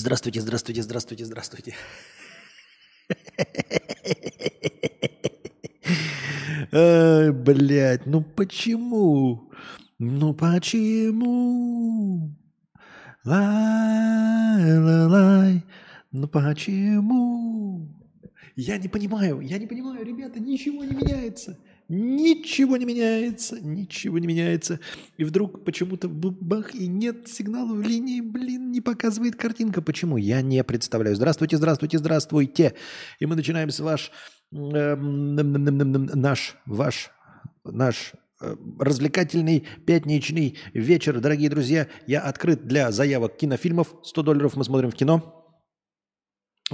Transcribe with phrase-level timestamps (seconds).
[0.00, 1.74] Здравствуйте, здравствуйте, здравствуйте, здравствуйте.
[6.72, 9.52] Ай, блядь, ну почему?
[9.98, 11.14] Ну почему?
[13.26, 15.64] Лай, лай, лай,
[16.12, 17.86] ну почему?
[18.56, 21.58] Я не понимаю, я не понимаю, ребята, ничего не меняется.
[21.92, 24.78] Ничего не меняется, ничего не меняется.
[25.16, 29.82] И вдруг почему-то бах, и нет сигнала в линии, блин, не показывает картинка.
[29.82, 30.16] Почему?
[30.16, 31.16] Я не представляю.
[31.16, 32.74] Здравствуйте, здравствуйте, здравствуйте.
[33.18, 34.12] И мы начинаем с ваш,
[34.52, 37.10] э, наш, ваш,
[37.64, 41.18] наш э, развлекательный пятничный вечер.
[41.18, 43.96] Дорогие друзья, я открыт для заявок кинофильмов.
[44.04, 45.39] 100 долларов мы смотрим в кино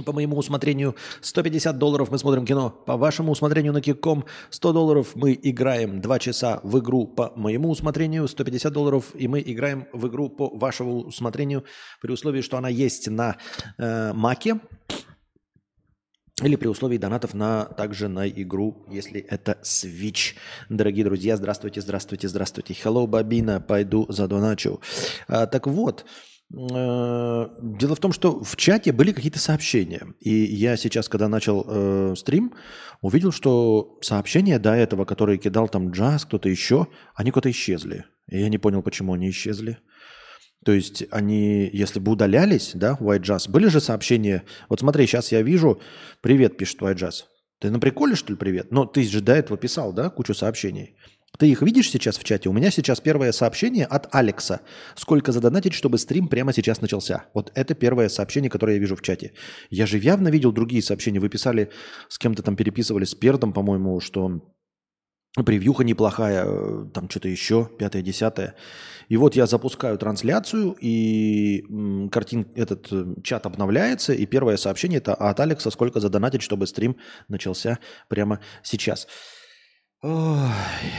[0.03, 5.11] по моему усмотрению 150 долларов мы смотрим кино, по вашему усмотрению на Кикком 100 долларов
[5.15, 10.07] мы играем 2 часа в игру по моему усмотрению, 150 долларов и мы играем в
[10.07, 11.63] игру по вашему усмотрению
[12.01, 13.37] при условии, что она есть на
[13.77, 14.59] э, Маке
[16.43, 20.35] или при условии донатов на, также на игру, если это Switch.
[20.69, 22.75] Дорогие друзья, здравствуйте, здравствуйте, здравствуйте.
[22.75, 24.79] Hello, Бабина, пойду за доначу.
[25.27, 30.07] А, так вот, Э, дело в том, что в чате были какие-то сообщения.
[30.19, 32.53] И я сейчас, когда начал э, стрим,
[33.01, 38.05] увидел, что сообщения до этого, которые кидал там Джаз, кто-то еще, они куда-то исчезли.
[38.29, 39.77] И я не понял, почему они исчезли.
[40.65, 45.31] То есть они, если бы удалялись, да, White Jazz, были же сообщения, вот смотри, сейчас
[45.31, 45.79] я вижу,
[46.21, 47.23] привет, пишет White Jazz.
[47.59, 48.71] Ты на приколе, что ли, привет?
[48.71, 50.95] Но ты же до этого писал, да, кучу сообщений.
[51.37, 52.49] Ты их видишь сейчас в чате?
[52.49, 54.61] У меня сейчас первое сообщение от Алекса.
[54.95, 57.25] Сколько задонатить, чтобы стрим прямо сейчас начался?
[57.33, 59.33] Вот это первое сообщение, которое я вижу в чате.
[59.69, 61.19] Я же явно видел другие сообщения.
[61.19, 61.69] Вы писали,
[62.09, 64.41] с кем-то там переписывались, с Пердом, по-моему, что
[65.43, 68.55] превьюха неплохая, э, там что-то еще, пятое, десятое.
[69.09, 71.63] И вот я запускаю трансляцию, и
[72.11, 76.97] картин, этот э, чат обновляется, и первое сообщение это от Алекса, сколько задонатить, чтобы стрим
[77.27, 77.79] начался
[78.09, 79.07] прямо сейчас.
[80.07, 80.93] Ой.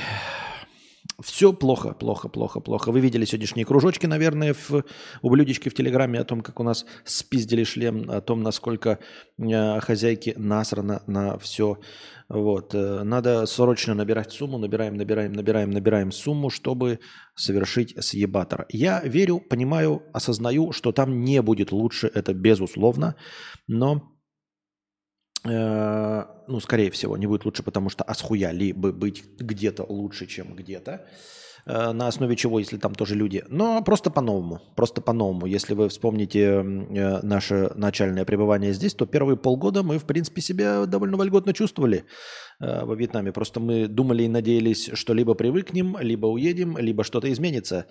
[1.23, 2.93] Все плохо, плохо, плохо, плохо.
[2.93, 4.85] Вы видели сегодняшние кружочки, наверное, в
[5.23, 8.99] ублюдечке в Телеграме о том, как у нас спиздили шлем, о том, насколько
[9.39, 11.79] э, хозяйки насрано на все.
[12.29, 12.75] Вот.
[12.75, 17.01] Э, надо срочно набирать сумму, набираем, набираем, набираем, набираем сумму, чтобы
[17.35, 18.67] совершить съебатор.
[18.69, 23.15] Я верю, понимаю, осознаю, что там не будет лучше, это безусловно,
[23.67, 24.18] но
[25.45, 31.07] ну, скорее всего, не будет лучше, потому что асхуяли бы быть где-то лучше, чем где-то.
[31.69, 33.45] Э, на основе чего, если там тоже люди.
[33.49, 34.61] Но просто по-новому.
[34.75, 35.47] Просто по-новому.
[35.47, 40.87] Если вы вспомните э, наше начальное пребывание здесь, то первые полгода мы, в принципе, себя
[40.87, 42.05] довольно вольготно чувствовали
[42.61, 43.31] во Вьетнаме.
[43.31, 47.87] Просто мы думали и надеялись, что либо привыкнем, либо уедем, либо что-то изменится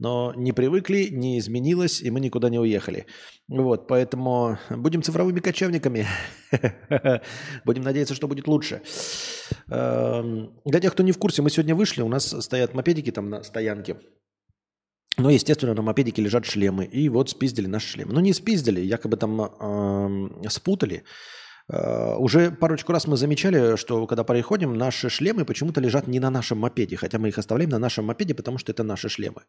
[0.00, 3.06] но не привыкли, не изменилось, и мы никуда не уехали.
[3.48, 6.06] Вот, поэтому будем цифровыми кочевниками.
[7.64, 8.82] Будем надеяться, что будет лучше.
[9.68, 13.30] Эм, для тех, кто не в курсе, мы сегодня вышли, у нас стоят мопедики там
[13.30, 13.96] на стоянке.
[15.16, 16.86] Но, естественно, на мопедике лежат шлемы.
[16.86, 18.12] И вот спиздили наши шлемы.
[18.12, 21.04] Ну, не спиздили, якобы там э, спутали.
[21.68, 26.30] Э, уже парочку раз мы замечали, что когда переходим, наши шлемы почему-то лежат не на
[26.30, 29.42] нашем мопеде, хотя мы их оставляем на нашем мопеде, потому что это наши шлемы.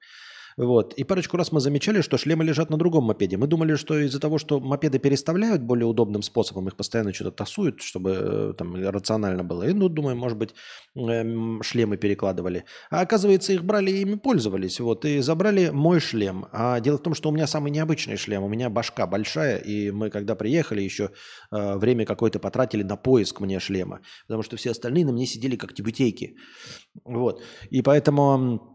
[0.58, 0.94] Вот.
[0.94, 3.38] И парочку раз мы замечали, что шлемы лежат на другом мопеде.
[3.38, 7.82] Мы думали, что из-за того, что мопеды переставляют более удобным способом, их постоянно что-то тасуют,
[7.82, 9.64] чтобы э, там рационально было.
[9.64, 10.54] И, ну, думаем, может быть,
[10.96, 12.66] эм, шлемы перекладывали.
[12.90, 14.80] А оказывается, их брали и ими пользовались.
[14.80, 15.06] Вот.
[15.06, 16.46] И забрали мой шлем.
[16.52, 18.44] А дело в том, что у меня самый необычный шлем.
[18.44, 21.12] У меня башка большая, и мы, когда приехали, еще
[21.52, 24.02] э, время какое-то потратили на поиск мне шлема.
[24.28, 26.36] Потому что все остальные на мне сидели как тибутейки.
[27.06, 27.42] Вот.
[27.70, 28.71] И поэтому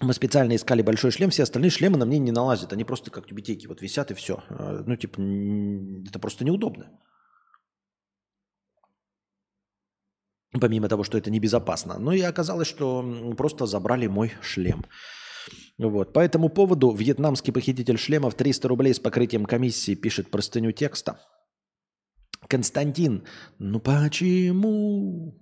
[0.00, 2.72] мы специально искали большой шлем, все остальные шлемы на мне не налазят.
[2.72, 4.42] Они просто как тюбетейки вот висят и все.
[4.48, 5.20] А, ну, типа,
[6.08, 6.90] это просто неудобно.
[10.60, 11.98] Помимо того, что это небезопасно.
[11.98, 14.84] Но и оказалось, что просто забрали мой шлем.
[15.78, 16.12] Вот.
[16.12, 21.20] По этому поводу вьетнамский похититель шлемов 300 рублей с покрытием комиссии пишет простыню текста.
[22.48, 23.24] Константин,
[23.58, 25.34] ну почему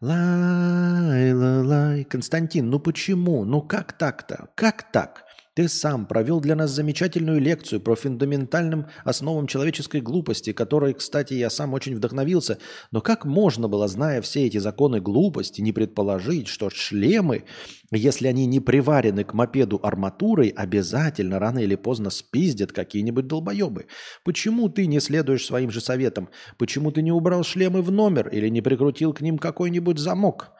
[0.00, 2.04] Лай-ла-лай.
[2.04, 3.44] Константин, ну почему?
[3.44, 4.48] Ну как так-то?
[4.54, 5.24] Как так?
[5.56, 11.48] Ты сам провел для нас замечательную лекцию про фундаментальным основам человеческой глупости, которой, кстати, я
[11.48, 12.58] сам очень вдохновился.
[12.90, 17.44] Но как можно было, зная все эти законы глупости, не предположить, что шлемы,
[17.90, 23.86] если они не приварены к мопеду арматурой, обязательно рано или поздно спиздят какие-нибудь долбоебы?
[24.24, 26.28] Почему ты не следуешь своим же советам?
[26.58, 30.52] Почему ты не убрал шлемы в номер или не прикрутил к ним какой-нибудь замок?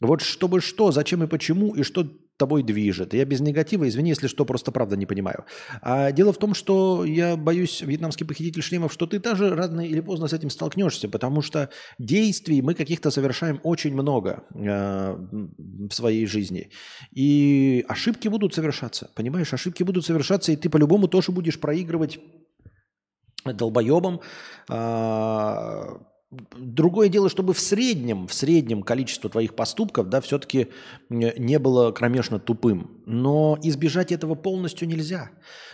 [0.00, 3.14] Вот чтобы что, зачем и почему, и что тобой движет.
[3.14, 5.44] Я без негатива, извини, если что, просто правда не понимаю.
[5.82, 10.00] А дело в том, что я боюсь, вьетнамский похититель шлемов, что ты тоже рано или
[10.00, 15.16] поздно с этим столкнешься, потому что действий мы каких-то совершаем очень много э,
[15.88, 16.70] в своей жизни.
[17.12, 19.52] И ошибки будут совершаться, понимаешь?
[19.52, 22.18] Ошибки будут совершаться, и ты по-любому тоже будешь проигрывать
[23.44, 24.20] долбоебам,
[24.70, 26.13] э,
[26.56, 30.68] Другое дело, чтобы в среднем, в среднем количество твоих поступков, да, все-таки
[31.08, 33.02] не было кромешно тупым.
[33.06, 35.30] Но избежать этого полностью нельзя.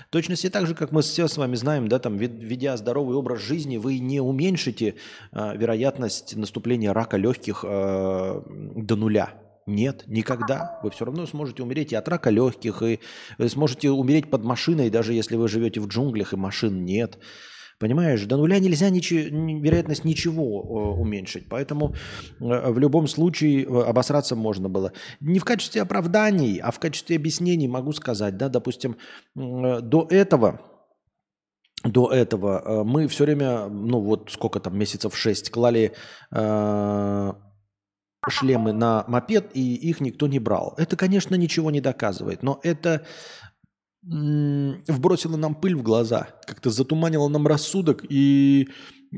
[0.09, 3.41] В точности так же, как мы все с вами знаем, да, там, ведя здоровый образ
[3.41, 4.97] жизни, вы не уменьшите
[5.33, 9.35] э, вероятность наступления рака легких э, до нуля.
[9.67, 10.81] Нет, никогда.
[10.83, 12.99] Вы все равно сможете умереть и от рака легких, и
[13.47, 17.19] сможете умереть под машиной, даже если вы живете в джунглях и машин нет.
[17.81, 19.21] Понимаешь, до нуля нельзя ничего,
[19.59, 21.49] вероятность ничего э, уменьшить.
[21.49, 21.95] Поэтому
[22.39, 24.93] э, в любом случае э, обосраться можно было.
[25.21, 28.37] Не в качестве оправданий, а в качестве объяснений могу сказать.
[28.37, 28.99] Да, допустим,
[29.35, 30.61] до этого
[31.83, 35.95] до этого мы все время, ну вот сколько там, месяцев шесть, клали
[36.31, 37.33] э,
[38.29, 40.75] шлемы на мопед, и их никто не брал.
[40.77, 43.07] Это, конечно, ничего не доказывает, но это
[44.03, 48.69] вбросила нам пыль в глаза, как-то затуманила нам рассудок и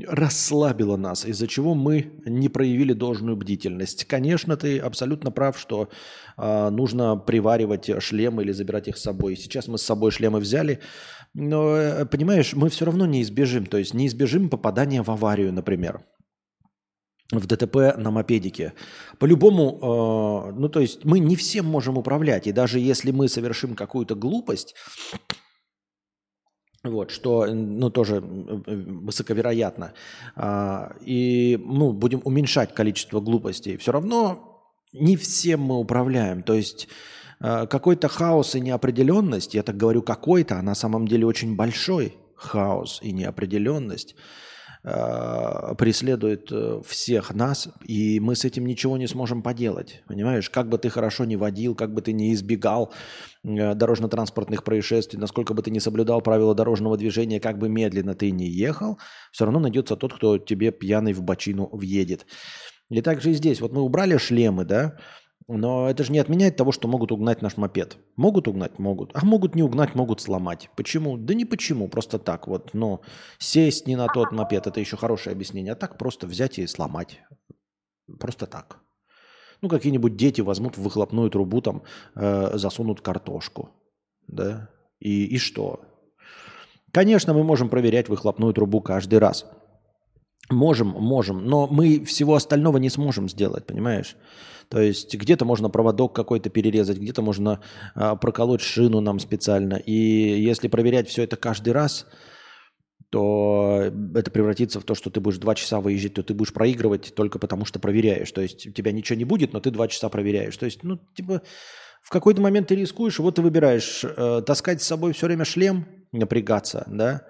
[0.07, 4.07] расслабила нас, из-за чего мы не проявили должную бдительность.
[4.07, 5.91] Конечно, ты абсолютно прав, что
[6.39, 9.37] э, нужно приваривать шлемы или забирать их с собой.
[9.37, 10.81] Сейчас мы с собой шлемы взяли,
[11.35, 15.53] но, э, понимаешь, мы все равно не избежим, то есть не избежим попадания в аварию,
[15.53, 16.03] например
[17.39, 18.75] в ДТП на мопедике.
[19.19, 23.75] По-любому, э, ну то есть мы не всем можем управлять, и даже если мы совершим
[23.75, 24.75] какую-то глупость,
[26.85, 29.95] вот, что, ну, тоже высоковероятно,
[30.37, 36.89] э, и, ну, будем уменьшать количество глупостей, все равно не всем мы управляем, то есть
[37.41, 42.17] э, какой-то хаос и неопределенность, я так говорю какой-то, а на самом деле очень большой
[42.35, 44.17] хаос и неопределенность–
[44.85, 50.03] э, преследует э, всех нас, и мы с этим ничего не сможем поделать.
[50.07, 52.93] Понимаешь, как бы ты хорошо не водил, как бы ты не избегал
[53.45, 58.31] э, дорожно-транспортных происшествий, насколько бы ты не соблюдал правила дорожного движения, как бы медленно ты
[58.31, 58.99] не ехал,
[59.31, 62.27] все равно найдется тот, кто тебе пьяный в бочину въедет.
[62.91, 63.61] И также и здесь.
[63.61, 64.99] Вот мы убрали шлемы, да,
[65.49, 67.97] но это же не отменяет того, что могут угнать наш мопед.
[68.17, 68.79] Могут угнать?
[68.79, 69.11] Могут.
[69.15, 70.71] А могут не угнать, могут сломать.
[70.77, 71.17] Почему?
[71.17, 72.75] Да не почему, просто так вот.
[72.75, 73.01] Но
[73.39, 75.73] сесть не на тот мопед, это еще хорошее объяснение.
[75.73, 77.21] А так просто взять и сломать.
[78.19, 78.79] Просто так.
[79.61, 81.83] Ну, какие-нибудь дети возьмут в выхлопную трубу, там,
[82.17, 83.71] э, засунут картошку.
[84.27, 84.69] Да?
[84.99, 85.85] И, и что?
[86.93, 89.47] Конечно, мы можем проверять выхлопную трубу каждый раз.
[90.51, 94.17] Можем, можем, но мы всего остального не сможем сделать, понимаешь?
[94.69, 97.61] То есть где-то можно проводок какой-то перерезать, где-то можно
[97.95, 99.75] а, проколоть шину нам специально.
[99.75, 102.07] И если проверять все это каждый раз,
[103.11, 107.15] то это превратится в то, что ты будешь два часа выезжать, то ты будешь проигрывать
[107.15, 108.33] только потому, что проверяешь.
[108.33, 110.57] То есть у тебя ничего не будет, но ты два часа проверяешь.
[110.57, 111.43] То есть, ну, типа,
[112.01, 115.87] в какой-то момент ты рискуешь, вот ты выбираешь э, таскать с собой все время шлем,
[116.13, 117.27] напрягаться, да,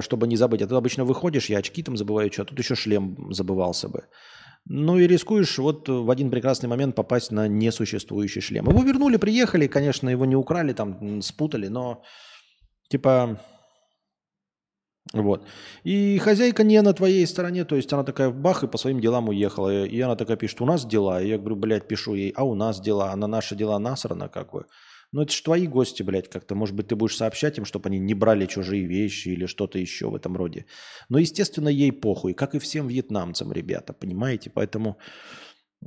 [0.00, 0.62] чтобы не забыть.
[0.62, 4.04] А ты обычно выходишь, я очки там забываю, что, а тут еще шлем забывался бы.
[4.66, 8.68] Ну и рискуешь вот в один прекрасный момент попасть на несуществующий шлем.
[8.68, 12.02] Его вернули, приехали, конечно, его не украли, там спутали, но
[12.90, 13.40] типа
[15.12, 15.46] вот.
[15.84, 19.28] И хозяйка не на твоей стороне, то есть она такая бах и по своим делам
[19.28, 19.86] уехала.
[19.86, 21.22] И она такая пишет, у нас дела.
[21.22, 24.28] И я говорю, блядь, пишу ей, а у нас дела, а на наши дела насрано
[24.28, 24.66] как бы.
[25.10, 26.54] Ну, это же твои гости, блядь, как-то.
[26.54, 30.10] Может быть, ты будешь сообщать им, чтобы они не брали чужие вещи или что-то еще
[30.10, 30.66] в этом роде.
[31.08, 34.50] Но, естественно, ей похуй, как и всем вьетнамцам, ребята, понимаете?
[34.50, 34.98] Поэтому
[35.82, 35.86] э,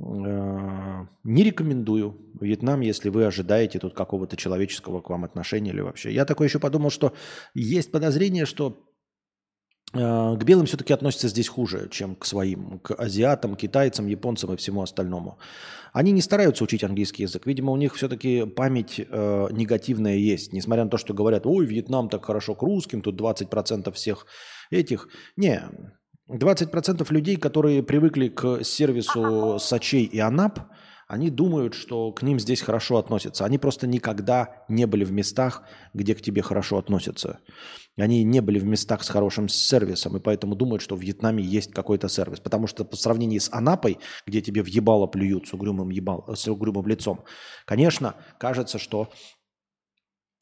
[1.22, 6.12] не рекомендую Вьетнам, если вы ожидаете тут какого-то человеческого к вам отношения или вообще.
[6.12, 7.14] Я такой еще подумал, что
[7.54, 8.91] есть подозрение, что
[9.92, 14.82] к белым все-таки относятся здесь хуже, чем к своим, к азиатам, китайцам, японцам и всему
[14.82, 15.38] остальному.
[15.92, 17.46] Они не стараются учить английский язык.
[17.46, 20.54] Видимо, у них все-таки память э, негативная есть.
[20.54, 24.26] Несмотря на то, что говорят, ой, Вьетнам так хорошо к русским, тут 20% всех
[24.70, 25.08] этих.
[25.36, 25.62] Не,
[26.30, 30.60] 20% людей, которые привыкли к сервису Сочей и Анап–
[31.12, 33.44] они думают, что к ним здесь хорошо относятся.
[33.44, 37.40] Они просто никогда не были в местах, где к тебе хорошо относятся.
[37.98, 41.74] Они не были в местах с хорошим сервисом, и поэтому думают, что в Вьетнаме есть
[41.74, 42.40] какой-то сервис.
[42.40, 46.48] Потому что по сравнению с Анапой, где тебе в ебало плюют с угрюмым, ебал, с
[46.48, 47.24] угрюмым лицом,
[47.66, 49.10] конечно, кажется, что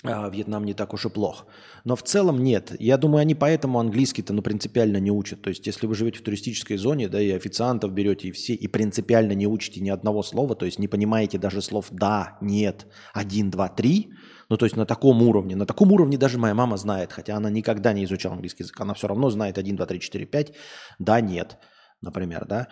[0.02, 1.46] Вьетнам не так уж и плох.
[1.84, 2.72] Но в целом нет.
[2.78, 5.42] Я думаю, они поэтому английский-то ну, принципиально не учат.
[5.42, 8.66] То есть, если вы живете в туристической зоне, да, и официантов берете, и все, и
[8.66, 13.50] принципиально не учите ни одного слова, то есть не понимаете даже слов «да», «нет», «один»,
[13.50, 14.12] «два», «три»,
[14.48, 15.54] ну, то есть на таком уровне.
[15.54, 18.80] На таком уровне даже моя мама знает, хотя она никогда не изучала английский язык.
[18.80, 20.54] Она все равно знает «один», «два», «три», «четыре», «пять»,
[20.98, 21.58] «да», «нет»,
[22.00, 22.68] например, да.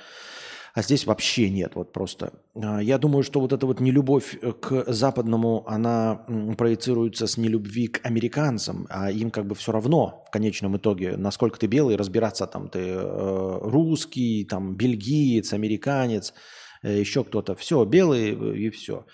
[0.74, 2.32] А здесь вообще нет, вот просто.
[2.54, 7.88] А, я думаю, что вот эта вот нелюбовь э, к западному, она проецируется с нелюбви
[7.88, 12.46] к американцам, а им как бы все равно в конечном итоге, насколько ты белый, разбираться
[12.46, 16.34] там ты э, русский, там бельгиец, американец,
[16.82, 17.54] э, еще кто-то.
[17.54, 19.06] Все, белый и все.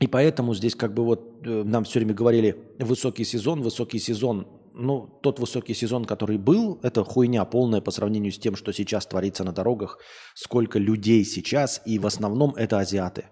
[0.00, 5.18] И поэтому здесь как бы вот нам все время говорили высокий сезон, высокий сезон ну,
[5.22, 9.44] тот высокий сезон, который был, это хуйня полная по сравнению с тем, что сейчас творится
[9.44, 9.98] на дорогах,
[10.34, 13.24] сколько людей сейчас, и в основном это азиаты.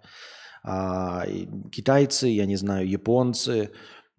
[0.64, 1.24] А,
[1.70, 3.70] китайцы, я не знаю, японцы,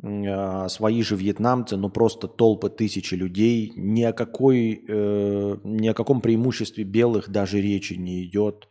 [0.02, 5.94] а, свои же вьетнамцы, ну просто толпы тысячи людей, ни о, какой, э, ни о
[5.94, 8.70] каком преимуществе белых даже речи не идет.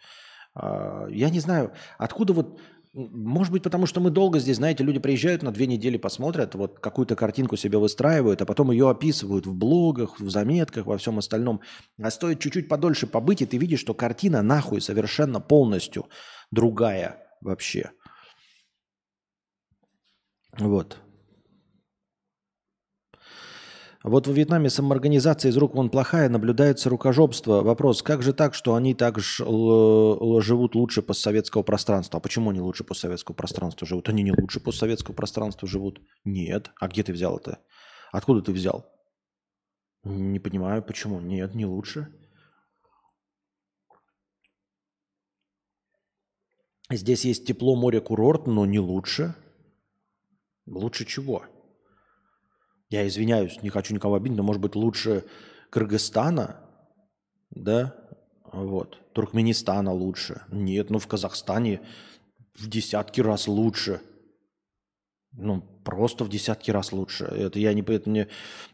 [0.55, 2.59] А, я не знаю, откуда вот
[2.97, 6.79] может быть, потому что мы долго здесь, знаете, люди приезжают на две недели, посмотрят, вот
[6.81, 11.61] какую-то картинку себе выстраивают, а потом ее описывают в блогах, в заметках, во всем остальном.
[12.03, 16.07] А стоит чуть-чуть подольше побыть, и ты видишь, что картина нахуй совершенно полностью
[16.51, 17.91] другая вообще.
[20.59, 20.99] Вот.
[24.09, 27.63] Вот в Вьетнаме самоорганизация из рук вон плохая, наблюдается рукожопство.
[27.63, 32.19] Вопрос, как же так, что они так ж, живут лучше постсоветского пространства?
[32.19, 34.09] А почему они лучше постсоветского пространства живут?
[34.09, 36.01] Они не лучше постсоветского пространства живут.
[36.25, 36.71] Нет.
[36.81, 37.59] А где ты взял это?
[38.13, 38.87] Откуда ты взял?
[40.05, 41.19] Не понимаю, почему.
[41.19, 42.07] Нет, не лучше.
[46.93, 49.35] Здесь есть тепло, море, курорт, но не лучше.
[50.65, 51.45] Лучше чего?
[52.89, 55.25] Я извиняюсь, не хочу никого обидеть, но может быть лучше
[55.71, 56.61] Кыргызстана,
[57.51, 57.95] да,
[58.53, 60.43] вот, Туркменистана лучше.
[60.51, 61.81] Нет, ну в Казахстане
[62.55, 64.01] в десятки раз лучше.
[65.39, 67.25] Ну, просто в десятки раз лучше.
[67.25, 68.27] Это я не, это не,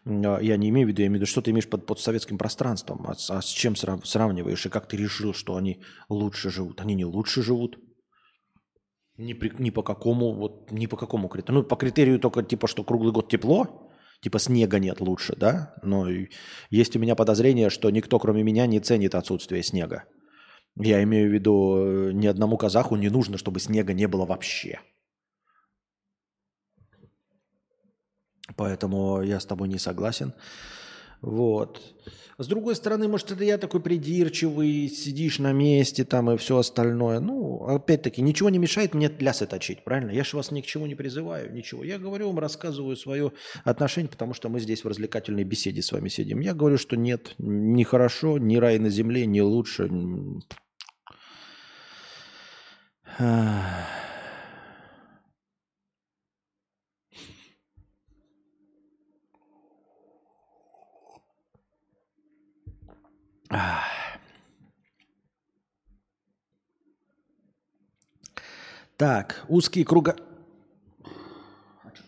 [0.05, 2.39] я не имею в виду, я имею в виду, что ты имеешь под, под советским
[2.39, 6.81] пространством, а, а с чем сравниваешь, и как ты решил, что они лучше живут.
[6.81, 7.79] Они не лучше живут.
[9.17, 11.63] Ни, при, ни по какому, вот, ни по какому критерию.
[11.63, 13.82] Ну, по критерию только типа, что круглый год тепло,
[14.23, 15.75] типа снега нет лучше, да?
[15.83, 16.07] Но
[16.71, 20.05] есть у меня подозрение, что никто, кроме меня, не ценит отсутствие снега.
[20.77, 24.81] Я имею в виду, э, ни одному казаху не нужно, чтобы снега не было вообще.
[28.57, 30.33] Поэтому я с тобой не согласен.
[31.23, 31.81] Вот.
[32.37, 37.21] С другой стороны, может, это я такой придирчивый, сидишь на месте там и все остальное.
[37.21, 40.11] Ну, опять-таки, ничего не мешает мне лясы точить, правильно?
[40.11, 41.85] Я же вас ни к чему не призываю, ничего.
[41.85, 43.31] Я говорю вам, рассказываю свое
[43.63, 46.41] отношение, потому что мы здесь в развлекательной беседе с вами сидим.
[46.41, 49.89] Я говорю, что нет, не хорошо, ни рай на земле, не лучше.
[68.97, 70.17] Так, узкие круга...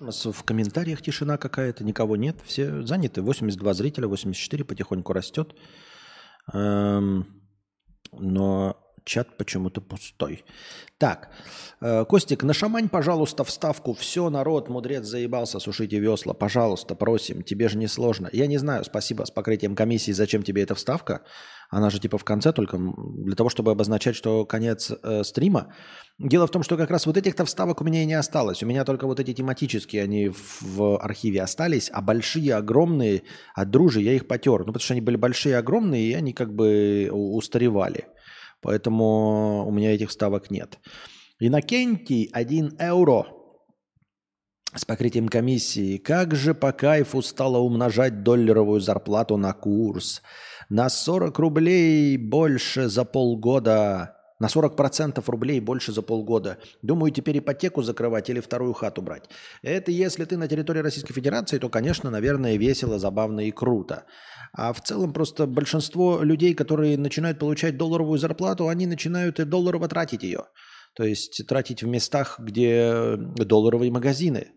[0.00, 3.22] У нас в комментариях тишина какая-то, никого нет, все заняты.
[3.22, 5.54] 82 зрителя, 84 потихоньку растет.
[6.52, 7.42] Эм,
[8.12, 10.44] но чат почему-то пустой.
[10.98, 11.30] Так,
[11.80, 13.92] э, Костик, нашамань, пожалуйста, вставку.
[13.92, 16.34] Все, народ, мудрец заебался, сушите весла.
[16.34, 18.28] Пожалуйста, просим, тебе же не сложно.
[18.32, 21.22] Я не знаю, спасибо, с покрытием комиссии, зачем тебе эта вставка.
[21.70, 25.74] Она же типа в конце только для того, чтобы обозначать, что конец э, стрима.
[26.18, 28.62] Дело в том, что как раз вот этих-то вставок у меня и не осталось.
[28.62, 33.70] У меня только вот эти тематические, они в, в архиве остались, а большие, огромные от
[33.70, 34.60] дружи я их потер.
[34.60, 38.06] Ну, потому что они были большие, огромные, и они как бы устаревали.
[38.64, 40.78] Поэтому у меня этих вставок нет.
[41.38, 43.26] Иннокентий 1 евро
[44.74, 45.98] с покрытием комиссии.
[45.98, 50.22] Как же по кайфу стало умножать долларовую зарплату на курс.
[50.70, 54.13] На 40 рублей больше за полгода.
[54.44, 56.58] На 40% рублей больше за полгода.
[56.82, 59.30] Думаю, теперь ипотеку закрывать или вторую хату брать.
[59.62, 64.04] Это если ты на территории Российской Федерации, то, конечно, наверное, весело, забавно и круто.
[64.52, 69.88] А в целом просто большинство людей, которые начинают получать долларовую зарплату, они начинают и долларово
[69.88, 70.42] тратить ее.
[70.94, 74.48] То есть тратить в местах, где долларовые магазины.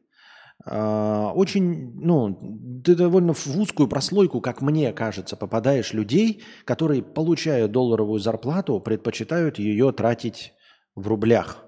[0.65, 7.67] А, очень, ну, ты довольно в узкую прослойку, как мне кажется, попадаешь людей, которые, получая
[7.67, 10.53] долларовую зарплату, предпочитают ее тратить
[10.95, 11.63] в рублях.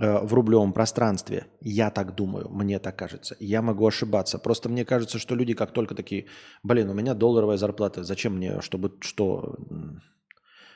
[0.00, 1.46] э, в рублевом пространстве.
[1.60, 3.36] Я так думаю, мне так кажется.
[3.40, 4.38] Я могу ошибаться.
[4.38, 6.26] Просто мне кажется, что люди как только такие,
[6.62, 9.56] блин, у меня долларовая зарплата, зачем мне, чтобы что?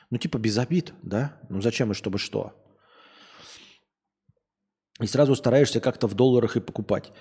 [0.09, 1.39] Ну типа без обид, да?
[1.49, 2.53] Ну зачем и чтобы что?
[5.01, 7.11] И сразу стараешься как-то в долларах и покупать.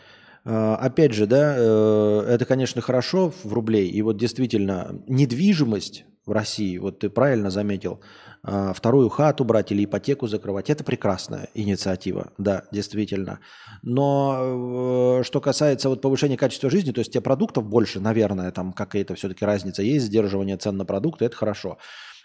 [0.44, 3.88] А, опять же, да, э, это, конечно, хорошо в рублей.
[3.88, 8.00] И вот действительно, недвижимость в России, вот ты правильно заметил,
[8.44, 13.38] а, вторую хату брать или ипотеку закрывать, это прекрасная инициатива, да, действительно.
[13.82, 18.72] Но э, что касается вот повышения качества жизни, то есть тебе продуктов больше, наверное, там
[18.72, 21.78] какая-то все-таки разница есть, сдерживание цен на продукты, это хорошо.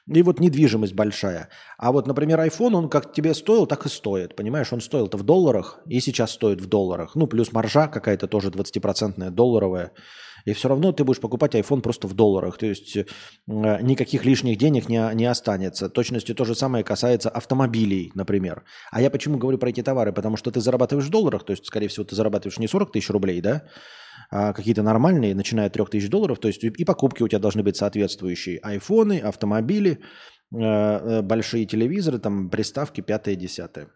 [0.07, 1.49] И вот недвижимость большая.
[1.77, 4.35] А вот, например, iPhone, он как тебе стоил, так и стоит.
[4.35, 7.15] Понимаешь, он стоил-то в долларах и сейчас стоит в долларах.
[7.15, 9.91] Ну, плюс маржа какая-то тоже 20% долларовая.
[10.45, 12.57] И все равно ты будешь покупать iPhone просто в долларах.
[12.57, 13.05] То есть э,
[13.45, 15.89] никаких лишних денег не, не останется.
[15.89, 18.63] Точности то же самое касается автомобилей, например.
[18.91, 20.13] А я почему говорю про эти товары?
[20.13, 23.09] Потому что ты зарабатываешь в долларах, то есть, скорее всего, ты зарабатываешь не 40 тысяч
[23.09, 23.63] рублей, да?
[24.29, 27.77] А какие-то нормальные, начиная от 3000 долларов, то есть и покупки у тебя должны быть
[27.77, 28.59] соответствующие.
[28.59, 29.97] Айфоны, автомобили, э,
[30.59, 33.87] э, большие телевизоры, там приставки, пятое, десятое.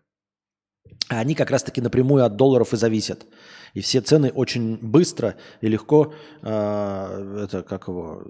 [1.10, 3.26] А они как раз-таки напрямую от долларов и зависят.
[3.74, 8.24] И все цены очень быстро и легко, э, это как его,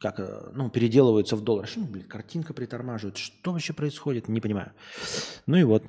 [0.00, 0.18] как,
[0.52, 1.66] ну, переделываются в доллар.
[1.66, 3.16] Что, блин, картинка притормаживает.
[3.16, 4.28] Что вообще происходит?
[4.28, 4.72] Не понимаю.
[5.46, 5.84] Ну и вот.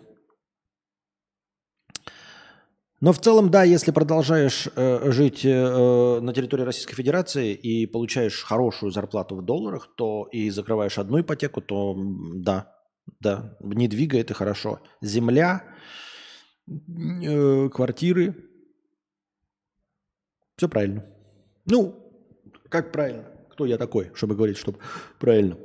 [3.02, 8.42] Но в целом, да, если продолжаешь э, жить э, на территории Российской Федерации и получаешь
[8.44, 12.74] хорошую зарплату в долларах, то и закрываешь одну ипотеку, то да,
[13.20, 14.80] да, не двигай, это хорошо.
[15.02, 15.64] Земля,
[16.68, 18.50] э, квартиры,
[20.56, 21.06] все правильно.
[21.66, 22.00] Ну,
[22.70, 23.25] как правильно?
[23.52, 24.80] Кто я такой, чтобы говорить, чтобы
[25.20, 25.58] правильно?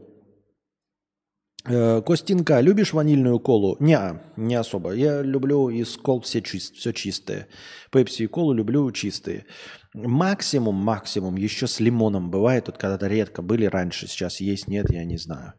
[1.66, 3.76] Э, Костинка, любишь ванильную колу?
[3.80, 4.92] Не, не особо.
[4.92, 7.48] Я люблю из кол все, чист, все чистые.
[7.92, 9.44] Пепси и колу люблю чистые.
[9.92, 12.66] Максимум, максимум, еще с лимоном бывает.
[12.66, 15.54] Тут когда-то редко были раньше, сейчас есть, нет, я не знаю.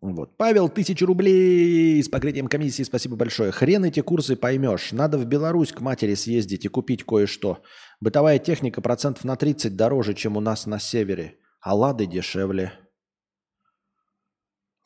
[0.00, 0.36] Вот.
[0.36, 3.50] Павел, тысяча рублей с покрытием комиссии, спасибо большое.
[3.50, 4.92] Хрен эти курсы поймешь.
[4.92, 7.62] Надо в Беларусь к матери съездить и купить кое-что.
[8.00, 11.36] Бытовая техника процентов на 30 дороже, чем у нас на севере.
[11.60, 12.72] А лады дешевле.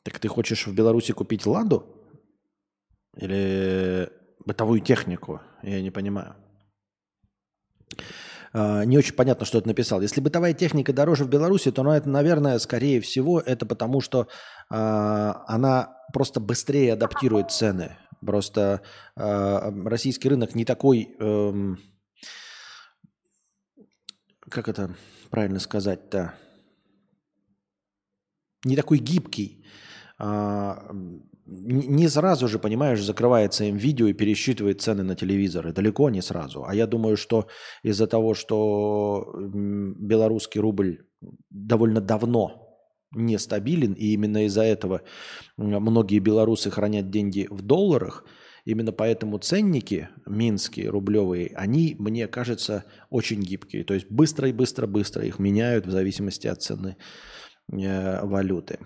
[0.02, 1.86] Так ты хочешь в Беларуси купить «Ладу»?
[3.16, 4.10] Или
[4.44, 5.40] бытовую технику?
[5.62, 6.36] Я не понимаю.
[8.52, 10.00] Uh, не очень понятно, что это написал.
[10.00, 14.26] Если бытовая техника дороже в Беларуси, то, ну, это, наверное, скорее всего, это потому, что
[14.72, 17.96] uh, она просто быстрее адаптирует цены.
[18.20, 18.82] Просто
[19.16, 21.78] uh, российский рынок не такой, эм,
[24.48, 24.96] как это
[25.30, 26.34] правильно сказать-то,
[28.64, 29.64] не такой гибкий.
[30.20, 30.94] А,
[31.46, 35.72] не сразу же, понимаешь, закрывается им видео и пересчитывает цены на телевизоры.
[35.72, 36.64] Далеко не сразу.
[36.66, 37.48] А я думаю, что
[37.82, 41.06] из-за того, что белорусский рубль
[41.48, 42.68] довольно давно
[43.12, 45.00] нестабилен, и именно из-за этого
[45.56, 48.26] многие белорусы хранят деньги в долларах,
[48.66, 53.84] именно поэтому ценники минские, рублевые, они, мне кажется, очень гибкие.
[53.84, 56.96] То есть быстро и быстро-быстро их меняют в зависимости от цены
[57.72, 58.78] э, валюты.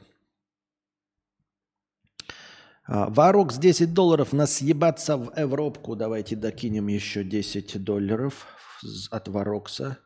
[2.87, 5.97] А, Варокс 10 долларов на съебаться в Европку.
[5.97, 8.47] Давайте докинем еще 10 долларов
[9.11, 9.99] от Варокса.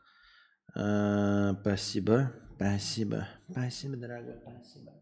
[0.75, 2.33] А, спасибо.
[2.57, 3.29] Спасибо.
[3.51, 4.35] Спасибо, дорогой.
[4.43, 4.93] Спасибо.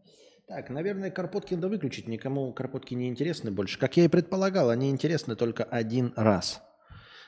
[0.47, 2.07] Так, наверное, Карпотки надо выключить.
[2.07, 3.77] Никому Карпотки не интересны больше.
[3.77, 6.61] Как я и предполагал, они интересны только один раз.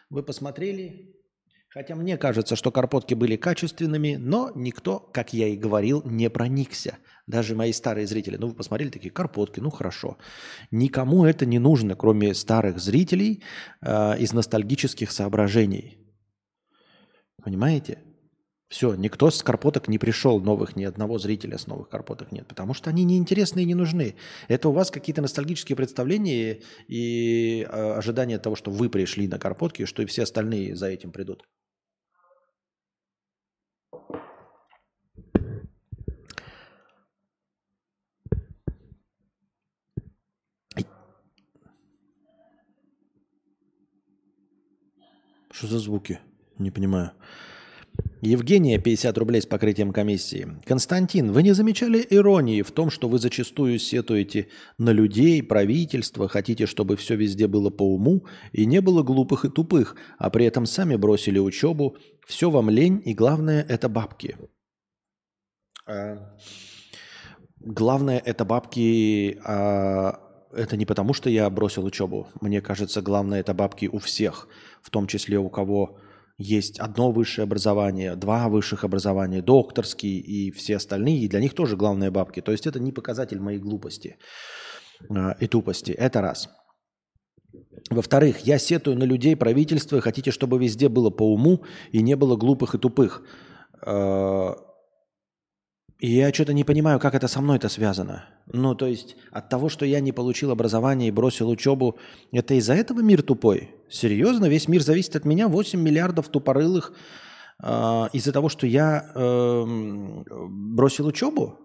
[0.09, 1.15] Вы посмотрели,
[1.71, 6.97] Хотя мне кажется, что карпотки были качественными, но никто, как я и говорил, не проникся.
[7.27, 8.37] Даже мои старые зрители.
[8.37, 10.17] Ну, вы посмотрели такие карпотки, ну хорошо.
[10.71, 13.43] Никому это не нужно, кроме старых зрителей
[13.81, 15.99] э, из ностальгических соображений.
[17.43, 17.99] Понимаете?
[18.67, 22.75] Все, никто с карпоток не пришел новых, ни одного зрителя с новых карпоток нет, потому
[22.75, 24.15] что они неинтересны и не нужны.
[24.47, 29.85] Это у вас какие-то ностальгические представления и э, ожидания того, что вы пришли на карпотки,
[29.85, 31.45] что и все остальные за этим придут.
[45.59, 46.19] Что за звуки?
[46.57, 47.11] Не понимаю.
[48.21, 50.47] Евгения, 50 рублей с покрытием комиссии.
[50.65, 56.65] Константин, вы не замечали иронии в том, что вы зачастую сетуете на людей, правительство, хотите,
[56.65, 60.65] чтобы все везде было по уму и не было глупых и тупых, а при этом
[60.65, 64.37] сами бросили учебу, все вам лень и главное это бабки.
[65.85, 66.37] А,
[67.59, 70.21] главное это бабки, а,
[70.53, 72.27] это не потому, что я бросил учебу.
[72.41, 74.47] Мне кажется, главное это бабки у всех,
[74.81, 75.97] в том числе у кого
[76.37, 81.75] есть одно высшее образование, два высших образования, докторский и все остальные, и для них тоже
[81.75, 82.41] главное бабки.
[82.41, 84.17] То есть это не показатель моей глупости
[85.09, 85.91] э, и тупости.
[85.91, 86.49] Это раз.
[87.89, 92.37] Во-вторых, я сетую на людей правительства хотите, чтобы везде было по уму и не было
[92.37, 93.23] глупых и тупых.
[95.99, 98.23] И я что-то не понимаю, как это со мной это связано.
[98.47, 101.97] Ну, то есть от того, что я не получил образование и бросил учебу,
[102.31, 103.75] это из-за этого мир тупой?
[103.89, 104.45] Серьезно?
[104.45, 105.49] Весь мир зависит от меня?
[105.49, 106.93] 8 миллиардов тупорылых
[107.61, 107.67] э,
[108.13, 109.65] из-за того, что я э,
[110.25, 111.59] бросил учебу?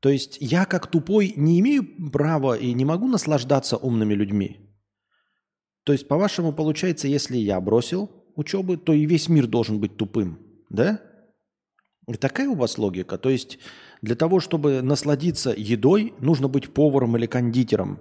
[0.00, 4.68] То есть я как тупой не имею права и не могу наслаждаться умными людьми?
[5.84, 10.40] То есть, по-вашему, получается, если я бросил учебы, то и весь мир должен быть тупым,
[10.70, 11.00] да?
[12.06, 13.18] И такая у вас логика.
[13.18, 13.58] То есть
[14.02, 18.00] для того, чтобы насладиться едой, нужно быть поваром или кондитером.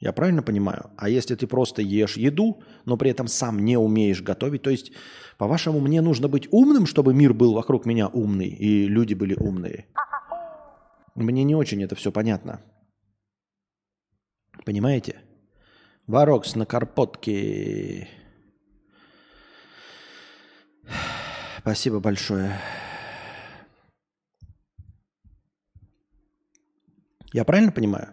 [0.00, 0.90] Я правильно понимаю?
[0.96, 4.92] А если ты просто ешь еду, но при этом сам не умеешь готовить, то есть,
[5.38, 9.86] по-вашему, мне нужно быть умным, чтобы мир был вокруг меня умный и люди были умные?
[11.16, 12.60] Мне не очень это все понятно.
[14.64, 15.16] Понимаете?
[16.06, 18.08] Варокс на карпотке.
[21.58, 22.52] Спасибо большое.
[27.32, 28.08] Я правильно понимаю?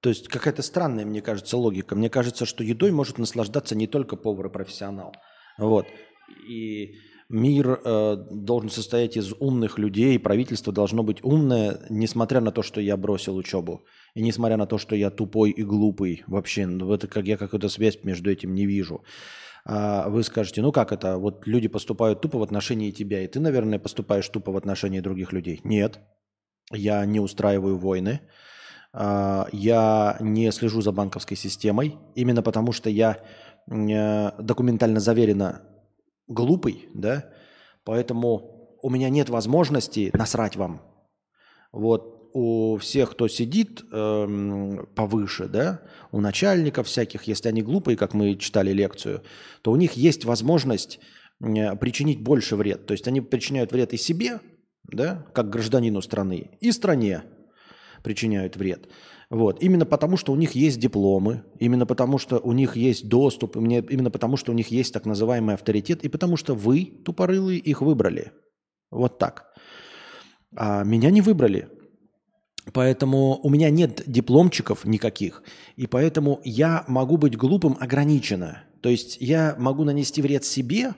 [0.00, 1.96] То есть какая-то странная, мне кажется, логика.
[1.96, 5.12] Мне кажется, что едой может наслаждаться не только повар и профессионал.
[5.58, 5.86] Вот.
[6.48, 6.94] И
[7.28, 12.80] мир э, должен состоять из умных людей, правительство должно быть умное, несмотря на то, что
[12.80, 13.84] я бросил учебу.
[14.14, 16.22] И несмотря на то, что я тупой и глупый.
[16.26, 19.02] Вообще, ну, это как я какую-то связь между этим не вижу.
[19.64, 23.40] А вы скажете, ну как это, вот люди поступают тупо в отношении тебя, и ты,
[23.40, 25.60] наверное, поступаешь тупо в отношении других людей.
[25.64, 25.98] Нет,
[26.72, 28.20] я не устраиваю войны,
[28.92, 33.18] а, я не слежу за банковской системой, именно потому что я
[33.70, 35.62] э, документально заверенно
[36.28, 37.30] глупый, да,
[37.84, 40.80] поэтому у меня нет возможности насрать вам.
[41.72, 48.12] Вот у всех, кто сидит эм, повыше, да, у начальников всяких, если они глупые, как
[48.14, 49.22] мы читали лекцию,
[49.62, 51.00] то у них есть возможность
[51.40, 52.86] э, причинить больше вред.
[52.86, 54.40] То есть они причиняют вред и себе,
[54.92, 57.22] да, как гражданину страны, и стране
[58.02, 58.88] причиняют вред.
[59.28, 59.62] Вот.
[59.62, 64.10] Именно потому, что у них есть дипломы, именно потому, что у них есть доступ, именно
[64.10, 68.32] потому, что у них есть так называемый авторитет, и потому что вы, тупорылые, их выбрали.
[68.90, 69.52] Вот так.
[70.54, 71.68] А меня не выбрали.
[72.72, 75.44] Поэтому у меня нет дипломчиков никаких,
[75.76, 78.64] и поэтому я могу быть глупым ограниченно.
[78.80, 80.94] То есть я могу нанести вред себе,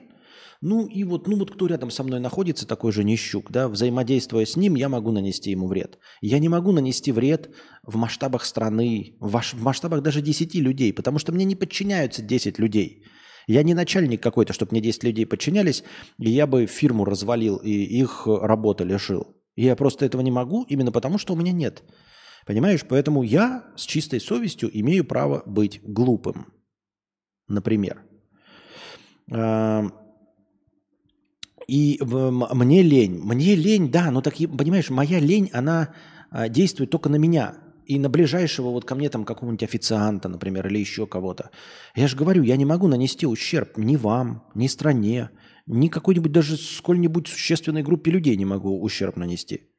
[0.61, 4.45] ну и вот, ну вот кто рядом со мной находится, такой же нищук, да, взаимодействуя
[4.45, 5.99] с ним, я могу нанести ему вред.
[6.21, 7.49] Я не могу нанести вред
[7.83, 12.21] в масштабах страны, в, ваш, в масштабах даже 10 людей, потому что мне не подчиняются
[12.21, 13.05] 10 людей.
[13.47, 15.83] Я не начальник какой-то, чтобы мне 10 людей подчинялись,
[16.19, 19.35] и я бы фирму развалил и их работы лишил.
[19.55, 21.83] Я просто этого не могу, именно потому что у меня нет.
[22.45, 22.85] Понимаешь?
[22.87, 26.47] Поэтому я с чистой совестью имею право быть глупым.
[27.47, 28.03] Например.
[31.69, 33.19] И мне лень.
[33.19, 35.93] Мне лень, да, но так, понимаешь, моя лень, она
[36.31, 37.57] а, действует только на меня.
[37.85, 41.51] И на ближайшего вот ко мне там какого-нибудь официанта, например, или еще кого-то.
[41.95, 45.29] Я же говорю, я не могу нанести ущерб ни вам, ни стране,
[45.67, 49.69] ни какой-нибудь даже сколь-нибудь существенной группе людей не могу ущерб нанести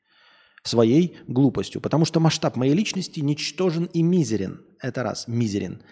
[0.63, 1.81] своей глупостью.
[1.81, 4.61] Потому что масштаб моей личности ничтожен и мизерен.
[4.81, 5.27] Это раз.
[5.27, 5.83] Мизерен.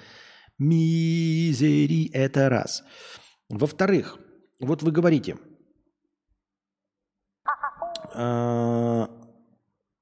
[0.58, 2.84] Мизери– это раз.
[3.48, 4.18] Во-вторых,
[4.60, 5.38] вот вы говорите–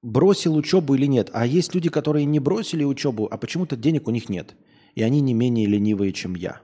[0.03, 1.31] бросил учебу или нет.
[1.33, 4.55] А есть люди, которые не бросили учебу, а почему-то денег у них нет.
[4.95, 6.61] И они не менее ленивые, чем я.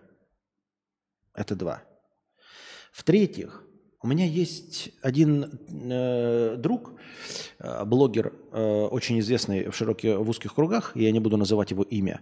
[1.34, 1.82] Это два.
[2.92, 3.64] В-третьих,
[4.02, 6.92] у меня есть один э, друг,
[7.58, 11.84] э, блогер, э, очень известный в широких, в узких кругах, я не буду называть его
[11.84, 12.20] имя,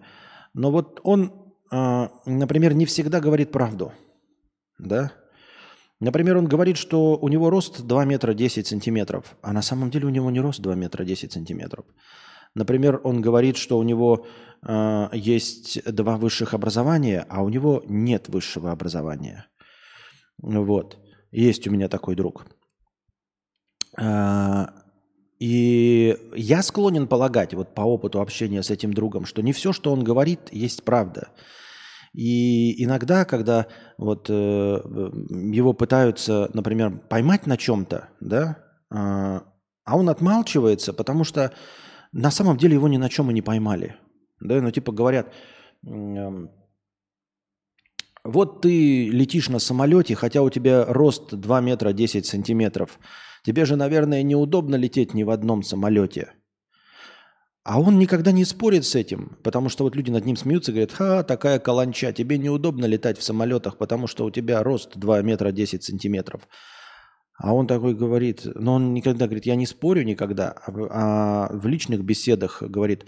[0.54, 1.32] но вот он,
[1.72, 3.92] э, например, не всегда говорит правду,
[4.78, 5.12] да,
[6.00, 10.06] Например, он говорит, что у него рост 2 метра 10 сантиметров, а на самом деле
[10.06, 11.84] у него не рост 2 метра 10 сантиметров.
[12.54, 14.26] Например, он говорит, что у него
[14.66, 19.46] э, есть два высших образования, а у него нет высшего образования.
[20.38, 20.98] Вот.
[21.30, 22.46] Есть у меня такой друг.
[23.98, 24.66] Э,
[25.38, 29.92] и я склонен полагать, вот по опыту общения с этим другом, что не все, что
[29.92, 31.28] он говорит, есть правда.
[32.12, 38.58] И иногда, когда вот э, его пытаются, например, поймать на чем-то, да,
[38.90, 41.52] э, а он отмалчивается, потому что
[42.12, 43.96] на самом деле его ни на чем и не поймали.
[44.40, 45.32] Да, ну типа говорят,
[45.86, 46.50] эм,
[48.24, 52.98] вот ты летишь на самолете, хотя у тебя рост 2 метра 10 сантиметров.
[53.44, 56.32] Тебе же, наверное, неудобно лететь ни в одном самолете.
[57.62, 60.92] А он никогда не спорит с этим, потому что вот люди над ним смеются говорят,
[60.92, 65.52] ха, такая каланча, тебе неудобно летать в самолетах, потому что у тебя рост 2 метра
[65.52, 66.48] 10 сантиметров.
[67.42, 71.66] А он такой говорит, но он никогда говорит, я не спорю никогда, а, а в
[71.66, 73.06] личных беседах говорит,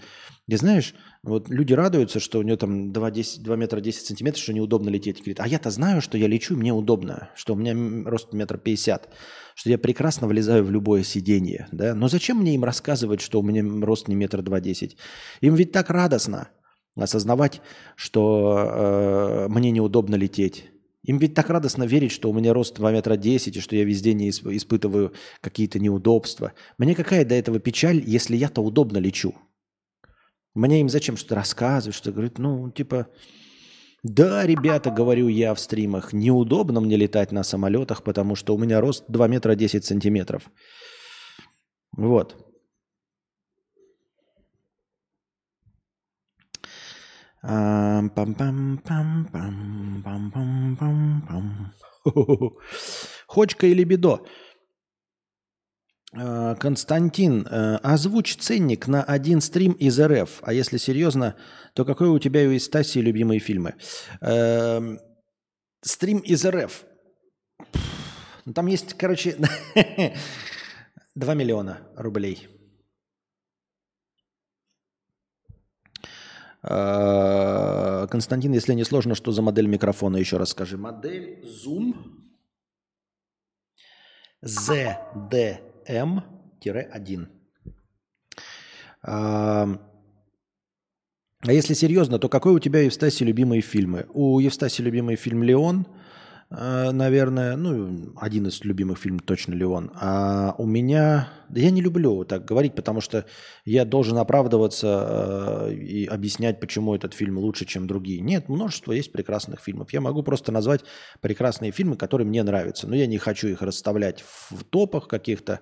[0.49, 4.41] ты знаешь, вот люди радуются, что у него там 2, 10, 2 метра 10 сантиметров,
[4.41, 5.17] что неудобно лететь.
[5.17, 7.75] Говорит, а я-то знаю, что я лечу, мне удобно, что у меня
[8.09, 9.09] рост метр пятьдесят,
[9.55, 11.67] что я прекрасно влезаю в любое сиденье.
[11.71, 11.95] Да?
[11.95, 14.97] Но зачем мне им рассказывать, что у меня рост не метр два десять?
[15.41, 16.49] Им ведь так радостно
[16.95, 17.61] осознавать,
[17.95, 20.69] что э, мне неудобно лететь.
[21.03, 23.83] Им ведь так радостно верить, что у меня рост 2 метра 10, и что я
[23.83, 25.11] везде не испытываю
[25.41, 26.53] какие-то неудобства.
[26.77, 29.35] Мне какая до этого печаль, если я-то удобно лечу?
[30.53, 33.07] Мне им зачем что-то рассказывать, что говорит, ну, типа,
[34.03, 38.81] да, ребята, говорю я в стримах, неудобно мне летать на самолетах, потому что у меня
[38.81, 40.43] рост 2 метра 10 сантиметров.
[41.95, 42.35] Вот.
[53.27, 54.21] Хочка или бедо?
[56.15, 60.41] Э, Константин, э, озвучь ценник на один стрим из РФ.
[60.43, 61.35] А если серьезно,
[61.73, 63.75] то какой у тебя у Истасии любимые фильмы?
[64.21, 64.99] Эм,
[65.81, 66.85] стрим из РФ.
[68.45, 69.37] Ну, там есть, короче,
[71.15, 72.47] 2 миллиона рублей.
[76.61, 80.77] Э, Константин, если не сложно, что за модель микрофона, еще раз скажи.
[80.77, 81.95] Модель Zoom
[84.43, 87.27] ZD М-1.
[91.45, 94.05] А если серьезно, то какой у тебя, Евстаси, любимые фильмы?
[94.13, 95.85] У Евстаси любимый фильм «Леон»,
[96.55, 99.91] наверное, ну, один из любимых фильмов точно Леон.
[99.95, 101.29] А у меня...
[101.49, 103.25] Да я не люблю так говорить, потому что
[103.65, 108.21] я должен оправдываться э, и объяснять, почему этот фильм лучше, чем другие.
[108.21, 109.93] Нет, множество есть прекрасных фильмов.
[109.93, 110.83] Я могу просто назвать
[111.21, 112.87] прекрасные фильмы, которые мне нравятся.
[112.87, 115.59] Но я не хочу их расставлять в топах каких-то,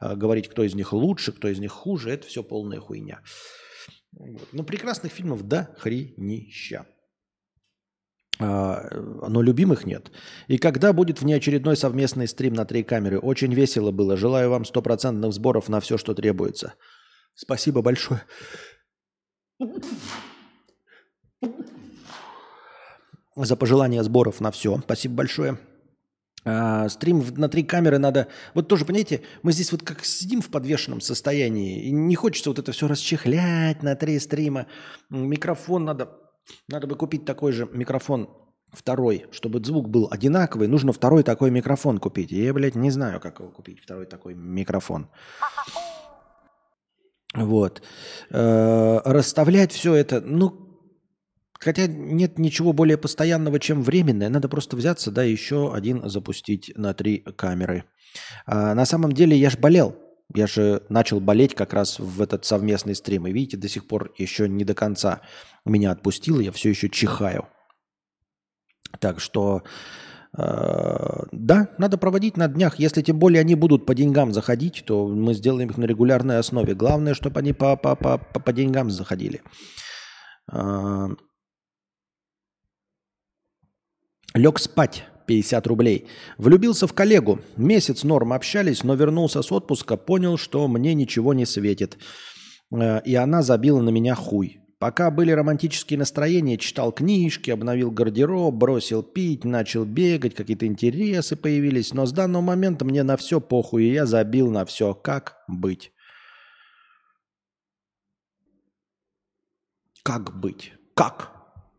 [0.00, 2.10] э, говорить, кто из них лучше, кто из них хуже.
[2.10, 3.20] Это все полная хуйня.
[4.12, 4.48] Вот.
[4.52, 6.86] Но прекрасных фильмов до хренища.
[8.38, 8.88] А,
[9.28, 10.10] но любимых нет.
[10.48, 13.18] И когда будет внеочередной совместный стрим на три камеры?
[13.18, 14.16] Очень весело было.
[14.16, 16.74] Желаю вам стопроцентных сборов на все, что требуется.
[17.34, 18.22] Спасибо большое.
[23.34, 24.78] За пожелание сборов на все.
[24.78, 25.58] Спасибо большое.
[26.44, 28.28] А, стрим на три камеры надо...
[28.54, 31.84] Вот тоже, понимаете, мы здесь вот как сидим в подвешенном состоянии.
[31.84, 34.66] И не хочется вот это все расчехлять на три стрима.
[35.08, 36.21] Микрофон надо
[36.68, 38.28] надо бы купить такой же микрофон
[38.72, 40.68] второй, чтобы звук был одинаковый.
[40.68, 42.30] Нужно второй такой микрофон купить.
[42.32, 45.08] Я, блядь, не знаю, как его купить, второй такой микрофон.
[47.34, 47.82] Вот.
[48.30, 50.72] Э, расставлять все это, ну,
[51.58, 54.28] хотя нет ничего более постоянного, чем временное.
[54.28, 57.84] Надо просто взяться, да, еще один запустить на три камеры.
[58.46, 59.96] А, на самом деле я ж болел.
[60.34, 63.26] Я же начал болеть как раз в этот совместный стрим.
[63.26, 65.20] И видите, до сих пор еще не до конца
[65.64, 66.40] меня отпустило.
[66.40, 67.48] Я все еще чихаю.
[69.00, 69.62] Так что,
[70.36, 72.78] э, да, надо проводить на днях.
[72.78, 76.74] Если тем более они будут по деньгам заходить, то мы сделаем их на регулярной основе.
[76.74, 79.42] Главное, чтобы они по, по, по, по, по деньгам заходили.
[80.50, 81.08] Э,
[84.34, 85.04] лег спать.
[85.26, 86.06] 50 рублей.
[86.38, 87.40] Влюбился в коллегу.
[87.56, 91.98] Месяц норм общались, но вернулся с отпуска, понял, что мне ничего не светит.
[92.72, 94.62] Э, и она забила на меня хуй.
[94.82, 101.94] Пока были романтические настроения, читал книжки, обновил гардероб, бросил пить, начал бегать, какие-то интересы появились.
[101.94, 104.92] Но с данного момента мне на все похуй, и я забил на все.
[104.92, 105.92] Как быть?
[110.02, 110.72] Как быть?
[110.94, 111.30] Как?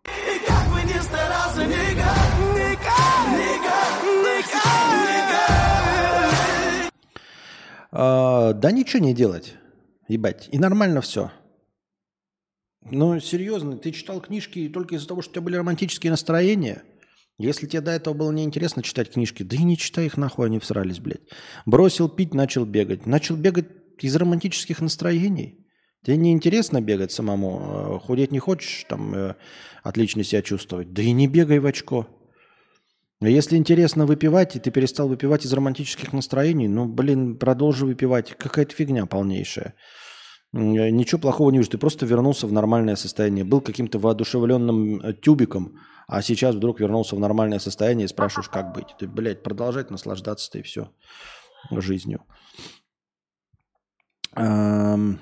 [0.06, 2.53] И как бы ни старался, никак.
[7.96, 9.54] А, да ничего не делать.
[10.08, 10.50] Ебать.
[10.52, 11.32] И нормально все.
[12.90, 16.84] Ну, серьезно, ты читал книжки только из-за того, что у тебя были романтические настроения?
[17.38, 20.60] Если тебе до этого было неинтересно читать книжки, да и не читай их нахуй, они
[20.60, 21.22] всрались, блядь.
[21.66, 23.06] Бросил пить, начал бегать.
[23.06, 23.68] Начал бегать
[24.00, 25.60] из романтических настроений.
[26.04, 27.62] Тебе не интересно бегать самому?
[27.96, 29.36] Э, худеть не хочешь, там, э,
[29.84, 30.94] отлично себя чувствовать?
[30.94, 32.08] Да и не бегай в очко.
[33.30, 38.36] Если интересно выпивать, и ты перестал выпивать из романтических настроений, ну, блин, продолжи выпивать.
[38.38, 39.76] Какая-то фигня полнейшая.
[40.52, 41.72] Ничего плохого не вижу.
[41.72, 43.44] Ты просто вернулся в нормальное состояние.
[43.44, 48.74] Был каким-то воодушевленным э, тюбиком, а сейчас вдруг вернулся в нормальное состояние и спрашиваешь, как
[48.74, 48.88] быть.
[49.00, 50.92] Ты, блядь, продолжать наслаждаться-то и все
[51.72, 52.24] жизнью.
[54.36, 55.20] Эм...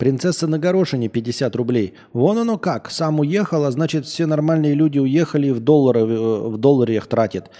[0.00, 1.92] Принцесса на горошине 50 рублей.
[2.14, 2.90] Вон оно как.
[2.90, 7.50] Сам уехал, а значит все нормальные люди уехали и в, доллары, в долларе их тратят.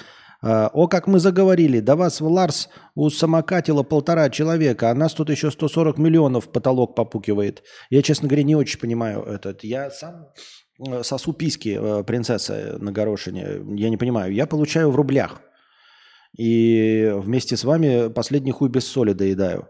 [0.40, 1.80] А, о, как мы заговорили.
[1.80, 2.70] До вас в Ларс
[3.10, 7.62] самокатило полтора человека, а нас тут еще 140 миллионов потолок попукивает.
[7.90, 9.62] Я, честно говоря, не очень понимаю этот.
[9.62, 10.28] Я сам
[10.88, 13.60] э, сосу писки э, принцессы на горошине.
[13.76, 14.32] Я не понимаю.
[14.32, 15.42] Я получаю в рублях.
[16.38, 19.68] И вместе с вами последний хуй без соли доедаю.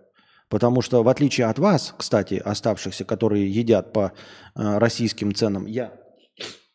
[0.50, 4.12] Потому что в отличие от вас, кстати, оставшихся, которые едят по
[4.56, 5.92] э, российским ценам, я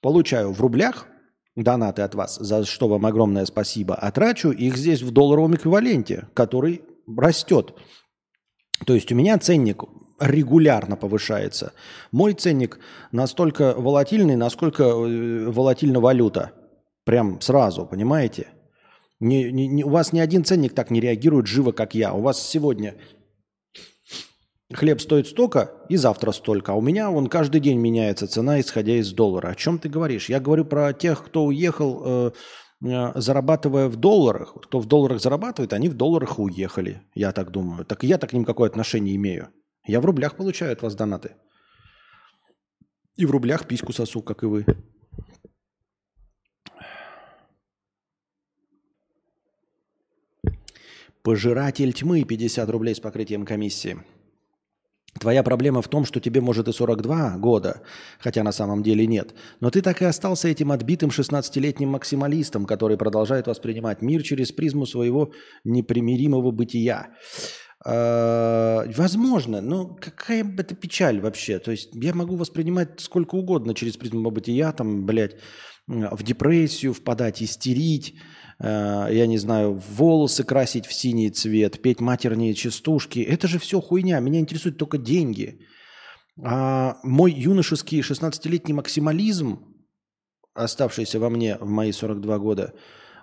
[0.02, 1.08] получаю в рублях
[1.58, 6.30] донаты от вас, за что вам огромное спасибо, а трачу их здесь в долларовом эквиваленте,
[6.34, 6.84] который
[7.18, 7.76] растет.
[8.86, 9.84] То есть у меня ценник
[10.22, 11.74] регулярно повышается.
[12.14, 12.80] Мой ценник
[13.12, 16.54] настолько волатильный, насколько э, волатильна валюта.
[17.04, 18.48] Прям сразу, понимаете?
[19.20, 22.14] Не, не, не, у вас ни один ценник так не реагирует живо, как я.
[22.14, 22.96] У вас сегодня
[24.74, 28.96] хлеб стоит столько и завтра столько, а у меня он каждый день меняется цена, исходя
[28.96, 29.50] из доллара.
[29.50, 30.30] О чем ты говоришь?
[30.30, 32.32] Я говорю про тех, кто уехал, э,
[32.84, 34.56] э, зарабатывая в долларах.
[34.64, 37.86] Кто в долларах зарабатывает, они в долларах уехали, я так думаю.
[37.86, 39.50] Так я так к ним какое отношение имею?
[39.86, 41.36] Я в рублях получаю от вас донаты.
[43.16, 44.66] И в рублях письку сосу, как и вы.
[51.22, 53.98] Пожиратель тьмы 50 рублей с покрытием комиссии.
[55.20, 57.82] Твоя проблема в том, что тебе может и 42 года,
[58.20, 59.34] хотя на самом деле нет.
[59.62, 64.86] Но ты так и остался этим отбитым 16-летним максималистом, который продолжает воспринимать мир через призму
[64.86, 65.32] своего
[65.64, 67.08] непримиримого бытия.
[67.86, 71.60] А, возможно, но какая это печаль вообще.
[71.60, 75.38] То есть я могу воспринимать сколько угодно через призму бытия, там, блядь,
[75.88, 78.16] в депрессию впадать, истерить,
[78.60, 83.20] я не знаю, волосы красить в синий цвет, петь матерные частушки.
[83.20, 84.20] Это же все хуйня.
[84.20, 85.60] Меня интересуют только деньги.
[86.44, 89.60] А мой юношеский 16-летний максимализм,
[90.54, 92.74] оставшийся во мне в мои 42 года,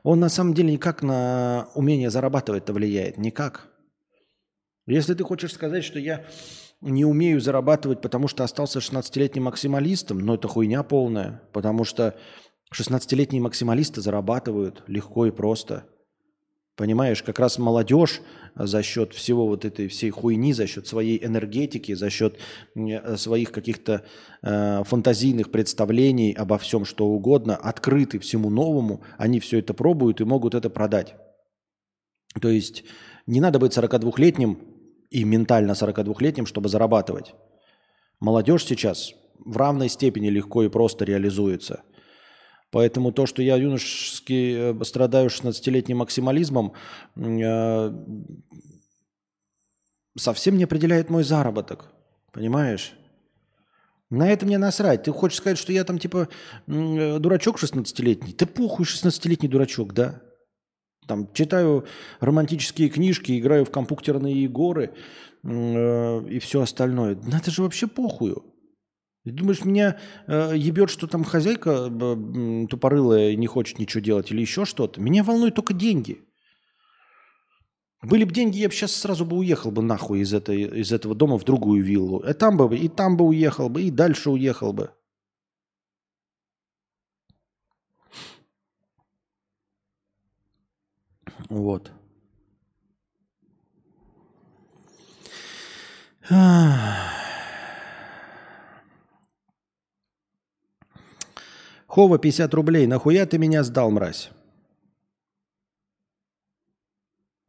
[0.02, 3.18] он на самом деле никак на умение зарабатывать-то влияет.
[3.18, 3.68] Никак.
[4.86, 6.26] Если ты хочешь сказать, что я
[6.80, 11.42] не умею зарабатывать, потому что остался 16-летним максималистом, ну это хуйня полная.
[11.52, 12.16] Потому что
[12.72, 15.84] 16-летние максималисты зарабатывают легко и просто.
[16.74, 18.22] Понимаешь, как раз молодежь
[18.54, 22.38] за счет всего вот этой всей хуйни, за счет своей энергетики, за счет
[22.74, 24.04] э, своих каких-то
[24.42, 30.24] э, фантазийных представлений обо всем, что угодно, открыты всему новому, они все это пробуют и
[30.24, 31.14] могут это продать.
[32.40, 32.84] То есть
[33.26, 34.58] не надо быть 42-летним
[35.10, 37.34] и ментально 42-летним, чтобы зарабатывать.
[38.18, 39.12] Молодежь сейчас
[39.44, 41.82] в равной степени легко и просто реализуется–
[42.72, 46.72] Поэтому то, что я юношески э, страдаю 16-летним максимализмом,
[47.16, 47.92] э,
[50.16, 51.92] совсем не определяет мой заработок.
[52.32, 52.94] Понимаешь?
[54.08, 55.02] На это мне насрать.
[55.02, 56.28] Ты хочешь сказать, что я там типа
[56.66, 58.32] э, дурачок 16-летний?
[58.32, 60.22] Ты похуй 16-летний дурачок, да?
[61.06, 61.84] Там читаю
[62.20, 64.94] романтические книжки, играю в компьютерные игры
[65.42, 67.16] э, и все остальное.
[67.22, 68.51] Ну это же вообще похую.
[69.24, 74.40] Ты думаешь, меня э, ебет, что там хозяйка э, тупорылая не хочет ничего делать или
[74.40, 75.00] еще что-то?
[75.00, 76.24] Меня волнуют только деньги.
[78.02, 81.14] Были бы деньги, я бы сейчас сразу бы уехал бы нахуй из, этой, из этого
[81.14, 82.18] дома в другую виллу.
[82.18, 84.90] И там бы, и там бы уехал бы, и дальше уехал бы.
[91.48, 91.92] Вот.
[96.28, 97.22] Ах.
[101.92, 102.86] Хова 50 рублей.
[102.86, 104.30] Нахуя ты меня сдал, мразь?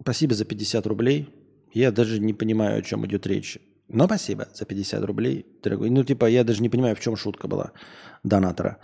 [0.01, 1.29] Спасибо за 50 рублей.
[1.73, 3.57] Я даже не понимаю, о чем идет речь.
[3.87, 5.89] Но спасибо за 50 рублей, дорогой.
[5.89, 7.71] Ну, типа, я даже не понимаю, в чем шутка была
[8.23, 8.79] донатора.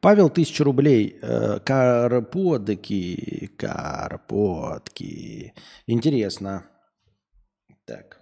[0.00, 1.18] Павел, тысячу рублей.
[1.20, 5.52] Э, карпотки, карпотки.
[5.86, 6.64] Интересно.
[7.84, 8.21] Так.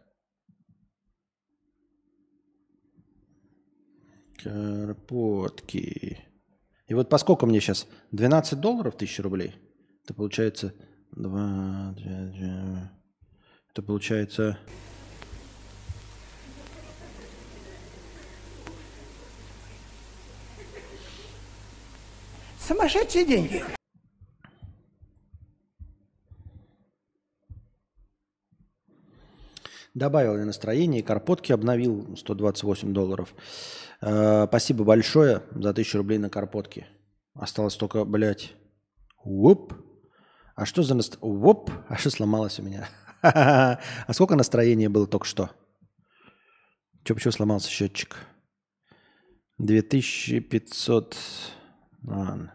[4.42, 6.18] Карпотки.
[6.86, 9.54] И вот поскольку мне сейчас 12 долларов 1000 рублей,
[10.04, 10.74] это получается
[11.12, 12.92] 2, 2,
[13.70, 14.58] это получается...
[22.58, 23.79] Сумасшедшие деньги.
[29.94, 33.34] Добавил я настроение, карпотки обновил 128 долларов.
[34.00, 36.86] Э, спасибо большое за 1000 рублей на карпотки.
[37.34, 38.52] Осталось только, блядь,
[39.24, 39.74] уоп.
[40.54, 41.40] А что за настроение?
[41.40, 42.88] Уоп, а что сломалось у меня?
[43.22, 43.78] А
[44.12, 45.50] сколько настроения было только что?
[47.04, 48.16] Че, почему сломался счетчик?
[49.58, 51.16] 2500...
[52.02, 52.54] Ладно.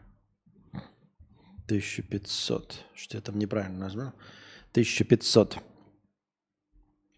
[1.65, 2.85] 1500.
[2.95, 4.13] Что я там неправильно назвал?
[4.71, 5.59] 1500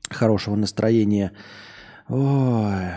[0.09, 1.31] хорошего настроения.
[2.09, 2.91] Ой.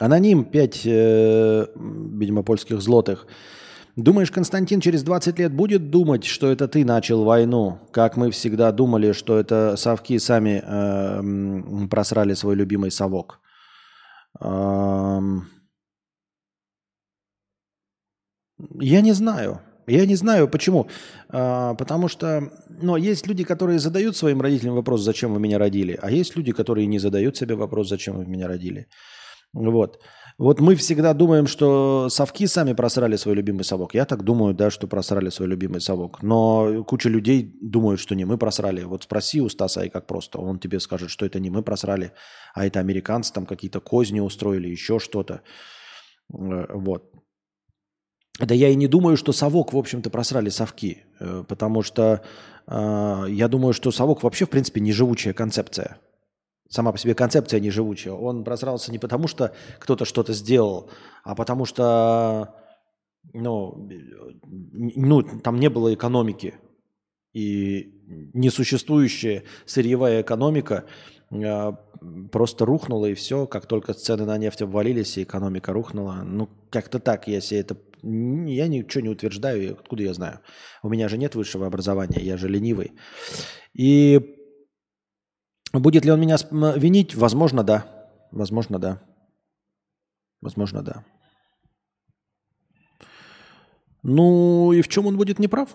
[0.00, 3.26] Аноним 5, э, видимо, польских злотых.
[3.96, 8.72] Думаешь, Константин через 20 лет будет думать, что это ты начал войну, как мы всегда
[8.72, 13.40] думали, что это совки сами э, просрали свой любимый совок?
[14.40, 15.48] Эм...
[18.80, 19.60] Я не знаю.
[19.86, 20.86] Я не знаю почему.
[21.28, 22.50] А, потому что
[22.82, 26.52] но есть люди, которые задают своим родителям вопрос, зачем вы меня родили, а есть люди,
[26.52, 28.86] которые не задают себе вопрос, зачем вы меня родили.
[29.52, 30.00] Вот.
[30.36, 33.94] Вот мы всегда думаем, что совки сами просрали свой любимый совок.
[33.94, 36.22] Я так думаю, да, что просрали свой любимый совок.
[36.22, 38.82] Но куча людей думают, что не мы просрали.
[38.82, 40.40] Вот спроси у Стаса, и как просто.
[40.40, 42.10] Он тебе скажет, что это не мы просрали,
[42.52, 45.42] а это американцы там какие-то козни устроили, еще что-то.
[46.32, 47.13] Э, вот.
[48.40, 52.22] Да я и не думаю, что совок, в общем-то, просрали совки, э, потому что
[52.66, 55.98] э, я думаю, что совок вообще, в принципе, неживучая концепция.
[56.68, 58.14] Сама по себе концепция неживучая.
[58.14, 60.90] Он просрался не потому, что кто-то что-то сделал,
[61.22, 62.54] а потому что
[63.32, 63.88] ну,
[64.62, 66.54] ну, там не было экономики.
[67.32, 67.92] И
[68.32, 70.84] несуществующая сырьевая экономика
[71.30, 71.72] э,
[72.30, 73.46] просто рухнула, и все.
[73.46, 76.22] Как только цены на нефть обвалились, и экономика рухнула.
[76.24, 80.40] Ну, как-то так, себе это я ничего не утверждаю, откуда я знаю.
[80.82, 82.92] У меня же нет высшего образования, я же ленивый.
[83.72, 84.20] И
[85.72, 86.36] будет ли он меня
[86.76, 87.14] винить?
[87.14, 87.86] Возможно, да.
[88.30, 89.02] Возможно, да.
[90.42, 91.04] Возможно, да.
[94.02, 95.74] Ну и в чем он будет неправ?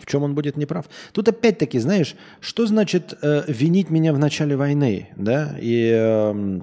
[0.00, 0.86] В чем он будет неправ?
[1.12, 5.56] Тут опять-таки, знаешь, что значит э, винить меня в начале войны, да?
[5.60, 6.60] И э,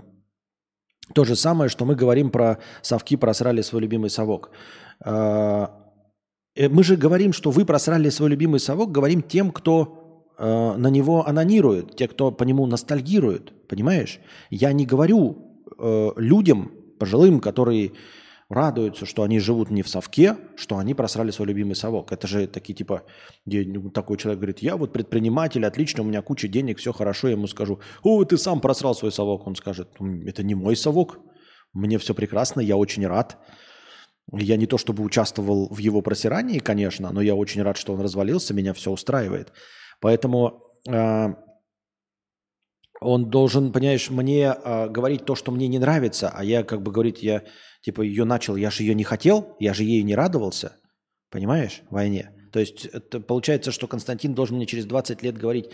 [1.13, 4.51] то же самое, что мы говорим про совки просрали свой любимый совок.
[5.03, 5.71] А,
[6.55, 10.89] э, мы же говорим, что вы просрали свой любимый совок, говорим тем, кто э, на
[10.89, 14.19] него анонирует, те, кто по нему ностальгирует, понимаешь?
[14.49, 17.93] Я не говорю э, людям, пожилым, которые
[18.49, 22.11] радуются, что они живут не в совке, что они просрали свой любимый совок.
[22.11, 23.03] Это же такие типа,
[23.45, 27.33] где такой человек говорит, я вот предприниматель, отлично, у меня куча денег, все хорошо, я
[27.33, 29.45] ему скажу, о, ты сам просрал свой совок.
[29.47, 29.89] Он скажет,
[30.25, 31.19] это не мой совок,
[31.73, 33.37] мне все прекрасно, я очень рад.
[34.33, 38.01] Я не то чтобы участвовал в его просирании, конечно, но я очень рад, что он
[38.01, 39.53] развалился, меня все устраивает.
[40.01, 41.33] Поэтому э,
[42.99, 46.91] он должен, понимаешь, мне э, говорить то, что мне не нравится, а я как бы
[46.91, 47.43] говорить, я
[47.81, 50.75] типа ее начал, я же ее не хотел, я же ею не радовался,
[51.29, 52.31] понимаешь, в войне.
[52.51, 55.69] То есть это получается, что Константин должен мне через 20 лет говорить,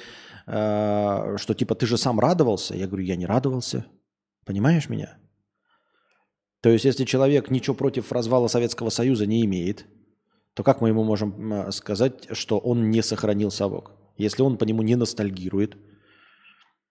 [0.48, 2.76] э, что типа ты же сам радовался.
[2.76, 3.86] Я говорю, я не радовался.
[4.46, 5.18] Понимаешь меня?
[6.62, 9.86] То есть если человек ничего против развала Советского Союза не имеет,
[10.54, 13.92] то как мы ему можем сказать, что он не сохранил совок?
[14.18, 15.78] Если он по нему не ностальгирует–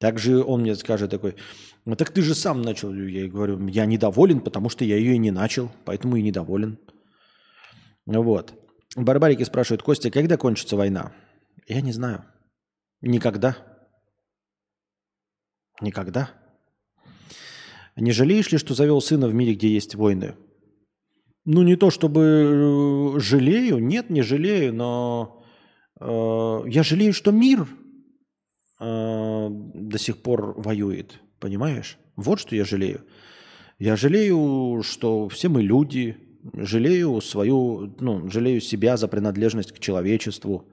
[0.03, 1.37] также он мне скажет такой,
[1.85, 2.93] ну так ты же сам начал.
[2.93, 6.77] Я говорю, я недоволен, потому что я ее и не начал, поэтому и недоволен.
[8.07, 8.53] Вот.
[8.97, 11.13] Барбарики спрашивают, Костя, когда кончится война?
[11.69, 12.25] Я не знаю.
[13.01, 13.57] Никогда.
[15.81, 16.31] Никогда.
[17.95, 20.35] Не жалеешь ли, что завел сына в мире, где есть войны?
[21.45, 25.45] Ну, не то чтобы э, жалею, нет, не жалею, но
[26.01, 27.69] э, я жалею, что мир
[28.81, 31.21] э, до сих пор воюет.
[31.39, 31.99] Понимаешь?
[32.17, 33.03] Вот что я жалею.
[33.79, 36.17] Я жалею, что все мы люди,
[36.55, 40.71] жалею свою, ну, жалею себя за принадлежность к человечеству,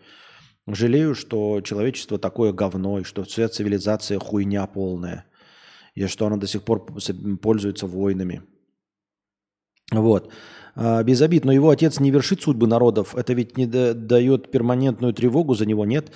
[0.67, 5.26] жалею, что человечество такое говно, и что вся цивилизация хуйня полная,
[5.95, 6.86] и что она до сих пор
[7.41, 8.43] пользуется войнами.
[9.91, 10.32] Вот.
[10.76, 13.15] А, без обид, но его отец не вершит судьбы народов.
[13.15, 16.11] Это ведь не дает перманентную тревогу за него, нет?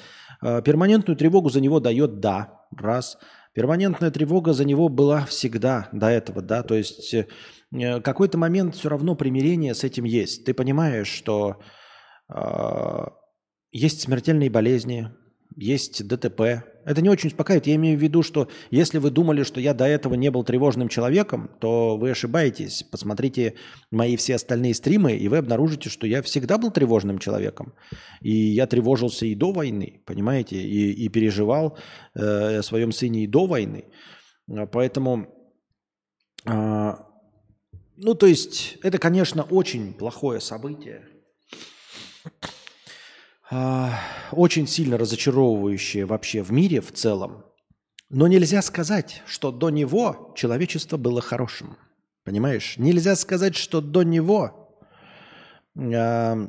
[0.66, 2.60] Перманентную тревогу за него дает «да».
[2.76, 3.18] Раз.
[3.54, 8.90] Перманентная тревога за него была всегда до этого, да, то есть э, какой-то момент все
[8.90, 10.44] равно примирение с этим есть.
[10.44, 11.62] Ты понимаешь, что
[12.34, 13.06] э,
[13.72, 15.12] есть смертельные болезни,
[15.56, 16.42] есть ДТП.
[16.86, 17.68] Это не очень успокаивает.
[17.68, 20.90] Я имею в виду, что если вы думали, что я до этого не был тревожным
[20.90, 22.84] человеком, то вы ошибаетесь.
[22.84, 23.56] Посмотрите
[23.92, 27.74] мои все остальные стримы, и вы обнаружите, что я всегда был тревожным человеком.
[28.22, 31.78] И я тревожился и до войны, понимаете, и, и переживал
[32.16, 33.86] э, о своем сыне и до войны.
[34.72, 35.28] Поэтому,
[36.46, 36.94] э,
[37.96, 41.08] ну, то есть, это, конечно, очень плохое событие
[44.32, 47.44] очень сильно разочаровывающее вообще в мире в целом.
[48.10, 51.78] Но нельзя сказать, что до него человечество было хорошим.
[52.24, 52.76] Понимаешь?
[52.78, 54.70] Нельзя сказать, что до него
[55.76, 56.48] э,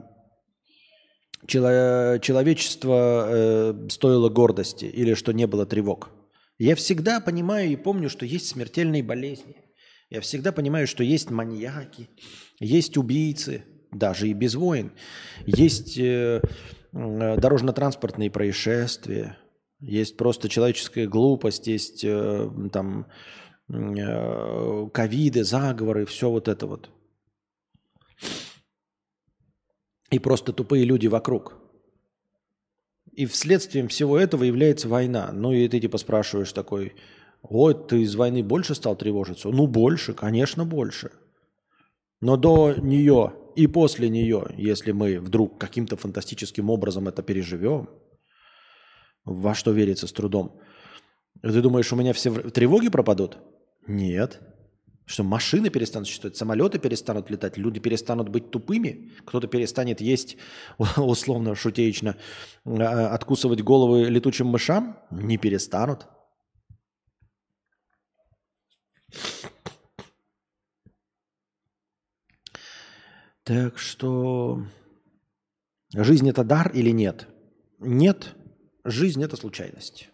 [1.47, 6.11] чело, человечество э, стоило гордости или что не было тревог.
[6.59, 9.57] Я всегда понимаю и помню, что есть смертельные болезни.
[10.11, 12.09] Я всегда понимаю, что есть маньяки,
[12.61, 14.93] есть убийцы, даже и без войн.
[15.47, 16.41] Есть Э,
[16.95, 19.37] дорожно-транспортные происшествия,
[19.81, 23.07] есть просто человеческая глупость, есть э, там
[23.69, 26.91] э, ковиды, заговоры, все вот это вот.
[30.11, 31.57] И просто тупые люди вокруг.
[33.13, 35.31] И вследствием всего этого является война.
[35.33, 36.95] Ну и ты типа спрашиваешь такой,
[37.43, 39.49] ой, ты из войны больше стал тревожиться?
[39.49, 41.11] Ну больше, конечно больше.
[42.21, 47.89] Но до нее и после нее, если мы вдруг каким-то фантастическим образом это переживем,
[49.25, 50.61] во что верится с трудом,
[51.43, 53.39] ты думаешь, у меня все тревоги пропадут?
[53.87, 54.41] Нет.
[55.07, 60.39] Что машины перестанут существовать, самолеты перестанут летать, люди перестанут быть тупыми, кто-то перестанет есть,
[60.97, 62.17] условно, шутеечно,
[62.65, 64.97] а, откусывать головы летучим мышам?
[65.11, 66.07] Не перестанут.
[73.45, 74.67] Так что
[75.93, 77.29] жизнь это дар или нет?
[77.79, 78.35] Нет,
[78.85, 80.09] жизнь это случайность.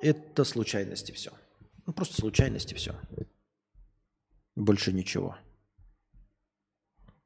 [0.00, 1.32] Это случайности все.
[1.84, 2.94] Ну, просто случайности все.
[4.54, 5.36] Больше ничего.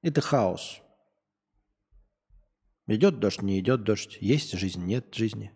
[0.01, 0.80] Это хаос.
[2.87, 4.16] Идет дождь, не идет дождь.
[4.20, 5.53] Есть жизнь, нет жизни.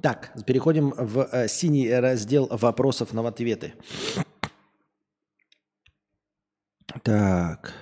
[0.00, 3.74] Так, переходим в э, синий раздел вопросов на ответы.
[7.02, 7.74] Так.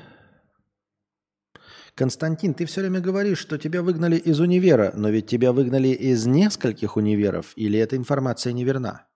[1.94, 6.26] Константин, ты все время говоришь, что тебя выгнали из универа, но ведь тебя выгнали из
[6.26, 9.06] нескольких универов, или эта информация неверна?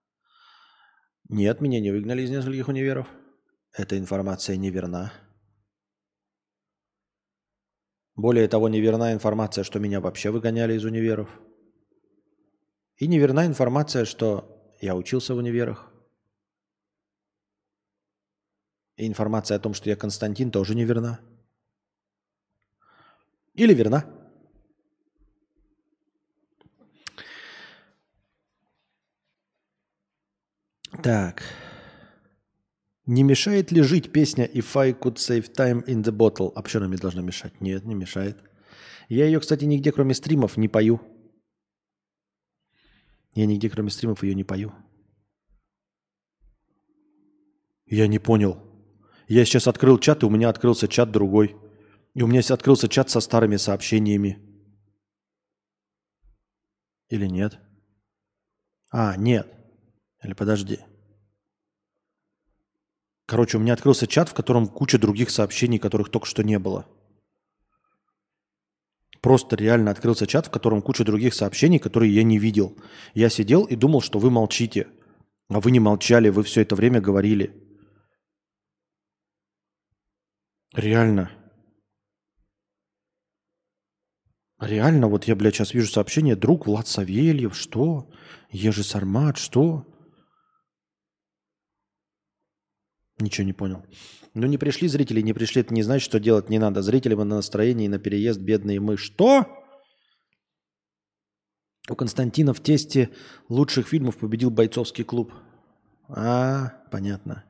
[1.29, 3.07] Нет, меня не выгнали из нескольких универов.
[3.73, 5.11] Эта информация неверна.
[8.15, 11.29] Более того, неверна информация, что меня вообще выгоняли из универов.
[12.97, 15.91] И неверна информация, что я учился в универах.
[18.97, 21.19] И информация о том, что я Константин, тоже не верна.
[23.53, 24.05] Или верна?
[31.03, 31.43] Так.
[33.05, 36.51] Не мешает ли жить песня «If I could save time in the bottle»?
[36.55, 37.61] А почему она мне должна мешать?
[37.61, 38.37] Нет, не мешает.
[39.09, 40.99] Я ее, кстати, нигде, кроме стримов, не пою.
[43.35, 44.73] Я нигде, кроме стримов, ее не пою.
[47.85, 48.66] Я не понял.
[49.27, 51.55] Я сейчас открыл чат, и у меня открылся чат другой.
[52.13, 54.39] И у меня открылся чат со старыми сообщениями.
[57.09, 57.59] Или нет?
[58.89, 59.47] А, нет.
[60.23, 60.79] Или подожди.
[63.25, 66.85] Короче, у меня открылся чат, в котором куча других сообщений, которых только что не было.
[69.19, 72.77] Просто реально открылся чат, в котором куча других сообщений, которые я не видел.
[73.13, 74.87] Я сидел и думал, что вы молчите.
[75.49, 77.66] А вы не молчали, вы все это время говорили.
[80.77, 81.31] Реально.
[84.59, 86.35] Реально, вот я, блядь, сейчас вижу сообщение.
[86.35, 88.11] Друг Влад Савельев, что?
[88.51, 89.87] Ежи Сармат, что?
[93.17, 93.83] Ничего не понял.
[94.35, 96.83] Ну не пришли зрители, не пришли, это не значит, что делать не надо.
[96.83, 98.97] Зрителям на настроении, на переезд, бедные мы.
[98.97, 99.47] Что?
[101.89, 103.09] У Константина в тесте
[103.49, 105.33] лучших фильмов победил бойцовский клуб.
[106.07, 107.45] А, понятно.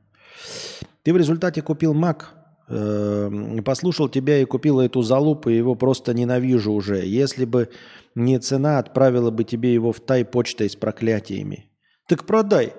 [1.03, 2.36] Ты в результате купил Мак
[2.67, 7.05] послушал тебя и купил эту залупу, и его просто ненавижу уже.
[7.05, 7.69] Если бы
[8.15, 11.69] не цена, отправила бы тебе его в тай почтой с проклятиями.
[12.07, 12.73] Так продай.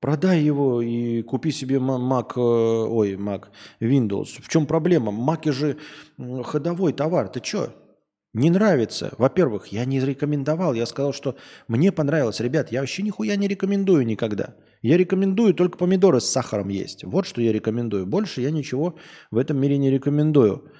[0.00, 3.44] Продай его и купи себе Mac, э, ой, Mac,
[3.80, 4.40] Windows.
[4.42, 5.10] В чем проблема?
[5.10, 5.78] Mac же
[6.44, 7.28] ходовой товар.
[7.28, 7.72] Ты что?
[8.36, 9.14] Не нравится.
[9.16, 10.74] Во-первых, я не рекомендовал.
[10.74, 11.36] Я сказал, что
[11.68, 12.38] мне понравилось.
[12.38, 14.54] Ребят, я вообще нихуя не рекомендую никогда.
[14.82, 17.02] Я рекомендую только помидоры с сахаром есть.
[17.04, 18.04] Вот что я рекомендую.
[18.04, 18.98] Больше я ничего
[19.30, 20.70] в этом мире не рекомендую.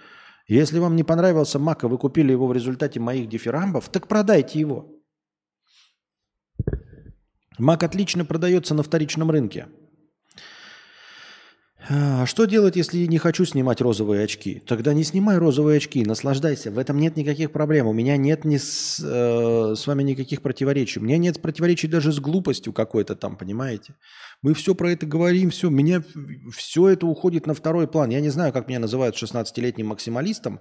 [0.46, 4.60] Если вам не понравился Мак, и вы купили его в результате моих дифирамбов, так продайте
[4.60, 4.92] его.
[7.56, 9.66] Мак отлично продается на вторичном рынке.
[11.88, 14.60] А что делать, если не хочу снимать розовые очки?
[14.66, 16.72] Тогда не снимай розовые очки, наслаждайся.
[16.72, 17.86] В этом нет никаких проблем.
[17.86, 20.98] У меня нет ни с, э, с вами никаких противоречий.
[20.98, 23.94] У меня нет противоречий даже с глупостью какой-то там, понимаете?
[24.42, 25.70] Мы все про это говорим, все.
[25.70, 26.02] Меня
[26.56, 28.10] все это уходит на второй план.
[28.10, 30.60] Я не знаю, как меня называют 16-летним максималистом.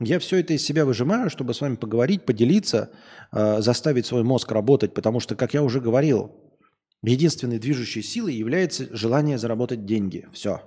[0.00, 2.90] Я все это из себя выжимаю, чтобы с вами поговорить, поделиться,
[3.30, 4.92] э, заставить свой мозг работать.
[4.92, 6.32] Потому что, как я уже говорил,
[7.12, 10.28] единственной движущей силой является желание заработать деньги.
[10.32, 10.62] Все.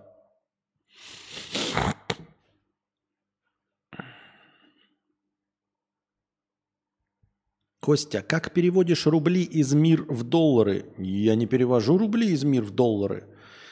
[7.88, 10.88] Костя, как переводишь рубли из мир в доллары?
[10.98, 13.24] Я не перевожу рубли из мир в доллары.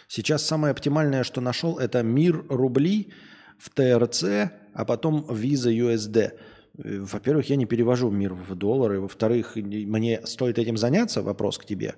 [0.07, 3.11] Сейчас самое оптимальное, что нашел, это мир рубли
[3.57, 6.31] в ТРЦ, а потом виза USD.
[6.77, 9.01] Во-первых, я не перевожу мир в доллары.
[9.01, 11.95] Во-вторых, мне стоит этим заняться, вопрос к тебе.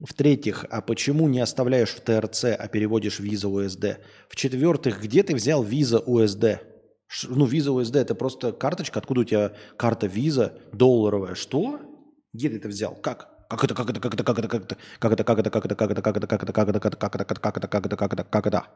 [0.00, 3.98] В-третьих, а почему не оставляешь в ТРЦ, а переводишь виза USD?
[4.30, 6.58] В-четвертых, где ты взял виза USD?
[7.28, 11.34] Ну, виза USD это просто карточка, откуда у тебя карта виза долларовая.
[11.34, 11.80] Что?
[12.32, 12.94] Где ты это взял?
[12.94, 13.28] Как?
[13.50, 15.60] Как это, как это, как это, как это, как это, как это, как это, как
[15.66, 17.68] это, как это, как это, как это, как это, как это, как это, как это,
[17.68, 18.66] как это, как это, как это?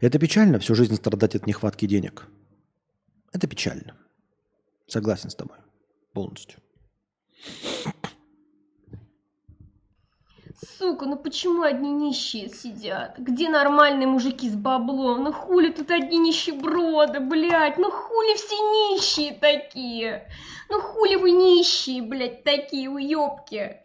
[0.00, 2.26] Это печально, всю жизнь страдать от нехватки денег.
[3.32, 3.96] Это печально.
[4.86, 5.58] Согласен с тобой.
[6.12, 6.60] Полностью.
[10.78, 13.18] Сука, ну почему одни нищие сидят?
[13.18, 15.24] Где нормальные мужики с баблом?
[15.24, 17.78] Ну хули тут одни нищеброды, блядь?
[17.78, 20.28] Ну хули все нищие такие?
[20.68, 23.83] Ну хули вы нищие, блядь, такие уёбки?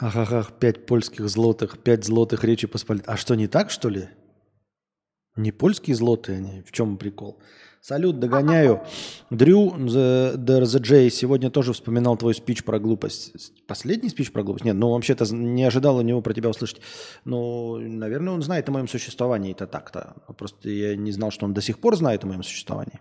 [0.00, 3.12] Ах, пять польских злотых, пять злотых Речи Посполитой.
[3.12, 4.08] А что, не так, что ли?
[5.36, 6.62] Не польские злотые они?
[6.62, 7.38] В чем прикол?
[7.82, 8.82] Салют, догоняю.
[9.30, 13.32] Дрю, the, the, сегодня тоже вспоминал твой спич про глупость.
[13.66, 14.64] Последний спич про глупость?
[14.64, 16.80] Нет, ну вообще-то не ожидал у него про тебя услышать.
[17.24, 19.52] Ну, наверное, он знает о моем существовании.
[19.52, 20.14] Это так-то.
[20.36, 23.00] Просто я не знал, что он до сих пор знает о моем существовании.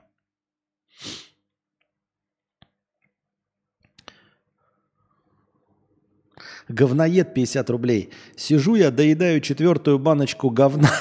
[6.69, 8.11] Говноед 50 рублей.
[8.35, 10.91] Сижу я, доедаю четвертую баночку говна.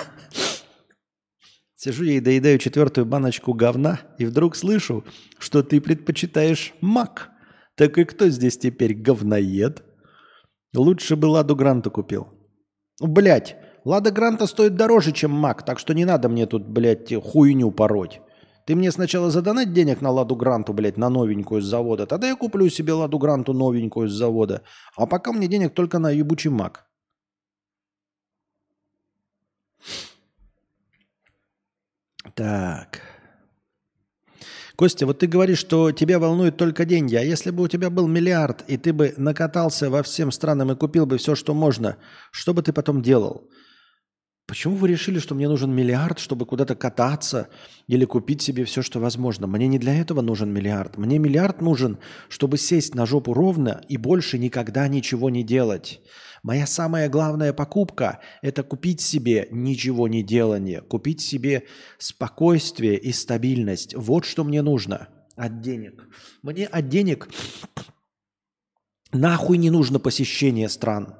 [1.76, 5.04] Сижу я и доедаю четвертую баночку говна, и вдруг слышу,
[5.38, 7.30] что ты предпочитаешь мак.
[7.76, 9.84] Так и кто здесь теперь говноед?
[10.74, 12.28] Лучше бы Ладу Гранта купил.
[13.00, 17.70] Блять, Лада Гранта стоит дороже, чем мак, так что не надо мне тут, блядь, хуйню
[17.70, 18.20] пороть.
[18.68, 22.06] Ты мне сначала задонать денег на Ладу Гранту, блядь, на новенькую с завода.
[22.06, 24.62] Тогда я куплю себе Ладу Гранту новенькую с завода.
[24.94, 26.84] А пока мне денег только на ебучий мак.
[32.34, 33.00] Так.
[34.76, 37.16] Костя, вот ты говоришь, что тебя волнуют только деньги.
[37.16, 40.76] А если бы у тебя был миллиард, и ты бы накатался во всем странам и
[40.76, 41.96] купил бы все, что можно,
[42.32, 43.48] что бы ты потом делал?
[44.48, 47.48] Почему вы решили, что мне нужен миллиард, чтобы куда-то кататься
[47.86, 49.46] или купить себе все, что возможно?
[49.46, 50.96] Мне не для этого нужен миллиард.
[50.96, 51.98] Мне миллиард нужен,
[52.30, 56.00] чтобы сесть на жопу ровно и больше никогда ничего не делать.
[56.42, 61.64] Моя самая главная покупка– это купить себе ничего не делание, купить себе
[61.98, 63.94] спокойствие и стабильность.
[63.94, 66.08] Вот что мне нужно от денег.
[66.40, 67.28] Мне от денег
[69.12, 71.16] нахуй не нужно посещение стран.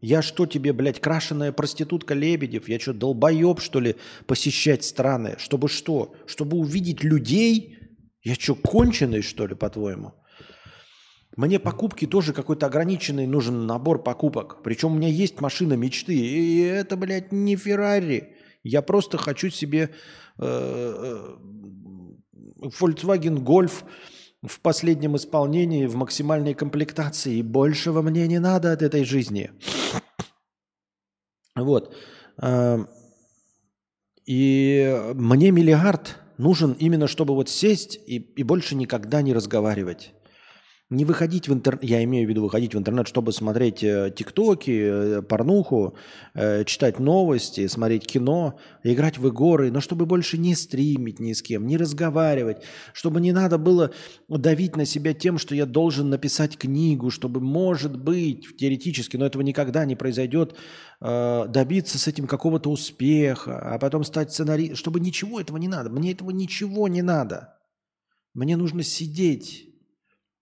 [0.00, 2.68] Я что тебе, блядь, крашеная проститутка Лебедев?
[2.68, 3.96] Я что, долбоеб, что ли,
[4.26, 5.36] посещать страны?
[5.38, 6.14] Чтобы что?
[6.26, 7.78] Чтобы увидеть людей?
[8.22, 10.14] Я что, конченый, что ли, по-твоему?
[11.36, 14.62] Мне покупки тоже какой-то ограниченный нужен набор покупок.
[14.62, 16.14] Причем у меня есть машина мечты.
[16.14, 18.36] И это, блядь, не Феррари.
[18.62, 19.90] Я просто хочу себе
[20.38, 21.36] э, э,
[22.80, 23.84] Volkswagen Golf
[24.42, 27.36] в последнем исполнении, в максимальной комплектации.
[27.36, 29.50] И большего мне не надо от этой жизни.
[31.54, 31.94] Вот.
[32.38, 32.88] Эм,
[34.24, 40.12] и мне миллиард нужен именно, чтобы вот сесть и, и больше никогда не разговаривать.
[40.90, 45.18] Не выходить в интернет, я имею в виду выходить в интернет, чтобы смотреть э, тиктоки,
[45.18, 45.94] э, порнуху,
[46.34, 51.42] э, читать новости, смотреть кино, играть в игры, но чтобы больше не стримить ни с
[51.42, 53.92] кем, не разговаривать, чтобы не надо было
[54.28, 59.42] давить на себя тем, что я должен написать книгу, чтобы, может быть, теоретически, но этого
[59.42, 60.56] никогда не произойдет,
[61.00, 65.88] добиться с этим какого-то успеха, а потом стать сценаристом, чтобы ничего этого не надо.
[65.88, 67.54] Мне этого ничего не надо.
[68.34, 69.69] Мне нужно сидеть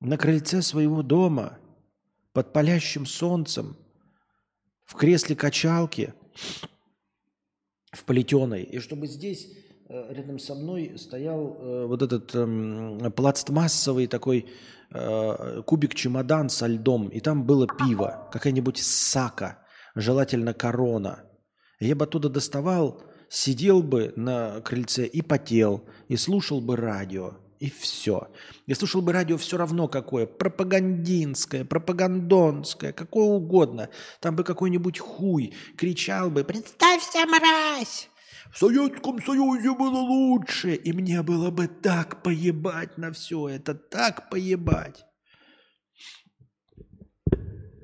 [0.01, 1.59] на крыльце своего дома,
[2.33, 3.77] под палящим солнцем,
[4.85, 6.15] в кресле качалки,
[7.93, 9.49] в плетеной, и чтобы здесь
[9.89, 14.47] э, рядом со мной стоял э, вот этот э, пластмассовый такой
[14.91, 21.25] э, кубик-чемодан со льдом, и там было пиво, какая-нибудь сака, желательно корона.
[21.81, 27.37] Я бы оттуда доставал, сидел бы на крыльце и потел, и слушал бы радио.
[27.59, 28.29] И все.
[28.67, 30.27] Я слушал бы радио все равно какое.
[30.27, 33.89] Пропагандинское, пропагандонское, какое угодно.
[34.21, 38.09] Там бы какой-нибудь хуй кричал бы «Представься, мразь!»
[38.53, 40.75] В Советском Союзе было лучше.
[40.75, 43.75] И мне было бы так поебать на все это.
[43.75, 45.05] Так поебать.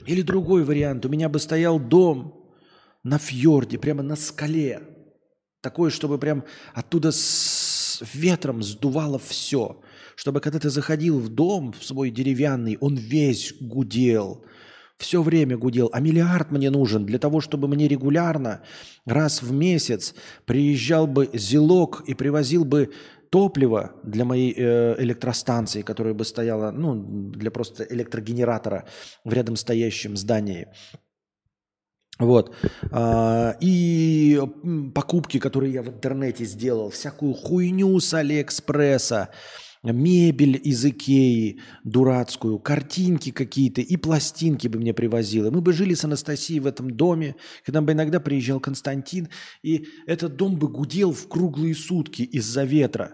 [0.07, 1.05] Или другой вариант.
[1.05, 2.55] У меня бы стоял дом
[3.03, 4.83] на фьорде, прямо на скале.
[5.61, 6.45] Такой, чтобы прям
[6.75, 7.74] оттуда с
[8.13, 9.81] ветром сдувало все.
[10.17, 14.45] Чтобы когда ты заходил в дом в свой деревянный, он весь гудел.
[14.97, 15.91] Все время гудел.
[15.93, 18.63] А миллиард мне нужен для того, чтобы мне регулярно,
[19.07, 22.93] раз в месяц, приезжал бы зелок и привозил бы
[23.31, 26.95] топливо для моей э, электростанции, которая бы стояла, ну,
[27.33, 28.87] для просто электрогенератора
[29.25, 30.69] в рядом стоящем здании.
[32.19, 32.55] Вот.
[32.91, 34.41] А, и
[34.95, 39.31] покупки, которые я в интернете сделал, всякую хуйню с Алиэкспресса,
[39.83, 45.51] мебель из Икеи дурацкую, картинки какие-то и пластинки бы мне привозила.
[45.51, 49.29] Мы бы жили с Анастасией в этом доме, когда бы иногда приезжал Константин,
[49.63, 53.13] и этот дом бы гудел в круглые сутки из-за ветра.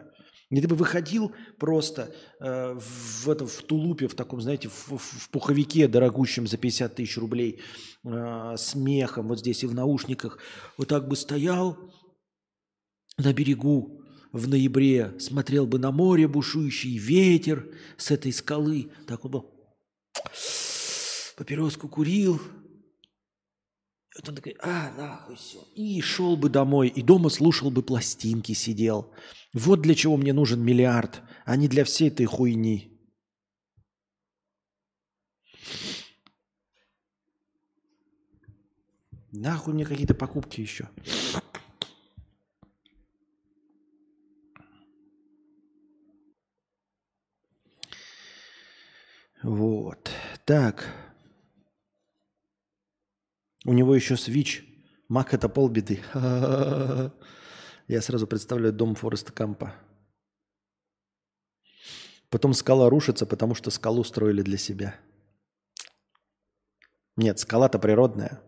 [0.51, 5.31] И ты бы выходил просто э, в, этом, в тулупе, в таком, знаете, в, в
[5.31, 7.61] пуховике дорогущем за 50 тысяч рублей,
[8.05, 10.39] э, с мехом вот здесь и в наушниках,
[10.77, 11.77] вот так бы стоял
[13.19, 19.33] на берегу в ноябре, смотрел бы на море бушующий ветер с этой скалы, так вот
[19.33, 19.43] бы
[21.37, 22.41] папироску курил,
[24.17, 25.59] вот он такой, а, нахуй все.
[25.75, 29.13] И шел бы домой, и дома слушал бы пластинки, сидел.
[29.55, 33.00] Вот для чего мне нужен миллиард, а не для всей этой хуйни.
[39.33, 40.89] Нахуй мне какие-то покупки еще.
[49.43, 50.11] Вот.
[50.45, 50.87] Так.
[53.65, 54.65] У него еще свич.
[55.09, 56.03] Мак это полбеды.
[57.89, 59.75] Я сразу представляю дом Фореста Кампа.
[62.29, 65.01] Потом скала рушится, потому что скалу строили для себя.
[67.17, 68.41] Нет, скала-то природная.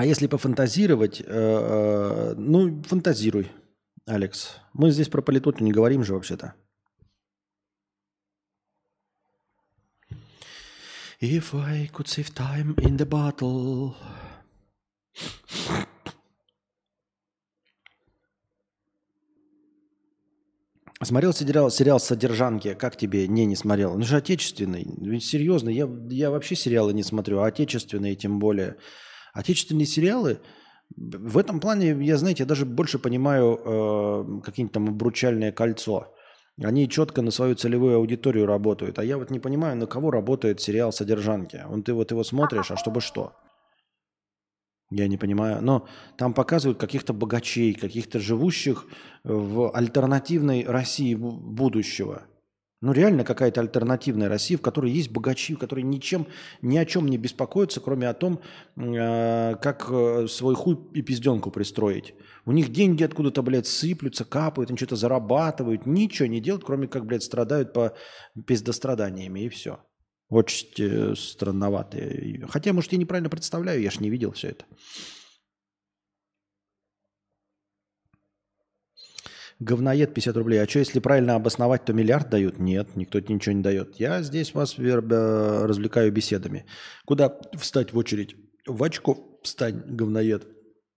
[0.00, 3.50] А если пофантазировать, э, э, ну, фантазируй,
[4.06, 4.56] Алекс.
[4.72, 6.54] Мы здесь про политоту не говорим же вообще-то.
[11.20, 13.92] If I could save time in the battle.
[21.02, 22.72] Смотрел сериал, сериал «Содержанки».
[22.72, 23.28] Как тебе?
[23.28, 23.92] Не, не смотрел.
[23.92, 25.20] Он же отечественный.
[25.20, 28.78] Серьезно, я, я вообще сериалы не смотрю, а отечественные тем более.
[29.32, 30.40] Отечественные сериалы,
[30.96, 36.12] в этом плане, я, знаете, я даже больше понимаю э, какие-нибудь там «Обручальное кольцо».
[36.62, 38.98] Они четко на свою целевую аудиторию работают.
[38.98, 41.64] А я вот не понимаю, на кого работает сериал «Содержанки».
[41.68, 43.34] Он ты вот его смотришь, а чтобы что?
[44.90, 45.62] Я не понимаю.
[45.62, 45.86] Но
[46.18, 48.86] там показывают каких-то богачей, каких-то живущих
[49.22, 52.26] в альтернативной России будущего.
[52.82, 56.26] Ну, реально какая-то альтернативная Россия, в которой есть богачи, которые ничем,
[56.62, 58.40] ни о чем не беспокоятся, кроме о том,
[58.76, 62.14] э, как э, свой хуй и пизденку пристроить.
[62.46, 67.04] У них деньги откуда-то, блядь, сыплются, капают, они что-то зарабатывают, ничего не делают, кроме как,
[67.04, 67.94] блядь, страдают по
[68.46, 69.80] пиздостраданиями, и все.
[70.30, 72.46] Очень э, странноватые.
[72.48, 74.64] Хотя, может, я неправильно представляю, я ж не видел все это.
[79.60, 80.62] Говноед 50 рублей.
[80.62, 82.58] А что, если правильно обосновать, то миллиард дают?
[82.58, 83.96] Нет, никто ничего не дает.
[83.96, 86.64] Я здесь вас э, развлекаю беседами.
[87.04, 88.36] Куда встать в очередь?
[88.66, 90.48] В очко встань, говноед.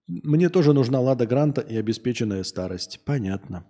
[0.06, 3.00] Мне тоже нужна лада гранта и обеспеченная старость.
[3.04, 3.66] Понятно.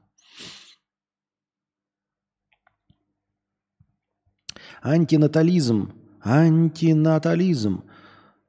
[4.81, 5.93] Антинатализм.
[6.23, 7.83] Антинатализм.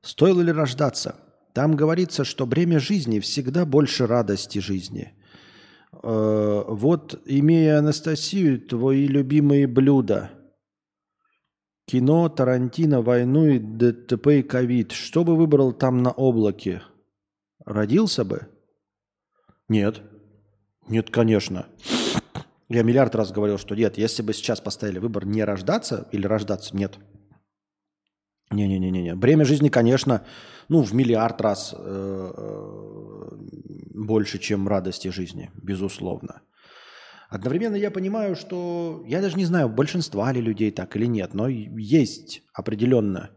[0.03, 1.15] Стоило ли рождаться?
[1.53, 5.14] Там говорится, что бремя жизни всегда больше радости жизни.
[6.03, 10.31] Э, вот, имея Анастасию, твои любимые блюда.
[11.87, 14.91] Кино, Тарантино, войну и ДТП и ковид.
[14.91, 16.81] Что бы выбрал там на облаке?
[17.63, 18.47] Родился бы?
[19.69, 20.01] Нет.
[20.87, 21.67] Нет, конечно.
[22.69, 26.75] Я миллиард раз говорил, что нет, если бы сейчас поставили выбор не рождаться или рождаться,
[26.75, 26.97] нет.
[28.51, 29.15] Не-не-не-не.
[29.15, 30.25] Бремя жизни, конечно,
[30.69, 33.29] ну, в миллиард раз э, э,
[33.93, 36.41] больше, чем радости жизни, безусловно.
[37.29, 41.47] Одновременно я понимаю, что я даже не знаю, большинства ли людей так или нет, но
[41.47, 43.31] есть определенно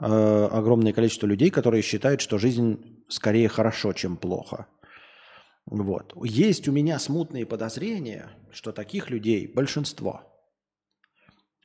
[0.00, 4.66] э, огромное количество людей, которые считают, что жизнь скорее хорошо, чем плохо.
[5.66, 6.14] Вот.
[6.24, 10.22] Есть у меня смутные подозрения, что таких людей большинство.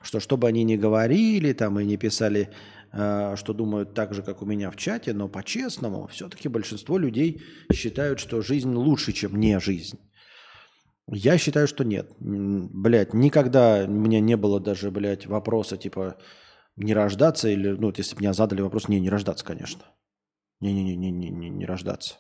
[0.04, 2.50] Что что бы они ни говорили там и не писали,
[2.92, 7.42] э, что думают так же, как у меня в чате, но по-честному, все-таки большинство людей
[7.74, 9.98] считают, что жизнь лучше, чем не жизнь.
[11.08, 12.12] Я считаю, что нет.
[12.20, 16.18] Блять, никогда у меня не было даже, блядь, вопроса типа
[16.76, 19.84] не рождаться или, ну, вот если бы меня задали вопрос, не, не рождаться, конечно.
[20.60, 22.16] Не-не-не, не, не, не рождаться.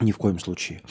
[0.00, 0.82] Ни в коем случае.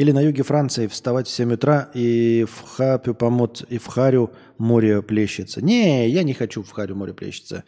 [0.00, 4.30] Или на юге Франции вставать в 7 утра и в хапю помот, и в харю
[4.56, 5.62] море плещется.
[5.62, 7.64] Не, я не хочу в харю море плещется.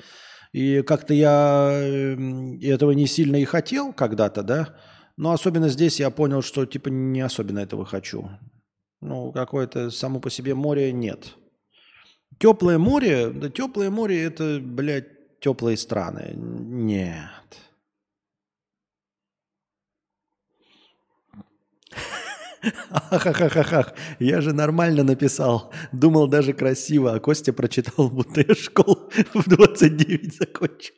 [0.51, 1.71] И как-то я
[2.63, 4.75] этого не сильно и хотел когда-то, да.
[5.19, 8.31] Но особенно здесь я понял, что типа не особенно этого хочу.
[9.03, 11.35] Ну, какое-то само по себе море нет.
[12.39, 16.33] Теплое море, да теплое море это, блядь, теплые страны.
[16.35, 17.42] Нет.
[22.91, 25.73] Ахахахахах, я же нормально написал.
[25.93, 30.95] Думал даже красиво, а Костя прочитал, будто я школу в 29 закончил.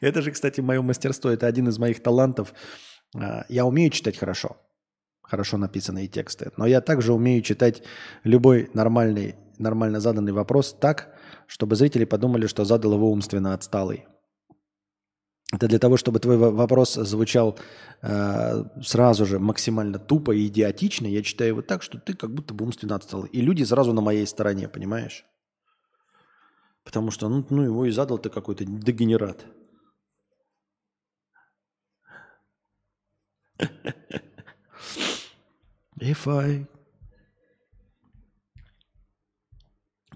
[0.00, 2.52] Это же, кстати, мое мастерство, это один из моих талантов.
[3.16, 4.56] А, я умею читать хорошо,
[5.22, 7.82] хорошо написанные тексты, но я также умею читать
[8.24, 11.14] любой нормальный нормально заданный вопрос так,
[11.46, 14.06] чтобы зрители подумали, что задал его умственно отсталый.
[15.52, 17.58] Это для того, чтобы твой вопрос звучал
[18.02, 21.08] э, сразу же максимально тупо и идиотично.
[21.08, 23.24] Я читаю его так, что ты как будто бы умственно отстал.
[23.24, 25.24] И люди сразу на моей стороне, понимаешь?
[26.84, 29.44] Потому что, ну, ну его и задал ты какой-то дегенерат.
[36.00, 36.66] If I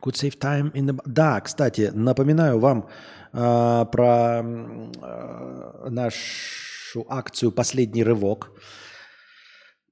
[0.05, 1.01] Could save time in the...
[1.07, 2.89] Да, кстати, напоминаю вам
[3.33, 8.51] э, про э, нашу акцию «Последний рывок».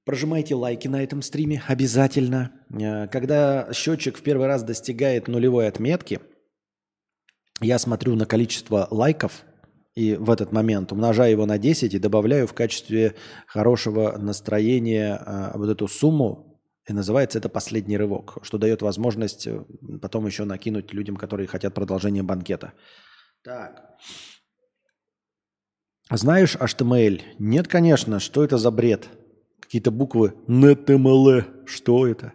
[0.05, 2.51] Прожимайте лайки на этом стриме обязательно.
[2.71, 6.19] Э, когда счетчик в первый раз достигает нулевой отметки,
[7.59, 9.43] я смотрю на количество лайков
[9.95, 13.15] и в этот момент умножаю его на 10 и добавляю в качестве
[13.47, 16.52] хорошего настроения э, вот эту сумму
[16.87, 19.63] и называется это «Последний рывок», что дает возможность э,
[20.01, 22.73] потом еще накинуть людям, которые хотят продолжения банкета.
[23.43, 23.97] Так.
[26.11, 27.21] Знаешь HTML?
[27.39, 28.19] Нет, конечно.
[28.19, 29.07] Что это за бред?
[29.61, 31.65] Какие-то буквы NetML.
[31.65, 32.33] Что это?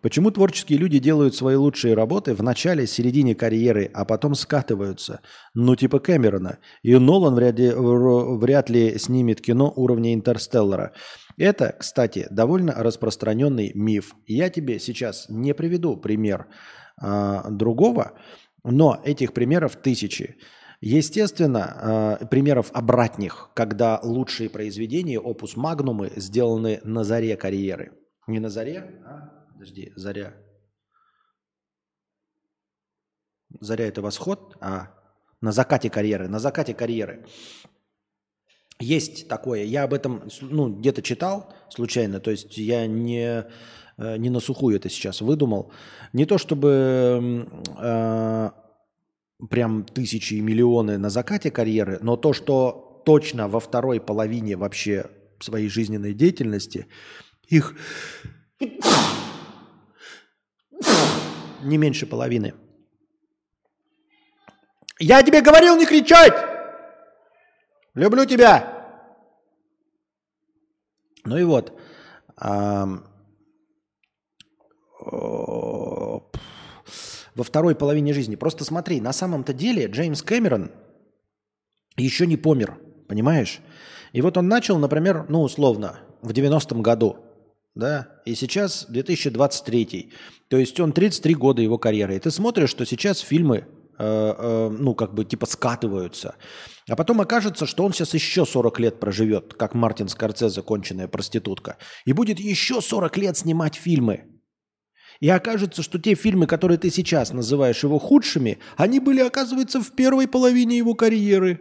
[0.00, 5.20] Почему творческие люди делают свои лучшие работы в начале, середине карьеры, а потом скатываются?
[5.54, 6.58] Ну, типа Кэмерона.
[6.82, 10.92] И Нолан вряд ли, вряд ли снимет кино уровня Интерстеллара.
[11.36, 14.14] Это, кстати, довольно распространенный миф.
[14.26, 16.46] Я тебе сейчас не приведу пример
[17.00, 18.12] э, другого,
[18.64, 20.36] но этих примеров тысячи.
[20.80, 27.92] Естественно, э, примеров обратных, когда лучшие произведения, опус магнумы, сделаны на заре карьеры.
[28.28, 30.34] Не на заре, а, подожди, заря.
[33.58, 34.94] Заря это восход, а
[35.40, 37.26] на закате карьеры, на закате карьеры.
[38.78, 39.64] Есть такое.
[39.64, 43.46] Я об этом ну, где-то читал случайно, то есть я не,
[43.96, 45.72] э, не на сухую это сейчас выдумал.
[46.12, 48.50] Не то чтобы э,
[49.50, 55.10] прям тысячи и миллионы на закате карьеры, но то, что точно во второй половине вообще
[55.40, 56.86] своей жизненной деятельности
[57.48, 57.74] их
[61.62, 62.54] не меньше половины.
[64.98, 66.34] Я тебе говорил не кричать!
[67.94, 68.74] Люблю тебя.
[71.24, 71.78] Ну и вот.
[77.38, 78.36] во второй половине жизни.
[78.36, 80.70] Просто смотри, на самом-то деле Джеймс Кэмерон
[81.96, 83.60] еще не помер, понимаешь?
[84.12, 87.16] И вот он начал, например, ну, условно, в 90-м году,
[87.78, 90.12] да, и сейчас 2023.
[90.48, 92.16] То есть он 33 года его карьеры.
[92.16, 93.68] И ты смотришь, что сейчас фильмы,
[93.98, 96.34] э, э, ну, как бы типа скатываются.
[96.88, 101.76] А потом окажется, что он сейчас еще 40 лет проживет, как Мартин Скорцезе, конченная проститутка.
[102.04, 104.24] И будет еще 40 лет снимать фильмы.
[105.20, 109.92] И окажется, что те фильмы, которые ты сейчас называешь его худшими, они были, оказывается, в
[109.92, 111.60] первой половине его карьеры.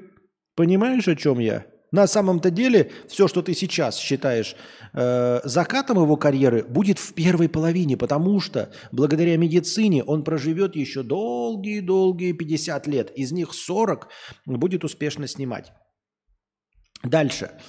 [0.55, 1.67] Понимаешь, о чем я?
[1.91, 4.55] На самом-то деле, все, что ты сейчас считаешь
[4.93, 11.03] э, закатом его карьеры, будет в первой половине, потому что благодаря медицине он проживет еще
[11.03, 13.11] долгие-долгие 50 лет.
[13.15, 14.09] Из них 40
[14.45, 15.71] будет успешно снимать.
[17.03, 17.51] Дальше.
[17.51, 17.61] А,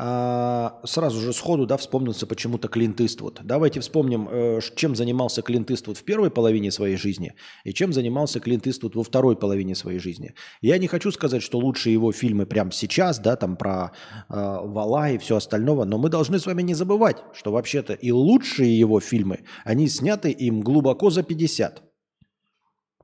[0.00, 3.40] сразу же сходу да, вспомнился почему-то Клинт Иствуд.
[3.42, 7.34] Давайте вспомним, э, чем занимался Клинт Иствуд в первой половине своей жизни
[7.64, 10.34] и чем занимался Клинт Иствуд во второй половине своей жизни.
[10.62, 13.92] Я не хочу сказать, что лучшие его фильмы прямо сейчас, да, там про
[14.28, 18.10] э, Вала и все остальное, но мы должны с вами не забывать, что вообще-то и
[18.10, 21.82] лучшие его фильмы, они сняты им глубоко за 50.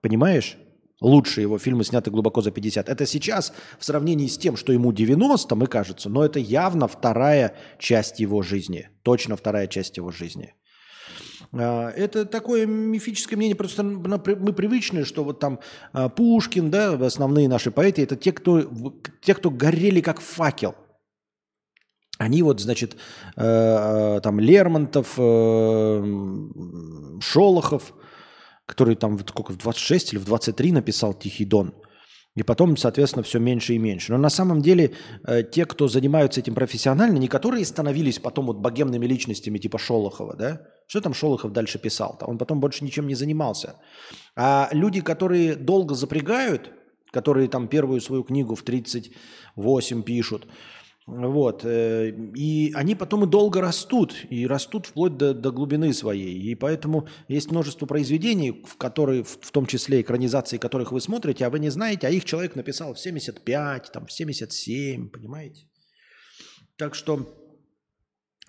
[0.00, 0.56] Понимаешь?
[1.00, 2.88] Лучшие его фильмы сняты глубоко за 50.
[2.88, 7.54] Это сейчас в сравнении с тем, что ему 90, мы кажется, но это явно вторая
[7.78, 8.88] часть его жизни.
[9.02, 10.54] Точно вторая часть его жизни.
[11.52, 15.60] А, это такое мифическое мнение, просто мы привычные, что вот там
[15.92, 18.62] а, Пушкин, да, основные наши поэты, это те, кто,
[19.20, 20.74] те, кто горели как факел.
[22.18, 22.96] Они вот, значит,
[23.36, 26.02] э, там Лермонтов, э,
[27.20, 27.92] Шолохов–
[28.66, 31.72] который там сколько, в 26 или в 23 написал «Тихий дон».
[32.36, 34.12] И потом, соответственно, все меньше и меньше.
[34.12, 34.92] Но на самом деле
[35.26, 40.36] э, те, кто занимаются этим профессионально, не которые становились потом вот богемными личностями типа Шолохова,
[40.36, 40.60] да?
[40.86, 42.26] Что там Шолохов дальше писал-то?
[42.26, 43.76] Он потом больше ничем не занимался.
[44.36, 46.70] А люди, которые долго запрягают,
[47.10, 50.46] которые там первую свою книгу в 38 пишут,
[51.06, 51.64] вот.
[51.64, 56.36] Э, и они потом и долго растут, и растут вплоть до, до глубины своей.
[56.50, 61.50] И поэтому есть множество произведений, в которые, в том числе экранизации которых вы смотрите, а
[61.50, 65.68] вы не знаете, а их человек написал в 75, там, в 77, понимаете?
[66.76, 67.32] Так что...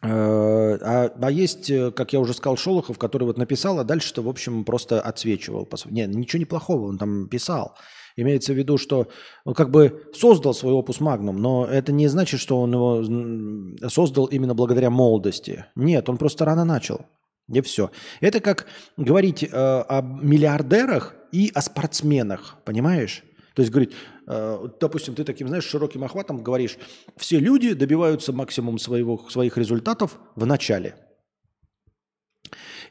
[0.02, 4.24] Э, а, а есть, э, как я уже сказал, Шолохов, который вот написал, а дальше-то,
[4.24, 5.70] в общем, просто отсвечивал.
[5.86, 7.76] Не, ничего неплохого он там писал.
[8.18, 9.08] Имеется в виду, что
[9.46, 14.26] он как бы создал свой опус магнум, но это не значит, что он его создал
[14.26, 15.66] именно благодаря молодости.
[15.76, 17.06] Нет, он просто рано начал.
[17.54, 17.92] И все.
[18.20, 18.66] Это как
[18.98, 23.24] говорить э, о миллиардерах и о спортсменах, понимаешь?
[23.54, 23.94] То есть говорить,
[24.28, 26.78] э, допустим, ты таким, знаешь, широким охватом говоришь,
[27.18, 30.96] все люди добиваются максимум своего, своих результатов в начале–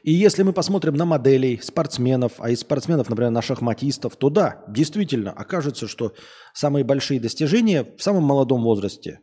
[0.03, 4.63] и если мы посмотрим на моделей спортсменов, а из спортсменов, например, на шахматистов, то да,
[4.67, 6.13] действительно окажется, что
[6.53, 9.19] самые большие достижения в самом молодом возрасте.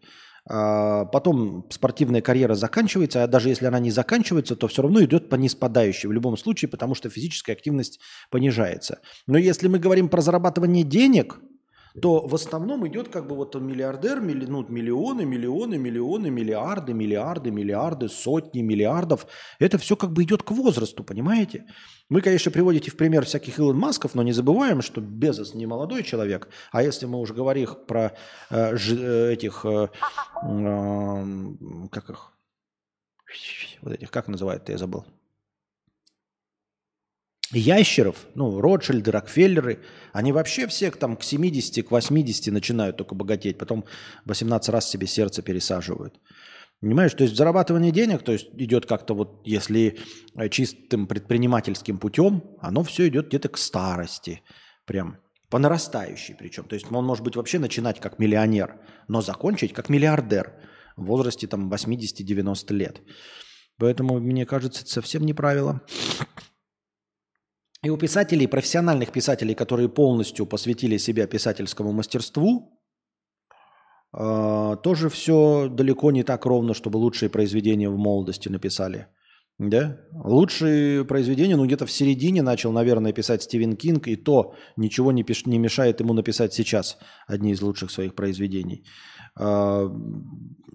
[0.47, 5.31] А потом спортивная карьера заканчивается, а даже если она не заканчивается, то все равно идет
[5.31, 7.99] по неспадающей в любом случае, потому что физическая активность
[8.31, 9.01] понижается.
[9.27, 11.39] Но если мы говорим про зарабатывание денег–
[12.01, 17.51] то в основном идет как бы вот миллиардер, милли, ну, миллионы, миллионы, миллионы, миллиарды, миллиарды,
[17.53, 19.27] миллиарды, сотни миллиардов.
[19.61, 21.67] Это все как бы идет к возрасту, понимаете?
[22.09, 26.03] Мы, конечно, приводите в пример всяких Илон Масков, но не забываем, что Безос не молодой
[26.03, 26.49] человек.
[26.73, 28.13] А если мы уже говорим про
[28.51, 29.89] э, э, этих, э,
[30.43, 31.25] э,
[31.93, 32.33] как их,
[33.83, 35.05] вот этих, как называют, я забыл
[37.59, 39.81] ящеров, ну, Ротшильды, Рокфеллеры,
[40.13, 43.85] они вообще все там к 70, к 80 начинают только богатеть, потом
[44.25, 46.21] 18 раз себе сердце пересаживают.
[46.81, 49.99] Понимаешь, то есть зарабатывание денег, то есть идет как-то вот, если
[50.37, 54.43] э, чистым предпринимательским путем, оно все идет где-то к старости,
[54.85, 56.65] прям по нарастающей причем.
[56.65, 60.53] То есть он может быть вообще начинать как миллионер, но закончить как миллиардер
[60.97, 63.01] в возрасте там 80-90 лет.
[63.79, 65.81] Поэтому, мне кажется, это совсем не правило.
[67.85, 72.81] И у писателей, профессиональных писателей, которые полностью посвятили себя писательскому мастерству,
[74.11, 79.09] а, тоже все далеко не так ровно, чтобы лучшие произведения в молодости написали.
[79.59, 80.01] Да?
[80.13, 85.23] Лучшие произведения, ну где-то в середине начал, наверное, писать Стивен Кинг, и то ничего не,
[85.23, 88.85] пиш, не мешает ему написать сейчас одни из лучших своих произведений.
[89.39, 89.91] А,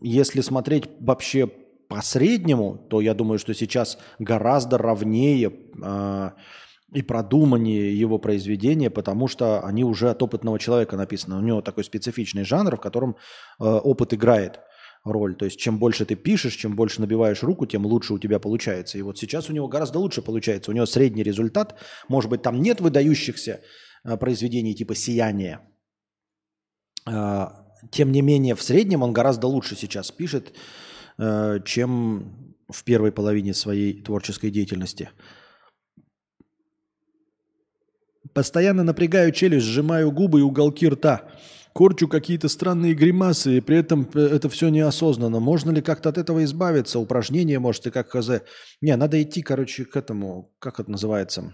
[0.01, 1.47] если смотреть вообще
[1.87, 5.51] по среднему, то я думаю, что сейчас гораздо ровнее
[5.81, 6.33] а,
[6.93, 11.37] и продуманнее его произведения, потому что они уже от опытного человека написаны.
[11.37, 13.15] У него такой специфичный жанр, в котором
[13.59, 14.59] э, опыт играет
[15.03, 15.35] роль.
[15.35, 18.97] То есть чем больше ты пишешь, чем больше набиваешь руку, тем лучше у тебя получается.
[18.97, 20.71] И вот сейчас у него гораздо лучше получается.
[20.71, 21.75] У него средний результат.
[22.07, 23.61] Может быть, там нет выдающихся
[24.03, 25.59] э, произведений типа «Сияние».
[27.07, 27.47] Э,
[27.91, 30.53] тем не менее, в среднем он гораздо лучше сейчас пишет,
[31.17, 35.09] э, чем в первой половине своей творческой деятельности.
[38.33, 41.29] Постоянно напрягаю челюсть, сжимаю губы и уголки рта.
[41.73, 45.39] Корчу какие-то странные гримасы, и при этом э, это все неосознанно.
[45.39, 46.99] Можно ли как-то от этого избавиться?
[46.99, 48.41] Упражнение, может, и как хз.
[48.81, 51.53] Не, надо идти, короче, к этому, как это называется?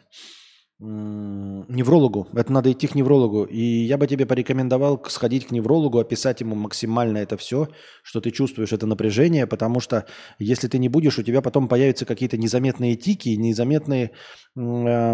[0.80, 2.28] неврологу.
[2.34, 3.46] Это надо идти к неврологу.
[3.46, 7.70] И я бы тебе порекомендовал сходить к неврологу, описать ему максимально это все,
[8.04, 10.06] что ты чувствуешь, это напряжение, потому что
[10.38, 14.12] если ты не будешь, у тебя потом появятся какие-то незаметные тики, незаметные,
[14.58, 15.14] э,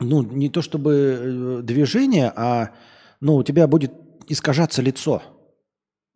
[0.00, 2.70] ну, не то чтобы э, движения, а
[3.20, 3.92] ну, у тебя будет
[4.28, 5.22] искажаться лицо–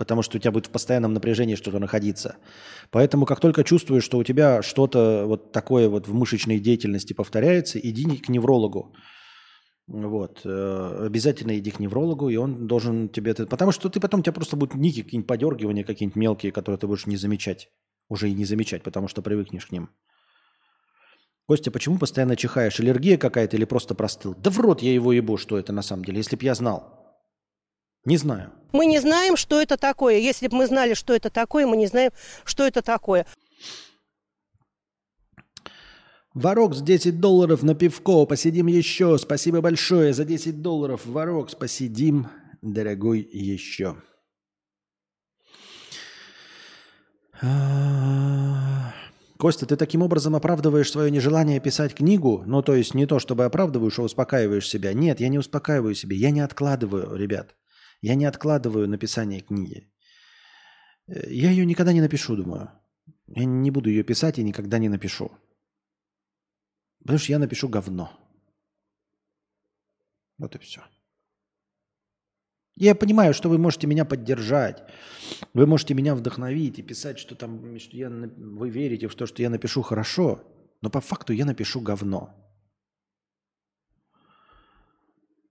[0.02, 2.34] потому что у тебя будет в постоянном напряжении что-то находиться.
[2.90, 7.78] Поэтому как только чувствуешь, что у тебя что-то вот такое вот в мышечной деятельности повторяется,
[7.78, 8.96] иди к неврологу.
[9.86, 10.40] Вот.
[10.44, 13.46] Э, обязательно иди к неврологу, и он должен тебе это...
[13.46, 16.88] Потому что ты потом, у тебя просто будут ники, какие-нибудь подергивания какие-нибудь мелкие, которые ты
[16.88, 17.70] будешь не замечать.
[18.08, 19.90] Уже и не замечать, потому что привыкнешь к ним.
[21.52, 22.80] Костя, почему постоянно чихаешь?
[22.80, 24.34] Аллергия какая-то или просто простыл?
[24.38, 27.14] Да в рот я его ебу, что это на самом деле, если б я знал.
[28.06, 28.54] Не знаю.
[28.72, 30.16] Мы не знаем, что это такое.
[30.16, 32.10] Если бы мы знали, что это такое, мы не знаем,
[32.44, 33.26] что это такое.
[36.32, 38.24] Варокс 10 долларов на пивко.
[38.24, 39.18] Посидим еще.
[39.18, 41.02] Спасибо большое за 10 долларов.
[41.04, 42.28] Варокс, посидим,
[42.62, 43.98] дорогой, еще.
[49.42, 52.44] Костя, ты таким образом оправдываешь свое нежелание писать книгу?
[52.46, 54.94] Ну, то есть не то, чтобы оправдываешь, а успокаиваешь себя.
[54.94, 56.14] Нет, я не успокаиваю себя.
[56.14, 57.56] Я не откладываю, ребят.
[58.02, 59.90] Я не откладываю написание книги.
[61.08, 62.70] Э, я ее никогда не напишу, думаю.
[63.26, 65.32] Я не буду ее писать и никогда не напишу.
[67.00, 68.12] Потому что я напишу говно.
[70.38, 70.82] Вот и все.
[72.76, 74.82] Я понимаю, что вы можете меня поддержать,
[75.52, 79.42] вы можете меня вдохновить и писать, что там, что я, вы верите в то, что
[79.42, 80.42] я напишу хорошо,
[80.80, 82.34] но по факту я напишу говно.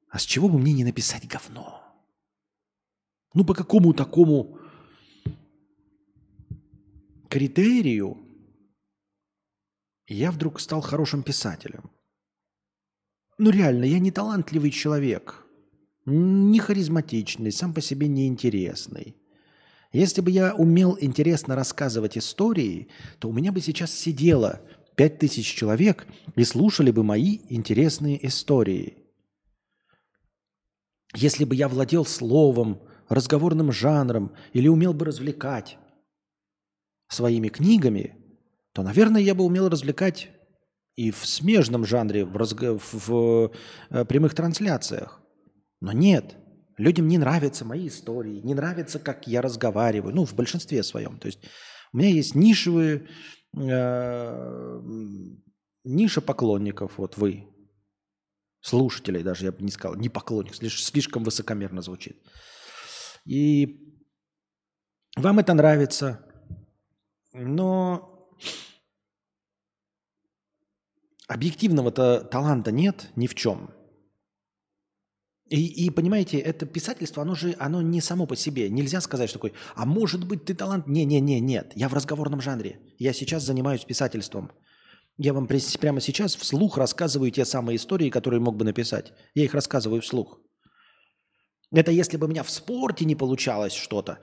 [0.10, 1.82] А с чего бы мне не написать говно?
[3.34, 4.60] Ну, по какому такому
[7.30, 8.18] критерию
[10.08, 11.92] я вдруг стал хорошим писателем?
[13.38, 15.41] Ну, реально, я не талантливый человек,
[16.06, 19.16] не харизматичный, сам по себе неинтересный.
[19.94, 22.88] Если бы я умел интересно рассказывать истории,
[23.20, 24.62] то у меня бы сейчас сидело
[24.96, 28.98] пять тысяч человек и слушали бы мои интересные истории.
[31.14, 35.78] Если бы я владел словом, разговорным жанром или умел бы развлекать
[37.10, 38.16] своими книгами,
[38.72, 40.30] то, наверное, я бы умел развлекать
[40.96, 42.62] и в смежном жанре, в, разг...
[42.62, 43.52] в
[43.90, 45.21] э, прямых трансляциях.
[45.82, 46.38] Но нет,
[46.78, 51.18] людям не нравятся мои истории, не нравится, как я разговариваю, ну, в большинстве своем.
[51.18, 51.40] То есть
[51.92, 53.08] у меня есть нишевые,
[53.58, 54.82] э,
[55.84, 57.48] ниша поклонников, вот вы,
[58.62, 62.24] слушателей даже, я бы не сказал, не поклонник, слишком высокомерно звучит.
[63.26, 63.98] И
[65.18, 66.26] вам это нравится,
[67.34, 68.30] но
[71.28, 73.74] объективного-то таланта нет ни в чем.
[75.52, 78.70] И, и понимаете, это писательство, оно же оно не само по себе.
[78.70, 80.88] Нельзя сказать, что такой, а может быть ты талант?
[80.88, 81.74] Не-не-не, нет.
[81.76, 82.80] Я в разговорном жанре.
[82.98, 84.52] Я сейчас занимаюсь писательством.
[85.18, 89.12] Я вам прямо сейчас вслух рассказываю те самые истории, которые мог бы написать.
[89.36, 90.40] Я их рассказываю вслух.
[91.74, 94.20] Это если бы у меня в спорте не получалось что-то,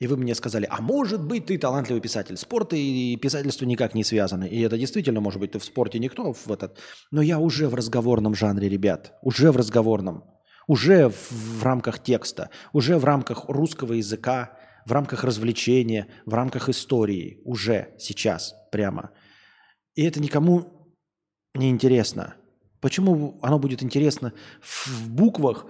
[0.00, 2.36] и вы мне сказали, а может быть ты талантливый писатель.
[2.36, 4.48] Спорт и писательство никак не связаны.
[4.48, 6.80] И это действительно, может быть, ты в спорте никто в этот.
[7.12, 9.12] Но я уже в разговорном жанре, ребят.
[9.22, 10.24] Уже в разговорном.
[10.66, 12.50] Уже в, в рамках текста.
[12.72, 14.58] Уже в рамках русского языка.
[14.86, 16.08] В рамках развлечения.
[16.26, 17.40] В рамках истории.
[17.44, 19.10] Уже сейчас прямо.
[19.94, 20.96] И это никому
[21.54, 22.34] не интересно.
[22.80, 25.66] Почему оно будет интересно в буквах,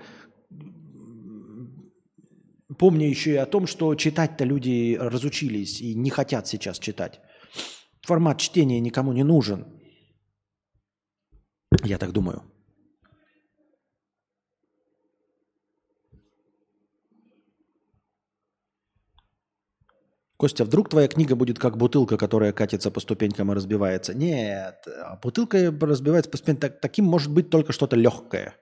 [2.79, 7.21] Помню еще и о том, что читать-то люди разучились и не хотят сейчас читать.
[8.03, 9.66] Формат чтения никому не нужен.
[11.85, 12.43] Я так думаю.
[20.43, 24.12] Костя, вдруг твоя книга будет как бутылка, которая катится по ступенькам и разбивается?
[24.12, 24.74] Нет,
[25.23, 26.73] бутылка разбивается по ступенькам.
[26.82, 28.56] Таким может быть только что-то легкое.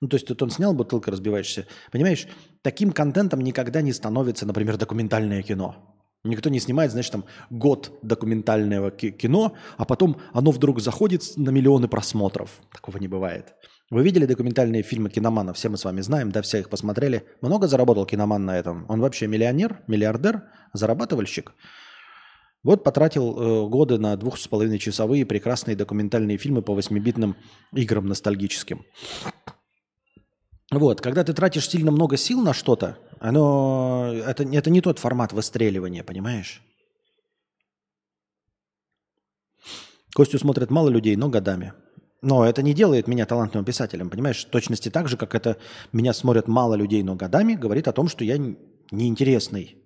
[0.00, 1.66] Ну, то есть вот он снял бутылка, разбиваешься.
[1.90, 2.28] Понимаешь,
[2.62, 5.74] таким контентом никогда не становится, например, документальное кино.
[6.22, 11.88] Никто не снимает, значит, там год документального кино, а потом оно вдруг заходит на миллионы
[11.88, 12.60] просмотров.
[12.72, 13.56] Такого не бывает.
[13.90, 15.54] Вы видели документальные фильмы киномана?
[15.54, 17.26] Все мы с вами знаем, да, все их посмотрели.
[17.40, 18.84] Много заработал киноман на этом?
[18.88, 20.42] Он вообще миллионер, миллиардер,
[20.74, 21.54] зарабатывальщик?
[22.62, 27.36] Вот потратил э, годы на двух с половиной часовые прекрасные документальные фильмы по восьмибитным
[27.72, 28.84] играм ностальгическим.
[30.70, 35.32] Вот, когда ты тратишь сильно много сил на что-то, оно, это, это не тот формат
[35.32, 36.62] выстреливания, понимаешь?
[40.14, 41.72] Костю смотрят мало людей, но годами.
[42.20, 44.44] Но это не делает меня талантливым писателем, понимаешь?
[44.44, 45.56] В точности так же, как это
[45.92, 48.38] меня смотрят мало людей, но годами, говорит о том, что я
[48.90, 49.76] неинтересный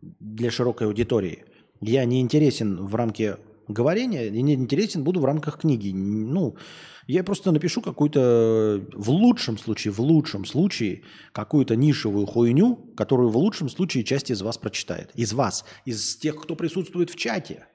[0.00, 1.44] для широкой аудитории.
[1.80, 3.36] Я не интересен в рамке
[3.68, 5.92] говорения, и не интересен буду в рамках книги.
[5.92, 6.56] Ну,
[7.06, 11.02] я просто напишу какую-то, в лучшем случае, в лучшем случае,
[11.32, 15.10] какую-то нишевую хуйню, которую в лучшем случае часть из вас прочитает.
[15.14, 17.66] Из вас, из тех, кто присутствует в чате.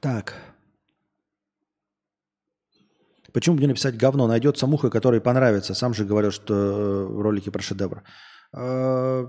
[0.00, 0.34] Так.
[3.32, 4.26] Почему бы не написать говно?
[4.26, 5.74] Найдется муха, которой понравится.
[5.74, 8.02] Сам же говорил, что э, ролики про шедевр.
[8.54, 9.26] Э,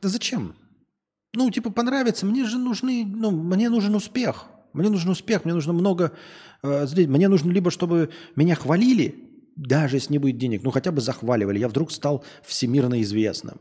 [0.00, 0.54] да зачем?
[1.34, 2.24] Ну, типа, понравится.
[2.24, 4.46] Мне же нужны, ну, мне нужен успех.
[4.72, 6.12] Мне нужен успех, мне нужно много
[6.62, 11.00] э, Мне нужно либо, чтобы меня хвалили, даже если не будет денег, ну хотя бы
[11.00, 11.58] захваливали.
[11.58, 13.60] Я вдруг стал всемирно известным.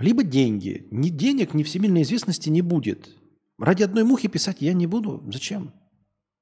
[0.00, 0.88] Либо деньги.
[0.90, 3.08] Ни денег, ни всемирной известности не будет.
[3.58, 5.22] Ради одной мухи писать я не буду.
[5.32, 5.72] Зачем?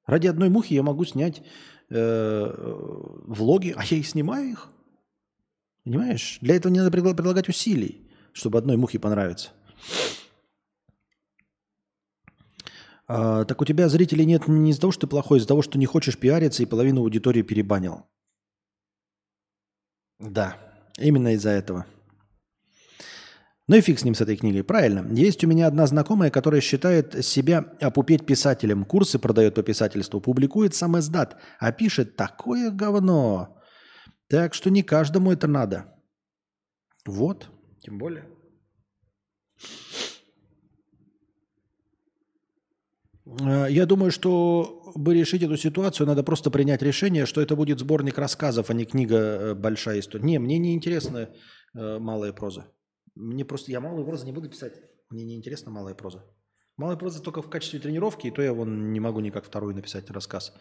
[0.07, 1.43] Ради одной мухи я могу снять
[1.91, 2.53] э,
[3.27, 4.69] влоги, а я и снимаю их.
[5.85, 6.39] Понимаешь?
[6.41, 9.51] Для этого не надо предлагать усилий, чтобы одной мухе понравиться.
[13.09, 15.63] А, так у тебя зрителей нет не из-за того, что ты плохой, а из-за того,
[15.63, 18.07] что не хочешь пиариться и половину аудитории перебанил.
[20.19, 20.57] Да,
[20.99, 21.87] именно из-за этого.
[23.69, 24.65] Ну и фиг с ним, с этой книгой.
[24.65, 25.07] Правильно.
[25.15, 28.85] Есть у меня одна знакомая, которая считает себя опупеть писателем.
[28.85, 33.57] Курсы продает по писательству, публикует сам издат, а пишет такое говно.
[34.29, 35.85] Так что не каждому это надо.
[37.07, 37.49] Вот,
[37.81, 38.25] тем более.
[43.41, 47.79] Э, я думаю, что бы решить эту ситуацию, надо просто принять решение, что это будет
[47.79, 50.25] сборник рассказов, а не книга э, «Большая история».
[50.25, 51.29] Не, мне не интересна
[51.75, 52.67] э, малая проза.
[53.15, 54.75] Мне просто, я малую прозу не буду писать.
[55.11, 56.25] Мне не интересна малая проза.
[56.77, 60.11] Малая проза только в качестве тренировки, и то я вон не могу никак второй написать
[60.11, 60.53] рассказ.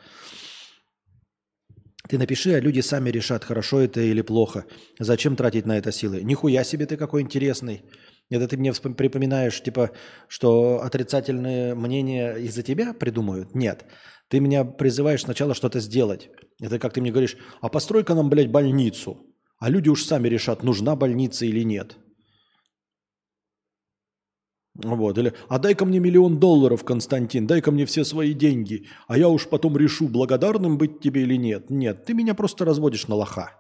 [2.10, 4.66] Ты напиши, а люди сами решат, хорошо это или плохо.
[5.00, 6.22] Зачем тратить на это силы?
[6.24, 7.84] Нихуя себе ты какой интересный.
[8.30, 9.92] Это ты мне припоминаешь, типа,
[10.28, 13.56] что отрицательные мнения из-за тебя придумают?
[13.56, 13.86] Нет.
[14.30, 16.30] Ты меня призываешь сначала что-то сделать.
[16.62, 19.18] Это как ты мне говоришь, а построй-ка нам, блядь, больницу.
[19.60, 21.98] А люди уж сами решат, нужна больница или нет.
[24.74, 29.28] Вот, или, а дай-ка мне миллион долларов, Константин, дай-ка мне все свои деньги, а я
[29.28, 31.70] уж потом решу, благодарным быть тебе или нет.
[31.70, 33.52] Нет, ты меня просто разводишь на лоха.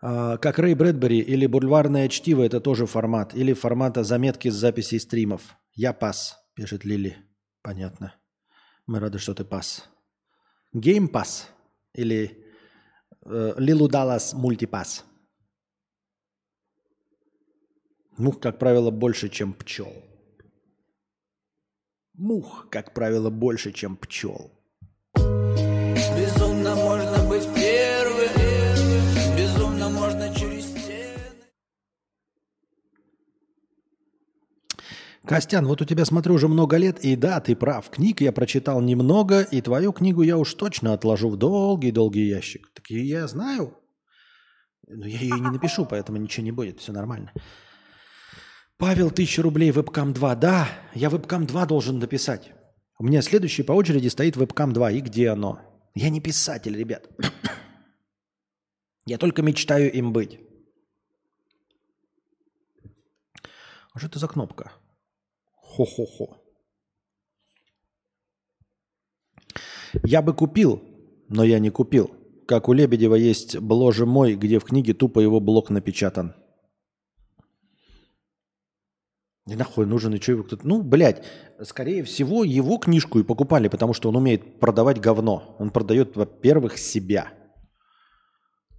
[0.00, 3.34] А, как Рэй Брэдбери или бульварное чтиво, это тоже формат.
[3.34, 5.56] Или формата заметки с записей стримов.
[5.74, 7.16] Я пас, пишет Лили.
[7.62, 8.14] Понятно.
[8.86, 9.88] Мы рады, что ты пас.
[10.72, 11.48] Геймпас
[11.94, 12.44] или
[13.24, 15.04] э, Лилу Даллас мультипас.
[18.18, 19.92] Мух, как правило, больше, чем пчел.
[22.14, 24.50] Мух, как правило, больше, чем пчел.
[25.16, 28.28] Безумно можно быть первым,
[29.36, 31.16] безумно можно через стены.
[35.24, 38.82] Костян, вот у тебя, смотрю, уже много лет, и да, ты прав, книг я прочитал
[38.82, 42.70] немного, и твою книгу я уж точно отложу в долгий-долгий ящик.
[42.74, 43.78] Так я знаю,
[44.86, 47.32] но я ее не напишу, поэтому ничего не будет, все нормально.
[48.82, 50.34] Павел, тысяча рублей, вебкам 2.
[50.34, 52.50] Да, я вебкам 2 должен написать.
[52.98, 54.90] У меня следующий по очереди стоит вебкам 2.
[54.90, 55.60] И где оно?
[55.94, 57.08] Я не писатель, ребят.
[59.06, 60.40] Я только мечтаю им быть.
[63.92, 64.72] А что это за кнопка?
[65.52, 66.42] Хо-хо-хо.
[70.02, 70.82] Я бы купил,
[71.28, 72.10] но я не купил.
[72.48, 76.34] Как у Лебедева есть «Боже мой», где в книге тупо его блок напечатан.
[79.46, 80.66] И нахуй нужен, и что его кто-то...
[80.66, 81.24] Ну, блядь,
[81.62, 85.56] скорее всего, его книжку и покупали, потому что он умеет продавать говно.
[85.58, 87.32] Он продает, во-первых, себя.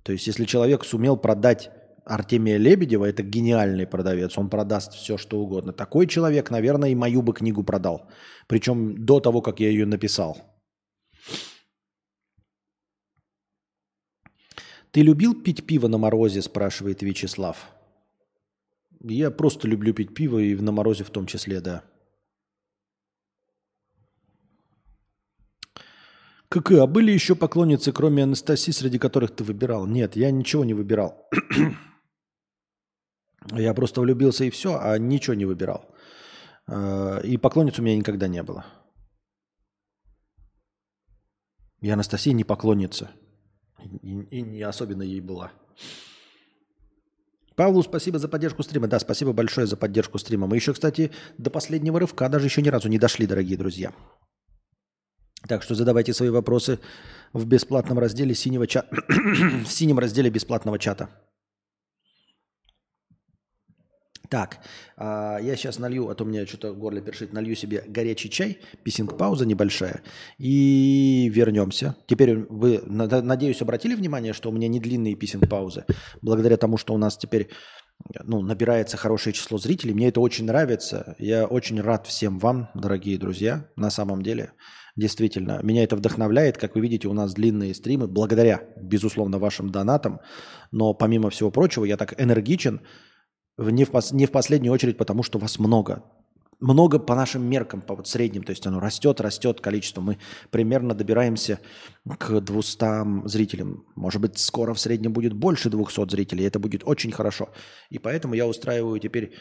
[0.03, 1.69] То есть, если человек сумел продать
[2.05, 5.73] Артемия Лебедева, это гениальный продавец, он продаст все, что угодно.
[5.73, 8.09] Такой человек, наверное, и мою бы книгу продал.
[8.47, 10.37] Причем до того, как я ее написал.
[14.91, 17.67] Ты любил пить пиво на морозе, спрашивает Вячеслав.
[19.03, 21.83] Я просто люблю пить пиво и на морозе в том числе, да.
[26.47, 29.87] КК, а были еще поклонницы, кроме Анастасии, среди которых ты выбирал?
[29.87, 31.27] Нет, я ничего не выбирал.
[33.51, 35.93] я просто влюбился и все, а ничего не выбирал.
[36.67, 38.65] А, и поклонниц у меня никогда не было.
[41.81, 43.11] И Анастасия не поклонница.
[44.01, 45.51] И, и не особенно ей была.
[47.55, 48.87] Павлу спасибо за поддержку стрима.
[48.87, 50.47] Да, спасибо большое за поддержку стрима.
[50.47, 53.93] Мы еще, кстати, до последнего рывка даже еще ни разу не дошли, дорогие друзья.
[55.47, 56.79] Так что задавайте свои вопросы
[57.33, 61.09] в бесплатном разделе синего чата, в синем разделе бесплатного чата.
[64.33, 64.61] Так,
[64.97, 68.57] а, я сейчас налью, а то у меня что-то горло першит, налью себе горячий чай,
[68.81, 70.01] писинг-пауза небольшая,
[70.39, 71.95] и вернемся.
[72.07, 75.85] Теперь вы, надеюсь, обратили внимание, что у меня не длинные писинг-паузы,
[76.23, 77.49] благодаря тому, что у нас теперь
[78.23, 79.93] ну, набирается хорошее число зрителей.
[79.93, 81.15] Мне это очень нравится.
[81.19, 84.53] Я очень рад всем вам, дорогие друзья, на самом деле.
[84.95, 86.57] Действительно, меня это вдохновляет.
[86.57, 90.21] Как вы видите, у нас длинные стримы, благодаря, безусловно, вашим донатам.
[90.71, 92.81] Но помимо всего прочего, я так энергичен,
[93.57, 96.03] не в, пос, не в последнюю очередь, потому что вас много.
[96.59, 98.43] Много по нашим меркам, по вот средним.
[98.43, 100.01] То есть оно растет, растет количество.
[100.01, 100.17] Мы
[100.49, 101.59] примерно добираемся
[102.17, 103.85] к 200 зрителям.
[103.95, 106.45] Может быть, скоро в среднем будет больше 200 зрителей.
[106.45, 107.49] Это будет очень хорошо.
[107.89, 109.33] И поэтому я устраиваю теперь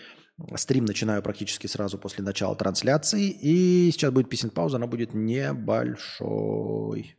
[0.57, 3.31] стрим, начинаю практически сразу после начала трансляции.
[3.31, 7.17] И сейчас будет песен пауза, она будет небольшой.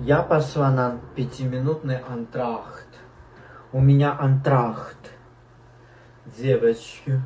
[0.00, 2.83] Я пошла на пятиминутный антрахт.
[3.74, 5.10] У меня антрахт.
[6.38, 7.20] Девочки.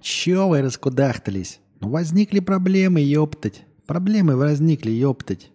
[0.00, 1.60] Чё вы раскудахтались?
[1.78, 3.64] Ну, возникли проблемы, ёптать.
[3.86, 5.52] Проблемы возникли, ёптать.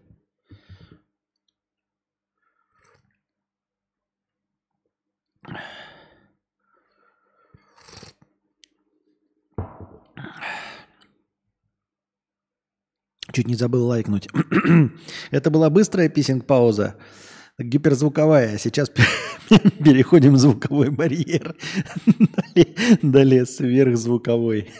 [13.37, 14.27] Чуть не забыл лайкнуть.
[15.29, 16.95] Это была быстрая писинг-пауза,
[17.59, 18.57] гиперзвуковая.
[18.57, 18.89] Сейчас
[19.85, 21.55] переходим звуковой барьер.
[23.03, 24.71] Далее сверхзвуковой.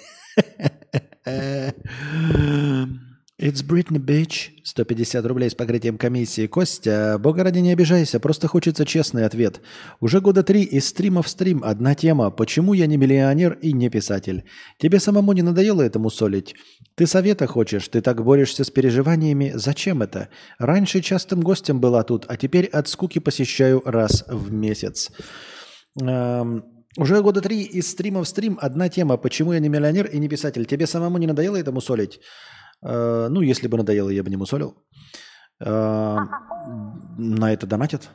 [3.39, 4.49] It's Britney, bitch.
[4.63, 6.47] 150 рублей с покрытием комиссии.
[6.47, 9.61] Костя, бога ради не обижайся, просто хочется честный ответ.
[9.99, 12.31] Уже года три из стрима в стрим одна тема.
[12.31, 14.45] Почему я не миллионер и не писатель?
[14.79, 16.55] Тебе самому не надоело этому солить?
[16.95, 19.51] Ты совета хочешь, ты так борешься с переживаниями.
[19.53, 20.29] Зачем это?
[20.57, 25.11] Раньше частым гостем была тут, а теперь от скуки посещаю раз в месяц.
[26.01, 26.63] Эм...
[26.97, 29.17] Уже года три из стрима в стрим одна тема.
[29.17, 30.65] Почему я не миллионер и не писатель?
[30.65, 32.19] Тебе самому не надоело этому солить?
[32.81, 34.75] Э, ну, если бы надоело, я бы не мусолил.
[35.59, 36.17] Э,
[37.17, 38.09] на это донатят.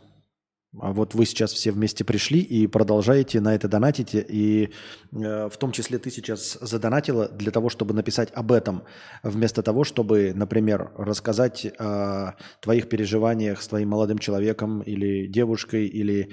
[0.80, 4.14] А вот вы сейчас все вместе пришли и продолжаете на это донатить.
[4.14, 4.70] И
[5.12, 8.84] э, в том числе ты сейчас задонатила для того, чтобы написать об этом,
[9.22, 16.30] вместо того, чтобы, например, рассказать о твоих переживаниях с твоим молодым человеком или девушкой, или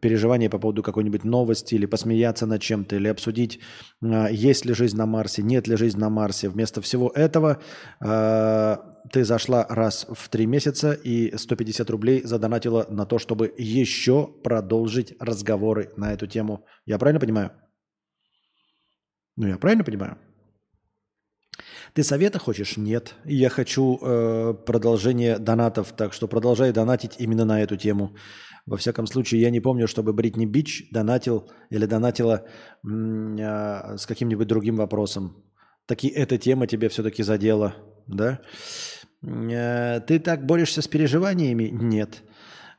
[0.00, 3.60] переживания по поводу какой-нибудь новости, или посмеяться над чем-то, или обсудить,
[4.02, 6.48] э, есть ли жизнь на Марсе, нет ли жизни на Марсе.
[6.48, 7.60] Вместо всего этого
[8.00, 8.76] э,
[9.10, 15.14] ты зашла раз в три месяца и 150 рублей задонатила на то, чтобы еще продолжить
[15.20, 16.64] разговоры на эту тему.
[16.86, 17.50] Я правильно понимаю?
[19.36, 20.18] Ну, я правильно понимаю?
[21.94, 22.76] Ты совета хочешь?
[22.76, 23.14] Нет.
[23.24, 28.16] Я хочу э, продолжение донатов, так что продолжай донатить именно на эту тему.
[28.66, 34.48] Во всяком случае, я не помню, чтобы Бритни Бич донатил или донатила э, с каким-нибудь
[34.48, 35.44] другим вопросом.
[35.86, 37.74] Таки эта тема тебе все-таки задела,
[38.16, 38.40] да?
[39.22, 41.70] Э, ты так борешься с переживаниями?
[41.72, 42.22] Нет.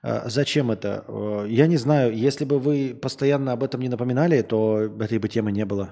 [0.03, 1.05] Э, зачем это?
[1.07, 2.15] Э, я не знаю.
[2.15, 5.89] Если бы вы постоянно об этом не напоминали, то этой бы темы не было.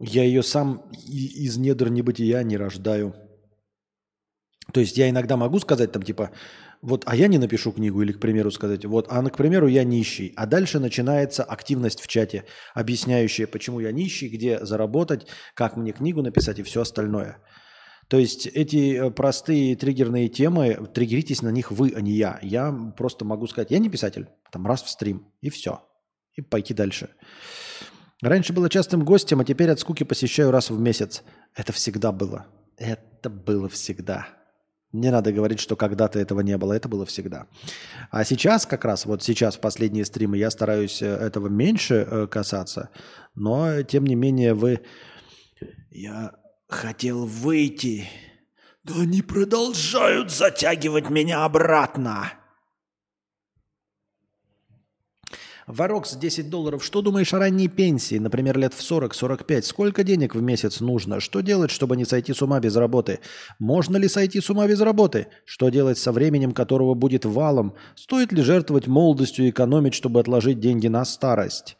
[0.00, 3.14] Я ее сам из недр небытия не рождаю.
[4.72, 6.30] То есть я иногда могу сказать там типа,
[6.82, 9.84] вот, а я не напишу книгу или, к примеру, сказать, вот, а, к примеру, я
[9.84, 10.32] нищий.
[10.36, 16.22] А дальше начинается активность в чате, объясняющая, почему я нищий, где заработать, как мне книгу
[16.22, 17.38] написать и все остальное.
[18.12, 22.38] То есть эти э, простые триггерные темы, триггеритесь на них вы, а не я.
[22.42, 25.80] Я просто могу сказать, я не писатель, там раз в стрим, и все.
[26.34, 27.08] И пойти дальше.
[28.20, 31.22] Раньше было частым гостем, а теперь от скуки посещаю раз в месяц.
[31.54, 32.44] Это всегда было.
[32.76, 34.26] Это было всегда.
[34.92, 37.46] Не надо говорить, что когда-то этого не было, это было всегда.
[38.10, 42.26] А сейчас как раз, вот сейчас в последние стримы я стараюсь э, этого меньше э,
[42.26, 42.90] касаться,
[43.34, 44.82] но тем не менее вы...
[45.90, 46.32] Я
[46.72, 48.08] хотел выйти
[48.84, 52.32] Да они продолжают затягивать меня обратно.
[55.68, 56.84] Ворокс 10 долларов.
[56.84, 58.18] Что думаешь о ранней пенсии?
[58.18, 59.62] Например, лет в 40-45.
[59.62, 61.20] Сколько денег в месяц нужно?
[61.20, 63.20] Что делать, чтобы не сойти с ума без работы?
[63.60, 65.28] Можно ли сойти с ума без работы?
[65.44, 67.74] Что делать со временем, которого будет валом?
[67.94, 71.76] Стоит ли жертвовать молодостью и экономить, чтобы отложить деньги на старость?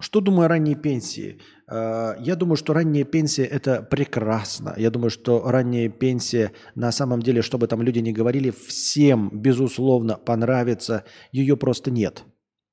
[0.00, 1.40] Что думаю о ранней пенсии?
[1.72, 4.74] Э, Я думаю, что ранняя пенсия– это прекрасно.
[4.76, 10.16] Я думаю, что ранняя пенсия, на самом деле, чтобы там люди не говорили, всем, безусловно,
[10.16, 11.04] понравится.
[11.32, 12.24] Ее просто нет.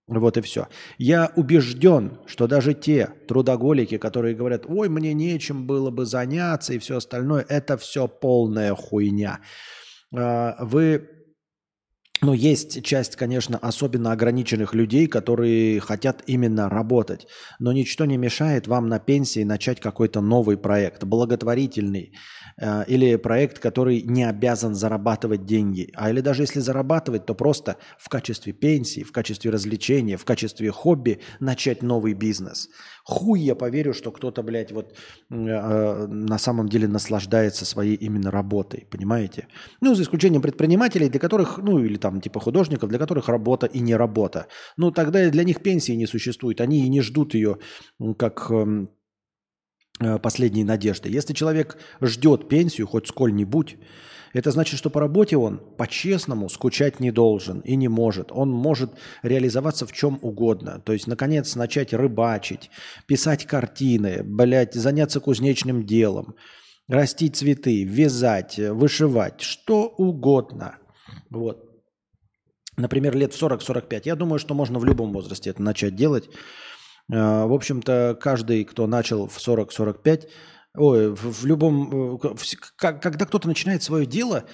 [0.08, 0.68] Вот и все.
[0.98, 6.80] Я убежден, что даже те трудоголики, которые говорят, ой, мне нечем было бы заняться и
[6.80, 9.40] все остальное, это все полная хуйня.
[10.16, 11.08] А, Вы
[12.22, 17.28] ну, есть часть, конечно, особенно ограниченных людей, которые хотят именно работать.
[17.60, 22.12] Но ничто не мешает вам на пенсии начать какой-то новый проект, благотворительный,
[22.62, 25.92] э, или проект, который не обязан зарабатывать деньги.
[25.96, 30.72] А или даже если зарабатывать, то просто в качестве пенсии, в качестве развлечения, в качестве
[30.72, 32.70] хобби начать новый бизнес.
[33.06, 34.94] Хуй я поверю, что кто-то, блядь, вот
[35.32, 39.48] э, на самом деле наслаждается своей именно работой, понимаете?
[39.82, 43.80] Ну, за исключением предпринимателей, для которых, ну, или там типа художников, для которых работа и
[43.80, 44.48] не работа.
[44.78, 46.62] Ну, тогда для них пенсии не существует.
[46.62, 47.58] Они и не ждут ее
[48.18, 48.90] как эм,
[50.00, 51.10] э, последней надежды.
[51.10, 53.78] Если человек ждет пенсию хоть сколь-нибудь,
[54.34, 58.32] это значит, что по работе он по-честному скучать не должен и не может.
[58.32, 58.92] Он может
[59.24, 60.82] реализоваться в чем угодно.
[60.86, 62.70] То есть, наконец, начать рыбачить,
[63.08, 66.36] писать картины, блядь, заняться кузнечным делом,
[66.88, 70.78] растить цветы, вязать, вышивать, что угодно.
[71.30, 71.69] Вот.
[72.80, 74.02] Например, лет в 40-45.
[74.06, 76.30] Я думаю, что можно в любом возрасте это начать делать.
[77.12, 80.30] Э, В общем-то, каждый, кто начал в 40-45,
[80.76, 82.44] ой, в, в любом, э, в
[82.78, 84.46] когда кто-то начинает свое дело,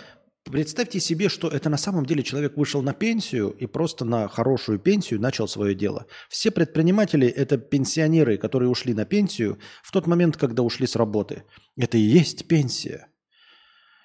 [0.43, 4.79] представьте себе, что это на самом деле человек вышел на пенсию и просто на хорошую
[4.79, 6.07] пенсию начал свое дело.
[6.27, 11.43] Все предприниматели– это пенсионеры, которые ушли на пенсию в тот момент, когда ушли с работы.
[11.77, 13.07] Это и есть пенсия.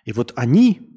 [0.05, 0.90] И вот они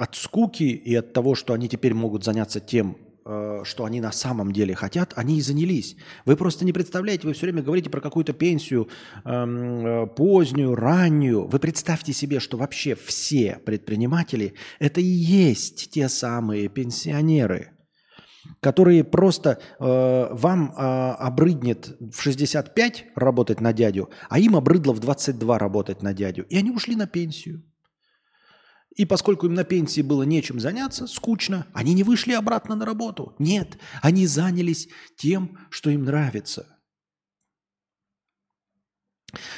[0.00, 2.96] от скуки и от того, что они теперь могут заняться тем,
[3.26, 5.94] э, что они на самом деле хотят, они и занялись.
[6.24, 8.88] Вы просто не представляете, вы все время говорите про какую-то пенсию
[9.26, 11.46] эм, э, позднюю, раннюю.
[11.46, 17.72] Вы представьте себе, что вообще все предприниматели– это и есть те самые пенсионеры,
[18.60, 25.00] которые просто э, вам э, обрыднет в 65 работать на дядю, а им обрыдло в
[25.00, 26.44] 22 работать на дядю.
[26.44, 27.62] И они ушли на пенсию.
[28.96, 33.34] И поскольку им на пенсии было нечем заняться, скучно, они не вышли обратно на работу.
[33.38, 36.66] Нет, они занялись тем, что им нравится.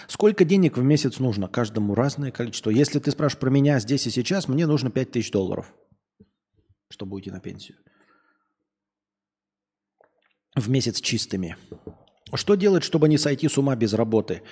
[0.07, 1.49] Сколько денег в месяц нужно?
[1.49, 2.69] Каждому разное количество.
[2.71, 5.73] Если ты спрашиваешь про меня здесь и сейчас, мне нужно 5000 долларов,
[6.91, 7.79] чтобы уйти на пенсию.
[10.55, 11.57] В месяц чистыми.
[12.35, 14.43] Что делать, чтобы не сойти с ума без работы?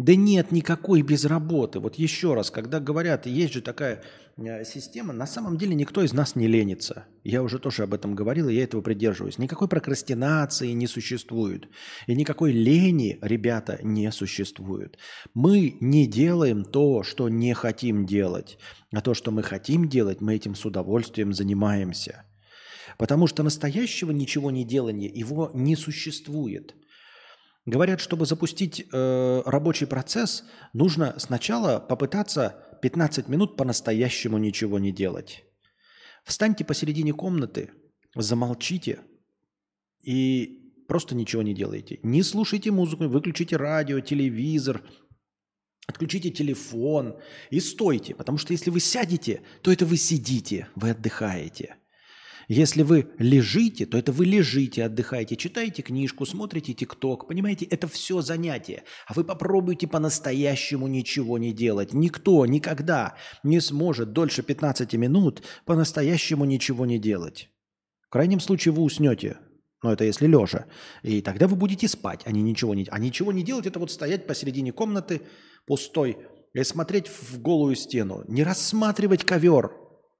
[0.00, 1.78] Да нет никакой без работы.
[1.78, 4.02] Вот еще раз, когда говорят, есть же такая
[4.38, 7.04] э, система, на самом деле никто из нас не ленится.
[7.22, 9.36] Я уже тоже об этом говорил, и я этого придерживаюсь.
[9.36, 11.68] Никакой прокрастинации не существует.
[12.06, 14.96] И никакой лени, ребята, не существует.
[15.34, 18.58] Мы не делаем то, что не хотим делать.
[18.94, 22.24] А то, что мы хотим делать, мы этим с удовольствием занимаемся.
[22.96, 26.74] Потому что настоящего ничего не делания, его не существует.
[27.66, 35.44] Говорят, чтобы запустить э, рабочий процесс, нужно сначала попытаться 15 минут по-настоящему ничего не делать.
[36.24, 37.70] Встаньте посередине комнаты,
[38.14, 39.00] замолчите
[40.02, 42.00] и просто ничего не делайте.
[42.02, 44.82] Не слушайте музыку, выключите радио, телевизор,
[45.86, 47.18] отключите телефон
[47.50, 48.14] и стойте.
[48.14, 51.76] Потому что если вы сядете, то это вы сидите, вы отдыхаете.
[52.50, 57.28] Если вы лежите, то это вы лежите, отдыхаете, читаете книжку, смотрите ТикТок.
[57.28, 58.82] Понимаете, это все занятие.
[59.06, 61.92] А вы попробуйте по-настоящему ничего не делать.
[61.92, 63.14] Никто никогда
[63.44, 67.50] не сможет дольше 15 минут по-настоящему ничего не делать.
[68.00, 69.38] В крайнем случае вы уснете.
[69.84, 70.66] Но это если лежа.
[71.04, 73.92] И тогда вы будете спать, а не ничего не А ничего не делать, это вот
[73.92, 75.22] стоять посередине комнаты
[75.68, 76.18] пустой
[76.52, 78.24] и смотреть в голую стену.
[78.26, 79.70] Не рассматривать ковер,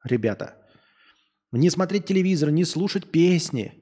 [0.05, 0.60] ребята.
[1.53, 3.81] Не смотреть телевизор, не слушать песни,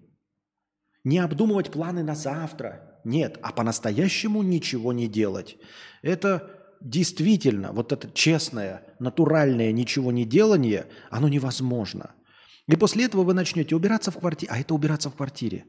[1.05, 3.01] не обдумывать планы на завтра.
[3.05, 5.57] Нет, а по-настоящему ничего не делать.
[6.03, 12.15] Это действительно, вот это честное, натуральное ничего не делание, оно невозможно.
[12.67, 15.65] И после этого вы начнете убираться в квартире, а это убираться в квартире.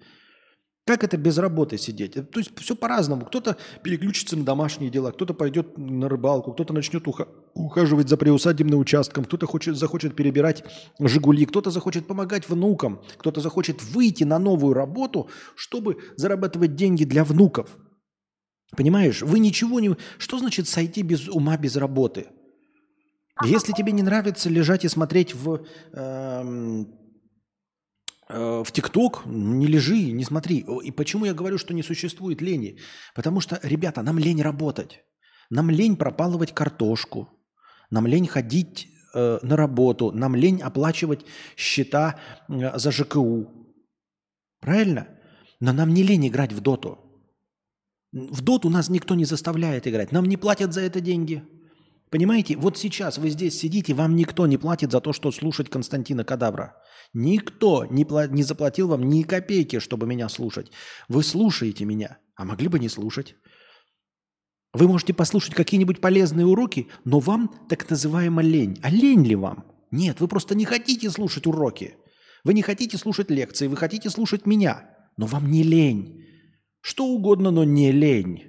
[0.89, 2.17] Как это без работы сидеть?
[2.17, 3.23] Э, То есть все по-разному.
[3.23, 8.79] Кто-то переключится на домашние дела, кто-то пойдет на рыбалку, кто-то начнет уха- ухаживать за приусадебным
[8.79, 10.63] участком, кто-то хочет, захочет перебирать
[10.99, 17.23] «Жигули», кто-то захочет помогать внукам, кто-то захочет выйти на новую работу, чтобы зарабатывать деньги для
[17.23, 17.77] внуков.
[18.75, 19.21] Понимаешь?
[19.21, 19.95] Вы ничего не...
[20.17, 22.29] Что значит сойти без ума, без работы?
[23.45, 26.83] Если тебе не нравится лежать и смотреть в, э,
[28.29, 30.65] в ТикТок, не лежи, не смотри.
[30.83, 32.77] И почему я говорю, что не существует лени?
[33.15, 35.03] Потому что, ребята, нам лень работать.
[35.49, 37.29] Нам лень пропалывать картошку.
[37.89, 40.11] Нам лень ходить э, на работу.
[40.11, 41.25] Нам лень оплачивать
[41.57, 43.47] счета э, за ЖКУ.
[44.59, 45.07] Правильно?
[45.59, 46.99] Но нам не лень играть в доту.
[48.11, 50.11] В доту нас никто не заставляет играть.
[50.11, 51.43] Нам не платят за это деньги.
[52.09, 56.23] Понимаете, вот сейчас вы здесь сидите, вам никто не платит за то, что слушать Константина
[56.23, 56.75] Кадабра.
[57.13, 60.71] Никто не, не заплатил вам ни копейки, чтобы меня слушать.
[61.07, 63.35] Вы слушаете меня, а могли бы не слушать.
[64.73, 68.79] Вы можете послушать какие-нибудь полезные уроки, но вам так называемо лень.
[68.83, 69.65] А лень ли вам?
[69.89, 71.95] Нет, вы просто не хотите слушать уроки.
[72.43, 74.95] Вы не хотите слушать лекции, вы хотите слушать меня.
[75.17, 76.23] Но вам не лень.
[76.81, 78.45] Что угодно, но не лень.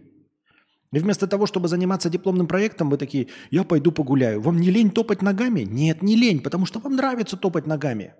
[0.92, 4.42] И вместо того, чтобы заниматься дипломным проектом, вы такие, я пойду погуляю.
[4.42, 5.62] Вам не лень топать ногами?
[5.62, 8.14] Нет, не лень, потому что вам нравится топать ногами.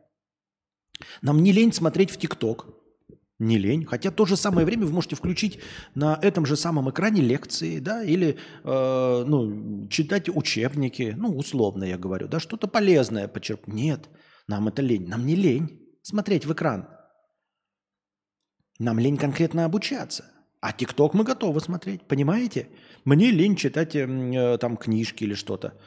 [1.22, 2.66] Нам не лень смотреть в ТикТок.
[3.38, 3.86] Не лень.
[3.86, 5.60] Хотя в то же самое время вы можете включить
[5.94, 11.96] на этом же самом экране лекции, да, или э, ну, читать учебники, ну, условно я
[11.96, 13.66] говорю, да, что-то полезное почерп.
[13.66, 14.10] Нет,
[14.46, 15.08] нам это лень.
[15.08, 16.86] Нам не лень смотреть в экран.
[18.78, 20.24] Нам лень конкретно обучаться.
[20.60, 22.68] А ТикТок мы готовы смотреть, понимаете?
[23.06, 25.78] Мне лень читать эм, э, там книжки или что-то.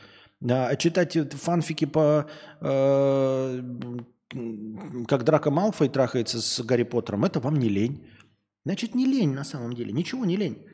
[0.50, 2.28] А читать фанфики по...
[2.62, 3.62] э,
[5.08, 8.06] как Драко Малфой трахается с Гарри Поттером, это вам не лень.
[8.66, 9.92] Значит, не лень на самом деле.
[9.92, 10.66] Ничего не лень.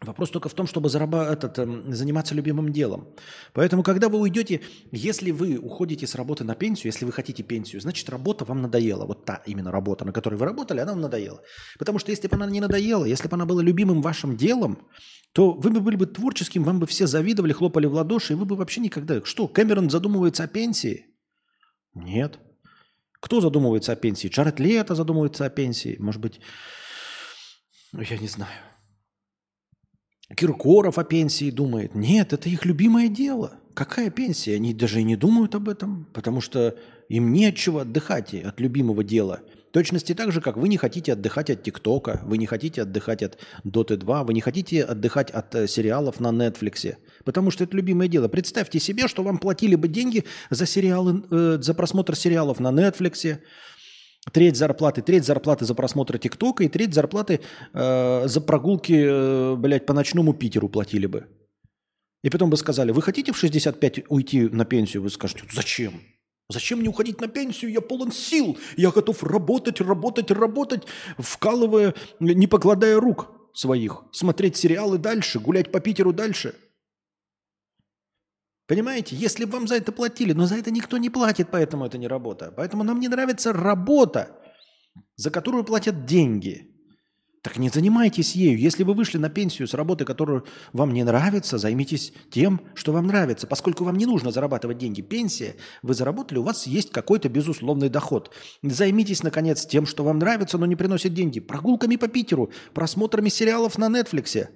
[0.00, 3.08] Вопрос только в том, чтобы зараба- этот, эм, заниматься любимым делом.
[3.52, 4.60] Поэтому, когда вы уйдете,
[4.92, 9.06] если вы уходите с работы на пенсию, если вы хотите пенсию, значит, работа вам надоела.
[9.06, 11.42] Вот та именно работа, на которой вы работали, она вам надоела.
[11.78, 14.78] Потому что если бы она не надоела, если бы она была любимым вашим делом,
[15.32, 18.44] то вы бы были бы творческим, вам бы все завидовали, хлопали в ладоши, и вы
[18.44, 19.24] бы вообще никогда...
[19.24, 21.06] Что, Кэмерон задумывается о пенсии?
[21.94, 22.38] Нет.
[23.20, 24.28] Кто задумывается о пенсии?
[24.28, 25.96] Джаред Лето задумывается о пенсии.
[25.98, 26.40] Может быть,
[27.92, 28.52] ну, я не знаю.
[30.36, 31.94] Киркоров о пенсии думает.
[31.94, 33.52] Нет, это их любимое дело.
[33.74, 34.56] Какая пенсия?
[34.56, 36.76] Они даже и не думают об этом, потому что
[37.08, 39.40] им не от чего отдыхать от любимого дела.
[39.68, 43.22] В точности так же, как вы не хотите отдыхать от ТикТока, вы не хотите отдыхать
[43.22, 47.76] от Доты 2, вы не хотите отдыхать от э, сериалов на Netflix, потому что это
[47.76, 48.28] любимое дело.
[48.28, 53.38] Представьте себе, что вам платили бы деньги за, сериалы, э, за просмотр сериалов на Netflix,
[54.32, 57.40] Треть зарплаты, треть зарплаты за просмотр ТикТока и треть зарплаты
[57.72, 61.26] э, за прогулки, э, блядь, по ночному Питеру платили бы.
[62.22, 65.02] И потом бы сказали, вы хотите в 65 уйти на пенсию?
[65.02, 66.02] Вы скажете, зачем?
[66.50, 67.70] Зачем мне уходить на пенсию?
[67.70, 68.58] Я полон сил.
[68.76, 70.82] Я готов работать, работать, работать,
[71.18, 74.04] вкалывая, не покладая рук своих.
[74.12, 76.54] Смотреть сериалы дальше, гулять по Питеру дальше.
[78.68, 79.16] Понимаете?
[79.16, 82.06] Если бы вам за это платили, но за это никто не платит, поэтому это не
[82.06, 82.52] работа.
[82.54, 84.36] Поэтому нам не нравится работа,
[85.16, 86.70] за которую платят деньги.
[87.42, 88.58] Так не занимайтесь ею.
[88.58, 93.06] Если вы вышли на пенсию с работы, которую вам не нравится, займитесь тем, что вам
[93.06, 93.46] нравится.
[93.46, 95.00] Поскольку вам не нужно зарабатывать деньги.
[95.00, 98.34] Пенсия, вы заработали, у вас есть какой-то безусловный доход.
[98.62, 101.40] Займитесь, наконец, тем, что вам нравится, но не приносит деньги.
[101.40, 104.48] Прогулками по Питеру, просмотрами сериалов на Netflix.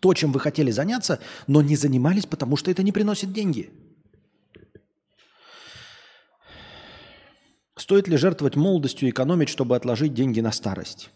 [0.00, 3.70] То, чем вы хотели заняться, но не занимались, потому что это не приносит деньги.
[7.76, 11.10] Стоит ли жертвовать молодостью и экономить, чтобы отложить деньги на старость?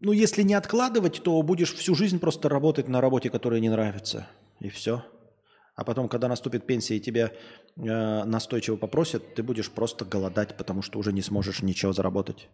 [0.00, 4.28] Ну, если не откладывать, то будешь всю жизнь просто работать на работе, которая не нравится.
[4.60, 5.04] И все.
[5.74, 7.32] А потом, когда наступит пенсия и тебя
[7.76, 12.48] э, настойчиво попросят, ты будешь просто голодать, потому что уже не сможешь ничего заработать.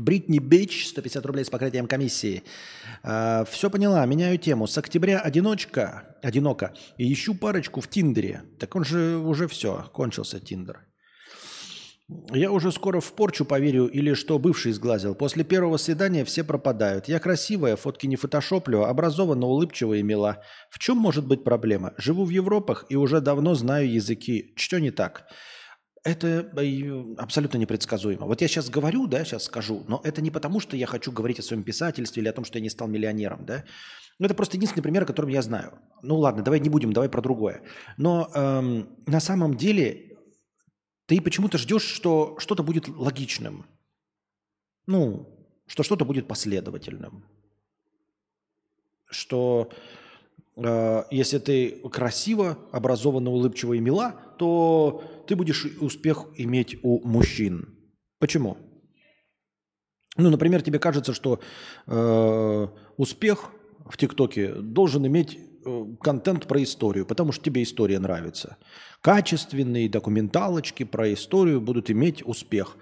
[0.00, 2.42] Бритни Бич, 150 рублей с покрытием комиссии.
[3.02, 4.66] все поняла, меняю тему.
[4.66, 8.42] С октября одиночка, одиноко, и ищу парочку в Тиндере.
[8.58, 10.86] Так он же уже все, кончился Тиндер.
[12.32, 15.14] Я уже скоро в порчу поверю или что бывший сглазил.
[15.14, 17.08] После первого свидания все пропадают.
[17.08, 20.42] Я красивая, фотки не фотошоплю, образована, улыбчивая и мила.
[20.70, 21.92] В чем может быть проблема?
[21.98, 24.52] Живу в Европах и уже давно знаю языки.
[24.56, 25.26] Что не так?
[26.02, 28.26] Это э, абсолютно непредсказуемо.
[28.26, 31.38] Вот я сейчас говорю, да, сейчас скажу, но это не потому, что я хочу говорить
[31.40, 33.64] о своем писательстве или о том, что я не стал миллионером, да.
[34.18, 35.78] Ну, это просто единственный пример, о котором я знаю.
[36.02, 37.62] Ну ладно, давай не будем, давай про другое.
[37.96, 40.18] Но эм, на самом деле
[41.06, 43.66] ты почему-то ждешь, что что-то будет логичным.
[44.86, 45.26] Ну,
[45.66, 47.24] что что-то будет последовательным.
[49.08, 49.70] Что
[50.56, 57.76] э, если ты красиво, образованно, улыбчиво и мила, то ты будешь успех иметь у мужчин.
[58.18, 58.56] Почему?
[60.16, 61.40] Ну, например, тебе кажется, что
[61.86, 63.52] э, успех
[63.88, 68.56] в ТикТоке должен иметь э, контент про историю, потому что тебе история нравится.
[69.00, 72.76] Качественные документалочки про историю будут иметь успех.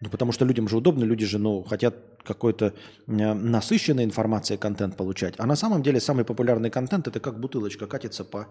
[0.00, 2.64] Ну, потому что людям же удобно, люди же ну, хотят какой-то
[3.06, 5.34] э, насыщенной информацией контент получать.
[5.38, 8.46] А на самом деле самый популярный контент это как бутылочка катится по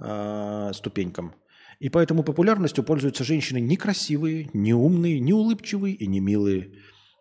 [0.00, 1.34] э, ступенькам.
[1.78, 6.72] И поэтому популярностью пользуются женщины некрасивые, не умные, не улыбчивые и не милые.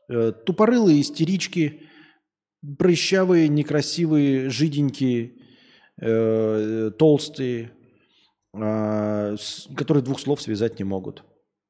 [0.10, 1.81] Э, тупорылые истерички–
[2.77, 5.34] прыщавые, некрасивые, жиденькие,
[6.02, 7.72] э, толстые,
[8.53, 11.23] э, с, которые двух слов связать не могут.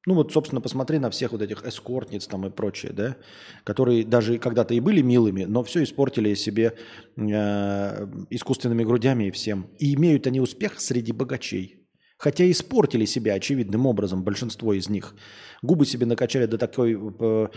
[0.07, 3.17] Ну вот, собственно, посмотри на всех вот этих эскортниц там и прочее, да,
[3.65, 6.77] которые даже когда-то и были милыми, но все испортили себе
[7.17, 9.67] э, искусственными грудями и всем.
[9.79, 11.85] И имеют они успех среди богачей.
[12.17, 15.13] Хотя испортили себя очевидным образом большинство из них.
[15.61, 17.47] Губы себе накачали до, такой, э,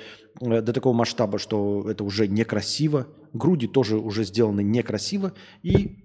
[0.40, 3.06] до такого масштаба, что это уже некрасиво.
[3.32, 5.34] Груди тоже уже сделаны некрасиво.
[5.62, 6.02] И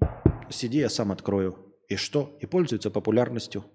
[0.51, 1.57] сиди, я сам открою.
[1.89, 2.37] И что?
[2.39, 3.65] И пользуются популярностью.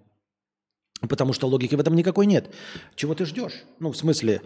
[1.09, 2.53] Потому что логики в этом никакой нет.
[2.95, 3.63] Чего ты ждешь?
[3.79, 4.41] Ну, в смысле,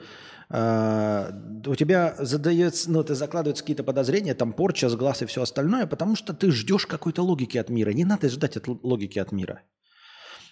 [0.50, 1.32] э,
[1.68, 6.16] у тебя задается, ну, ты закладываются какие-то подозрения, там порча, сглаз и все остальное, потому
[6.16, 7.92] что ты ждешь какой-то логики от мира.
[7.92, 9.62] Не надо ждать от логики от мира.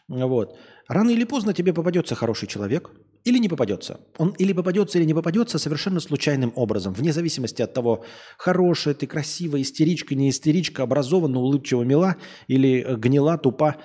[0.09, 0.57] Вот.
[0.89, 2.91] Рано или поздно тебе попадется хороший человек
[3.23, 4.01] или не попадется.
[4.17, 8.03] Он или попадется, или не попадется совершенно случайным образом, вне зависимости от того,
[8.37, 12.17] хорошая ты, красивая, истеричка, не истеричка, образованная, улыбчива, мила
[12.47, 13.77] или гнила, тупа,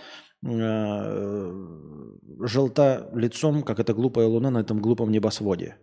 [2.46, 5.76] желта лицом, как эта глупая луна на этом глупом небосводе.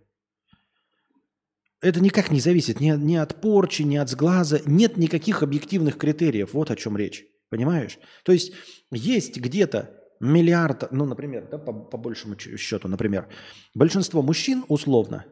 [1.81, 4.61] Это никак не зависит ни, ни от порчи, ни от сглаза.
[4.65, 6.53] Нет никаких объективных критериев.
[6.53, 7.25] Вот о чем речь.
[7.49, 7.99] Понимаешь?
[8.23, 8.53] То есть
[8.91, 13.27] есть где-то миллиард, ну, например, да, по, по большему счету, например,
[13.73, 15.25] большинство мужчин условно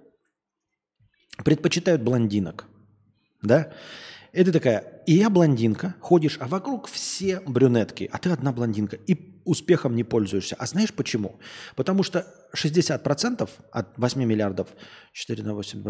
[1.43, 2.67] предпочитают блондинок,
[3.41, 3.73] да?
[4.33, 9.39] Это такая, и я блондинка, ходишь, а вокруг все брюнетки, а ты одна блондинка, и
[9.45, 10.55] успехом не пользуешься.
[10.57, 11.39] А знаешь почему?
[11.75, 14.69] Потому что 60% от 8 миллиардов,
[15.11, 15.83] 4 на 8,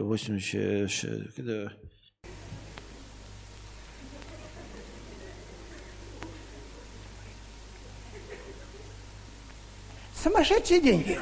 [0.00, 0.38] 8,
[10.14, 11.18] Сумасшедшие деньги.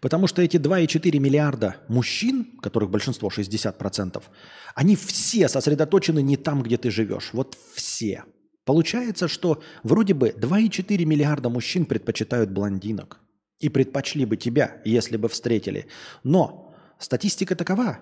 [0.00, 4.22] Потому что эти 2,4 миллиарда мужчин, которых большинство 60%,
[4.74, 7.30] они все сосредоточены не там, где ты живешь.
[7.32, 8.24] Вот все.
[8.64, 13.20] Получается, что вроде бы 2,4 миллиарда мужчин предпочитают блондинок.
[13.60, 15.88] И предпочли бы тебя, если бы встретили.
[16.22, 17.98] Но статистика такова,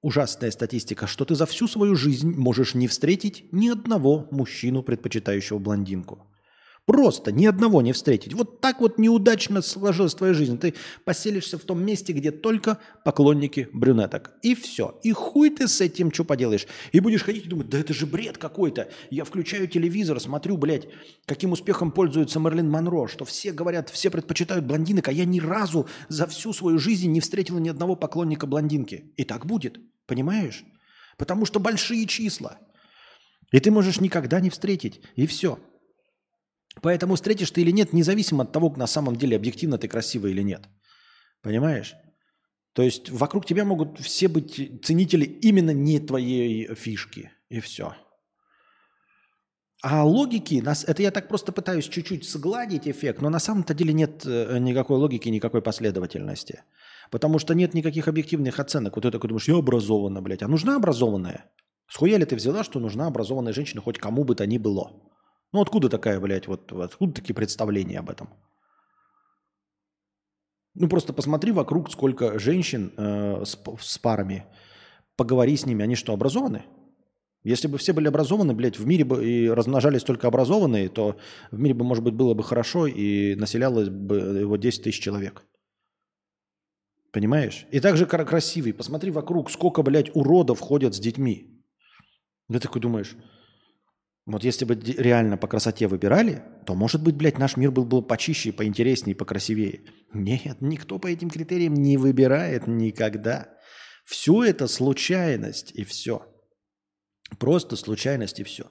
[0.00, 5.58] ужасная статистика, что ты за всю свою жизнь можешь не встретить ни одного мужчину, предпочитающего
[5.58, 6.26] блондинку.
[6.86, 8.32] Просто ни одного не встретить.
[8.32, 10.56] Вот так вот неудачно сложилась твоя жизнь.
[10.56, 14.34] Ты поселишься в том месте, где только поклонники брюнеток.
[14.42, 14.96] И все.
[15.02, 16.68] И хуй ты с этим что поделаешь.
[16.92, 18.88] И будешь ходить и думать, да это же бред какой-то.
[19.10, 20.86] Я включаю телевизор, смотрю, блядь,
[21.26, 25.88] каким успехом пользуется Мерлин Монро, что все говорят, все предпочитают блондинок, а я ни разу
[26.08, 29.12] за всю свою жизнь не встретил ни одного поклонника блондинки.
[29.16, 29.80] И так будет.
[30.06, 30.62] Понимаешь?
[31.18, 32.60] Потому что большие числа.
[33.50, 35.00] И ты можешь никогда не встретить.
[35.16, 35.58] И все.
[36.82, 40.42] Поэтому встретишь ты или нет, независимо от того, на самом деле объективно ты красивая или
[40.42, 40.62] нет.
[41.42, 41.94] Понимаешь?
[42.72, 47.32] То есть вокруг тебя могут все быть ценители именно не твоей фишки.
[47.48, 47.94] И все.
[49.82, 54.26] А логики, это я так просто пытаюсь чуть-чуть сгладить эффект, но на самом-то деле нет
[54.26, 56.62] э, никакой логики, никакой последовательности.
[57.10, 58.96] Потому что нет никаких объективных оценок.
[58.96, 60.42] Вот ты такой думаешь, я образована, блядь.
[60.42, 61.44] А нужна образованная?
[61.88, 64.90] Схуя ли ты взяла, что нужна образованная женщина хоть кому бы то ни было?
[65.52, 68.28] Ну откуда такая, блядь, вот откуда такие представления об этом?
[70.74, 74.44] Ну просто посмотри вокруг, сколько женщин э, с, с парами.
[75.16, 76.64] Поговори с ними, они что, образованы?
[77.46, 81.16] Если бы все были образованы, блядь, в мире бы и размножались только образованные, то
[81.52, 85.44] в мире бы, может быть, было бы хорошо и населялось бы его 10 тысяч человек.
[87.12, 87.66] Понимаешь?
[87.70, 88.74] И также красивый.
[88.74, 91.62] Посмотри вокруг, сколько, блядь, уродов ходят с детьми.
[92.52, 93.16] Ты такой думаешь,
[94.26, 98.02] вот если бы реально по красоте выбирали, то, может быть, блядь, наш мир был бы
[98.02, 99.82] почище, поинтереснее, покрасивее.
[100.12, 103.48] Нет, никто по этим критериям не выбирает никогда.
[104.04, 106.26] Все это случайность и все.
[107.38, 108.66] Просто случайность и все.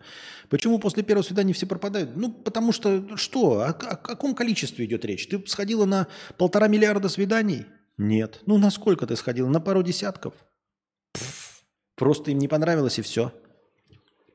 [0.49, 2.18] Почему после первого свидания все пропадают?
[2.18, 3.61] Ну, потому что что?
[3.61, 5.27] О, о каком количестве идет речь?
[5.27, 6.07] Ты сходила на
[6.38, 7.65] полтора миллиарда свиданий?
[7.98, 8.41] Нет.
[8.45, 9.48] Ну, на сколько ты сходила?
[9.48, 10.34] На пару десятков?
[11.14, 11.64] Пф,
[11.95, 13.34] просто им не понравилось и все.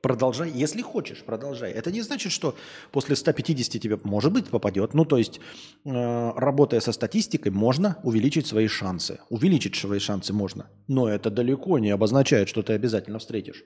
[0.03, 1.73] Продолжай, если хочешь, продолжай.
[1.73, 2.57] Это не значит, что
[2.91, 4.95] после 150 тебе, может быть, попадет.
[4.95, 5.41] Ну, то есть,
[5.85, 9.19] э, работая со статистикой, можно увеличить свои шансы.
[9.29, 10.71] Увеличить свои шансы можно.
[10.89, 13.63] Но это далеко не обозначает, что ты обязательно встретишь.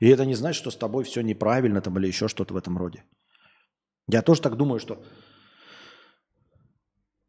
[0.00, 2.76] И это не значит, что с тобой все неправильно там или еще что-то в этом
[2.76, 3.04] роде.
[4.08, 5.00] Я тоже так думаю, что...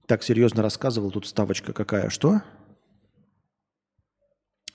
[0.07, 2.09] Так серьезно рассказывал, тут ставочка какая.
[2.09, 2.41] Что?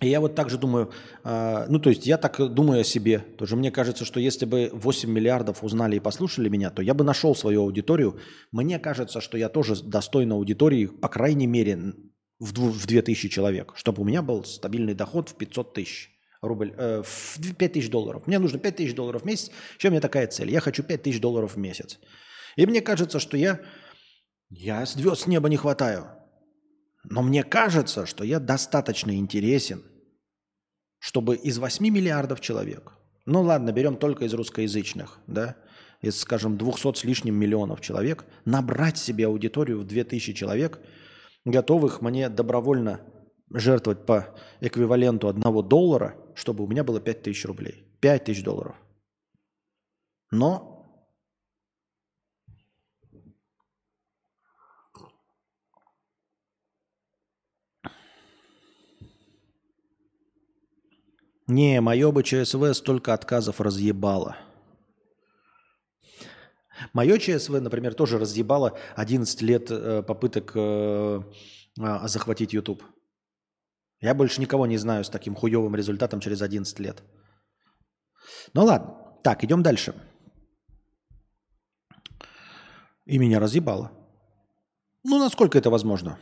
[0.04, 0.92] И я вот также думаю,
[1.24, 3.20] э, ну то есть я так думаю о себе.
[3.20, 7.04] Тоже мне кажется, что если бы 8 миллиардов узнали и послушали меня, то я бы
[7.04, 8.20] нашел свою аудиторию.
[8.52, 11.94] Мне кажется, что я тоже достойна аудитории, по крайней мере,
[12.38, 16.10] в, в 2000 человек, чтобы у меня был стабильный доход в 500 тысяч
[16.42, 18.26] рубль, э, в 5 тысяч долларов.
[18.26, 19.50] Мне нужно 5 тысяч долларов в месяц.
[19.78, 20.50] Еще у меня такая цель.
[20.50, 21.98] Я хочу 5 тысяч долларов в месяц.
[22.56, 23.62] И мне кажется, что я,
[24.50, 26.08] я звезд с неба не хватаю.
[27.04, 29.82] Но мне кажется, что я достаточно интересен,
[31.04, 32.92] чтобы из 8 миллиардов человек,
[33.26, 35.54] ну ладно, берем только из русскоязычных, да,
[36.00, 40.80] из, скажем, 200 с лишним миллионов человек, набрать себе аудиторию в 2000 человек,
[41.44, 43.02] готовых мне добровольно
[43.50, 47.84] жертвовать по эквиваленту одного доллара, чтобы у меня было 5000 рублей.
[48.00, 48.76] 5000 долларов.
[50.30, 50.73] Но
[61.46, 64.36] Не, мое бы ЧСВ столько отказов разъебало.
[66.92, 71.22] Мое ЧСВ, например, тоже разъебало 11 лет э, попыток э,
[71.78, 72.82] э, захватить YouTube.
[74.00, 77.02] Я больше никого не знаю с таким хуевым результатом через 11 лет.
[78.54, 79.00] Ну ладно.
[79.22, 79.94] Так, идем дальше.
[83.06, 83.92] И меня разъебало.
[85.02, 86.18] Ну, насколько это возможно?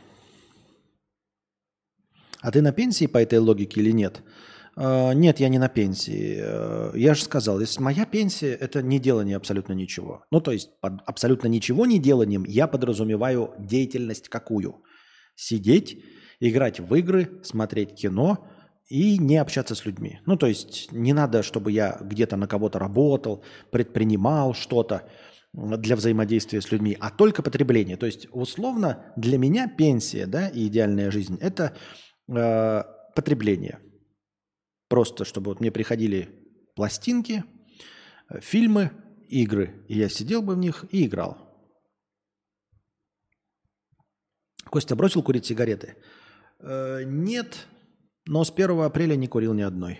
[2.41, 4.21] А ты на пенсии по этой логике или нет?
[4.21, 6.37] А, нет, я не на пенсии.
[6.39, 10.25] Э, я же сказал, если моя пенсия– это не делание абсолютно ничего.
[10.31, 14.83] Ну, то есть под абсолютно ничего не деланием я подразумеваю деятельность какую?
[15.35, 16.03] Сидеть,
[16.39, 18.47] играть в игры, смотреть кино
[18.89, 20.19] и не общаться с людьми.
[20.25, 25.03] Ну, то есть не надо, чтобы я где-то на кого-то работал, предпринимал что-то
[25.53, 27.95] для взаимодействия с людьми, а только потребление.
[27.95, 31.77] То есть, условно, для меня пенсия да, и идеальная жизнь– это
[32.27, 32.83] э,
[33.13, 33.77] потребление–
[34.93, 36.29] Просто, чтобы вот мне приходили
[36.75, 37.43] пластинки,
[38.29, 38.91] э, фильмы,
[39.27, 39.83] игры.
[39.87, 41.35] И я сидел бы в них и играл.
[44.69, 45.95] Костя бросил курить сигареты?
[46.59, 47.65] Э, нет,
[48.27, 49.99] но с 1 апреля не курил ни одной.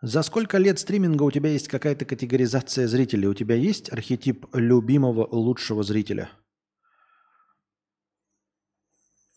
[0.00, 3.26] За сколько лет стриминга у тебя есть какая-то категоризация зрителей?
[3.26, 6.44] У тебя есть архетип любимого лучшего зрителя– Э,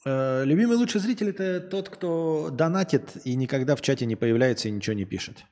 [0.05, 4.95] любимый лучший зритель это тот, кто донатит и никогда в чате не появляется и ничего
[4.95, 5.45] не пишет.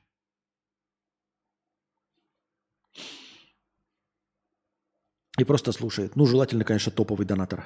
[5.36, 6.14] И просто слушает.
[6.14, 7.64] Ну, желательно, конечно, топовый донатор.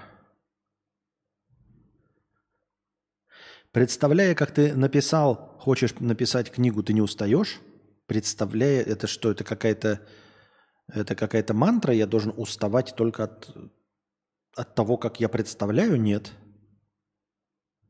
[3.72, 7.60] Представляя, как ты написал, хочешь написать книгу, ты не устаешь?
[8.06, 10.00] Представляя, это что, это какая-то
[10.88, 13.54] это какая-то мантра, я должен уставать только от,
[14.56, 16.00] от того, как я представляю?
[16.00, 16.32] Нет.
[16.32, 16.47] Нет.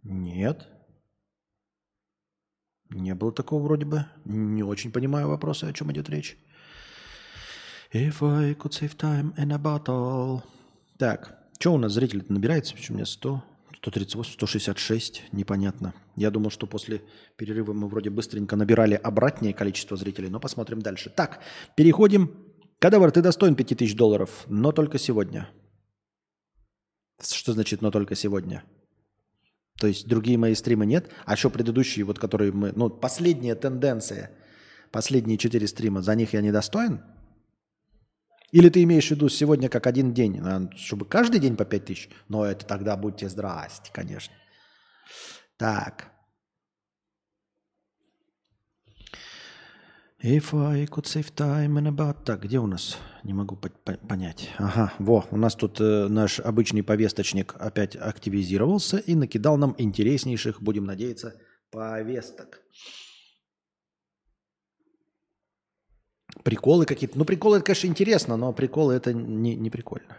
[0.02, 0.54] Не
[3.14, 4.06] было такого вроде бы.
[4.24, 6.38] Не очень понимаю вопросы, о чем идет речь.
[7.92, 10.42] If I could save time in a bottle.
[10.98, 12.74] Так, что у нас зрителей набирается?
[12.74, 13.42] Почему у меня 100,
[13.76, 15.22] 138, 166?
[15.32, 15.94] Непонятно.
[16.16, 17.02] Я думал, что после
[17.36, 21.10] перерыва мы вроде быстренько набирали обратное количество зрителей, но посмотрим дальше.
[21.10, 21.40] Так,
[21.76, 22.30] переходим.
[22.78, 25.48] Кадавр, ты достоин 5000 долларов, но только сегодня.
[27.20, 28.62] Что значит «но только сегодня»?
[29.78, 32.72] То есть другие мои стримы нет, а еще предыдущие, вот которые мы...
[32.74, 34.32] Ну, последняя тенденция,
[34.90, 37.00] последние четыре стрима, за них я недостоин?
[38.50, 40.42] Или ты имеешь в виду сегодня как один день,
[40.76, 42.08] чтобы каждый день по пять тысяч?
[42.28, 44.34] Но это тогда будьте здрасте, конечно.
[45.58, 46.10] Так.
[50.20, 52.24] If I could save time in about...
[52.24, 52.98] Так, где у нас?
[53.22, 54.50] Не могу по по понять.
[54.58, 60.60] Ага, во, у нас тут э, наш обычный повесточник опять активизировался и накидал нам интереснейших,
[60.60, 61.40] будем надеяться,
[61.70, 62.60] повесток.
[66.42, 67.16] Приколы какие-то.
[67.16, 70.18] Ну, приколы, это, конечно, интересно, но приколы это не, не прикольно.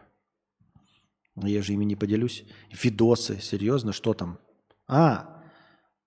[1.36, 2.46] Я же ими не поделюсь.
[2.72, 4.40] Видосы, серьезно, что там?
[4.88, 5.44] А,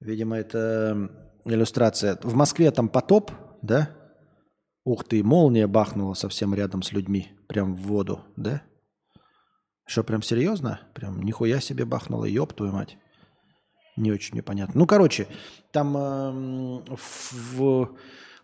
[0.01, 1.11] видимо, это
[1.45, 2.19] иллюстрация.
[2.23, 3.31] В Москве там потоп,
[3.63, 3.91] да?
[4.85, 8.63] Ух ты, молния бахнула совсем рядом с людьми, прям в воду, да?
[9.87, 10.81] Что, прям серьезно?
[10.95, 12.97] Прям нихуя себе бахнула, ёб твою мать.
[13.97, 14.81] Не очень мне понятно.
[14.81, 15.29] Ну, короче,
[15.71, 17.91] там эм, в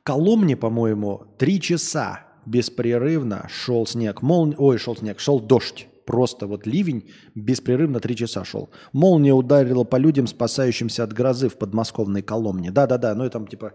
[0.02, 4.22] Коломне, по-моему, три часа беспрерывно шел снег.
[4.22, 4.54] Мол...
[4.58, 5.86] Ой, шел снег, шел дождь.
[6.06, 8.70] Просто вот ливень беспрерывно три часа шел.
[8.92, 12.70] Молния ударила по людям, спасающимся от грозы в подмосковной Коломне.
[12.70, 13.74] Да-да-да, ну и там типа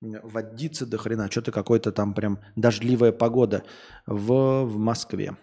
[0.00, 3.62] водицы до хрена, что-то какой-то там прям дождливая погода
[4.06, 5.36] в, в Москве.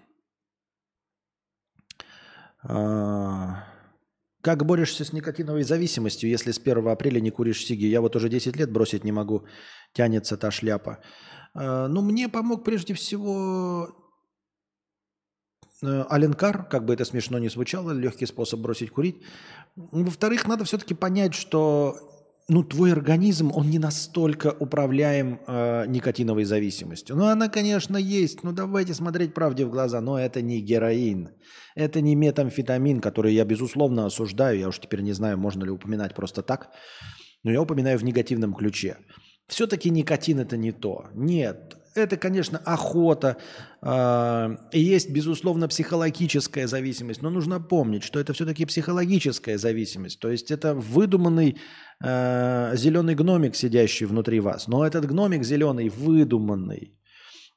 [2.64, 3.64] А,
[4.42, 7.86] как борешься с никотиновой зависимостью, если с 1 апреля не куришь сиги?
[7.86, 9.46] Я вот уже 10 лет бросить не могу.
[9.94, 11.00] Тянется та шляпа.
[11.54, 13.90] А, ну, мне помог прежде всего
[15.82, 19.22] э, Аленкар, как бы это смешно не звучало, легкий способ бросить курить.
[19.76, 22.15] Во-вторых, надо все-таки понять, что
[22.48, 27.16] ну, твой организм, он не настолько управляем э, никотиновой зависимостью.
[27.16, 28.44] Ну, она, конечно, есть.
[28.44, 30.00] Ну, давайте смотреть правде в глаза.
[30.02, 31.30] Но это не героин.
[31.76, 34.60] Это не метамфетамин, который я, безусловно, осуждаю.
[34.60, 36.70] Я уж теперь не знаю, можно ли упоминать просто так.
[37.44, 38.98] Но я упоминаю в негативном ключе.
[39.48, 41.08] Все-таки никотин это не то.
[41.16, 43.38] Нет, это, конечно, охота.
[44.72, 47.22] И есть, безусловно, психологическая зависимость.
[47.22, 50.20] Но нужно помнить, что это все-таки психологическая зависимость.
[50.20, 51.58] То есть это выдуманный
[52.04, 54.68] э, зеленый гномик, сидящий внутри вас.
[54.68, 56.94] Но этот гномик зеленый выдуманный.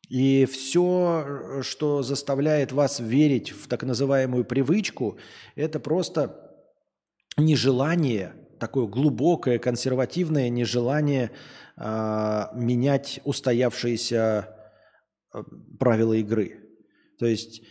[0.09, 5.19] И все, что заставляет вас верить в так называемую привычку,
[5.55, 6.49] это просто
[7.37, 11.31] нежелание, такое глубокое консервативное нежелание
[11.79, 14.55] э, менять устоявшиеся
[15.33, 15.43] э,
[15.79, 16.61] правила игры.
[17.19, 17.63] То есть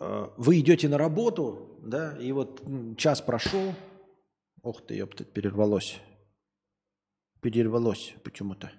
[0.00, 2.62] э, вы идете на работу, да, и вот
[2.96, 3.74] час прошел,
[4.62, 6.00] Ох ты, ёпта, перервалось.
[7.40, 8.70] Перервалось почему-то.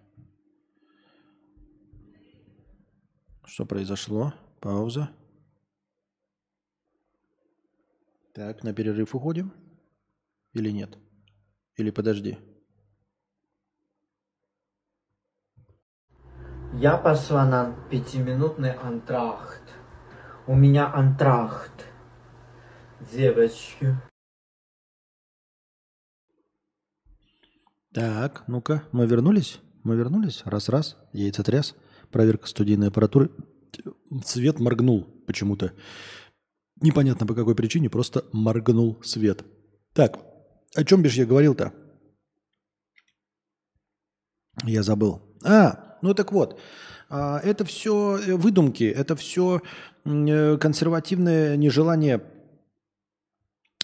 [3.45, 4.33] Что произошло?
[4.61, 5.09] Пауза.
[8.33, 9.51] Так, на перерыв уходим?
[10.53, 10.97] Или нет?
[11.75, 12.37] Или подожди?
[16.79, 19.61] Я пошла на пятиминутный антрахт.
[20.47, 21.71] У меня антрахт.
[23.11, 23.95] Девочки.
[27.93, 29.59] Так, ну-ка, мы вернулись?
[29.83, 30.41] Мы вернулись?
[30.45, 31.75] Раз-раз, яйцетряс,
[32.11, 33.29] проверка студийной аппаратуры.
[34.25, 35.73] Свет моргнул почему-то.
[36.81, 39.45] Непонятно по какой причине, просто моргнул свет.
[39.93, 40.19] Так,
[40.75, 41.71] о чем бишь я говорил-то?
[44.63, 45.21] Я забыл.
[45.45, 46.59] А, ну так вот,
[47.09, 49.61] а, это все выдумки, это все
[50.05, 52.32] э, консервативное нежелание Э,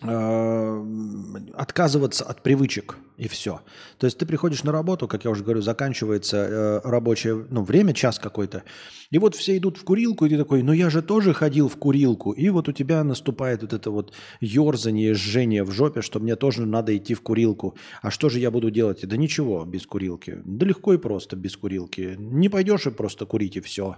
[0.01, 3.59] отказываться от привычек и все.
[3.97, 7.93] То есть ты приходишь на работу, как я уже говорю, заканчивается э, рабочее ну, время,
[7.93, 8.63] час какой-то,
[9.11, 11.75] и вот все идут в курилку, и ты такой, ну я же тоже ходил в
[11.75, 16.37] курилку, и вот у тебя наступает вот это вот ерзание, жжение в жопе, что мне
[16.37, 17.75] тоже надо идти в курилку.
[18.01, 19.05] А что же я буду делать?
[19.05, 20.39] Да ничего без курилки.
[20.45, 22.15] Да легко и просто без курилки.
[22.17, 23.97] Не пойдешь и просто курить и все.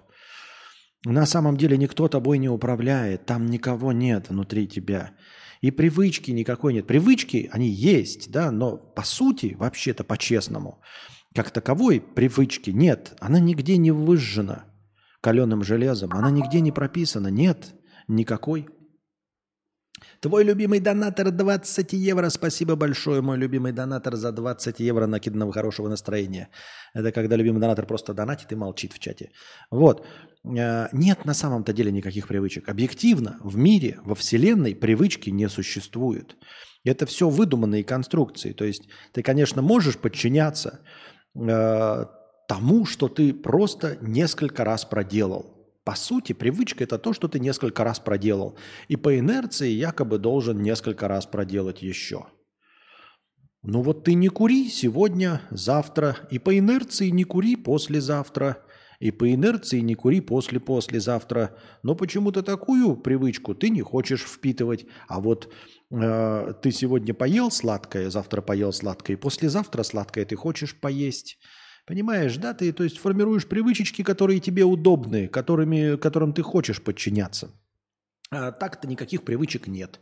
[1.05, 5.11] На самом деле никто тобой не управляет, там никого нет внутри тебя.
[5.61, 6.87] И привычки никакой нет.
[6.87, 10.81] Привычки, они есть, да, но по сути, вообще-то по-честному,
[11.35, 13.15] как таковой привычки нет.
[13.19, 14.65] Она нигде не выжжена
[15.21, 17.75] каленым железом, она нигде не прописана, нет
[18.07, 18.67] никакой.
[20.21, 22.29] Твой любимый донатор 20 евро.
[22.29, 26.49] Спасибо большое, мой любимый донатор, за 20 евро накиданного хорошего настроения.
[26.93, 29.31] Это когда любимый донатор просто донатит и молчит в чате.
[29.71, 30.05] Вот.
[30.45, 32.69] Э, нет на самом-то деле никаких привычек.
[32.69, 36.35] Объективно в мире, во Вселенной привычки не существует.
[36.85, 38.53] Это все выдуманные конструкции.
[38.53, 38.83] То есть
[39.13, 40.81] ты, конечно, можешь подчиняться
[41.33, 42.05] э,
[42.47, 45.60] тому, что ты просто несколько раз проделал.
[45.83, 48.57] По сути, привычка– это то, что ты несколько раз проделал.
[48.87, 52.27] И по инерции якобы должен несколько раз проделать еще.
[53.63, 58.63] Ну вот ты не кури сегодня, завтра, и по инерции не кури послезавтра–
[59.01, 61.55] и по инерции не кури после-послезавтра.
[61.81, 64.85] Но почему-то такую привычку ты не хочешь впитывать.
[65.07, 65.51] А вот
[65.89, 71.39] э, ты сегодня поел сладкое, завтра поел сладкое, и послезавтра сладкое ты хочешь поесть.
[71.85, 72.53] Понимаешь, да?
[72.53, 77.51] Ты то есть формируешь привычечки, которые тебе удобны, которыми, которым ты хочешь подчиняться.
[78.31, 79.99] А так-то никаких привычек нет.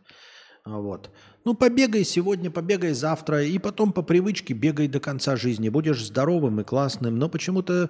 [0.65, 1.09] Вот.
[1.45, 5.69] Ну, побегай сегодня, побегай завтра, и потом по привычке бегай до конца жизни.
[5.69, 7.89] Будешь здоровым и классным, но почему-то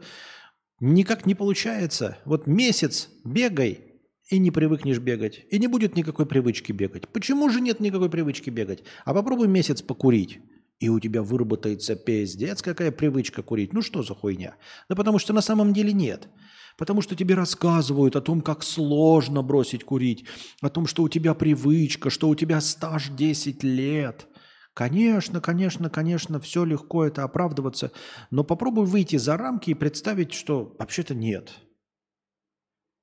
[0.80, 2.18] Никак не получается.
[2.24, 3.82] Вот месяц бегай,
[4.30, 5.46] и не привыкнешь бегать.
[5.50, 7.10] И не будет никакой привычки бегать.
[7.10, 8.84] Почему же нет никакой привычки бегать?
[9.04, 10.40] А попробуй месяц покурить.
[10.80, 13.74] И у тебя выработается пиздец, какая привычка курить.
[13.74, 14.56] Ну что за хуйня?
[14.88, 16.30] Да потому что на самом деле нет.
[16.78, 20.26] Потому что тебе рассказывают о том, как сложно бросить курить,
[20.62, 24.28] о том, что у тебя привычка, что у тебя стаж 10 лет.
[24.74, 27.92] Конечно, конечно, конечно, все легко это оправдываться,
[28.32, 31.52] но попробуй выйти за рамки и представить, что вообще-то нет.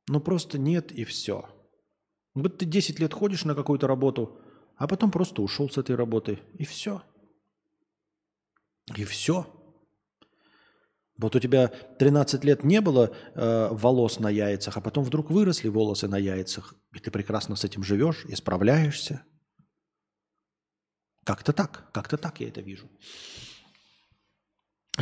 [0.08, 1.44] Ну просто нет и все.
[2.34, 4.38] Вот ты 10 лет ходишь на какую-то работу,
[4.76, 7.02] а потом просто ушел с этой работы, и все.
[8.94, 9.46] И все.
[11.18, 15.68] Вот у тебя 13 лет не было э, волос на яйцах, а потом вдруг выросли
[15.68, 19.22] волосы на яйцах, и ты прекрасно с этим живешь и справляешься.
[21.24, 22.88] Как-то так, как-то так я это вижу.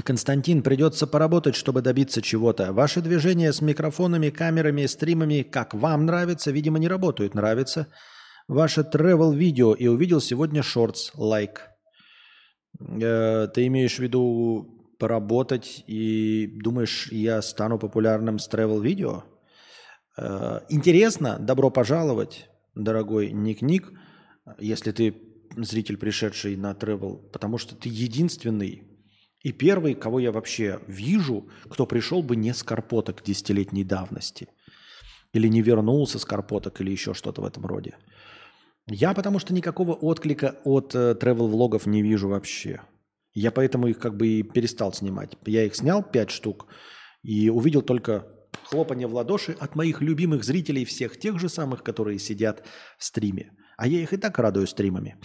[0.03, 2.73] Константин, придется поработать, чтобы добиться чего-то.
[2.73, 7.35] Ваши движения с микрофонами, камерами, стримами, как вам нравится, видимо, не работают.
[7.35, 7.89] Нравится.
[8.49, 11.74] Ваше travel видео и увидел сегодня шортс, лайк.
[12.81, 19.25] Э, ты имеешь в виду поработать и думаешь, я стану популярным с travel видео?
[20.17, 23.93] Э, интересно, добро пожаловать, дорогой Ник-Ник,
[24.59, 25.15] если ты
[25.57, 28.83] зритель, пришедший на travel, потому что ты единственный
[29.45, 34.49] и первый, кого я вообще вижу, кто пришел бы не с карпоток десятилетней давности.
[35.35, 37.95] Или не вернулся с карпоток, или еще что-то в этом роде.
[38.87, 42.83] Я потому что никакого отклика от э, travel-влогов не вижу вообще.
[43.33, 45.37] Я поэтому их как бы и перестал снимать.
[45.47, 46.67] Я их снял пять штук
[47.23, 48.27] и увидел только
[48.65, 52.65] хлопанье в ладоши от моих любимых зрителей, всех тех же самых, которые сидят
[52.99, 53.53] в стриме.
[53.77, 55.17] А я их и так радую стримами.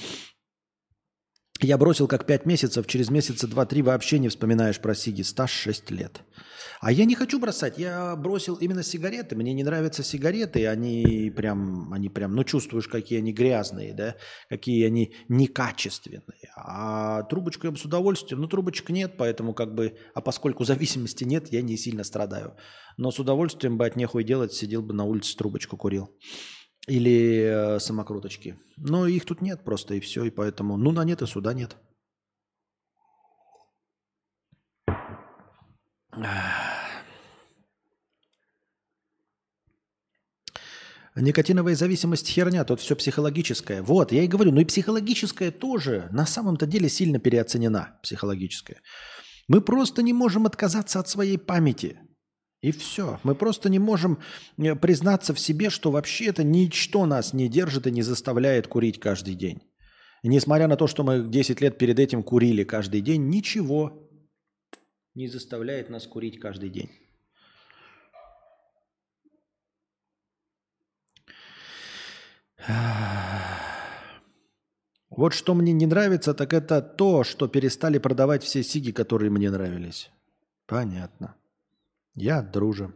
[1.61, 5.23] Я бросил как пять месяцев, через месяца два-три вообще не вспоминаешь про сиги.
[5.23, 6.21] Стаж 6 лет.
[6.79, 9.35] А я не хочу бросать, я бросил именно сигареты.
[9.35, 14.15] Мне не нравятся сигареты, они прям, они прям, ну чувствуешь, какие они грязные, да,
[14.47, 16.23] какие они некачественные.
[16.55, 21.25] А трубочку я бы с удовольствием, ну трубочек нет, поэтому как бы, а поскольку зависимости
[21.25, 22.55] нет, я не сильно страдаю.
[22.95, 26.09] Но с удовольствием бы от нехуй делать, сидел бы на улице, трубочку курил.
[26.89, 28.57] Или э, самокруточки.
[28.77, 30.23] Но их тут нет просто, и все.
[30.25, 31.77] И поэтому, ну, на нет и сюда нет.
[41.15, 43.81] Никотиновая зависимость херня, тут все психологическое.
[43.81, 48.81] Вот, я и говорю, ну и психологическое тоже на самом-то деле сильно переоценена, психологическое.
[49.47, 51.99] Мы просто не можем отказаться от своей памяти.
[52.61, 53.19] И все.
[53.23, 54.19] Мы просто не можем
[54.57, 58.99] э, признаться в себе, что вообще это ничто нас не держит и не заставляет курить
[58.99, 59.61] каждый день.
[60.23, 64.09] Несмотря на то, что мы 10 лет перед этим курили каждый день, ничего
[65.15, 66.89] не заставляет нас курить каждый день.
[75.09, 79.51] Вот что мне не нравится, так это то, что перестали продавать все сиги, которые мне
[79.51, 80.11] нравились.
[80.65, 81.35] Понятно.
[82.21, 82.93] Я друже.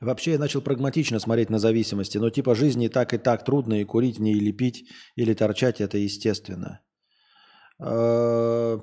[0.00, 2.18] Вообще я начал прагматично смотреть на зависимости.
[2.18, 4.84] Но типа жизни и так, и так трудно, и курить не или пить,
[5.16, 6.80] или торчать, это естественно.
[7.80, 8.78] А,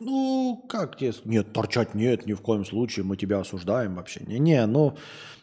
[0.00, 1.12] ну, как тебе?
[1.24, 4.20] Нет, торчать нет, ни в коем случае, мы тебя осуждаем вообще.
[4.26, 4.96] Не-не, ну,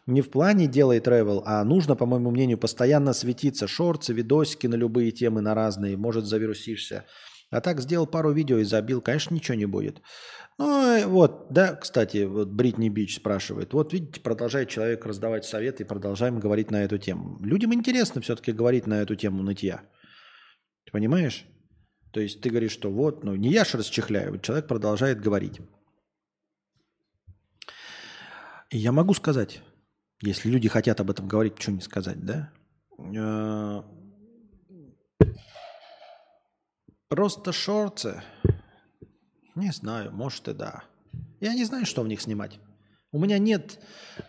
[0.08, 3.68] не в плане делай travel, а нужно, по моему мнению, постоянно светиться.
[3.68, 7.06] Шорты, видосики на любые темы, на разные, может завирусишься.
[7.52, 10.02] А так сделал пару видео и забил, конечно, ничего не будет.
[10.60, 13.74] Ну, вот, да, кстати, вот Бритни Бич спрашивает.
[13.74, 17.40] Вот, видите, продолжает человек раздавать советы и продолжаем говорить на эту тему.
[17.44, 19.84] Людям интересно все-таки говорить на эту тему нытья.
[20.86, 21.46] Ты понимаешь?
[22.12, 25.60] То есть ты говоришь, что вот, ну, не я же расчехляю, вот человек продолжает говорить.
[28.70, 29.62] И я могу сказать,
[30.22, 32.52] если люди хотят об этом говорить, что не сказать, да?
[33.00, 33.82] Э,
[37.08, 38.22] просто шорты
[39.56, 40.84] не знаю, может и да.
[41.40, 42.60] Я не знаю, что в них снимать.
[43.12, 43.80] У меня нет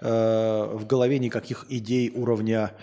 [0.00, 2.76] э, в голове никаких идей уровня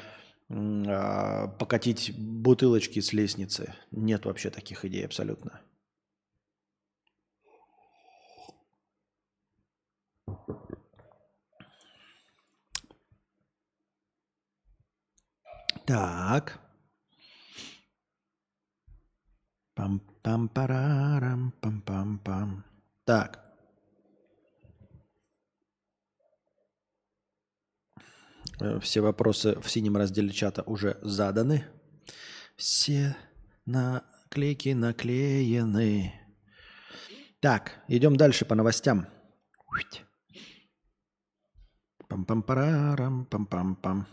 [0.50, 3.76] э, покатить бутылочки с лестницы.
[3.92, 5.62] Нет вообще таких идей абсолютно.
[15.86, 16.60] Так.
[20.24, 22.64] Пам-пам-парарам, пам-пам-пам.
[23.06, 23.40] Так.
[28.60, 31.66] Э, все вопросы в синем разделе чата уже заданы.
[32.56, 33.18] Все
[33.66, 36.14] наклейки наклеены.
[37.40, 39.08] Так, идем дальше по новостям.
[42.08, 44.06] Пам-пам-парарам, пам-пам-пам.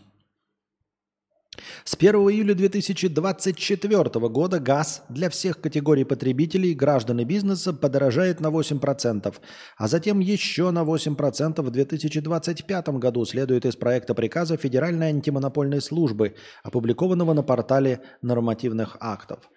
[1.83, 8.47] С 1 июля 2024 года газ для всех категорий потребителей, граждан и бизнеса подорожает на
[8.47, 9.35] 8%,
[9.77, 16.35] а затем еще на 8% в 2025 году, следует из проекта приказа Федеральной антимонопольной службы,
[16.63, 19.49] опубликованного на портале нормативных актов.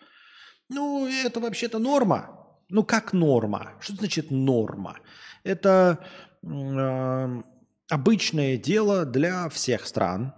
[0.69, 2.39] Ну, это вообще-то норма.
[2.69, 3.75] Ну, как норма?
[3.81, 4.99] Что значит норма?
[5.45, 5.99] Это
[6.43, 7.43] э,
[7.91, 10.33] обычное дело для всех стран,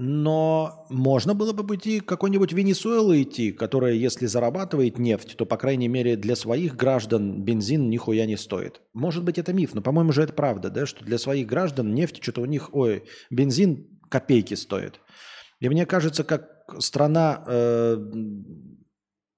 [0.00, 5.88] но можно было бы пойти какой-нибудь Венесуэлы идти, которая, если зарабатывает нефть, то, по крайней
[5.88, 8.80] мере, для своих граждан бензин нихуя не стоит.
[8.94, 12.22] Может быть, это миф, но, по-моему, же это правда, да, что для своих граждан нефть
[12.22, 15.00] что-то у них, ой, бензин копейки стоит.
[15.58, 16.48] И мне кажется, как
[16.78, 17.96] страна э,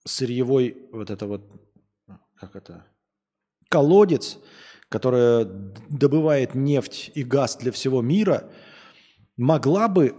[0.07, 1.51] сырьевой, вот это вот,
[2.37, 2.85] как это,
[3.71, 4.37] колодец,
[4.91, 5.47] которая
[5.89, 8.51] добывает нефть и газ для всего мира,
[9.39, 10.15] могла бы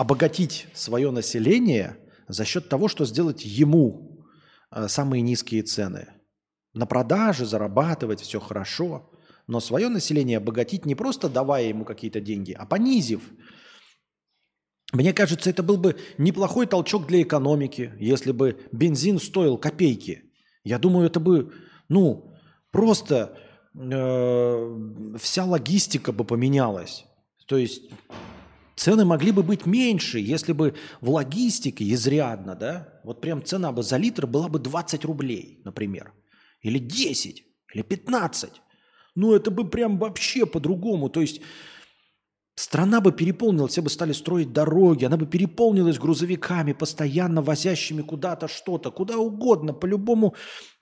[0.00, 4.24] обогатить свое население за счет того, что сделать ему
[4.70, 6.08] э, самые низкие цены.
[6.72, 9.10] На продаже зарабатывать все хорошо,
[9.46, 13.20] но свое население обогатить не просто давая ему какие-то деньги, а понизив.
[14.94, 20.22] Мне кажется, это был бы неплохой толчок для экономики, если бы бензин стоил копейки.
[20.64, 21.52] Я думаю, это бы,
[21.90, 22.32] ну,
[22.70, 23.36] просто
[23.78, 24.78] э,
[25.18, 27.04] вся логистика бы поменялась.
[27.46, 27.82] То есть
[28.80, 33.82] Цены могли бы быть меньше, если бы в логистике изрядно, да, вот прям цена бы
[33.82, 36.14] за литр была бы 20 рублей, например,
[36.62, 37.44] или 10,
[37.74, 38.62] или 15.
[39.16, 41.10] Ну, это бы прям вообще по-другому.
[41.10, 41.42] То есть
[42.54, 48.48] страна бы переполнилась, все бы стали строить дороги, она бы переполнилась грузовиками, постоянно возящими куда-то
[48.48, 50.34] что-то, куда угодно, по любому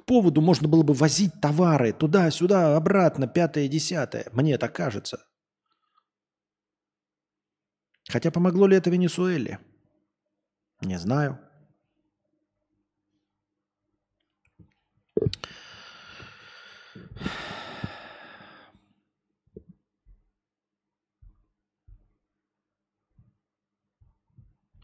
[0.06, 4.28] поводу можно было бы возить товары туда-сюда, обратно, пятое, десятое.
[4.32, 5.18] Мне так кажется.
[8.10, 9.58] Хотя помогло ли это Венесуэле?
[10.80, 11.38] Не знаю.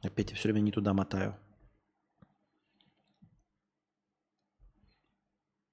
[0.02, 1.34] Опять я все время не туда мотаю.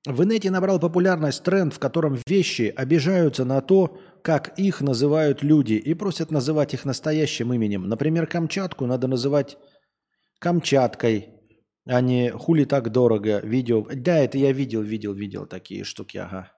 [0.08, 5.74] В инете набрал популярность тренд, в котором вещи обижаются на то, как их называют люди,
[5.74, 7.88] и просят называть их настоящим именем.
[7.88, 9.58] Например, Камчатку надо называть
[10.40, 11.30] Камчаткой,
[11.86, 13.42] а не хули так дорого.
[13.44, 13.86] Видео.
[13.94, 16.52] Да, это я видел, видел, видел такие штуки, ага.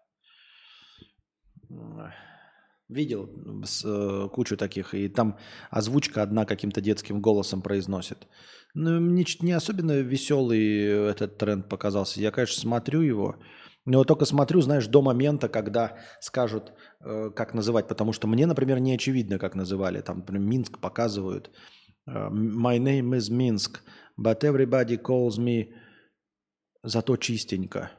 [2.88, 3.30] Видел
[3.66, 5.38] с, э, кучу таких, и там
[5.70, 8.28] озвучка одна каким-то детским голосом произносит.
[8.76, 12.20] Ну, мне не особенно веселый этот тренд показался.
[12.20, 13.36] Я, конечно, смотрю его,
[13.86, 17.88] но только смотрю, знаешь, до момента, когда скажут, э, как называть.
[17.88, 20.02] Потому что мне, например, не очевидно, как называли.
[20.02, 21.52] Там, например, Минск показывают.
[22.08, 23.82] Э, My name is Minsk,
[24.18, 25.72] but everybody calls me
[26.84, 27.92] зато чистенько.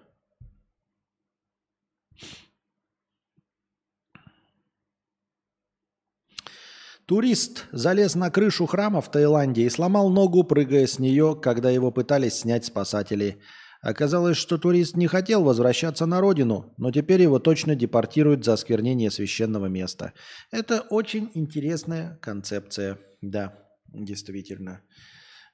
[7.06, 11.90] Турист залез на крышу храма в Таиланде и сломал ногу, прыгая с нее, когда его
[11.90, 13.39] пытались снять спасатели.
[13.82, 19.10] Оказалось, что турист не хотел возвращаться на родину, но теперь его точно депортируют за осквернение
[19.10, 20.14] священного места.
[20.51, 22.98] Это очень интересная концепция.
[23.20, 23.52] Да,
[23.93, 24.81] действительно.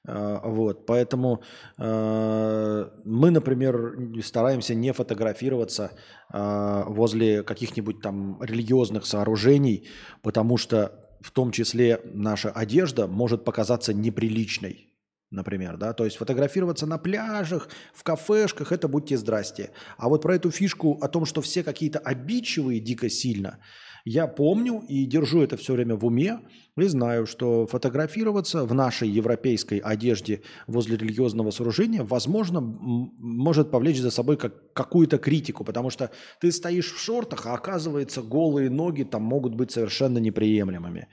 [0.07, 1.43] А, вот, поэтому
[1.77, 5.91] э, мы, например, стараемся не фотографироваться
[6.33, 9.89] э, возле каких-нибудь там религиозных сооружений,
[10.23, 14.89] потому что в том числе наша одежда может показаться неприличной,
[15.29, 19.71] например, да, то есть фотографироваться на пляжах, в кафешках, это будьте здрасте.
[19.97, 23.59] А вот про эту фишку о том, что все какие-то обидчивые дико сильно,
[24.05, 26.39] я помню и держу это все время в уме,
[26.77, 34.11] и знаю, что фотографироваться в нашей европейской одежде возле религиозного сооружения, возможно, может повлечь за
[34.11, 39.23] собой как, какую-то критику, потому что ты стоишь в шортах, а оказывается голые ноги там
[39.23, 41.07] могут быть совершенно неприемлемыми.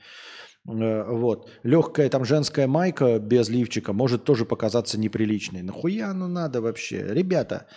[0.67, 1.49] Э, вот.
[1.63, 5.61] Легкая там женская майка без лифчика может тоже показаться неприличной.
[5.61, 7.05] Нахуя оно надо вообще?
[7.13, 7.67] Ребята,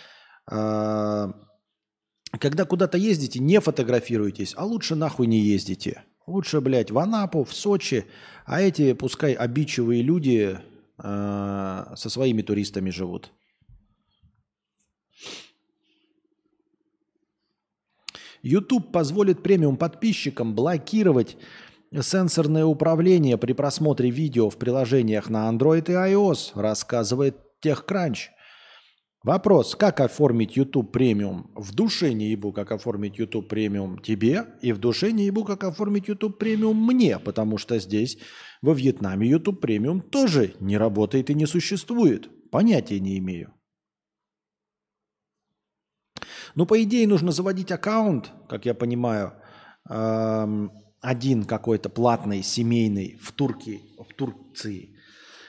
[0.49, 1.33] а,
[2.39, 6.03] когда куда-то ездите, не фотографируйтесь, а лучше нахуй не ездите.
[6.25, 8.05] Лучше, блядь, в Анапу, в Сочи,
[8.45, 10.57] а эти, пускай обидчивые люди
[10.97, 13.31] э, со своими туристами живут.
[18.41, 21.37] YouTube позволит премиум подписчикам блокировать
[22.01, 28.29] сенсорное управление при просмотре видео в приложениях на Android и iOS, рассказывает TechCrunch.
[29.23, 31.49] Вопрос, как оформить YouTube премиум?
[31.55, 35.63] В душе не ебу, как оформить YouTube премиум тебе, и в душе не ебу, как
[35.63, 38.17] оформить YouTube премиум мне, потому что здесь,
[38.61, 42.29] во Вьетнаме, YouTube премиум тоже не работает и не существует.
[42.51, 43.53] Понятия не имею.
[46.55, 49.35] Ну, по идее, нужно заводить аккаунт, как я понимаю,
[49.89, 50.69] эм,
[50.99, 54.92] один какой-то платный, семейный в, Турке, в Турции,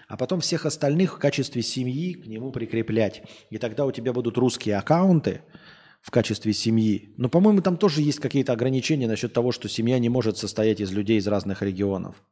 [0.09, 3.22] а потом всех остальных в качестве семьи к нему прикреплять.
[3.51, 5.43] И тогда у тебя будут русские аккаунты
[6.01, 7.14] в качестве семьи.
[7.16, 10.93] Но, по-моему, там тоже есть какие-то ограничения насчет того, что семья не может состоять из
[10.93, 12.22] людей из разных регионов.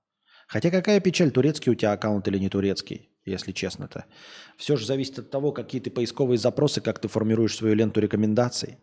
[0.46, 4.04] Хотя какая печаль, турецкий у тебя аккаунт или не турецкий, если честно-то.
[4.58, 8.76] Все же зависит от того, какие ты поисковые запросы, как ты формируешь свою ленту рекомендаций.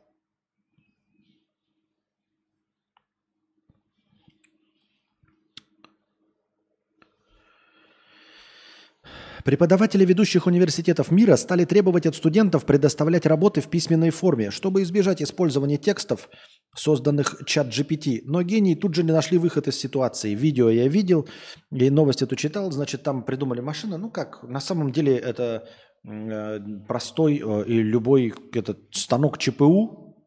[9.45, 15.21] Преподаватели ведущих университетов мира стали требовать от студентов предоставлять работы в письменной форме, чтобы избежать
[15.21, 16.29] использования текстов,
[16.75, 18.21] созданных чат GPT.
[18.25, 20.35] Но гении тут же не нашли выход из ситуации.
[20.35, 21.27] Видео я видел,
[21.71, 23.97] и новость эту читал, значит, там придумали машину.
[23.97, 25.67] Ну как, на самом деле это
[26.05, 30.17] э, простой э, и любой этот станок ЧПУ,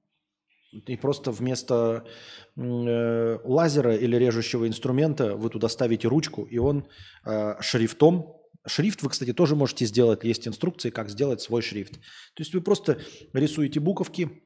[0.72, 2.06] и просто вместо
[2.56, 6.86] э, лазера или режущего инструмента вы туда ставите ручку, и он
[7.60, 10.24] шрифтом Шрифт вы, кстати, тоже можете сделать.
[10.24, 11.94] Есть инструкции, как сделать свой шрифт.
[11.94, 13.00] То есть вы просто
[13.32, 14.42] рисуете буковки,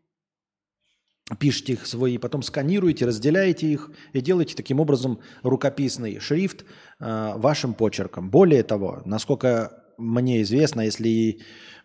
[1.38, 6.64] пишите их свои, потом сканируете, разделяете их и делаете таким образом рукописный шрифт
[6.98, 8.30] э, вашим почерком.
[8.30, 11.40] Более того, насколько мне известно, если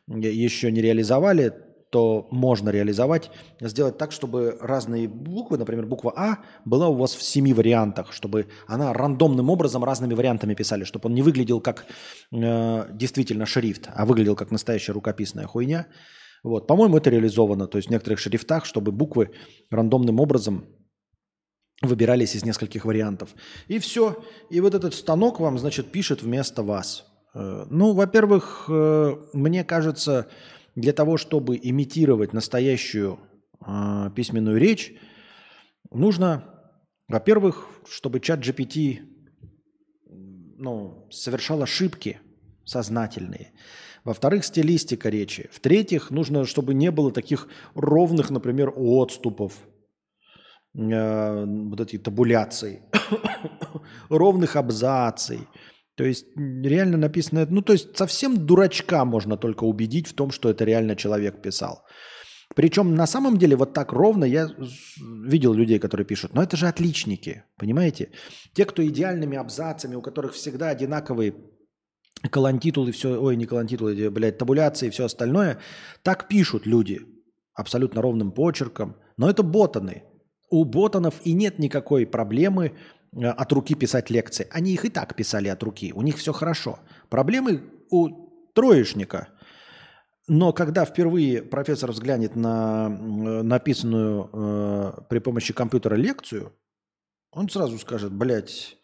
[0.08, 1.54] еще не реализовали,
[1.92, 7.22] то можно реализовать, сделать так, чтобы разные буквы, например, буква А была у вас в
[7.22, 11.86] семи вариантах, чтобы она рандомным образом разными вариантами писали, чтобы он не выглядел как
[12.32, 15.88] э, действительно шрифт, а выглядел как настоящая рукописная хуйня.
[16.44, 16.66] Вот.
[16.66, 17.68] По-моему, это реализовано.
[17.68, 19.32] То есть в некоторых шрифтах, чтобы буквы
[19.70, 20.66] рандомным образом
[21.82, 23.36] выбирались из нескольких вариантов.
[23.68, 24.24] И все.
[24.50, 27.06] И вот этот станок вам, значит, пишет вместо вас.
[27.34, 30.28] Э, ну, во-первых, э, мне кажется,
[30.76, 33.20] для того, чтобы имитировать настоящую
[33.66, 34.94] э, письменную речь,
[35.92, 36.44] нужно,
[37.08, 39.00] во-первых, чтобы чат GPT
[40.58, 42.20] ну, совершал ошибки
[42.64, 43.52] сознательные.
[44.04, 45.50] Во-вторых, стилистика речи.
[45.52, 49.54] В-третьих, нужно, чтобы не было таких ровных, например, отступов,
[50.74, 52.82] э, вот эти табуляции,
[54.10, 55.48] ровных абзаций–
[55.96, 60.50] то есть реально написано, ну то есть совсем дурачка можно только убедить в том, что
[60.50, 61.84] это реально человек писал.
[62.56, 64.50] Причем на самом деле вот так ровно я
[65.00, 68.12] видел людей, которые пишут, но это же отличники, понимаете?
[68.54, 71.36] Те, кто идеальными абзацами, у которых всегда одинаковые
[72.30, 75.60] колонтитулы, все, ой, не колонтитулы, блядь, табуляции и все остальное,
[76.04, 77.02] так пишут люди
[77.54, 80.04] абсолютно ровным почерком, но это ботаны.
[80.50, 82.74] У ботанов и нет никакой проблемы
[83.16, 84.48] от руки писать лекции.
[84.52, 85.92] Они их и так писали от руки.
[85.94, 86.80] У них все хорошо.
[87.10, 89.30] Проблемы у троечника.
[90.28, 96.54] Но когда впервые профессор взглянет на написанную э, при помощи компьютера лекцию,
[97.32, 98.78] он сразу скажет, блядь,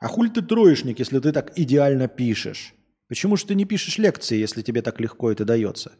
[0.00, 2.74] а хули ты троечник, если ты так идеально пишешь?
[3.08, 5.92] Почему же ты не пишешь лекции, если тебе так легко это дается?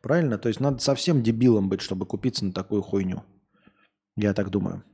[0.00, 0.38] Правильно?
[0.38, 3.22] То есть надо совсем дебилом быть, чтобы купиться на такую хуйню.
[4.16, 4.84] Я так думаю.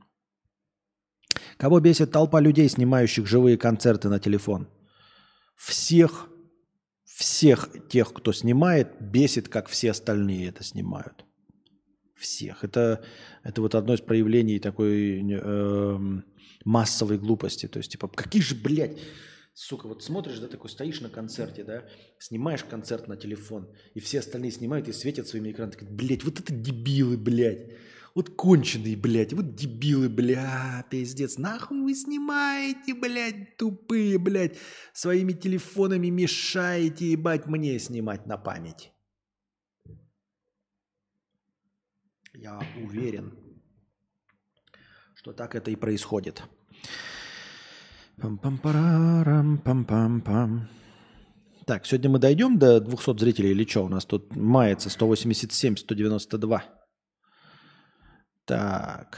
[1.61, 4.67] Кого бесит толпа людей, снимающих живые концерты на телефон?
[5.55, 6.27] Всех,
[7.05, 11.23] всех тех, кто снимает, бесит, как все остальные это снимают.
[12.15, 12.63] Всех.
[12.63, 13.03] Это,
[13.43, 15.99] это вот одно из проявлений такой э,
[16.65, 17.67] массовой глупости.
[17.67, 18.97] То есть, типа, какие же, блядь,
[19.53, 21.83] сука, вот смотришь, да, такой стоишь на концерте, да,
[22.17, 25.77] снимаешь концерт на телефон, и все остальные снимают и светят своими экранами.
[25.91, 27.67] Блядь, вот это дебилы, блядь.
[28.13, 31.37] Вот конченые, блядь, вот дебилы, бля, пиздец.
[31.37, 34.57] Нахуй вы снимаете, блядь, тупые, блядь.
[34.93, 38.91] Своими телефонами мешаете, ебать, мне снимать на память.
[42.33, 43.33] Я уверен,
[45.15, 46.43] что так это и происходит.
[48.17, 50.67] Пам-пам-парам-пам-пам-пам.
[51.65, 53.85] Так, сегодня мы дойдем до 200 зрителей или что?
[53.85, 56.80] У нас тут мается 187, 192.
[58.45, 59.17] Так.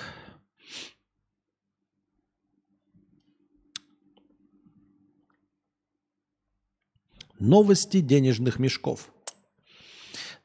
[7.40, 9.10] Новости денежных мешков.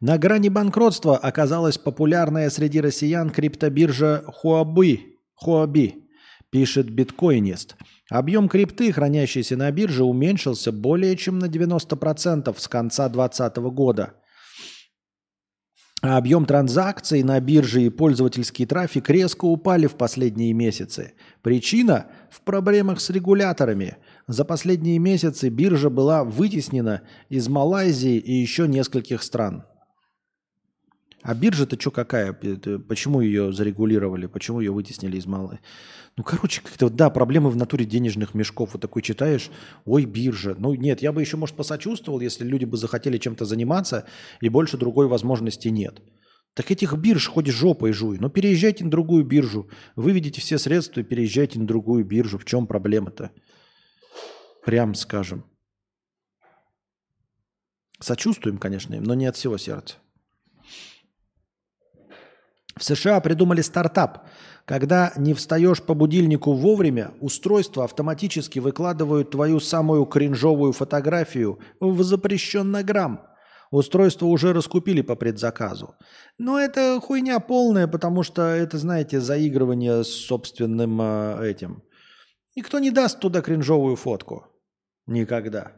[0.01, 6.05] На грани банкротства оказалась популярная среди россиян криптобиржа Huobi, Huobi
[6.51, 7.77] пишет биткоинист.
[8.11, 14.15] Объем крипты, хранящейся на бирже, уменьшился более чем на 90% с конца 2020 года–
[16.01, 21.15] А объем транзакций на бирже и пользовательский трафик резко упали в последние месяцы.
[21.43, 23.97] Причина в проблемах с регуляторами.
[24.29, 29.65] За последние месяцы биржа была вытеснена из Малайзии и еще нескольких стран.
[31.29, 32.33] А биржа-то что какая?
[32.33, 34.25] Почему ее зарегулировали?
[34.25, 35.61] Почему ее вытеснили из Малайзии?
[36.17, 38.71] Ну, короче, как-то, вот, да, проблемы в натуре денежных мешков.
[38.73, 39.51] Вот такой читаешь,
[39.85, 40.57] ой, биржа.
[40.59, 44.07] Ну, нет, я бы еще, может, посочувствовал, если люди бы захотели чем-то заниматься,
[44.41, 46.01] и больше другой возможности нет.
[46.55, 48.17] Так этих бирж хоть жопой жуй.
[48.19, 49.69] Но переезжайте на другую биржу.
[49.97, 52.39] Выведите все средства и переезжайте на другую биржу.
[52.39, 53.33] В чем проблема-то?
[54.65, 55.45] Прям скажем.
[58.01, 59.97] Сочувствуем, конечно, им, но не от всего сердца.
[62.79, 64.27] В США придумали стартап.
[64.65, 72.85] Когда не встаешь по будильнику вовремя, устройства автоматически выкладывают твою самую кринжовую фотографию в запрещенный
[72.85, 73.23] грамм.
[73.71, 75.95] Устройство уже раскупили по предзаказу.
[76.39, 81.83] Но это хуйня полная, потому что это, знаете, заигрывание с собственным э, этим.
[82.57, 84.47] Никто не даст туда кринжовую фотку.
[85.07, 85.73] Никогда.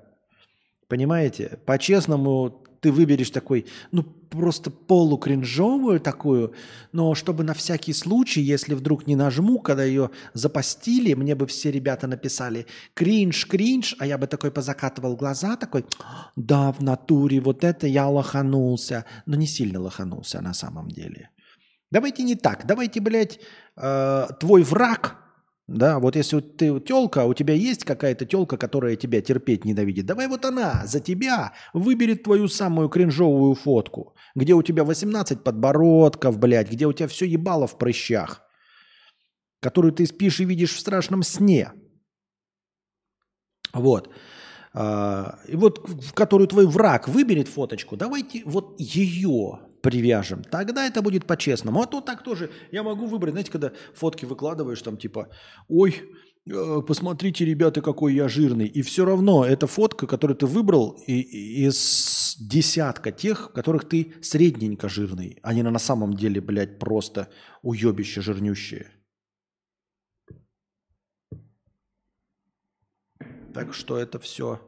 [0.88, 1.58] Понимаете?
[1.66, 6.54] По-честному ты выберешь такой, ну, просто полукринжовую такую,
[6.92, 11.70] но чтобы на всякий случай, если вдруг не нажму, когда ее запостили, мне бы все
[11.70, 15.84] ребята написали кринж, кринж, а я бы такой позакатывал глаза, такой,
[16.36, 21.30] да, в натуре, вот это я лоханулся, но не сильно лоханулся на самом деле.
[21.90, 23.40] Давайте не так, давайте, блядь,
[23.76, 25.16] э, твой враг–
[25.70, 30.26] да, вот если ты телка, у тебя есть какая-то телка, которая тебя терпеть ненавидит, давай
[30.26, 36.72] вот она за тебя выберет твою самую кринжовую фотку, где у тебя 18 подбородков, блядь,
[36.72, 38.42] где у тебя все ебало в прыщах,
[39.60, 41.72] которую ты спишь и видишь в страшном сне.
[43.72, 44.12] Вот.
[44.74, 50.42] А, и вот, в которую твой враг выберет фоточку, давайте вот ее привяжем.
[50.44, 51.82] Тогда это будет по-честному.
[51.82, 55.28] А то так тоже я могу выбрать, знаете, когда фотки выкладываешь, там типа,
[55.68, 55.94] ой,
[56.46, 58.66] э, посмотрите, ребята, какой я жирный.
[58.66, 64.14] И все равно эта фотка, которую ты выбрал и, и из десятка тех, которых ты
[64.22, 65.38] средненько жирный.
[65.42, 67.28] Они на самом деле, блядь, просто
[67.62, 68.86] уебище жирнющие.
[73.52, 74.60] Так что это все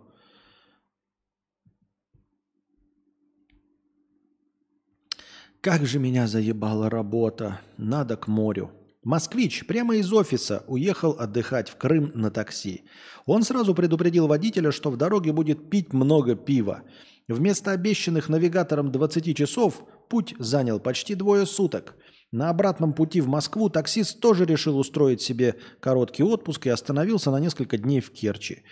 [5.63, 7.61] Как же меня заебала работа.
[7.77, 8.73] Надо к морю.
[9.05, 12.83] Москвич прямо из офиса уехал отдыхать в Крым на такси.
[13.27, 16.83] Он сразу предупредил водителя, что в дороге будет пить много пива.
[17.29, 21.95] Вместо обещанных навигатором 20 часов путь занял почти двое суток.
[22.33, 27.39] На обратном пути в Москву таксист тоже решил устроить себе короткий отпуск и остановился на
[27.39, 28.65] несколько дней в Керчи.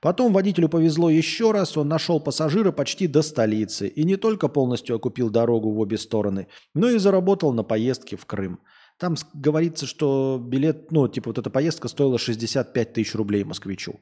[0.00, 4.94] Потом водителю повезло еще раз, он нашел пассажира почти до столицы и не только полностью
[4.94, 8.60] окупил дорогу в обе стороны, но и заработал на поездке в Крым.
[8.98, 14.00] Там говорится, что билет, ну, типа вот эта поездка стоила 65 тысяч рублей москвичу.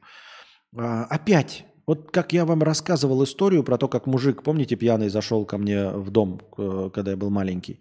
[0.77, 5.47] А, опять, вот как я вам рассказывал историю про то, как мужик, помните, пьяный зашел
[5.47, 7.81] ко мне в дом, э, когда я был маленький.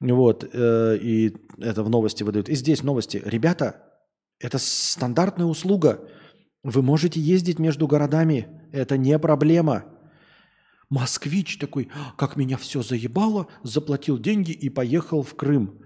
[0.00, 2.48] Вот, э, и это в новости выдают.
[2.48, 3.22] И здесь новости.
[3.24, 3.82] Ребята,
[4.40, 6.00] это стандартная услуга–
[6.66, 9.84] вы можете ездить между городами, это не проблема.
[10.88, 15.80] Москвич такой, как меня все заебало, заплатил деньги и поехал в Крым.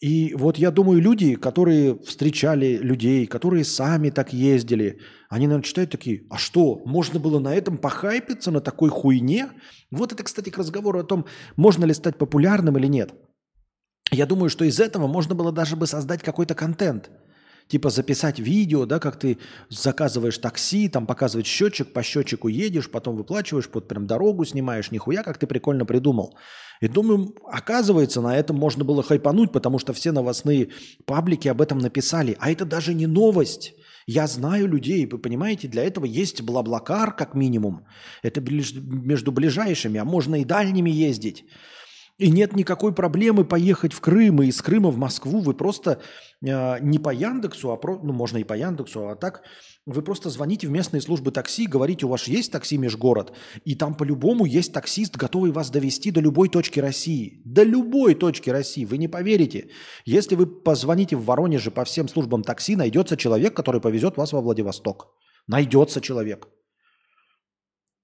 [0.00, 5.90] И вот я думаю, люди, которые встречали людей, которые сами так ездили, они, наверное, читают
[5.90, 9.48] такие, а что, можно было на этом похайпиться, на такой хуйне?
[9.90, 11.26] Вот это, кстати, к разговору о том,
[11.56, 13.12] можно ли стать популярным или нет.
[14.12, 17.10] Я думаю, что из этого можно было даже бы создать какой-то контент–
[17.68, 19.38] типа записать видео, да, как ты
[19.68, 25.22] заказываешь такси, там показывать счетчик, по счетчику едешь, потом выплачиваешь, под прям дорогу снимаешь, нихуя,
[25.22, 26.34] как ты прикольно придумал.
[26.80, 30.68] И думаю, оказывается, на этом можно было хайпануть, потому что все новостные
[31.06, 32.36] паблики об этом написали.
[32.40, 33.74] А это даже не новость.
[34.06, 37.84] Я знаю людей, вы понимаете, для этого есть Блаблакар как минимум.
[38.22, 41.44] Это между ближайшими, а можно и дальними ездить.
[42.18, 45.40] И нет никакой проблемы поехать в Крым и из Крыма в Москву.
[45.40, 46.00] Вы просто
[46.44, 49.42] э, не по Яндексу, а про, ну можно и по Яндексу, а так
[49.86, 53.32] вы просто звоните в местные службы такси, говорите, у вас есть такси межгород,
[53.64, 57.40] и там по-любому есть таксист, готовый вас довести до любой точки России.
[57.44, 58.84] До любой точки России.
[58.84, 59.70] Вы не поверите.
[60.04, 64.40] Если вы позвоните в Воронеже по всем службам такси, найдется человек, который повезет вас во
[64.40, 65.06] Владивосток.
[65.46, 66.48] Найдется человек.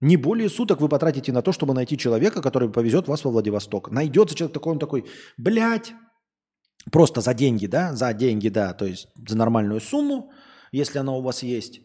[0.00, 3.90] Не более суток вы потратите на то, чтобы найти человека, который повезет вас во Владивосток.
[3.90, 5.04] Найдется человек такой, он такой,
[5.38, 5.94] блядь,
[6.90, 10.30] просто за деньги, да, за деньги, да, то есть за нормальную сумму,
[10.72, 11.80] если она у вас есть.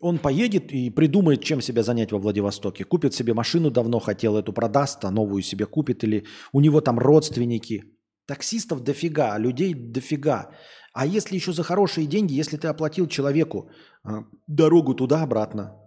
[0.00, 2.84] Он поедет и придумает, чем себя занять во Владивостоке.
[2.84, 6.02] Купит себе машину, давно хотел эту продаст, а новую себе купит.
[6.04, 7.84] Или у него там родственники.
[8.26, 10.52] Таксистов дофига, людей дофига.
[10.94, 13.70] А если еще за хорошие деньги, если ты оплатил человеку
[14.02, 15.79] а, дорогу туда-обратно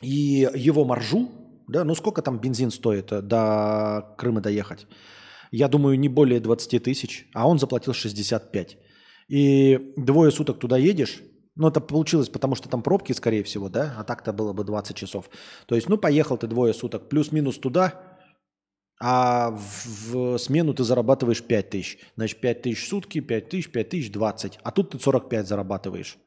[0.00, 1.30] и его маржу,
[1.68, 4.86] да, ну сколько там бензин стоит э, до Крыма доехать?
[5.50, 8.78] Я думаю, не более 20 тысяч, а он заплатил 65.
[9.28, 11.22] И двое суток туда едешь,
[11.56, 13.94] ну, это получилось, потому что там пробки, скорее всего, да?
[13.98, 15.28] А так-то было бы 20 часов.
[15.66, 18.00] То есть, ну, поехал ты двое суток, плюс-минус туда,
[19.00, 21.98] а в, в смену ты зарабатываешь 5 тысяч.
[22.16, 24.58] Значит, 5 тысяч сутки, 5 тысяч, 5 тысяч, 20.
[24.62, 26.18] А тут ты 45 зарабатываешь.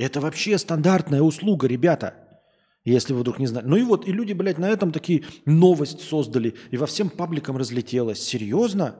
[0.00, 2.14] Это вообще стандартная услуга, ребята.
[2.84, 3.66] Если вы вдруг не знали.
[3.66, 6.56] Ну и вот, и люди, блядь, на этом такие новость создали.
[6.70, 8.22] И во всем пабликам разлетелось.
[8.22, 8.98] Серьезно?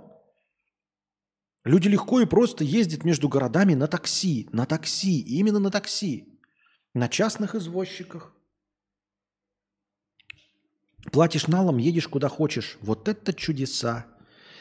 [1.64, 4.50] Люди легко и просто ездят между городами на такси.
[4.52, 5.20] На такси.
[5.20, 6.38] Именно на такси.
[6.92, 8.36] На частных извозчиках.
[11.12, 12.76] Платишь налом, едешь куда хочешь.
[12.82, 14.06] Вот это чудеса.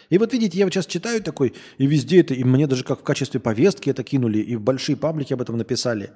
[0.09, 3.01] И вот видите, я вот сейчас читаю такой, и везде это, и мне даже как
[3.01, 6.11] в качестве повестки это кинули, и в большие паблики об этом написали.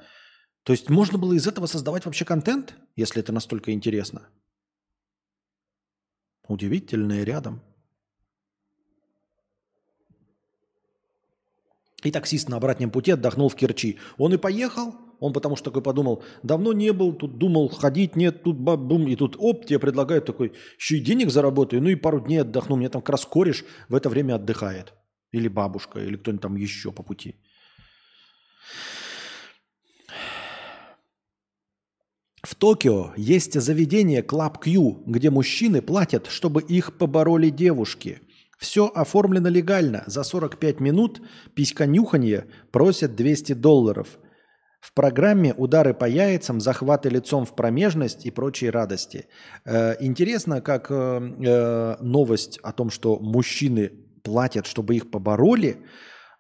[0.64, 4.28] То есть можно было из этого создавать вообще контент, если это настолько интересно.
[6.48, 7.62] Удивительное рядом.
[12.04, 13.98] И таксист на обратном пути отдохнул в Керчи.
[14.18, 14.94] Он и поехал,
[15.24, 19.16] он потому что такой подумал, давно не был, тут думал ходить, нет, тут бум, и
[19.16, 22.90] тут оп, тебе предлагают такой, еще и денег заработаю, ну и пару дней отдохну, мне
[22.90, 24.94] там как раз кореш в это время отдыхает.
[25.32, 27.36] Или бабушка, или кто-нибудь там еще по пути.
[32.44, 38.20] В Токио есть заведение Club Q, где мужчины платят, чтобы их побороли девушки–
[38.64, 40.04] все оформлено легально.
[40.08, 41.22] За 45 минут
[41.54, 44.18] письконюханье просят 200 долларов.
[44.84, 49.28] В программе удары по яйцам, захваты лицом в промежность и прочие радости.
[49.64, 53.94] Э, интересно, как э, э, новость о том, что мужчины
[54.24, 55.78] платят, чтобы их побороли,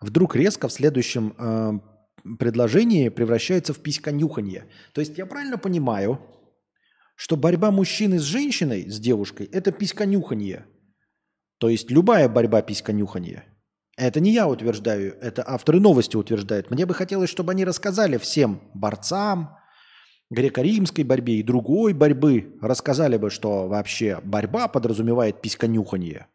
[0.01, 4.65] вдруг резко в следующем э, предложении превращается в письконюханье.
[4.91, 6.19] То есть я правильно понимаю,
[7.15, 10.65] что борьба мужчины с женщиной, с девушкой, это письконюханье.
[11.59, 13.52] То есть любая борьба письконюханье.
[13.95, 16.71] Это не я утверждаю, это авторы новости утверждают.
[16.71, 19.55] Мне бы хотелось, чтобы они рассказали всем борцам,
[20.31, 26.27] греко-римской борьбе и другой борьбы, рассказали бы, что вообще борьба подразумевает письконюханье.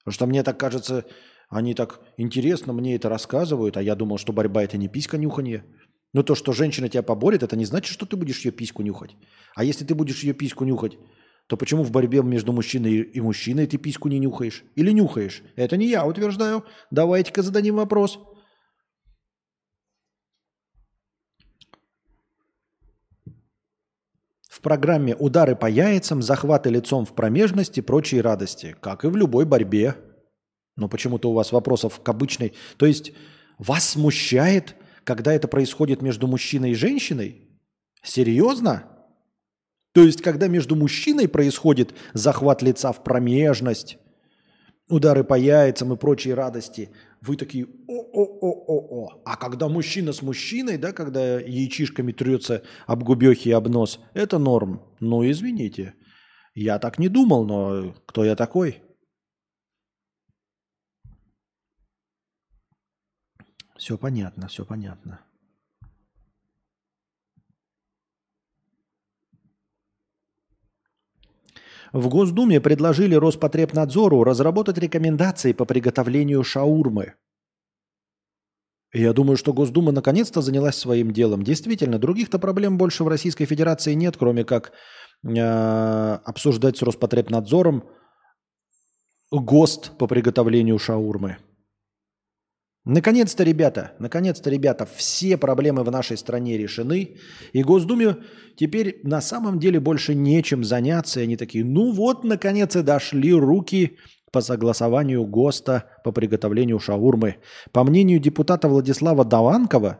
[0.00, 1.06] Потому что мне так кажется,
[1.48, 5.64] они так интересно мне это рассказывают, а я думал, что борьба это не письконюханье.
[6.12, 9.16] Но то, что женщина тебя поборет, это не значит, что ты будешь ее письку нюхать.
[9.54, 10.98] А если ты будешь ее письку нюхать,
[11.48, 14.64] то почему в борьбе между мужчиной и мужчиной ты письку не нюхаешь?
[14.76, 15.42] Или нюхаешь?
[15.56, 16.66] Это не я утверждаю.
[16.90, 18.20] Давайте-ка зададим вопрос.
[24.50, 28.76] В программе удары по яйцам, захваты лицом в промежности прочие радости.
[28.82, 29.96] Как и в любой борьбе.
[30.76, 32.52] Но почему-то у вас вопросов к обычной...
[32.76, 33.12] То есть
[33.56, 37.58] вас смущает, когда это происходит между мужчиной и женщиной?
[38.02, 38.97] Серьезно?
[39.98, 43.98] То есть, когда между мужчиной происходит захват лица в промежность,
[44.88, 49.22] удары по яйцам и прочие радости, вы такие о-о-о-о-о.
[49.24, 54.38] А когда мужчина с мужчиной, да, когда яичишками трется об губехи и об нос, это
[54.38, 54.84] норм.
[55.00, 55.94] Ну, извините.
[56.54, 58.80] Я так не думал, но кто я такой?
[63.76, 65.27] Все понятно, все понятно.
[71.98, 77.14] В Госдуме предложили Роспотребнадзору разработать рекомендации по приготовлению шаурмы.
[78.92, 81.42] Я думаю, что Госдума наконец-то занялась своим делом.
[81.42, 84.70] Действительно, других-то проблем больше в Российской Федерации нет, кроме как
[85.24, 85.40] э,
[86.24, 87.82] обсуждать с Роспотребнадзором
[89.32, 91.38] ГОСТ по приготовлению шаурмы.
[92.84, 97.16] Наконец-то, ребята, наконец-то, ребята, все проблемы в нашей стране решены.
[97.52, 98.16] И Госдуме
[98.56, 101.20] теперь на самом деле больше нечем заняться.
[101.20, 103.98] И они такие, ну вот, наконец и дошли руки
[104.32, 107.36] по согласованию ГОСТа по приготовлению шаурмы.
[107.72, 109.98] По мнению депутата Владислава Даванкова,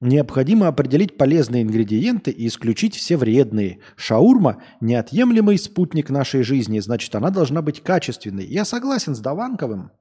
[0.00, 3.80] необходимо определить полезные ингредиенты и исключить все вредные.
[3.96, 8.46] Шаурма– неотъемлемый спутник нашей жизни, значит, она должна быть качественной.
[8.46, 9.90] Я согласен с Даванковым–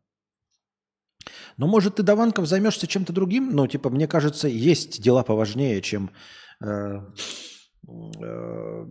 [1.57, 3.51] но, может, ты, Даванков, займешься чем-то другим?
[3.51, 6.11] Ну, типа, мне кажется, есть дела поважнее, чем
[6.61, 6.99] э,
[7.87, 8.85] э,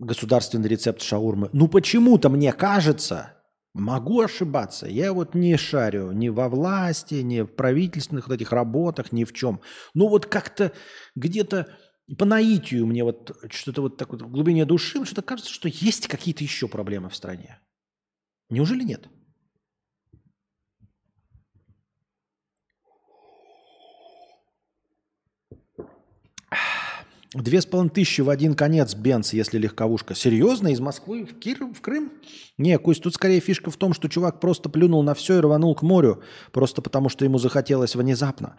[0.00, 1.50] государственный рецепт шаурмы.
[1.52, 3.34] Ну, почему-то мне кажется,
[3.74, 4.86] Могу ошибаться.
[4.86, 9.32] Я вот не шарю ни во власти, ни в правительственных вот этих работах, ни в
[9.32, 9.60] чем.
[9.94, 10.72] Ну вот как-то
[11.16, 11.66] где-то
[12.16, 16.06] по наитию мне вот что-то вот так вот в глубине души что-то кажется, что есть
[16.06, 17.58] какие-то еще проблемы в стране.
[18.48, 19.08] Неужели нет?
[27.34, 30.14] Две с половиной тысячи в один конец Бенц, если легковушка.
[30.14, 30.68] Серьезно?
[30.68, 31.64] Из Москвы в, Кир...
[31.64, 32.12] в Крым?
[32.58, 35.74] Не, Кусь, тут скорее фишка в том, что чувак просто плюнул на все и рванул
[35.74, 36.22] к морю,
[36.52, 38.54] просто потому что ему захотелось внезапно.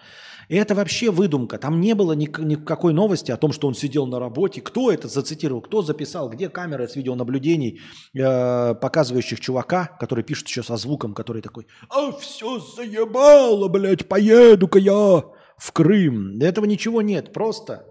[0.49, 1.57] И это вообще выдумка.
[1.57, 2.29] Там не было ни...
[2.43, 4.59] никакой новости о том, что он сидел на работе.
[4.59, 5.61] Кто это зацитировал?
[5.61, 6.29] Кто записал?
[6.29, 7.79] Где камеры с видеонаблюдений,
[8.13, 14.79] э, показывающих чувака, который пишет еще со звуком, который такой «А все заебало, блядь, поеду-ка
[14.79, 15.23] я
[15.57, 16.39] в Крым».
[16.39, 17.85] Этого ничего нет, просто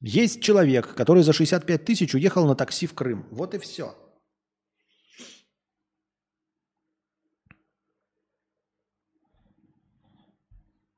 [0.00, 3.26] есть человек, который за 65 тысяч уехал на такси в Крым.
[3.30, 3.94] Вот и все.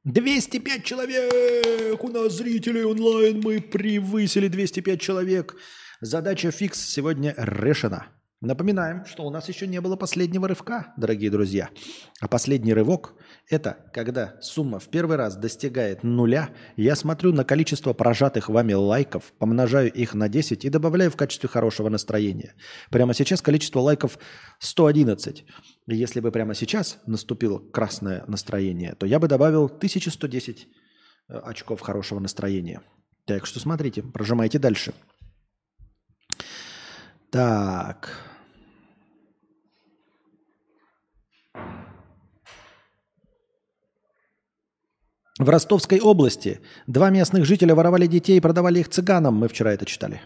[0.05, 2.03] Двести пять человек!
[2.03, 3.41] У нас зрители онлайн.
[3.41, 5.57] Мы превысили 205 человек.
[6.01, 8.09] Задача фикс сегодня решена.
[8.43, 11.71] Напоминаем, что у нас еще не было последнего рывка, дорогие друзья.
[12.21, 13.15] А последний рывок–
[13.49, 19.33] это когда сумма в первый раз достигает нуля, я смотрю на количество прожатых вами лайков,
[19.39, 22.57] помножаю их на 10 и добавляю в качестве хорошего настроения.
[22.91, 24.19] Прямо сейчас количество лайков
[24.59, 25.45] 111.
[25.87, 30.67] И если бы прямо сейчас наступило красное настроение, то я бы добавил 1110
[31.29, 32.83] э, очков хорошего настроения.
[33.25, 34.95] Так что смотрите, прожимайте дальше.
[37.31, 38.32] Так.
[45.43, 49.35] В Ростовской области два местных жителя воровали детей и продавали их цыганам.
[49.35, 50.23] Мы вчера это читали.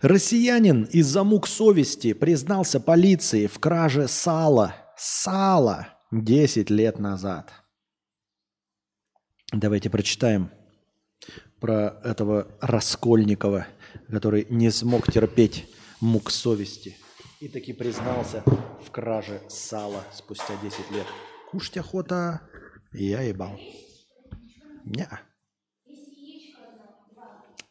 [0.00, 4.74] Россиянин из-за мук совести признался полиции в краже сала.
[4.96, 7.52] Сала 10 лет назад.
[9.52, 10.50] Давайте прочитаем
[11.60, 13.66] про этого Раскольникова,
[14.08, 15.68] который не смог терпеть
[16.00, 16.96] мук совести–
[17.46, 18.42] и таки признался
[18.84, 21.06] в краже сала спустя 10 лет.
[21.48, 22.40] Кушать охота,
[22.92, 23.56] я ебал.
[24.84, 25.08] Не.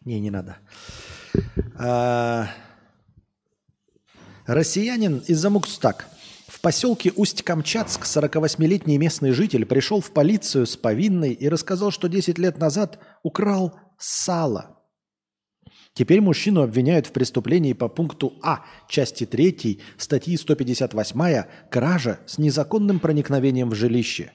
[0.05, 0.57] Не, не надо.
[1.77, 2.47] А...
[4.45, 6.07] Россиянин из-за Мукстак.
[6.47, 12.37] В поселке Усть-Камчатск 48-летний местный житель пришел в полицию с повинной и рассказал, что 10
[12.37, 14.71] лет назад украл сало–
[15.95, 22.99] Теперь мужчину обвиняют в преступлении по пункту А части 3 статьи 158 «Кража с незаконным
[22.99, 24.33] проникновением в жилище».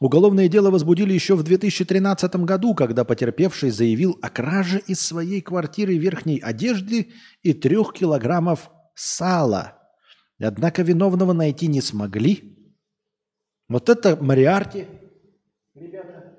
[0.00, 5.96] Уголовное дело возбудили еще в 2013 году, когда потерпевший заявил о краже из своей квартиры
[5.96, 9.78] верхней одежды и трех килограммов сала.
[10.40, 12.58] Однако виновного найти не смогли.
[13.68, 14.88] Вот это Мариарти,
[15.76, 16.34] ребята.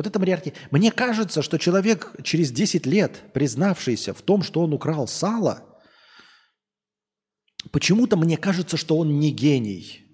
[0.00, 0.54] Вот это Мариарти.
[0.70, 5.78] Мне кажется, что человек через 10 лет, признавшийся в том, что он украл сало,
[7.70, 10.06] почему-то мне кажется, что он не гений.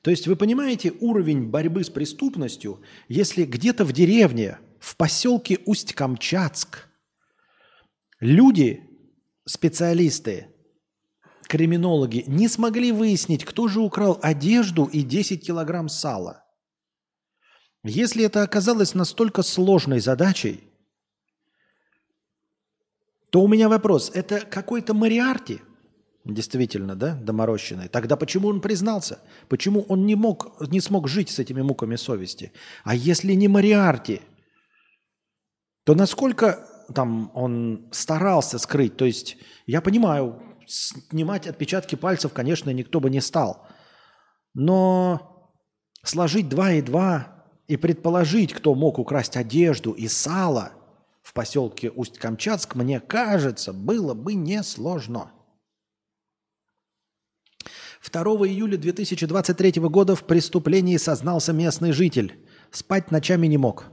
[0.00, 6.88] То есть вы понимаете уровень борьбы с преступностью, если где-то в деревне, в поселке Усть-Камчатск,
[8.20, 8.80] люди,
[9.44, 10.46] специалисты,
[11.48, 16.46] криминологи не смогли выяснить, кто же украл одежду и 10 килограмм сала–
[17.84, 20.64] если это оказалось настолько сложной задачей,
[23.30, 25.60] то у меня вопрос, это какой-то Мариарти,
[26.24, 27.88] действительно, да, доморощенный.
[27.88, 29.20] Тогда почему он признался?
[29.48, 32.52] Почему он не, мог, не смог жить с этими муками совести?
[32.84, 34.22] А если не Мариарти,
[35.84, 38.96] то насколько там он старался скрыть?
[38.96, 39.36] То есть
[39.66, 43.66] я понимаю, снимать отпечатки пальцев, конечно, никто бы не стал.
[44.54, 45.52] Но
[46.02, 47.37] сложить два и два
[47.68, 50.72] и предположить, кто мог украсть одежду и сало
[51.22, 55.30] в поселке Усть-Камчатск, мне кажется, было бы несложно.
[58.10, 62.38] 2 июля 2023 года в преступлении сознался местный житель.
[62.70, 63.86] Спать ночами не мог.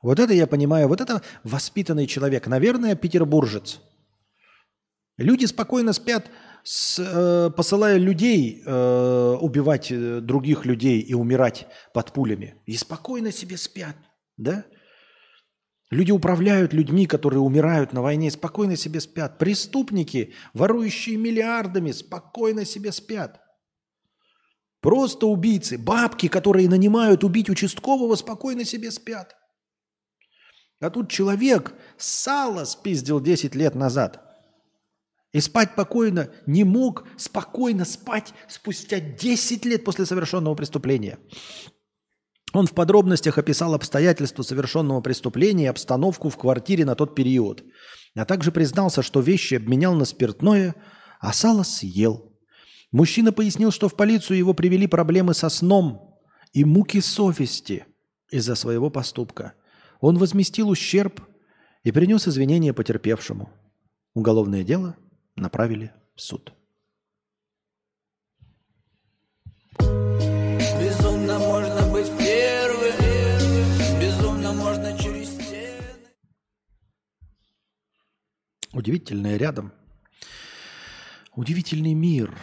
[0.00, 3.80] Вот это я понимаю, вот это воспитанный человек, наверное, петербуржец.
[5.18, 6.30] Люди спокойно спят
[6.66, 12.60] с, э, посылая людей э, убивать э, других людей и умирать под пулями.
[12.66, 13.94] И спокойно себе спят,
[14.36, 14.64] да?
[15.90, 19.38] Люди управляют людьми, которые умирают на войне, спокойно себе спят.
[19.38, 23.40] Преступники, ворующие миллиардами, спокойно себе спят.
[24.80, 29.36] Просто убийцы, бабки, которые нанимают убить участкового, спокойно себе спят.
[30.80, 34.25] А тут человек сало спиздил 10 лет назад.
[35.36, 41.18] И спать спокойно не мог спокойно спать спустя 10 лет после совершенного преступления.
[42.54, 47.64] Он в подробностях описал обстоятельства совершенного преступления и обстановку в квартире на тот период,
[48.14, 50.74] а также признался, что вещи обменял на спиртное,
[51.20, 52.32] а сало съел.
[52.90, 56.18] Мужчина пояснил, что в полицию его привели проблемы со сном
[56.54, 57.84] и муки совести
[58.30, 59.52] из-за своего поступка.
[60.00, 61.20] Он возместил ущерб
[61.84, 63.50] и принес извинения потерпевшему.
[64.14, 64.96] Уголовное дело
[65.36, 66.52] направили в суд.
[69.78, 75.82] Безумно можно быть первым, безумно можно через стены.
[78.72, 79.72] Удивительное рядом.
[81.32, 82.36] Удивительный мир.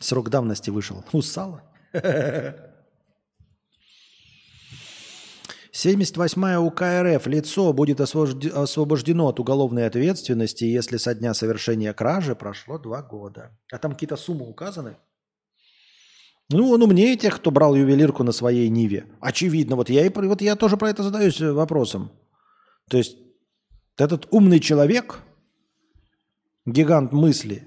[0.00, 1.04] Срок давности вышел.
[1.12, 1.62] У сала.
[5.74, 7.26] 78-я УК РФ.
[7.26, 13.58] Лицо будет освобожде- освобождено от уголовной ответственности, если со дня совершения кражи прошло два года.
[13.72, 14.96] А там какие-то суммы указаны?
[16.50, 19.06] Ну, он умнее тех, кто брал ювелирку на своей Ниве.
[19.20, 19.74] Очевидно.
[19.74, 22.12] Вот я, и, вот я тоже про это задаюсь э, вопросом.
[22.88, 23.16] То есть
[23.96, 25.18] этот умный человек,
[26.66, 27.66] гигант мысли,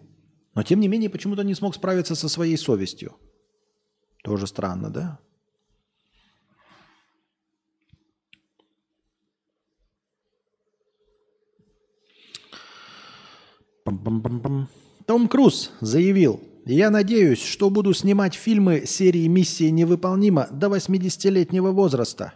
[0.53, 3.15] но тем не менее почему-то не смог справиться со своей совестью.
[4.23, 5.19] Тоже странно, да?
[13.87, 14.67] Пам-пам-пам-пам.
[15.05, 22.33] Том Круз заявил, я надеюсь, что буду снимать фильмы серии «Миссия невыполнима» до 80-летнего возраста.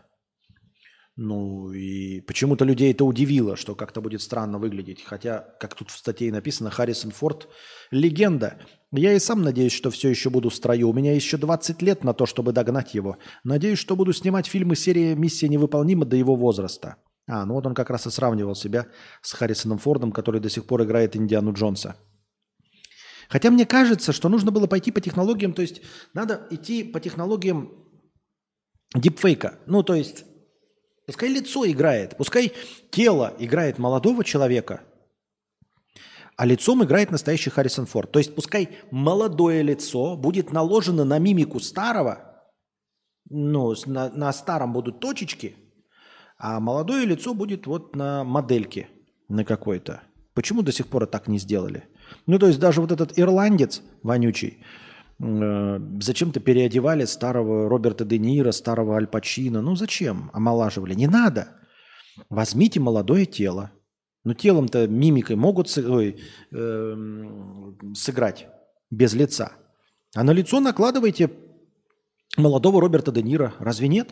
[1.18, 5.04] Ну и почему-то людей это удивило, что как-то будет странно выглядеть.
[5.04, 7.50] Хотя, как тут в статье написано, Харрисон Форд–
[7.92, 8.58] легенда.
[8.94, 10.88] Я и сам надеюсь, что все еще буду в строю.
[10.88, 13.18] У меня еще 20 лет на то, чтобы догнать его.
[13.44, 16.96] Надеюсь, что буду снимать фильмы серии «Миссия невыполнима» до его возраста.
[17.34, 18.88] А, ну вот он как раз и сравнивал себя
[19.22, 21.96] с Харрисоном Фордом, который до сих пор играет Индиану Джонса.
[23.30, 25.82] Хотя мне кажется, что нужно было пойти по технологиям, то есть
[26.14, 27.72] надо идти по технологиям
[28.94, 29.60] дипфейка.
[29.66, 30.26] Ну, то есть
[31.06, 32.52] пускай лицо играет, пускай
[32.90, 34.82] тело играет молодого человека,
[36.36, 38.12] а лицом играет настоящий Харрисон Форд.
[38.12, 42.44] То есть пускай молодое лицо будет наложено на мимику старого,
[43.30, 45.56] ну, на, на старом будут точечки,
[46.44, 48.88] а молодое лицо будет вот на модельке
[49.30, 50.02] на какой-то.
[50.34, 51.84] Почему до сих пор так не сделали?
[52.26, 54.58] Ну, то есть даже вот этот ирландец вонючий,
[55.20, 59.62] э, зачем-то переодевали старого Роберта Де Ниро, старого Аль Пачино.
[59.62, 60.32] Ну, зачем?
[60.34, 60.96] Омолаживали.
[60.96, 61.48] Не надо.
[62.30, 63.70] Возьмите молодое тело.
[64.24, 66.18] Ну, телом-то, мимикой могут сы- ой,
[66.52, 68.48] эм, сыграть
[68.90, 69.52] без лица.
[70.16, 71.30] А на лицо накладывайте
[72.36, 73.54] молодого Роберта Де Ниро.
[73.60, 74.10] Разве нет?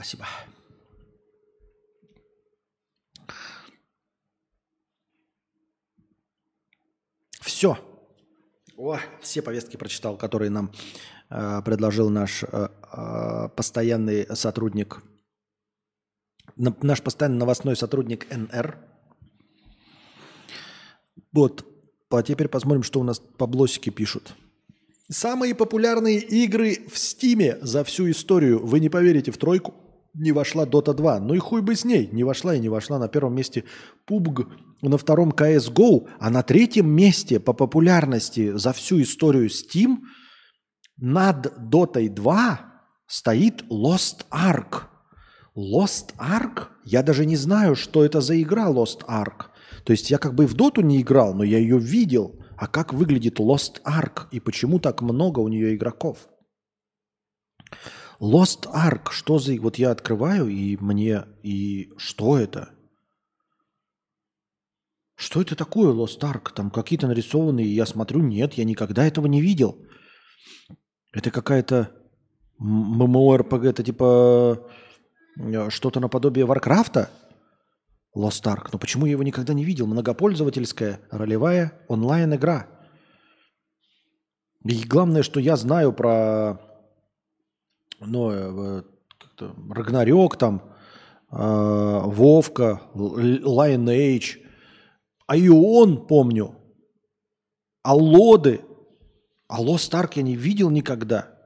[0.00, 0.26] Спасибо.
[7.42, 7.76] Все.
[8.78, 10.72] О, все повестки прочитал, которые нам
[11.28, 15.02] э, предложил наш э, э, постоянный сотрудник,
[16.56, 18.78] на- наш постоянный новостной сотрудник НР.
[21.32, 21.66] Вот.
[22.08, 24.34] А теперь посмотрим, что у нас по блосике пишут.
[25.10, 28.64] Самые популярные игры в Стиме за всю историю.
[28.64, 29.74] Вы не поверите, в тройку
[30.14, 31.20] не вошла Dota 2.
[31.20, 32.08] Ну и хуй бы с ней.
[32.12, 32.98] Не вошла и не вошла.
[32.98, 33.64] На первом месте
[34.08, 34.46] PUBG,
[34.82, 39.98] на втором CSGO, а на третьем месте по популярности за всю историю Steam
[40.96, 42.60] над Dota 2
[43.06, 44.82] стоит Lost Ark.
[45.56, 46.68] Lost Ark?
[46.84, 49.46] Я даже не знаю, что это за игра Lost Ark.
[49.84, 52.38] То есть я как бы в Доту не играл, но я ее видел.
[52.56, 56.28] А как выглядит Lost Ark и почему так много у нее игроков?
[58.20, 59.58] Lost Ark, что за...
[59.60, 61.24] Вот я открываю, и мне...
[61.42, 62.70] И что это?
[65.16, 66.52] Что это такое Lost Ark?
[66.54, 69.78] Там какие-то нарисованные, я смотрю, нет, я никогда этого не видел.
[71.12, 71.90] Это какая-то
[72.60, 74.68] м- MMORPG, это типа
[75.38, 77.10] э, что-то наподобие Варкрафта?
[78.14, 78.68] Lost Ark.
[78.72, 79.86] Но почему я его никогда не видел?
[79.86, 82.66] Многопользовательская, ролевая онлайн-игра.
[84.64, 86.69] И главное, что я знаю про
[88.00, 88.82] ну, э,
[89.70, 90.74] Рагнарёк там,
[91.30, 91.36] э,
[92.04, 94.38] Вовка, Л- Lineage,
[95.26, 96.56] Айон помню,
[97.82, 98.62] Аллоды.
[99.48, 101.36] А Lost Ark я не видел никогда.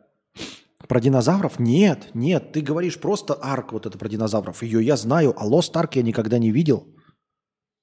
[0.89, 1.59] Про динозавров?
[1.59, 4.63] Нет, нет, ты говоришь просто арк вот это про динозавров.
[4.63, 6.87] Ее я знаю, а Lost Ark я никогда не видел.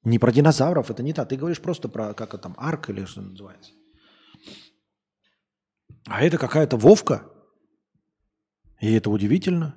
[0.03, 1.25] Не про динозавров, это не та.
[1.25, 3.71] Ты говоришь просто про, как это там, арк или что называется.
[6.07, 7.30] А это какая-то Вовка.
[8.81, 9.75] И это удивительно.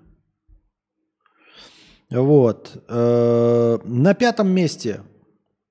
[2.11, 2.83] Вот.
[2.89, 5.03] Э, На пятом месте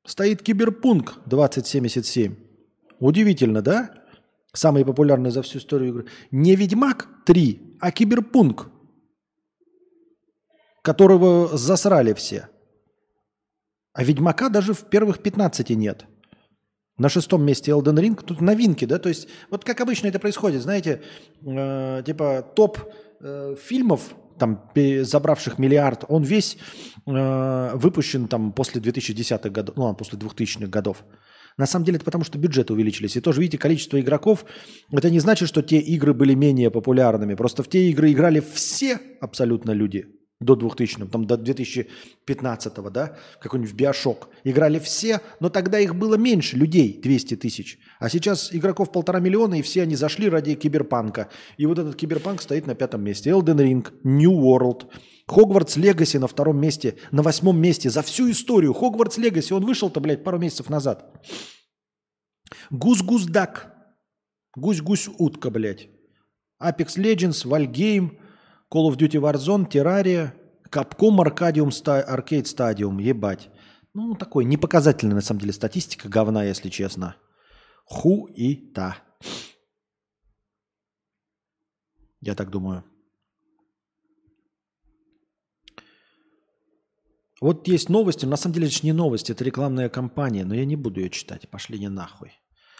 [0.05, 2.35] стоит Киберпунк 2077.
[2.99, 3.91] Удивительно, да?
[4.53, 6.05] Самый популярный за всю историю игры.
[6.31, 8.69] Не Ведьмак 3, а Киберпунк,
[10.83, 12.49] которого засрали все.
[13.93, 16.05] А Ведьмака даже в первых 15 нет.
[16.97, 18.23] На шестом месте Elden Ring.
[18.23, 18.99] Тут новинки, да?
[18.99, 21.01] То есть, вот как обычно это происходит, знаете,
[21.41, 22.77] э, типа топ
[23.23, 24.69] э, фильмов, там,
[25.01, 26.57] забравших миллиард, он весь
[27.05, 31.03] э, выпущен там после 2010-х годов, ну, после 2000-х годов.
[31.57, 33.15] На самом деле это потому, что бюджеты увеличились.
[33.15, 34.45] И тоже, видите, количество игроков,
[34.91, 37.35] это не значит, что те игры были менее популярными.
[37.35, 40.07] Просто в те игры играли все абсолютно люди
[40.43, 44.29] до 2000 там до 2015 да, какой-нибудь Биошок.
[44.43, 47.79] Играли все, но тогда их было меньше людей, 200 тысяч.
[48.03, 51.29] А сейчас игроков полтора миллиона, и все они зашли ради киберпанка.
[51.55, 53.29] И вот этот киберпанк стоит на пятом месте.
[53.29, 54.89] Elden Ring, New World,
[55.25, 58.73] Хогвартс Легаси на втором месте, на восьмом месте за всю историю.
[58.73, 61.25] Хогвартс Легаси, он вышел-то, блядь, пару месяцев назад.
[62.71, 63.73] Гус-гус-дак.
[64.57, 65.87] Гусь-гусь-утка, блядь.
[66.61, 68.17] Apex Legends, Valgame,
[68.69, 70.33] Call of Duty Warzone, Terraria,
[70.69, 73.49] Capcom Arcadium Sta- Arcade Stadium, ебать.
[73.93, 77.15] Ну, такой непоказательная, на самом деле, статистика говна, если честно.
[77.83, 78.97] Ху-и-та.
[82.21, 82.83] Я так думаю.
[87.41, 90.55] Вот есть новости, но на самом деле это же не новости, это рекламная кампания, но
[90.55, 92.31] я не буду ее читать, пошли не нахуй.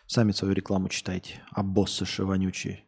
[0.07, 2.85] Сами свою рекламу читайте, а боссы вонючие.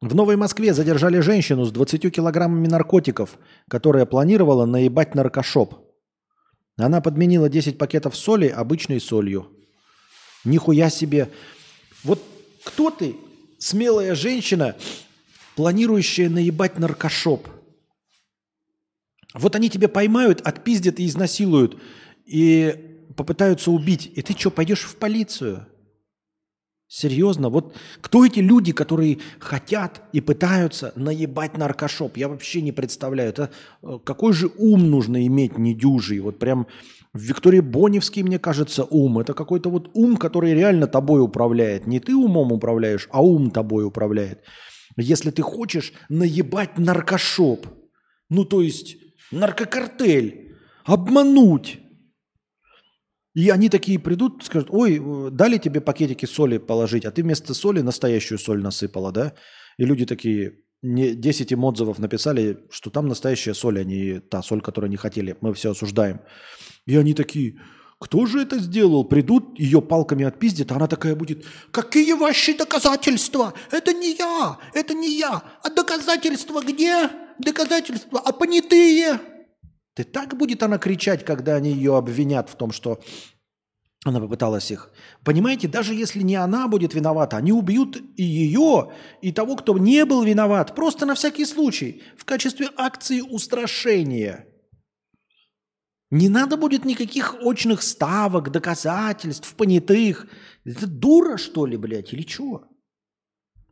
[0.00, 3.36] В Новой Москве задержали женщину с 20 килограммами наркотиков,
[3.68, 5.74] которая планировала наебать наркошоп.
[6.78, 9.57] Она подменила 10 пакетов соли обычной солью.
[10.48, 11.30] Нихуя себе.
[12.02, 12.22] Вот
[12.64, 13.16] кто ты,
[13.58, 14.76] смелая женщина,
[15.56, 17.48] планирующая наебать наркошоп?
[19.34, 21.80] Вот они тебя поймают, отпиздят и изнасилуют,
[22.24, 24.10] и попытаются убить.
[24.14, 25.66] И ты что, пойдешь в полицию?
[26.90, 27.50] Серьезно?
[27.50, 32.16] Вот кто эти люди, которые хотят и пытаются наебать наркошоп?
[32.16, 33.28] Я вообще не представляю.
[33.28, 33.50] Это
[33.82, 36.20] э, какой же ум нужно иметь недюжий?
[36.20, 36.66] Вот прям
[37.18, 39.18] в Виктории Боневский, мне кажется, ум.
[39.18, 41.86] Это какой-то вот ум, который реально тобой управляет.
[41.86, 44.44] Не ты умом управляешь, а ум тобой управляет.
[44.96, 47.66] Если ты хочешь наебать наркошоп,
[48.30, 48.96] ну то есть
[49.32, 51.80] наркокартель, обмануть,
[53.34, 57.54] и они такие придут, скажут, ой, э, дали тебе пакетики соли положить, а ты вместо
[57.54, 59.34] соли настоящую соль насыпала, да?
[59.76, 64.42] И люди такие, не 10 им отзывов написали, что там настоящая соль, а не та
[64.42, 65.36] соль, которую они хотели.
[65.40, 66.20] Мы все осуждаем.
[66.86, 67.60] И они такие,
[67.98, 69.04] кто же это сделал?
[69.04, 73.54] Придут, ее палками отпиздят, а она такая будет, какие ваши доказательства?
[73.72, 75.42] Это не я, это не я.
[75.62, 77.10] А доказательства где?
[77.38, 79.20] Доказательства, а понятые?
[79.94, 83.00] Ты так будет она кричать, когда они ее обвинят в том, что
[84.04, 84.90] она попыталась их.
[85.24, 90.04] Понимаете, даже если не она будет виновата, они убьют и ее, и того, кто не
[90.04, 94.46] был виноват, просто на всякий случай, в качестве акции устрашения.
[96.10, 100.26] Не надо будет никаких очных ставок, доказательств, понятых.
[100.64, 102.66] Это дура, что ли, блядь, или чего?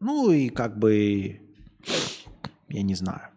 [0.00, 1.40] Ну и как бы,
[2.68, 3.30] я не знаю.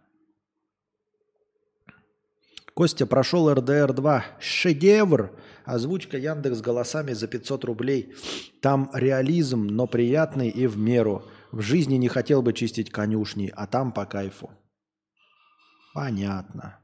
[2.74, 4.22] Костя прошел РДР-2.
[4.40, 5.38] Шедевр.
[5.70, 8.16] Озвучка Яндекс голосами за 500 рублей.
[8.60, 11.24] Там реализм, но приятный и в меру.
[11.52, 14.50] В жизни не хотел бы чистить конюшни, а там по кайфу.
[15.94, 16.80] Понятно.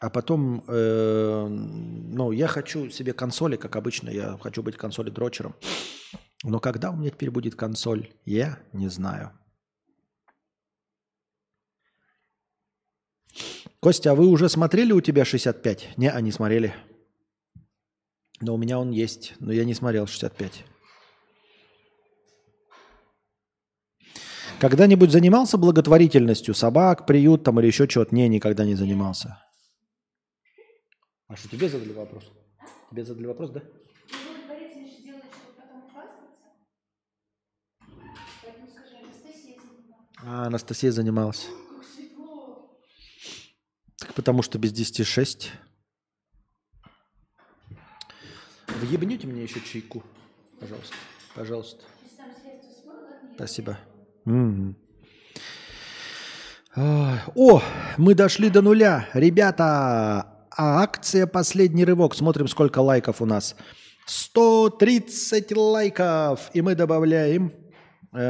[0.00, 5.54] А потом, э, ну, я хочу себе консоли, как обычно, я хочу быть консоли дрочером.
[6.42, 9.32] Но когда у меня теперь будет консоль, я не знаю.
[13.80, 15.96] Костя, а вы уже смотрели у тебя 65?
[15.96, 16.74] Не, они смотрели.
[18.40, 20.64] Но у меня он есть, но я не смотрел 65.
[24.58, 26.54] Когда-нибудь занимался благотворительностью?
[26.54, 28.14] Собак, приют там или еще чего-то?
[28.14, 29.38] Не, никогда не занимался.
[31.28, 32.24] А что, тебе задали вопрос?
[32.90, 33.62] Тебе задали вопрос, да?
[40.24, 41.48] А, Анастасия занималась.
[43.98, 45.52] Так потому что без 10 6.
[48.68, 50.02] Вы ебнете мне еще чайку?
[50.60, 50.94] Пожалуйста.
[51.34, 51.84] Пожалуйста.
[53.34, 53.78] Спасибо.
[56.74, 57.62] Ай, О,
[57.96, 59.08] мы дошли до нуля.
[59.14, 62.14] Ребята, а акция «Последний рывок».
[62.14, 63.56] Смотрим, сколько лайков у нас.
[64.06, 66.50] 130 лайков.
[66.52, 67.52] И мы добавляем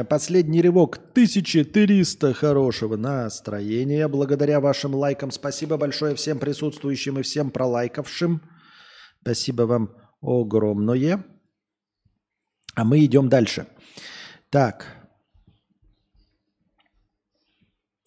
[0.09, 0.97] «Последний рывок».
[0.97, 4.07] 1300 хорошего настроения.
[4.07, 5.31] Благодаря вашим лайкам.
[5.31, 8.41] Спасибо большое всем присутствующим и всем пролайкавшим.
[9.21, 9.89] Спасибо вам
[10.21, 11.23] огромное.
[12.75, 13.67] А мы идем дальше.
[14.49, 14.85] Так.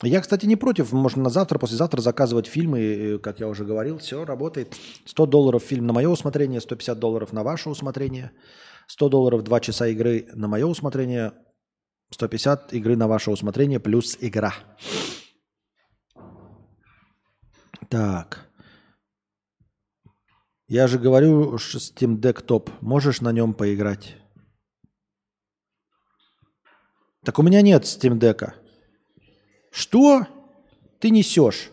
[0.03, 0.93] Я, кстати, не против.
[0.93, 3.99] Можно на завтра, послезавтра заказывать фильмы, э, как я уже говорил.
[3.99, 4.77] Все, работает.
[5.05, 8.31] 100 долларов фильм на мое усмотрение, 150 долларов на ваше усмотрение.
[8.87, 11.33] 100 долларов 2 часа игры на мое усмотрение,
[12.11, 14.55] 150 игры на ваше усмотрение плюс игра.
[17.89, 18.49] Так.
[20.69, 22.71] Я же говорю, Steam Deck топ.
[22.81, 24.17] Можешь на нем поиграть?
[27.25, 28.55] Так у меня нет Steam Deck.
[29.73, 30.27] Что
[31.01, 31.71] ты несешь?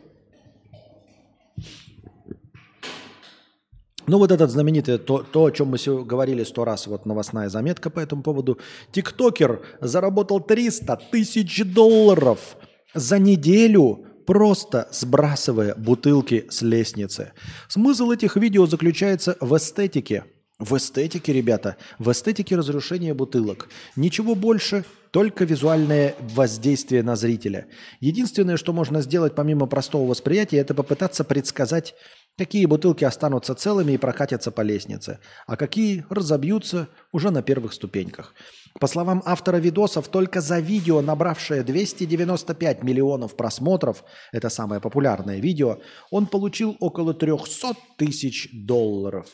[4.08, 7.90] Ну вот этот знаменитый, то, то о чем мы говорили сто раз, вот новостная заметка
[7.90, 8.58] по этому поводу.
[8.94, 12.56] Тиктокер заработал 300 тысяч долларов
[12.96, 17.34] за неделю, просто сбрасывая бутылки с лестницы.
[17.68, 20.24] Смысл этих видео заключается в эстетике.
[20.58, 23.70] В эстетике, ребята, в эстетике разрушения бутылок.
[23.96, 27.68] Ничего больше, только визуальное воздействие на зрителя.
[28.00, 31.96] Единственное, что можно сделать помимо простого восприятия, это попытаться предсказать,
[32.38, 38.34] какие бутылки останутся целыми и прокатятся по лестнице, а какие разобьются уже на первых ступеньках.
[38.80, 45.80] По словам автора видосов, только за видео, набравшее 295 миллионов просмотров, это самое популярное видео,
[46.12, 49.28] он получил около 300 тысяч долларов.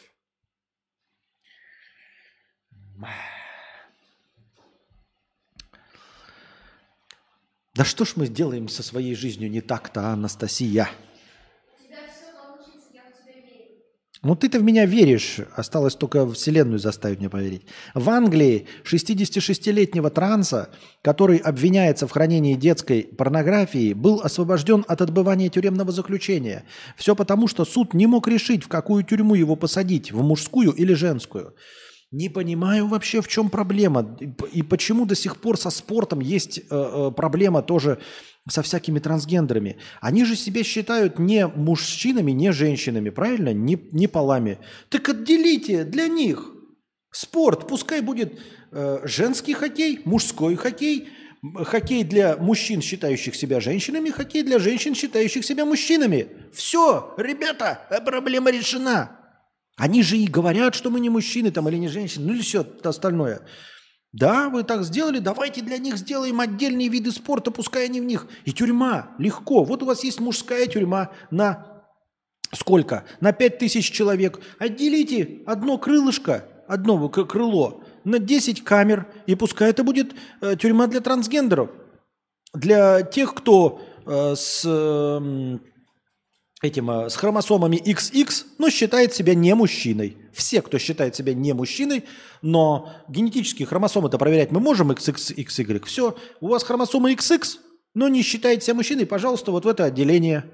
[7.75, 10.89] Да что ж мы делаем со своей жизнью не так-то, Анастасия?
[14.23, 17.63] Ну ты-то в меня веришь, осталось только Вселенную заставить меня поверить.
[17.93, 20.69] В Англии 66-летнего транса,
[21.01, 26.63] который обвиняется в хранении детской порнографии, был освобожден от отбывания тюремного заключения.
[26.95, 30.93] Все потому, что суд не мог решить, в какую тюрьму его посадить, в мужскую или
[30.93, 31.53] женскую.
[32.13, 34.17] Не понимаю вообще, в чем проблема.
[34.53, 37.99] И почему до сих пор со спортом есть э, э, проблема тоже
[38.49, 39.77] со всякими трансгендерами.
[40.01, 43.53] Они же себя считают не мужчинами, не женщинами, правильно?
[43.53, 44.59] Не, не полами.
[44.89, 46.51] Так отделите для них
[47.11, 47.67] спорт.
[47.67, 48.39] Пускай будет
[48.71, 51.07] э, женский хоккей, мужской хоккей,
[51.55, 56.27] хоккей для мужчин, считающих себя женщинами, хоккей для женщин, считающих себя мужчинами.
[56.53, 59.19] Все, ребята, э, проблема решена.
[59.77, 62.67] Они же и говорят, что мы не мужчины там или не женщины, ну или все
[62.83, 63.41] остальное.
[64.13, 68.27] Да, вы так сделали, давайте для них сделаем отдельные виды спорта, пускай они в них.
[68.45, 69.63] И тюрьма, легко.
[69.63, 71.83] Вот у вас есть мужская тюрьма на
[72.53, 73.05] сколько?
[73.21, 74.39] На 5000 человек.
[74.59, 80.99] Отделите одно крылышко, одно крыло на 10 камер, и пускай это будет э, тюрьма для
[80.99, 81.71] трансгендеров.
[82.53, 85.59] Для тех, кто э, с эм,
[86.63, 90.17] этим, э, с хромосомами XX, но считает себя не мужчиной.
[90.33, 92.05] Все, кто считает себя не мужчиной,
[92.41, 95.85] но генетические хромосомы-то проверять мы можем XX, XY.
[95.85, 97.43] Все, у вас хромосома XX,
[97.93, 100.45] но не считаете себя мужчиной, пожалуйста, вот в это отделение.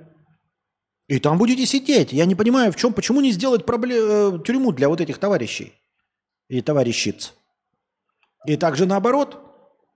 [1.07, 2.11] И там будете сидеть.
[2.11, 5.73] Я не понимаю, в чем, почему не сделать пробле- э, тюрьму для вот этих товарищей
[6.49, 7.33] и товарищиц.
[8.47, 9.45] И также наоборот.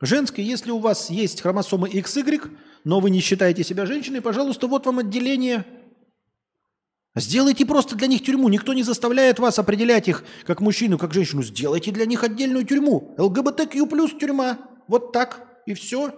[0.02, 2.52] Женской, если у вас есть хромосомы XY,
[2.84, 5.66] но вы не считаете себя женщиной, пожалуйста, вот вам отделение.
[7.16, 8.50] Сделайте просто для них тюрьму.
[8.50, 11.44] Никто не заставляет вас определять их как мужчину, как женщину.
[11.44, 13.14] Сделайте для них отдельную тюрьму.
[13.18, 14.58] ЛГБТQ плюс тюрьма.
[14.88, 15.62] Вот так.
[15.66, 16.12] И все.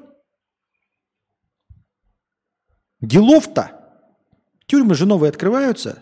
[3.02, 3.82] Делов-то.
[4.68, 6.02] Тюрьмы же новые открываются.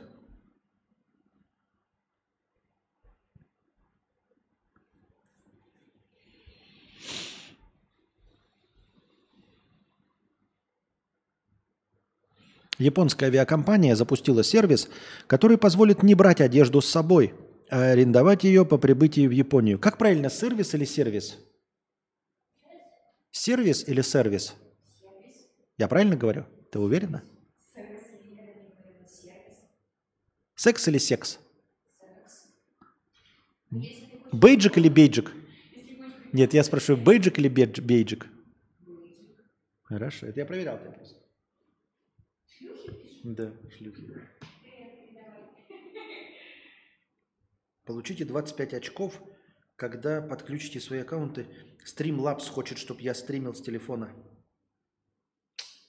[12.84, 14.90] Японская авиакомпания запустила сервис,
[15.28, 17.34] который позволит не брать одежду с собой,
[17.70, 19.80] а арендовать ее по прибытии в Японию.
[19.80, 21.38] Как правильно, сервис или сервис?
[23.32, 24.54] Сервис или сервис?
[25.78, 26.46] Я правильно говорю?
[26.72, 27.24] Ты уверена?
[30.56, 31.40] Секс или секс?
[34.32, 35.32] Бейджик или бейджик?
[36.32, 38.28] Нет, я спрашиваю, бейджик или бейджик?
[39.84, 41.23] Хорошо, это я проверял просто.
[43.24, 44.06] Да, шлюхи.
[47.86, 49.22] Получите 25 очков
[49.76, 51.48] Когда подключите свои аккаунты,
[51.86, 54.14] Streamlabs хочет, чтобы я стримил с телефона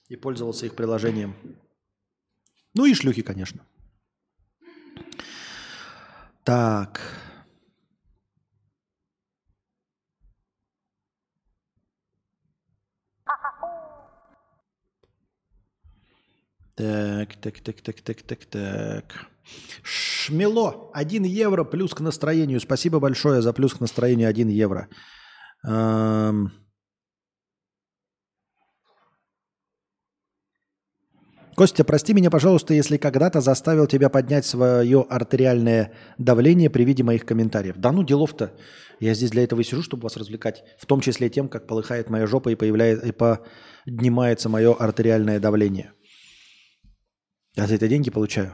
[0.07, 1.35] и пользовался их приложением.
[2.73, 3.65] Ну и шлюхи, конечно.
[6.43, 7.24] Так.
[16.75, 19.03] Так, так, так, так, так, так, так.
[19.83, 20.91] Шмело.
[20.93, 22.59] 1 евро плюс к настроению.
[22.59, 24.89] Спасибо большое за плюс к настроению 1 евро.
[25.63, 26.51] Эм.
[31.55, 37.25] Костя, прости меня, пожалуйста, если когда-то заставил тебя поднять свое артериальное давление при виде моих
[37.25, 37.77] комментариев.
[37.77, 38.51] Да ну, делов-то.
[38.99, 40.65] Я здесь для этого и сижу, чтобы вас развлекать.
[40.77, 45.93] В том числе тем, как полыхает моя жопа и, появляется, и поднимается мое артериальное давление.
[47.55, 48.51] Я за это деньги получаю.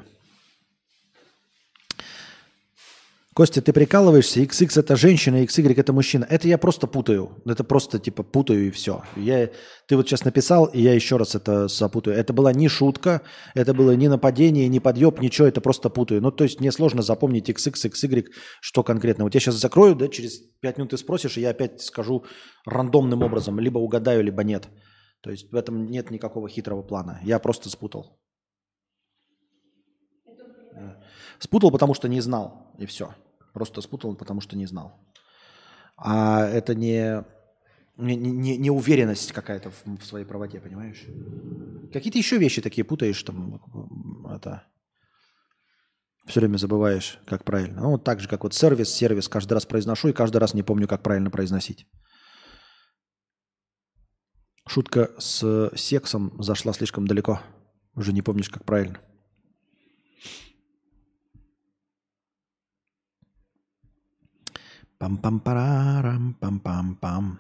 [3.34, 4.42] Костя, ты прикалываешься?
[4.42, 6.28] XX это женщина, XY это мужчина.
[6.30, 7.42] Это я просто путаю.
[7.46, 9.04] Это просто типа путаю и все.
[9.16, 9.50] Я,
[9.88, 12.18] ты вот сейчас написал, и я еще раз это запутаю.
[12.18, 13.22] Это была не шутка,
[13.56, 16.22] это было не нападение, не подъеб, ничего, это просто путаю.
[16.22, 18.26] Ну, то есть мне сложно запомнить XX, XY,
[18.60, 19.24] что конкретно.
[19.24, 22.26] Вот я сейчас закрою, да, через 5 минут ты спросишь, и я опять скажу
[22.66, 23.62] рандомным образом.
[23.62, 24.68] Либо угадаю, либо нет.
[25.22, 27.22] То есть в этом нет никакого хитрого плана.
[27.24, 28.21] Я просто спутал.
[31.42, 33.16] Спутал, потому что не знал, и все.
[33.52, 34.94] Просто спутал, потому что не знал.
[35.98, 37.26] А это не,
[37.98, 41.04] не, не, не уверенность какая-то в, в своей правоте, понимаешь?
[41.92, 43.60] Какие-то еще вещи такие путаешь, там,
[44.32, 44.64] это,
[46.28, 47.82] все время забываешь, как правильно.
[47.82, 50.62] Ну, вот так же, как вот сервис, сервис, каждый раз произношу и каждый раз не
[50.62, 51.88] помню, как правильно произносить.
[54.68, 57.42] Шутка с сексом зашла слишком далеко.
[57.96, 59.02] Уже не помнишь, как правильно.
[65.02, 67.40] Пам-пам-парарам, пам-пам-пам.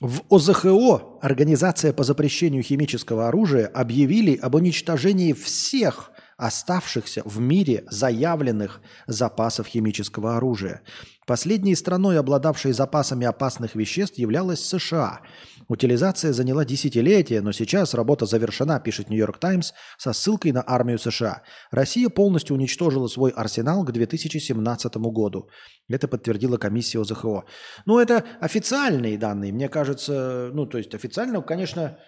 [0.00, 8.80] В ОЗХО, Организация по запрещению химического оружия, объявили об уничтожении всех оставшихся в мире заявленных
[9.06, 10.80] запасов химического оружия.
[11.26, 15.20] Последней страной, обладавшей запасами опасных веществ, являлась США–
[15.68, 21.42] Утилизация заняла десятилетия, но сейчас работа завершена, пишет Нью-Йорк Таймс со ссылкой на армию США.
[21.70, 25.48] Россия полностью уничтожила свой арсенал к 2017 году.
[25.88, 27.44] Это подтвердила комиссия ОЗХО.
[27.86, 29.52] Ну, это официальные данные.
[29.52, 31.98] Мне кажется, ну, то есть официально, конечно,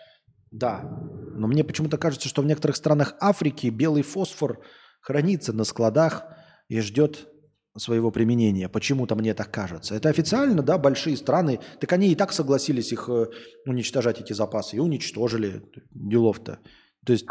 [0.50, 0.82] да.
[1.34, 4.60] Но мне почему-то кажется, что в некоторых странах Африки белый фосфор
[5.00, 6.24] хранится на складах
[6.68, 7.28] и ждет
[7.78, 8.68] своего применения.
[8.68, 9.94] Почему-то мне так кажется.
[9.94, 13.26] Это официально, да, большие страны, так они и так согласились их э,
[13.66, 16.58] уничтожать, эти запасы, и уничтожили делов-то.
[17.04, 17.26] То есть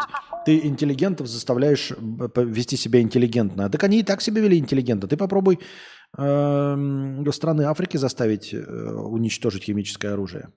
[0.45, 1.91] ты интеллигентов заставляешь
[2.35, 3.69] вести себя интеллигентно.
[3.69, 5.07] Так они и так себя вели интеллигентно.
[5.09, 5.59] Ты попробуй
[6.17, 10.49] э, страны Африки заставить э, уничтожить химическое оружие.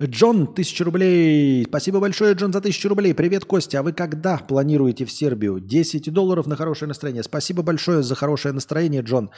[0.00, 1.64] Джон, тысяча рублей.
[1.64, 3.14] Спасибо большое, Джон, за тысячу рублей.
[3.14, 3.80] Привет, Костя.
[3.80, 5.58] А вы когда планируете в Сербию?
[5.58, 7.24] 10 долларов на хорошее настроение.
[7.24, 9.30] Спасибо большое за хорошее настроение, Джон.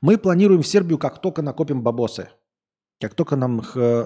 [0.00, 2.30] Мы планируем в Сербию, как только накопим бабосы.
[3.00, 3.62] Как только нам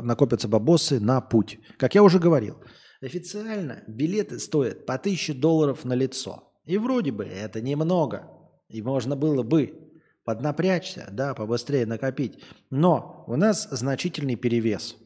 [0.07, 1.58] накопятся бабосы на путь.
[1.78, 2.58] Как я уже говорил,
[3.00, 6.52] официально билеты стоят по 1000 долларов на лицо.
[6.66, 8.28] И вроде бы это немного.
[8.68, 9.91] И можно было бы
[10.24, 12.39] поднапрячься, да, побыстрее накопить.
[12.68, 14.97] Но у нас значительный перевес–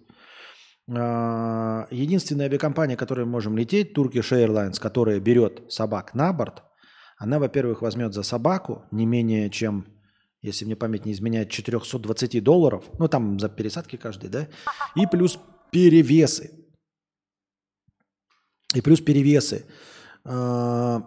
[0.88, 6.62] единственная авиакомпания, которой мы можем лететь, Turkish Airlines, которая берет собак на борт,
[7.18, 9.86] она, во-первых, возьмет за собаку не менее чем,
[10.42, 14.48] если мне память не изменяет, 420 долларов, ну там за пересадки каждый, да,
[14.94, 15.38] и плюс
[15.72, 16.50] перевесы.
[18.74, 19.64] И плюс перевесы.
[20.24, 21.02] А,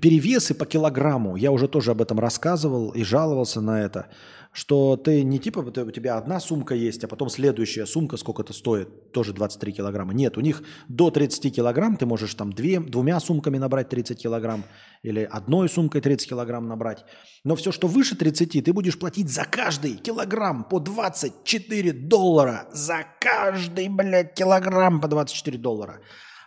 [0.00, 4.08] перевесы по килограмму, я уже тоже об этом рассказывал и жаловался на это
[4.52, 8.52] что ты не типа, вот у тебя одна сумка есть, а потом следующая сумка сколько-то
[8.52, 10.12] стоит, тоже 23 килограмма.
[10.12, 14.64] Нет, у них до 30 килограмм ты можешь там две, двумя сумками набрать 30 килограмм
[15.02, 17.04] или одной сумкой 30 килограмм набрать.
[17.44, 22.68] Но все, что выше 30, ты будешь платить за каждый килограмм по 24 доллара.
[22.72, 26.00] За каждый, блядь, килограмм по 24 доллара.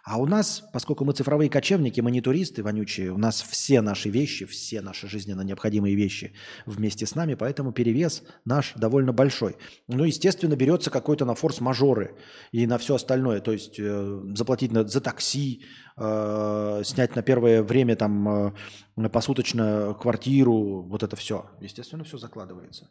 [0.05, 4.09] А у нас, поскольку мы цифровые кочевники, мы не туристы вонючие, у нас все наши
[4.09, 6.33] вещи, все наши жизненно необходимые вещи
[6.65, 9.55] вместе с нами, поэтому перевес наш довольно большой.
[9.87, 12.17] Ну, естественно, берется какой-то на форс-мажоры
[12.51, 15.63] и на все остальное, то есть э, заплатить на, за такси,
[15.95, 18.53] э, снять на первое время там
[18.97, 21.49] э, посуточно квартиру, вот это все.
[21.61, 22.89] Естественно, все закладывается.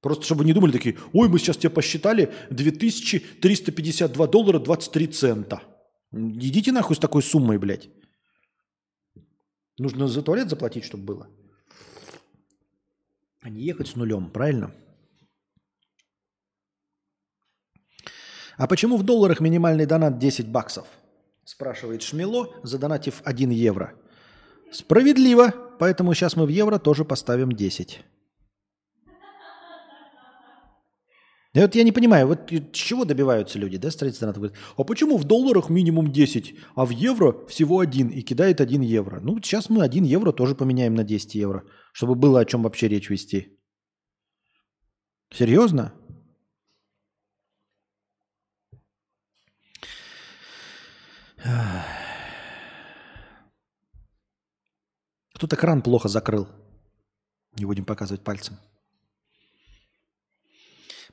[0.00, 5.73] Просто чтобы не думали такие, ой, мы сейчас тебе посчитали 2352 доллара 23 цента.
[6.14, 7.88] Идите нахуй с такой суммой, блядь.
[9.78, 11.28] Нужно за туалет заплатить, чтобы было.
[13.40, 14.72] А не ехать с нулем, правильно?
[18.56, 20.86] А почему в долларах минимальный донат 10 баксов?
[21.44, 23.92] Спрашивает Шмело, задонатив 1 евро.
[24.70, 28.04] Справедливо, поэтому сейчас мы в евро тоже поставим 10.
[31.54, 34.42] И вот я не понимаю, вот чего добиваются люди, да, строительство донатов?
[34.42, 38.82] Говорят, а почему в долларах минимум 10, а в евро всего один и кидает 1
[38.82, 39.20] евро?
[39.20, 42.88] Ну, сейчас мы 1 евро тоже поменяем на 10 евро, чтобы было о чем вообще
[42.88, 43.56] речь вести.
[45.32, 45.92] Серьезно?
[55.34, 56.48] Кто-то кран плохо закрыл.
[57.58, 58.56] Не будем показывать пальцем.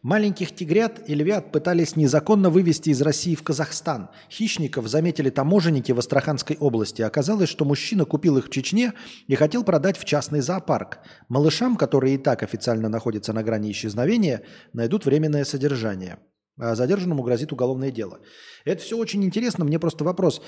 [0.04, 4.10] Маленьких тигрят и львят пытались незаконно вывести из России в Казахстан.
[4.32, 7.04] Хищников заметили таможенники в Астраханской области.
[7.04, 8.94] Оказалось, что мужчина купил их в Чечне
[9.28, 10.98] и хотел продать в частный зоопарк.
[11.30, 14.42] Малышам, которые и так официально находятся на грани исчезновения,
[14.74, 16.18] найдут временное содержание.
[16.58, 18.22] А задержанному грозит уголовное дело.
[18.66, 19.66] Это все очень интересно.
[19.66, 20.42] Мне просто вопрос.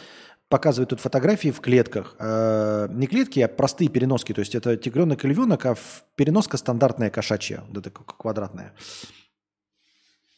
[0.50, 2.16] Показывают тут фотографии в клетках.
[2.18, 4.34] Э, не клетки, а простые переноски.
[4.34, 5.76] То есть это тигренок и львенок, а
[6.16, 8.74] переноска стандартная кошачья, вот эта квадратная.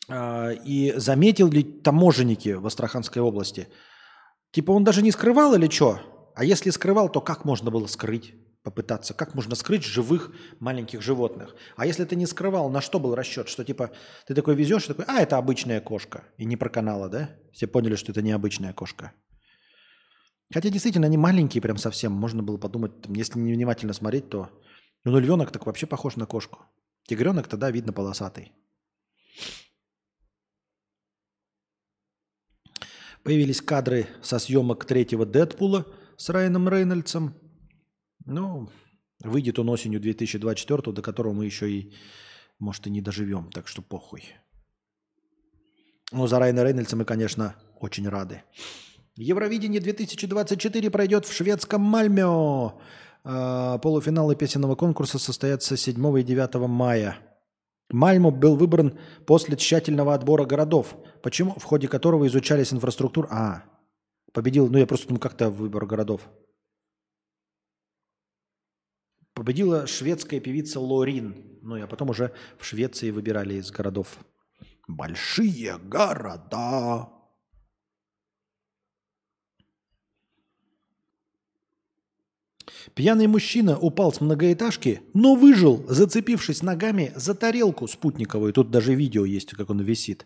[0.08, 3.68] А, и заметил ли таможенники в Астраханской области?
[4.52, 6.00] Типа он даже не скрывал или что?
[6.36, 8.34] А если скрывал, то как можно было скрыть?
[8.64, 9.14] Попытаться.
[9.14, 11.56] Как можно скрыть живых маленьких животных?
[11.76, 13.48] А если ты не скрывал, на что был расчет?
[13.48, 13.92] Что типа
[14.26, 16.24] ты такой везешь, такой, а, это обычная кошка.
[16.38, 17.30] И не про канала, да?
[17.54, 19.14] Все поняли, что это не обычная кошка.
[20.52, 22.12] Хотя действительно они маленькие прям совсем.
[22.12, 24.50] Можно было подумать, там, если невнимательно смотреть, то...
[25.04, 26.66] Ну, львенок так вообще похож на кошку.
[27.08, 28.52] Тигренок тогда видно полосатый.
[33.26, 37.34] Появились кадры со съемок третьего Дэдпула с Райаном Рейнольдсом.
[38.24, 38.70] Ну,
[39.24, 41.96] выйдет он осенью 2024, до которого мы еще и,
[42.60, 44.26] может, и не доживем, так что похуй.
[46.12, 48.44] Но за Райана Рейнольдса мы, конечно, очень рады.
[49.16, 52.26] Евровидение 2024 пройдет в шведском Мальме.
[53.24, 57.18] А, полуфиналы песенного конкурса состоятся 7 и 9 мая.
[57.92, 63.28] Мальмо был выбран после тщательного отбора городов, почему, в ходе которого изучались инфраструктура.
[63.32, 63.64] А,
[64.34, 66.28] победил, ну я просто думаю, как-то выбор городов.
[69.34, 71.60] Победила шведская певица Лорин.
[71.62, 74.18] Ну, а потом уже в Швеции выбирали из городов.
[74.88, 77.10] Большие города.
[82.94, 88.54] Пьяный мужчина упал с многоэтажки, но выжил, зацепившись ногами за тарелку спутниковую.
[88.54, 90.26] Тут даже видео есть, как он висит.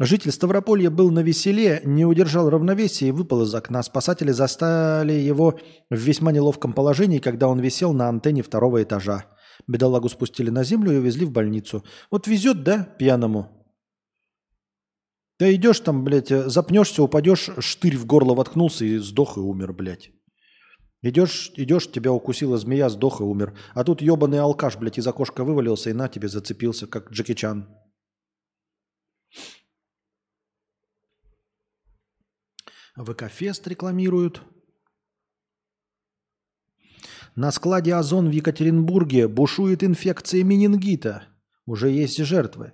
[0.00, 3.82] Житель Ставрополья был на веселе, не удержал равновесия и выпал из окна.
[3.82, 5.58] Спасатели застали его
[5.90, 9.26] в весьма неловком положении, когда он висел на антенне второго этажа.
[9.66, 11.84] Бедолагу спустили на землю и увезли в больницу.
[12.12, 13.50] Вот везет, да, пьяному?
[15.38, 20.12] Ты идешь там, блядь, запнешься, упадешь, штырь в горло воткнулся и сдох и умер, блядь.
[21.00, 23.56] Идешь, идешь, тебя укусила змея, сдох и умер.
[23.74, 27.68] А тут ебаный алкаш, блядь, из окошка вывалился и на тебе зацепился, как Джеки Чан.
[32.96, 34.42] ВК-фест рекламируют.
[37.36, 41.28] На складе «Озон» в Екатеринбурге бушует инфекция менингита.
[41.66, 42.72] Уже есть жертвы.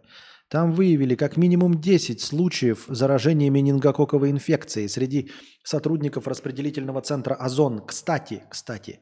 [0.48, 5.30] Там выявили как минимум 10 случаев заражения менингококковой инфекцией среди
[5.62, 7.84] сотрудников распределительного центра «Озон».
[7.84, 9.00] Кстати, кстати,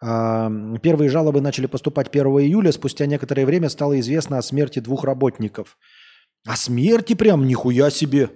[0.00, 2.72] первые жалобы начали поступать 1 июля.
[2.72, 5.78] Спустя некоторое время стало известно о смерти двух работников.
[6.44, 7.46] О смерти прям?
[7.46, 8.30] Нихуя себе!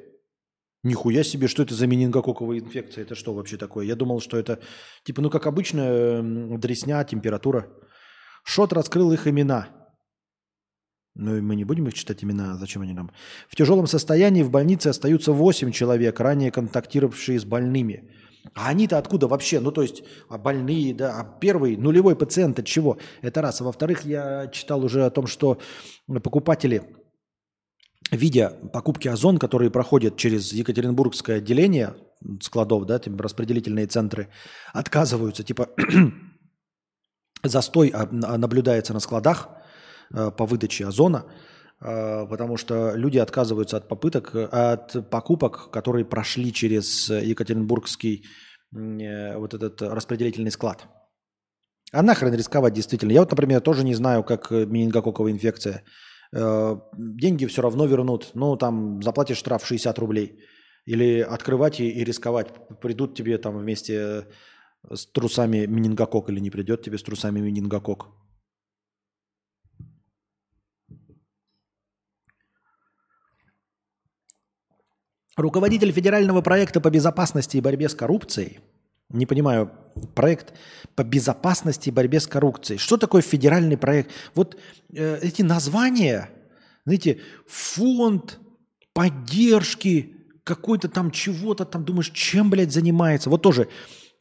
[0.85, 3.03] Нихуя себе, что это за менингококковая инфекция?
[3.03, 3.85] Это что вообще такое?
[3.85, 4.61] Я думал, что это
[5.05, 6.23] типа, ну как обычно,
[6.59, 7.67] дресня, температура.
[8.45, 9.69] Шот раскрыл их имена–
[11.19, 13.11] ну и мы не будем их читать имена, зачем они нам?
[13.49, 18.11] В тяжелом состоянии в больнице остаются 8 человек, ранее контактировавшие с больными.
[18.55, 19.61] А они-то откуда вообще?
[19.61, 22.99] Ну, то есть, а больные, да, а первый, нулевой пациент от чего?
[23.23, 23.61] Это раз.
[23.61, 25.59] А во-вторых, я читал уже о том, что
[26.23, 26.83] покупатели,
[28.11, 31.95] видя покупки Озон, которые проходят через Екатеринбургское отделение
[32.41, 34.29] складов, да, распределительные центры,
[34.73, 35.71] отказываются, типа,
[37.43, 39.49] застой а, наблюдается на складах,
[40.11, 41.25] по выдаче озона,
[41.81, 48.25] э, потому что люди отказываются от попыток, от покупок, которые прошли через Екатеринбургский
[48.75, 50.87] э, вот этот распределительный склад.
[51.93, 53.13] А нахрен рисковать действительно?
[53.13, 55.85] Я вот, например, тоже не знаю, как менингококковая инфекция.
[56.33, 58.33] Деньги все равно вернут.
[58.35, 60.41] Ну, там заплатишь штраф 60 рублей.
[60.85, 62.49] Или открывать и, и рисковать.
[62.81, 64.27] Придут тебе там вместе
[64.93, 68.07] с трусами менингокок или не придет тебе с трусами менингокок.
[75.37, 78.61] Руководитель федерального проекта по безопасности и борьбе с коррупцией.
[79.11, 79.71] Не понимаю,
[80.15, 80.55] проект
[80.95, 82.79] по безопасности и борьбе с коррупцией.
[82.79, 84.11] Что такое федеральный проект?
[84.35, 84.57] Вот
[84.93, 86.31] э, эти названия,
[86.85, 88.41] знаете, фонд
[88.95, 93.29] поддержки какой-то там чего-то там, думаешь, чем, блядь, занимается?
[93.29, 93.69] Вот тоже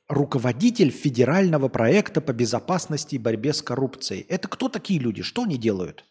[0.08, 4.26] руководитель федерального проекта по безопасности и борьбе с коррупцией.
[4.28, 5.24] Это кто такие люди?
[5.24, 6.04] Что они делают?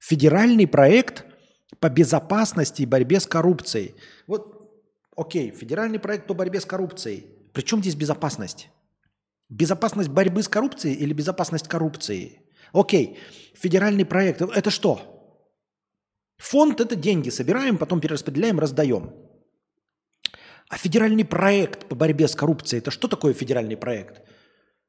[0.00, 1.24] Федеральный проект
[1.84, 3.94] по безопасности и борьбе с коррупцией.
[4.26, 4.72] Вот,
[5.14, 7.26] окей, федеральный проект по борьбе с коррупцией.
[7.52, 8.70] Причем здесь безопасность?
[9.50, 12.40] Безопасность борьбы с коррупцией или безопасность коррупции?
[12.72, 13.18] Окей,
[13.54, 14.98] федеральный проект– это что?
[16.38, 19.12] Фонд– это деньги, собираем, потом перераспределяем, раздаем.
[20.70, 24.23] А федеральный проект по борьбе с коррупцией– это что такое федеральный проект?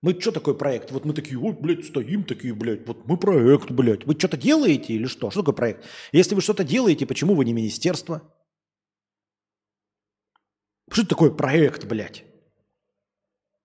[0.02, 0.92] Мы что такое проект?
[0.92, 4.06] Вот мы такие, ой, блядь, стоим такие, блядь, вот мы проект, блядь.
[4.06, 5.32] Вы что-то делаете или что?
[5.32, 5.86] Что такое проект?
[6.12, 8.22] Если вы что-то делаете, почему вы не министерство?
[10.92, 12.24] Что такое проект, блядь?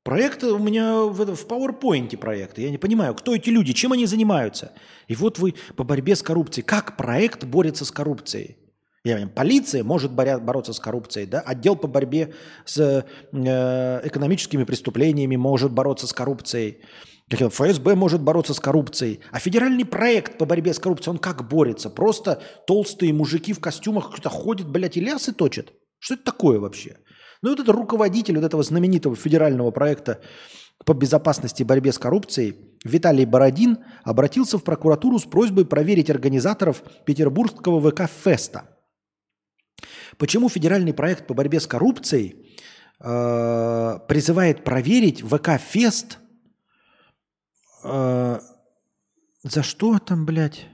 [0.02, 2.58] Проект у меня в, в PowerPoint проект.
[2.58, 4.72] Я не понимаю, кто эти люди, чем они занимаются.
[5.08, 6.64] И вот вы по борьбе с коррупцией.
[6.64, 8.56] Как проект борется с коррупцией?
[9.02, 11.40] Я понимаю, полиция может боря, бороться с коррупцией, да?
[11.40, 12.34] отдел по борьбе
[12.66, 16.82] с э, экономическими преступлениями может бороться с коррупцией,
[17.30, 19.20] ФСБ может бороться с коррупцией.
[19.30, 21.88] А федеральный проект по борьбе с коррупцией, он как борется?
[21.88, 25.72] Просто толстые мужики в костюмах кто-то ходят, блядь, и лясы точат?
[25.98, 26.98] Что это такое вообще?
[27.40, 30.20] Ну, вот это руководитель вот этого знаменитого федерального проекта
[30.84, 36.82] по безопасности и борьбе с коррупцией Виталий Бородин обратился в прокуратуру с просьбой проверить организаторов
[37.04, 38.79] петербургского ВК-феста.
[40.18, 42.56] Почему федеральный проект по борьбе с коррупцией
[43.00, 46.18] э, призывает проверить ВК-фест?
[47.84, 48.40] Э,
[49.42, 50.66] за что там, блядь?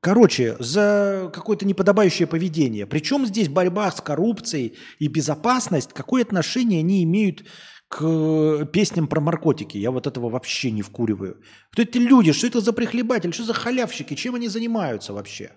[0.00, 2.86] Короче, за какое-то неподобающее поведение.
[2.86, 7.44] Причем здесь борьба с коррупцией и безопасность, какое отношение они имеют
[7.88, 9.76] к песням про наркотики?
[9.76, 11.42] Я вот этого вообще не вкуриваю.
[11.72, 12.32] Кто эти люди?
[12.32, 13.32] Что это за прихлебатели?
[13.32, 14.14] Что за халявщики?
[14.14, 15.50] Чем они занимаются вообще?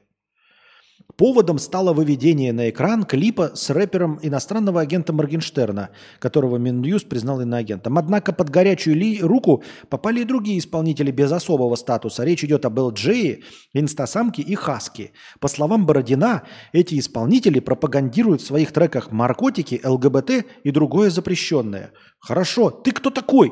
[1.15, 5.89] Поводом стало выведение на экран клипа с рэпером иностранного агента Моргенштерна,
[6.19, 7.97] которого Минюст признал иноагентом.
[7.97, 12.23] Однако под горячую ли руку попали и другие исполнители без особого статуса.
[12.23, 15.11] Речь идет об LJ, Инстасамке и Хаски.
[15.39, 21.91] По словам Бородина, эти исполнители пропагандируют в своих треках наркотики, ЛГБТ и другое запрещенное.
[22.19, 23.51] Хорошо, ты кто такой?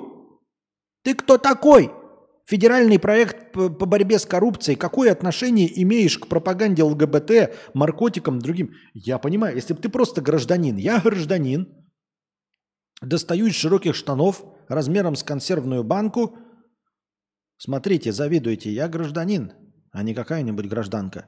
[1.03, 1.91] Ты кто такой?
[2.49, 4.75] Федеральный проект по борьбе с коррупцией.
[4.75, 8.73] Какое отношение имеешь к пропаганде ЛГБТ, наркотикам, другим?
[8.95, 10.75] Я понимаю, если бы ты просто гражданин.
[10.75, 11.71] Я гражданин.
[13.03, 16.39] Достаю из широких штанов размером с консервную банку.
[17.57, 19.53] Смотрите, завидуйте, я гражданин,
[19.91, 21.27] а не какая-нибудь гражданка.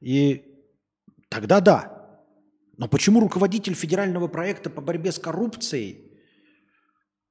[0.00, 0.46] И
[1.28, 2.20] тогда да.
[2.76, 6.18] Но почему руководитель федерального проекта по борьбе с коррупцией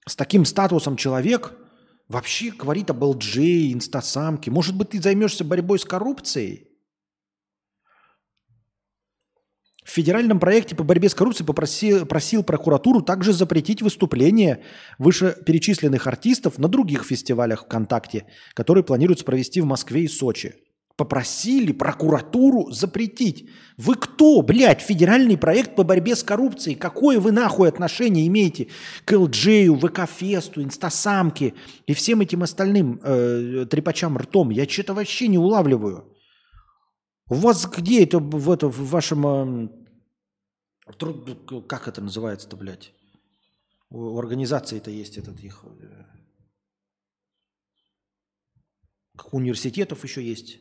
[0.08, 1.54] с таким статусом человек–
[2.08, 4.52] вообще говорит об LG, инстасамке.
[4.52, 6.68] Может быть, ты займешься борьбой с коррупцией?
[9.84, 14.64] В федеральном проекте по борьбе с коррупцией попросил, просил прокуратуру также запретить выступления
[14.98, 18.26] вышеперечисленных артистов на других фестивалях ВКонтакте,
[18.56, 20.56] которые планируется провести в Москве и Сочи
[20.96, 23.50] попросили прокуратуру запретить.
[23.78, 26.76] Вы кто, блядь, федеральный проект по борьбе с коррупцией?
[26.76, 28.70] Какое вы нахуй отношение имеете
[29.04, 31.54] к ЛДЖ, ВК-фесту, инстасамке
[31.86, 34.52] и всем этим остальным э, трепачам ртом?
[34.52, 36.12] Я что-то вообще не улавливаю.
[37.30, 39.72] У вас где это в, это, в вашем...
[40.88, 42.94] Э, как это называется-то, блядь?
[43.90, 45.66] У организации-то есть этот их...
[45.82, 46.06] Э,
[49.32, 50.60] у университетов еще есть.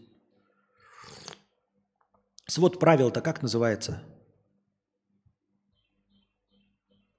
[2.47, 4.03] Свод правил-то как называется?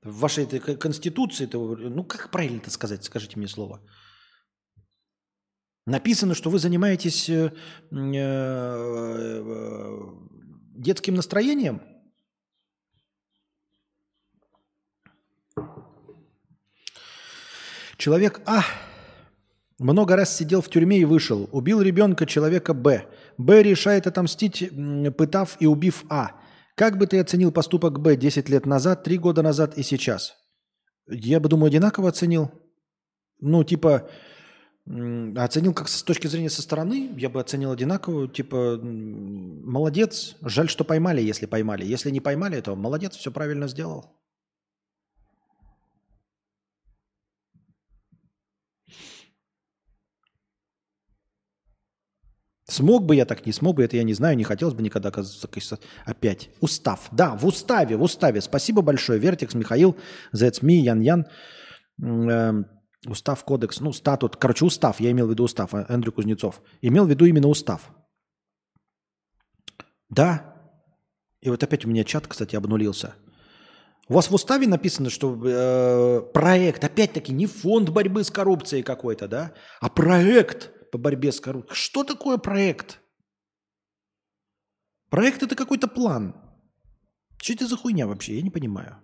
[0.02, 3.82] В вашей этой конституции, ну как правильно это сказать, скажите мне слово.
[5.88, 7.52] Написано, что вы занимаетесь э,
[7.92, 8.56] э,
[10.76, 11.82] детским настроением.
[17.98, 18.64] Человек А
[19.78, 21.50] много раз сидел в тюрьме и вышел.
[21.52, 23.08] Убил ребенка человека Б.
[23.38, 24.72] Б решает отомстить,
[25.18, 26.32] пытав и убив А.
[26.76, 30.34] Как бы ты оценил поступок Б 10 лет назад, 3 года назад и сейчас?
[31.08, 32.52] Я бы, думаю, одинаково оценил.
[33.40, 34.10] Ну, типа,
[34.88, 40.84] Оценил как с точки зрения со стороны, я бы оценил одинаково, типа, молодец, жаль, что
[40.84, 41.84] поймали, если поймали.
[41.84, 44.16] Если не поймали, то молодец, все правильно сделал.
[52.76, 55.08] Смог бы я так, не смог бы, это я не знаю, не хотелось бы никогда
[55.08, 56.50] оказаться опять.
[56.60, 57.08] Устав.
[57.14, 58.42] Да, в уставе, в уставе.
[58.42, 59.96] Спасибо большое, Вертикс, Михаил,
[60.34, 61.26] Зецми, Ян Ян.
[62.02, 62.66] М, эм,
[63.08, 64.36] Устав, кодекс, ну, статут.
[64.36, 66.62] Короче, устав, я имел в виду устав, а, Эндрю Кузнецов.
[66.82, 67.92] Имел в виду именно устав.
[70.10, 70.56] Да.
[71.40, 73.14] И вот опять у меня чат, кстати, обнулился.
[74.10, 79.28] У вас в уставе написано, что э, проект, опять-таки, не фонд борьбы с коррупцией какой-то,
[79.30, 81.76] да, а проект по борьбе с коррупцией.
[81.76, 83.02] Что такое проект?
[85.10, 86.34] Проект это какой-то план.
[87.38, 88.38] Что это за хуйня вообще?
[88.38, 88.98] Я не понимаю.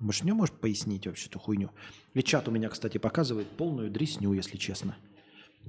[0.00, 1.70] Может, не можешь пояснить вообще эту хуйню?
[2.14, 4.96] И чат у меня, кстати, показывает полную дресню, если честно.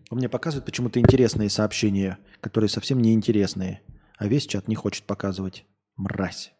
[0.10, 3.84] Он мне показывает почему-то интересные сообщения, которые совсем не интересные.
[4.18, 5.68] А весь чат не хочет показывать.
[5.96, 6.54] Мразь.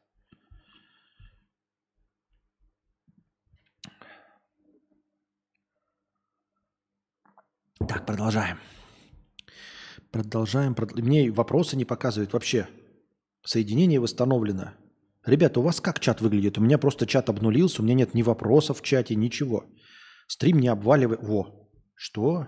[7.88, 8.58] Так, продолжаем.
[10.12, 10.74] Продолжаем.
[10.74, 12.68] прод- Мне вопросы не показывают вообще.
[13.46, 14.72] Соединение восстановлено.
[15.26, 16.58] Ребята, у вас как чат выглядит?
[16.58, 19.66] У меня просто чат обнулился, у меня нет ни вопросов в чате, ничего.
[20.28, 21.22] Стрим не обваливает.
[21.24, 21.70] Во.
[21.96, 22.48] Что?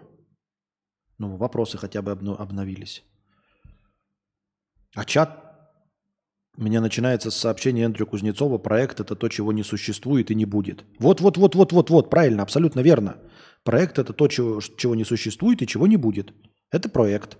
[1.17, 3.03] Ну, вопросы хотя бы обно- обновились.
[4.93, 5.41] А чат
[6.57, 8.57] у меня начинается с сообщения Эндрю Кузнецова.
[8.57, 10.85] Проект– это то, чего не существует и не будет.
[10.99, 13.17] Вот-вот-вот-вот-вот-вот, правильно, абсолютно верно.
[13.65, 16.35] Проект– это то, чего, чего не существует и чего не будет.
[16.69, 17.39] Это проект.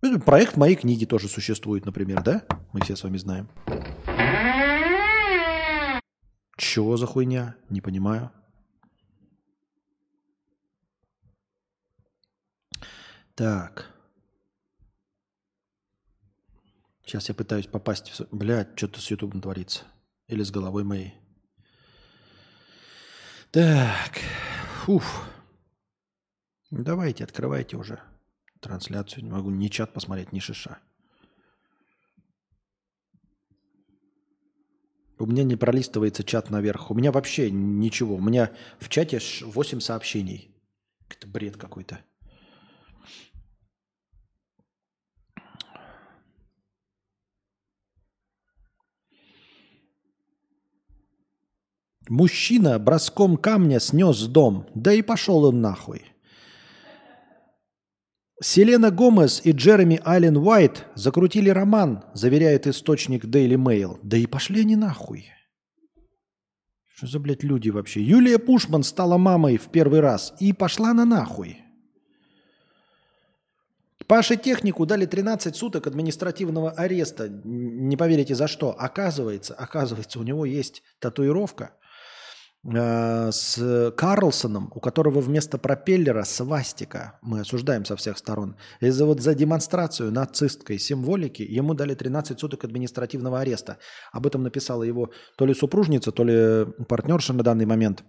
[0.00, 2.46] Ну, Проект моей книги тоже существует, например, да?
[2.72, 3.50] Мы все с вами знаем.
[6.56, 7.54] Чего за хуйня?
[7.68, 8.30] Не понимаю.
[13.34, 13.92] Так.
[17.04, 18.26] Сейчас я пытаюсь попасть в...
[18.34, 19.84] Блядь, что-то с Ютубом творится.
[20.28, 21.14] Или с головой моей.
[23.50, 24.18] Так.
[24.86, 25.28] Фуф.
[26.70, 28.00] Давайте, открывайте уже
[28.60, 29.24] трансляцию.
[29.24, 30.78] Не могу ни чат посмотреть, ни шиша.
[35.18, 36.92] У меня не пролистывается чат наверх.
[36.92, 38.14] У меня вообще ничего.
[38.14, 40.54] У меня в чате 8 сообщений.
[41.08, 41.98] Это бред какой-то.
[52.08, 54.66] Мужчина броском камня снес дом.
[54.74, 56.04] Да и пошел он нахуй.
[58.40, 63.98] Селена Гомес и Джереми Аллен Уайт закрутили роман, заверяет источник Daily Mail.
[64.02, 65.30] Да и пошли они нахуй.
[66.94, 68.02] Что за, блядь, люди вообще?
[68.02, 71.62] Юлия Пушман стала мамой в первый раз и пошла на нахуй.
[74.06, 77.28] Паше технику дали 13 суток административного ареста.
[77.28, 78.70] Не поверите за что.
[78.78, 81.72] Оказывается, оказывается, у него есть татуировка
[82.74, 87.18] э, с Карлсоном, у которого вместо пропеллера свастика.
[87.22, 88.56] Мы осуждаем со всех сторон.
[88.80, 93.78] И за, вот за демонстрацию нацистской символики ему дали 13 суток административного ареста.
[94.12, 98.04] Об этом написала его то ли супружница, то ли партнерша на данный момент.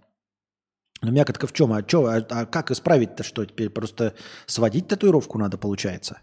[1.02, 1.72] Но мякотка в чем?
[1.72, 3.70] А, чё, а, а как исправить-то что теперь?
[3.70, 4.14] Просто
[4.46, 6.20] сводить татуировку надо, получается.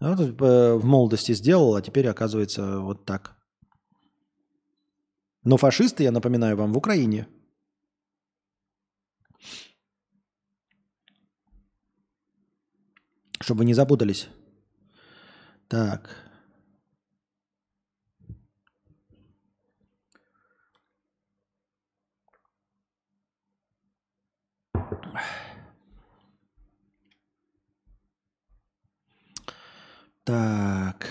[0.00, 3.36] Ну, Вот, э, в молодости сделал, а теперь оказывается вот так.
[5.44, 7.26] Но фашисты, я напоминаю вам, в Украине.
[13.40, 14.28] Чтобы не запутались.
[15.68, 16.28] Так.
[30.24, 31.06] Так.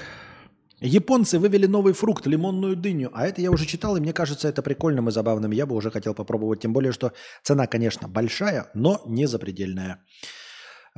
[0.79, 3.09] Японцы вывели новый фрукт, лимонную дыню.
[3.13, 5.51] А это я уже читал, и мне кажется это прикольным и забавным.
[5.51, 6.59] Я бы уже хотел попробовать.
[6.59, 10.03] Тем более, что цена, конечно, большая, но не запредельная.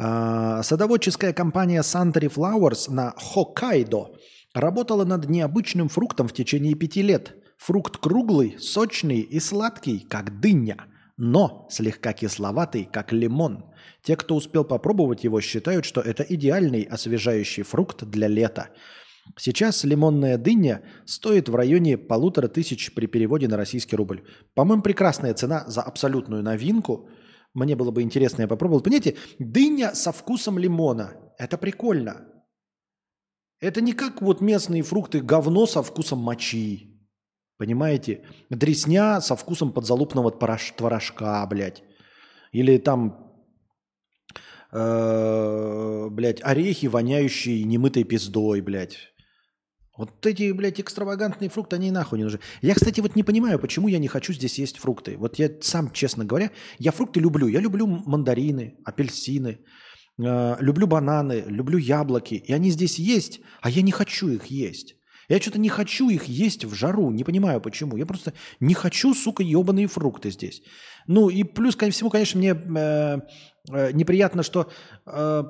[0.02, 4.16] А, Садоводческая компания Suntory Flowers на Хоккайдо
[4.54, 7.36] работала над необычным фруктом в течение пяти лет.
[7.58, 10.78] Фрукт круглый, сочный и сладкий, как дыня,
[11.18, 13.66] но слегка кисловатый, как лимон.
[14.02, 18.70] Те, кто успел попробовать его, считают, что это идеальный освежающий фрукт для лета.
[19.38, 24.24] Сейчас лимонная дыня стоит в районе полутора тысяч при переводе на российский рубль.
[24.56, 27.10] По-моему, прекрасная цена за абсолютную новинку.
[27.54, 28.82] Мне было бы интересно, я попробовал.
[28.82, 31.14] Понимаете, дыня со вкусом лимона.
[31.38, 32.26] Это прикольно.
[33.60, 36.90] Это не как вот местные фрукты говно со вкусом мочи.
[37.58, 38.26] Понимаете?
[38.50, 41.84] Дресня со вкусом подзалупного творож- творожка, блядь.
[42.54, 43.34] Или там
[44.72, 49.09] э, блядь, орехи, воняющие немытой пиздой, блядь.
[50.00, 52.40] Вот эти, блядь, экстравагантные фрукты, они нахуй не нужны.
[52.62, 55.18] Я, кстати, вот не понимаю, почему я не хочу здесь есть фрукты.
[55.18, 57.48] Вот я сам, честно говоря, я фрукты люблю.
[57.48, 59.60] Я люблю мандарины, апельсины,
[60.18, 62.36] э, люблю бананы, люблю яблоки.
[62.36, 64.96] И они здесь есть, а я не хочу их есть.
[65.28, 67.98] Я что-то не хочу их есть в жару, не понимаю почему.
[67.98, 70.64] Я просто не хочу, сука, ебаные фрукты здесь.
[71.08, 73.18] Ну и плюс ко всему, конечно, мне э,
[73.70, 74.72] э, неприятно, что
[75.06, 75.44] э,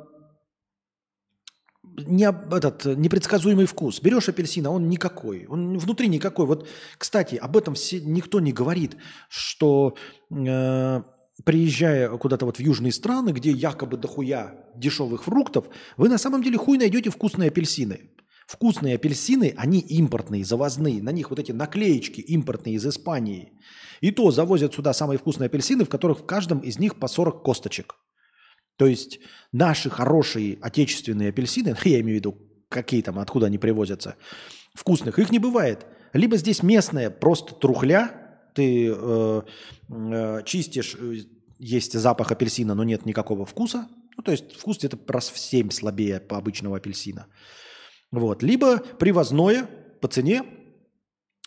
[2.08, 4.02] не, этот, непредсказуемый вкус.
[4.02, 5.46] Берешь апельсин, а он никакой.
[5.48, 6.46] Он внутри никакой.
[6.46, 8.98] Вот, кстати, об этом все, никто не говорит,
[9.30, 9.96] что
[10.32, 11.02] э,
[11.44, 16.58] приезжая куда-то вот в южные страны, где якобы дохуя дешевых фруктов, вы на самом деле
[16.58, 18.12] хуй найдете вкусные апельсины.
[18.48, 21.04] Вкусные апельсины, они импортные, завозные.
[21.04, 23.54] На них вот эти наклеечки импортные из Испании.
[24.02, 27.44] И то завозят сюда самые вкусные апельсины, в которых в каждом из них по 40
[27.44, 27.96] косточек.
[28.80, 29.20] То есть
[29.52, 32.38] наши хорошие отечественные апельсины, я имею в виду,
[32.70, 34.16] какие там, откуда они привозятся,
[34.74, 35.86] вкусных, их не бывает.
[36.14, 39.42] Либо здесь местная просто трухля, ты э,
[39.90, 41.16] э, чистишь, э,
[41.60, 43.90] есть запах апельсина, но нет никакого вкуса.
[44.16, 47.28] Ну, то есть вкус где-то раз в 7 слабее по обычного апельсина.
[48.12, 48.44] Вот.
[48.44, 49.66] Либо привозное
[50.00, 50.44] по цене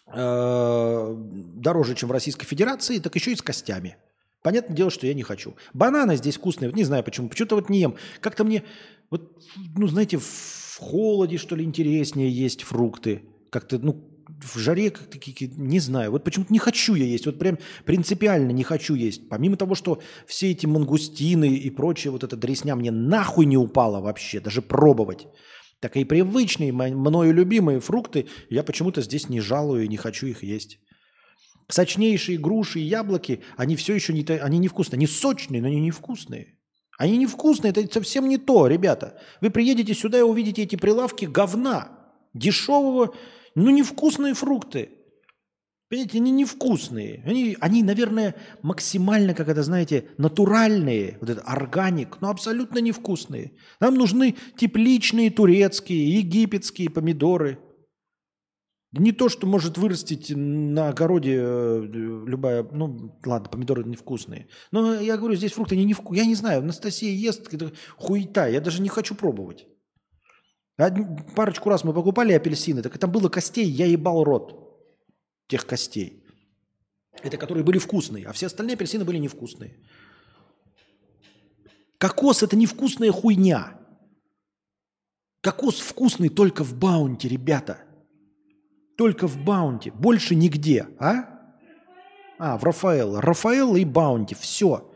[0.07, 3.97] э, дороже, чем в Российской Федерации, так еще и с костями.
[4.43, 5.55] Понятное дело, что я не хочу.
[5.73, 7.29] Бананы здесь вкусные, не знаю почему.
[7.29, 7.95] Почему-то вот не ем.
[8.21, 8.65] Как-то мне,
[9.11, 9.41] вот,
[9.77, 13.23] ну, знаете, в холоде, что ли, интереснее есть фрукты.
[13.51, 14.09] Как-то, ну,
[14.41, 15.19] в жаре как-то,
[15.57, 16.11] не знаю.
[16.11, 17.27] Вот почему-то не хочу я есть.
[17.27, 19.29] Вот прям принципиально не хочу есть.
[19.29, 24.01] Помимо того, что все эти мангустины и прочее, вот эта дресня мне нахуй не упала
[24.01, 25.29] вообще, даже пробовать.
[25.81, 30.43] Так и привычные, мною любимые фрукты, я почему-то здесь не жалую и не хочу их
[30.43, 30.79] есть.
[31.73, 34.99] Сочнейшие груши и яблоки, они все еще не, они невкусные.
[34.99, 36.59] Они сочные, но они невкусные.
[36.99, 39.18] Они невкусные, это совсем не то, ребята.
[39.41, 41.89] Вы приедете сюда и увидите эти прилавки говна,
[42.34, 43.15] дешевого,
[43.55, 44.91] ну невкусные фрукты.
[45.89, 47.23] Понимаете, они невкусные.
[47.25, 53.52] Они, они, наверное, максимально, как это, знаете, натуральные, вот это органик, но абсолютно невкусные.
[53.81, 57.59] Нам нужны тепличные турецкие, египетские помидоры.
[58.93, 64.49] Не то, что может вырастить на огороде э, любая, ну ладно, помидоры невкусные.
[64.71, 66.23] Но я говорю, здесь фрукты не невкусные.
[66.23, 67.51] Я не знаю, Анастасия ест,
[67.97, 69.67] хуета, я даже не хочу пробовать.
[70.77, 74.59] Одни- парочку раз мы покупали апельсины, так там было костей, я ебал рот
[75.49, 76.25] тех костей.
[77.23, 79.79] Это которые были вкусные, а все остальные апельсины были невкусные.
[81.99, 83.79] Кокос– это невкусная хуйня.
[85.41, 87.85] Кокос вкусный только в Bounty, ребята.
[88.97, 89.91] Только в Bounty.
[89.91, 91.33] Больше нигде, а?
[92.39, 93.20] А, в Raffaello.
[93.20, 94.35] Raffaello и Bounty.
[94.35, 94.93] Все.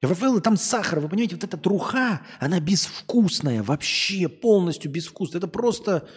[0.00, 1.00] В Raffaello там сахар.
[1.00, 3.62] Вы понимаете, вот эта труха, она безвкусная.
[3.62, 5.38] Вообще полностью безвкусная.
[5.38, 6.08] Это просто,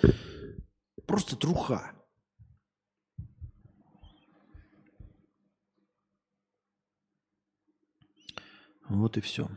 [1.05, 1.91] просто труха.
[8.89, 9.49] Вот и все.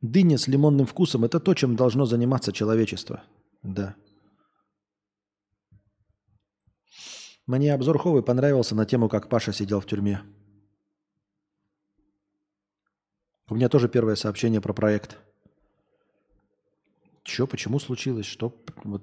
[0.00, 3.22] Дыня с лимонным вкусом– это то, чем должно заниматься человечество.
[3.62, 3.94] Да.
[7.50, 10.22] Мне обзор Ховы понравился на тему, как Паша сидел в тюрьме.
[13.48, 15.18] У меня тоже первое сообщение про проект.
[17.24, 18.26] Че, почему случилось?
[18.26, 18.54] Что?
[18.84, 19.02] Вот,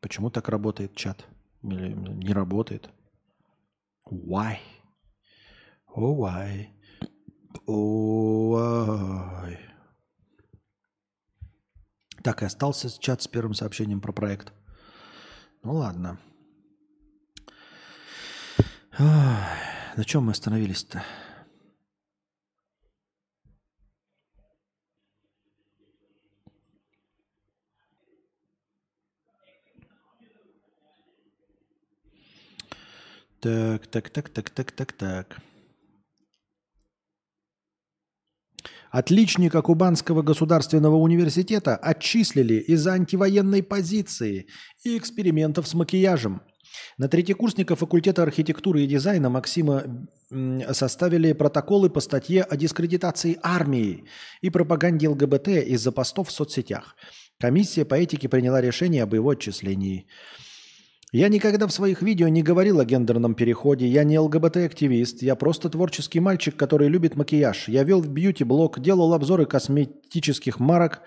[0.00, 1.24] почему так работает чат?
[1.62, 2.90] Или не работает?
[4.10, 4.56] Why?
[5.94, 6.66] Oh, why?
[7.68, 9.58] Oh, why?
[12.24, 14.52] Так, и остался чат с первым сообщением про проект.
[15.62, 16.18] Ну ладно.
[18.98, 21.02] На чем мы остановились-то?
[33.40, 35.40] Так, так, так, так, так, так, так.
[38.90, 44.46] Отличника Кубанского государственного университета отчислили из-за антивоенной позиции
[44.84, 46.42] и экспериментов с макияжем.
[46.98, 49.84] На третьекурсника факультета архитектуры и дизайна Максима
[50.72, 54.04] составили протоколы по статье о дискредитации армии
[54.40, 56.96] и пропаганде ЛГБТ из-за постов в соцсетях.
[57.40, 60.06] Комиссия по этике приняла решение об его отчислении.
[61.12, 65.68] Я никогда в своих видео не говорил о гендерном переходе, я не ЛГБТ-активист, я просто
[65.68, 67.68] творческий мальчик, который любит макияж.
[67.68, 71.02] Я вел бьюти-блог, делал обзоры косметических марок,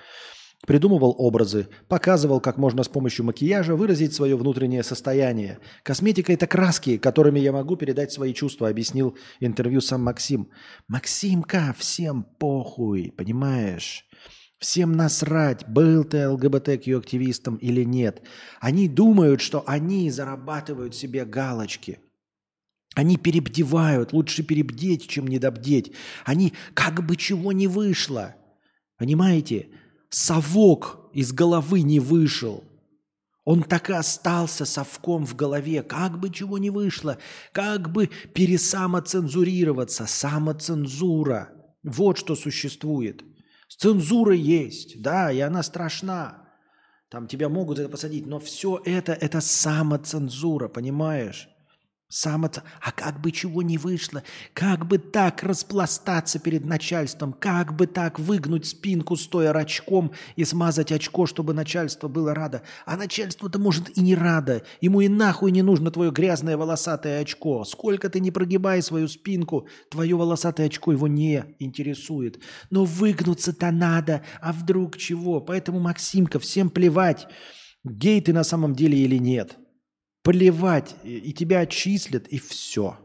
[0.65, 5.59] Придумывал образы, показывал, как можно с помощью макияжа выразить свое внутреннее состояние.
[5.83, 10.49] Косметика– это краски, которыми я могу передать свои чувства, объяснил интервью сам Максим.
[10.87, 14.05] Максимка, всем похуй, понимаешь?
[14.57, 18.23] Всем насрать, был ты ЛГБТQ-активистом или нет.
[18.59, 21.99] Они думают, что они зарабатывают себе галочки.
[22.95, 25.93] Они перебдевают, лучше перебдеть, чем недобдеть.
[26.25, 28.35] Они как бы чего не вышло.
[28.97, 29.67] Понимаете?
[30.09, 32.63] Совок из головы не вышел.
[33.45, 37.17] Он так и остался совком в голове, как бы чего не вышло,
[37.53, 41.49] как бы пересамоцензурироваться, самоцензура.
[41.83, 43.23] Вот что существует.
[43.69, 46.49] Цензура есть, да, и она страшна.
[47.09, 51.47] Там тебя могут это посадить, но все это, это самоцензура, понимаешь?
[52.09, 57.75] Сам это, а как бы чего не вышло, как бы так распластаться перед начальством, как
[57.75, 62.61] бы так выгнуть спинку, стоя рачком и смазать очко, чтобы начальство было радо.
[62.85, 67.65] А начальство-то может и не радо, ему и нахуй не нужно твое грязное волосатое очко.
[67.65, 72.39] Сколько ты не прогибай свою спинку, твое волосатое очко его не интересует.
[72.69, 75.41] Но выгнуться-то надо, а вдруг чего?
[75.41, 77.27] Поэтому, Максимка, всем плевать,
[77.83, 79.57] гей ты на самом деле или нет–
[80.27, 82.97] Плевать, и тебя отчислят, и все.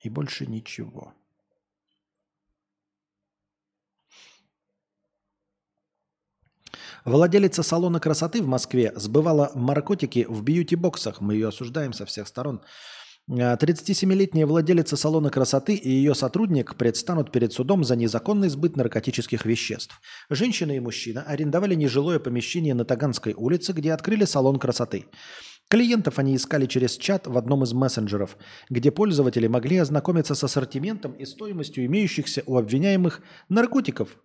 [0.00, 1.14] И больше ничего.
[7.06, 11.22] Владелица салона красоты в Москве сбывала наркотики в бьюти-боксах.
[11.22, 12.60] Мы ее осуждаем со всех сторон.
[13.30, 19.98] 37-летняя владелица салона красоты и ее сотрудник предстанут перед судом за незаконный сбыт наркотических веществ.
[20.28, 25.06] Женщина и мужчина арендовали нежилое помещение на Таганской улице, где открыли салон красоты.
[25.68, 28.38] Клиентов они искали через чат в одном из мессенджеров,
[28.70, 34.16] где пользователи могли ознакомиться с ассортиментом и стоимостью имеющихся у обвиняемых наркотиков,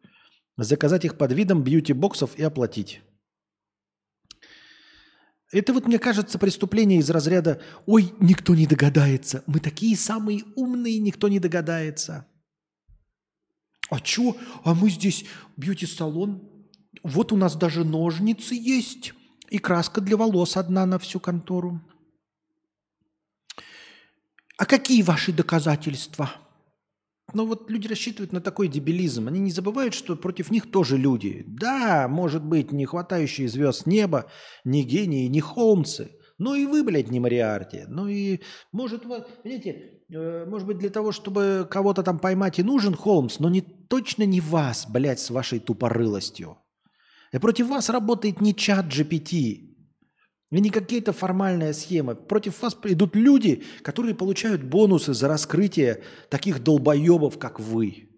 [0.58, 3.02] заказать их под видом бьюти-боксов и оплатить.
[5.52, 10.98] Это вот, мне кажется, преступление из разряда «Ой, никто не догадается, мы такие самые умные,
[11.00, 12.26] никто не догадается».
[13.90, 14.36] А чё?
[14.64, 15.26] А мы здесь
[15.58, 16.50] бьюти-салон.
[17.04, 19.14] Вот у нас даже ножницы есть.
[19.54, 21.80] И краска для волос одна на всю контору.
[24.58, 26.32] А какие ваши доказательства?
[27.36, 29.28] Ну вот люди рассчитывают на такой дебилизм.
[29.28, 31.44] Они не забывают, что против них тоже люди.
[31.46, 34.26] Да, может быть, не хватающие звезд неба,
[34.66, 36.10] не гении, не Холмсы.
[36.40, 37.84] Ну и вы, блядь, не Мариарти.
[37.88, 38.40] Ну и,
[38.72, 43.38] может, вы, видите, э, может быть, для того, чтобы кого-то там поймать и нужен Холмс,
[43.38, 46.58] но не, точно не вас, блядь, с вашей тупорылостью.
[47.34, 49.74] И против вас работает не чат GPT,
[50.52, 52.14] и не какие-то формальная схема.
[52.14, 58.10] Против вас идут люди, которые получают бонусы за раскрытие таких долбоебов, как вы.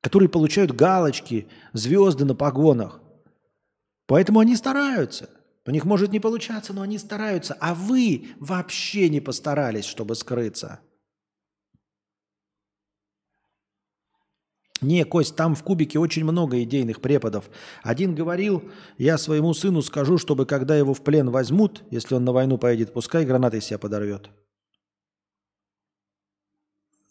[0.00, 3.00] Которые получают галочки, звезды на погонах.
[4.06, 5.30] Поэтому они стараются.
[5.64, 7.56] У них может не получаться, но они стараются.
[7.60, 10.80] А вы вообще не постарались, чтобы скрыться.
[14.82, 17.48] Не, Кость, там в кубике очень много идейных преподов.
[17.82, 22.32] Один говорил, я своему сыну скажу, чтобы когда его в плен возьмут, если он на
[22.32, 24.28] войну поедет, пускай гранатой себя подорвет.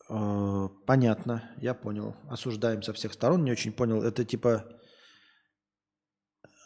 [0.10, 2.16] Э, понятно, я понял.
[2.30, 4.04] Осуждаем со всех сторон, не очень понял.
[4.04, 4.66] Это типа...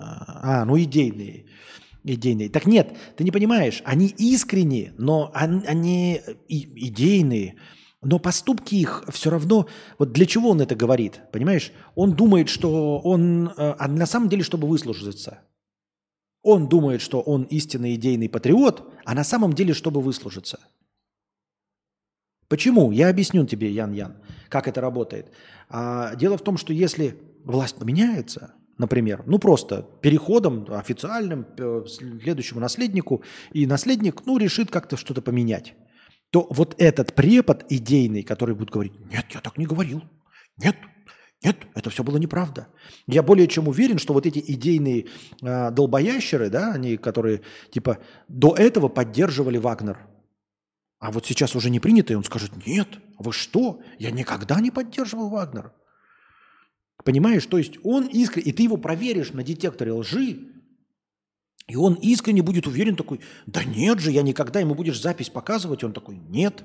[0.01, 1.47] А, ну идейные.
[2.03, 2.49] Идейные.
[2.49, 7.57] Так нет, ты не понимаешь, они искренние, но они идейные.
[8.01, 9.67] Но поступки их все равно...
[9.97, 11.21] Вот для чего он это говорит?
[11.31, 11.71] Понимаешь?
[11.95, 13.49] Он думает, что он...
[13.57, 15.39] Э, а на самом деле, чтобы выслужиться.
[16.41, 20.59] Он думает, что он истинный идейный патриот, а на самом деле, чтобы выслужиться.
[22.47, 22.91] Почему?
[22.91, 24.15] Я объясню тебе, Ян-Ян,
[24.47, 25.31] как это работает.
[25.67, 32.61] А, дело в том, что если власть поменяется, например, ну просто переходом официальным э, следующему
[32.61, 35.75] наследнику, и наследник, ну, решит как-то что-то поменять
[36.31, 40.03] то вот этот препод идейный, который будет говорить, нет, я так не говорил,
[40.57, 40.75] нет,
[41.43, 42.67] нет, это все было неправда.
[43.07, 45.07] Я более чем уверен, что вот эти идейные
[45.41, 47.41] э, долбоящеры, да, они, которые
[47.71, 49.97] типа до этого поддерживали Вагнер,
[50.99, 54.69] а вот сейчас уже не принято, и он скажет, нет, вы что, я никогда не
[54.69, 55.71] поддерживал Вагнер.
[57.05, 60.39] Понимаешь, то есть он искренне, и ты его проверишь на детекторе лжи,
[61.69, 65.83] и он искренне будет уверен такой, да нет же, я никогда, ему будешь запись показывать,
[65.83, 66.63] он такой, нет.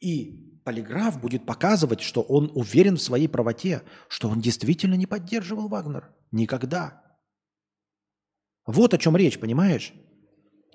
[0.00, 5.68] И полиграф будет показывать, что он уверен в своей правоте, что он действительно не поддерживал
[5.68, 6.12] Вагнер.
[6.32, 7.02] Никогда.
[8.66, 9.92] Вот о чем речь, понимаешь?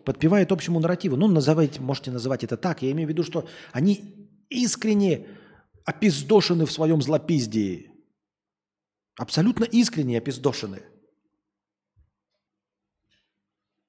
[0.05, 1.17] Подпевает общему нарративу.
[1.17, 2.81] Ну, называйте, можете называть это так.
[2.81, 5.27] Я имею в виду, что они искренне
[5.83, 7.91] опиздошены в своем злопиздии.
[9.17, 10.83] Абсолютно искренне опиздошены.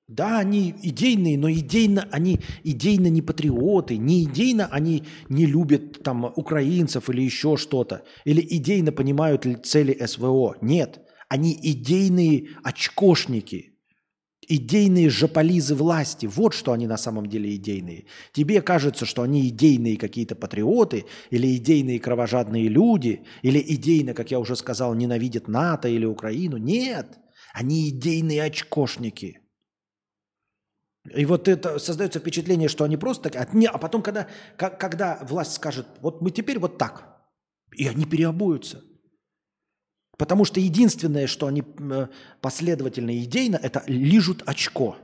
[0.09, 6.25] Да, они идейные, но идейно они идейно не патриоты, не идейно они не любят там
[6.25, 10.57] украинцев или еще что-то, или идейно понимают ли цели СВО.
[10.63, 13.75] Нет, они идейные очкошники,
[14.49, 16.25] идейные жополизы власти.
[16.25, 18.07] Вот что они на самом деле идейные.
[18.33, 24.41] Тебе кажется, что они идейные какие-то патриоты, или идейные кровожадные люди, или идейно, как я
[24.41, 26.57] уже сказал, ненавидят НАТО или Украину.
[26.57, 27.19] Нет,
[27.53, 29.41] они идейные очкошники.
[31.15, 35.87] И вот это создается впечатление, что они просто так, а, потом, когда, когда власть скажет,
[36.01, 37.23] вот мы теперь вот так,
[37.73, 38.83] и они переобуются.
[40.17, 42.09] Потому что единственное, что они э,
[42.41, 44.97] последовательно идейно, это лижут очко.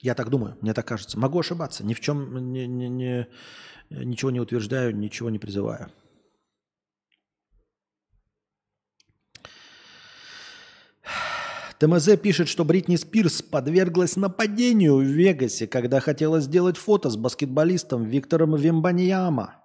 [0.00, 1.16] Я так думаю, мне так кажется.
[1.16, 3.28] Могу ошибаться, ни в чем не, не- не-
[3.90, 5.92] ничего не утверждаю, ничего не призываю.
[11.82, 18.04] ТМЗ пишет, что Бритни Спирс подверглась нападению в Вегасе, когда хотела сделать фото с баскетболистом
[18.04, 19.64] Виктором Вембаньяма.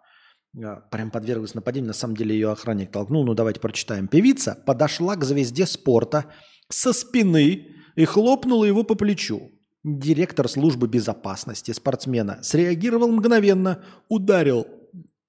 [0.59, 3.23] А, Прям подверглась нападению, на самом деле ее охранник толкнул.
[3.23, 4.07] Ну давайте прочитаем.
[4.07, 6.25] Певица подошла к звезде спорта
[6.69, 9.51] со спины и хлопнула его по плечу.
[9.83, 14.65] Директор службы безопасности спортсмена среагировал мгновенно, ударил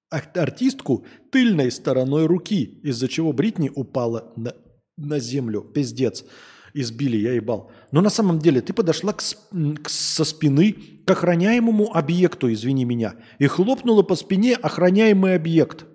[0.09, 4.55] ар- артистку тыльной стороной руки, из-за чего Бритни упала на,
[4.97, 5.61] на землю.
[5.61, 6.25] Пиздец.
[6.73, 7.71] Избили, я ебал.
[7.91, 10.75] Но на самом деле ты подошла к, к- со спины
[11.05, 15.85] к охраняемому объекту, извини меня, и хлопнула по спине охраняемый объект.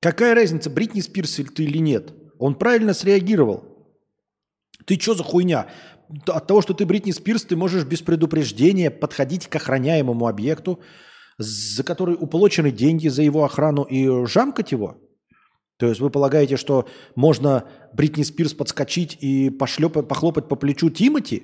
[0.00, 2.12] Какая разница, Бритни Спирс ты или нет?
[2.38, 3.64] Он правильно среагировал.
[4.86, 5.68] Ты что за хуйня?
[6.26, 10.80] От того, что ты Бритни Спирс, ты можешь без предупреждения подходить к охраняемому объекту,
[11.38, 14.98] за который уплочены деньги за его охрану и жамкать его?
[15.82, 21.42] То есть вы полагаете, что можно Бритни Спирс подскочить и пошлепать, похлопать по плечу Тимати?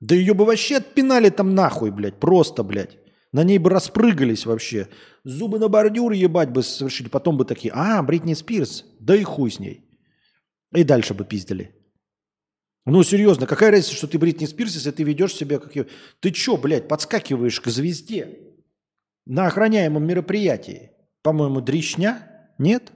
[0.00, 2.96] Да ее бы вообще отпинали там нахуй, блядь, просто, блядь.
[3.32, 4.88] На ней бы распрыгались вообще.
[5.24, 7.10] Зубы на бордюр ебать бы совершили.
[7.10, 9.84] Потом бы такие, а, Бритни Спирс, да и хуй с ней.
[10.74, 11.74] И дальше бы пиздили.
[12.86, 15.74] Ну, серьезно, какая разница, что ты Бритни Спирс, если ты ведешь себя как...
[16.20, 18.38] Ты чё, блядь, подскакиваешь к звезде
[19.26, 20.92] на охраняемом мероприятии?
[21.20, 22.54] По-моему, дрищня?
[22.56, 22.92] Нет?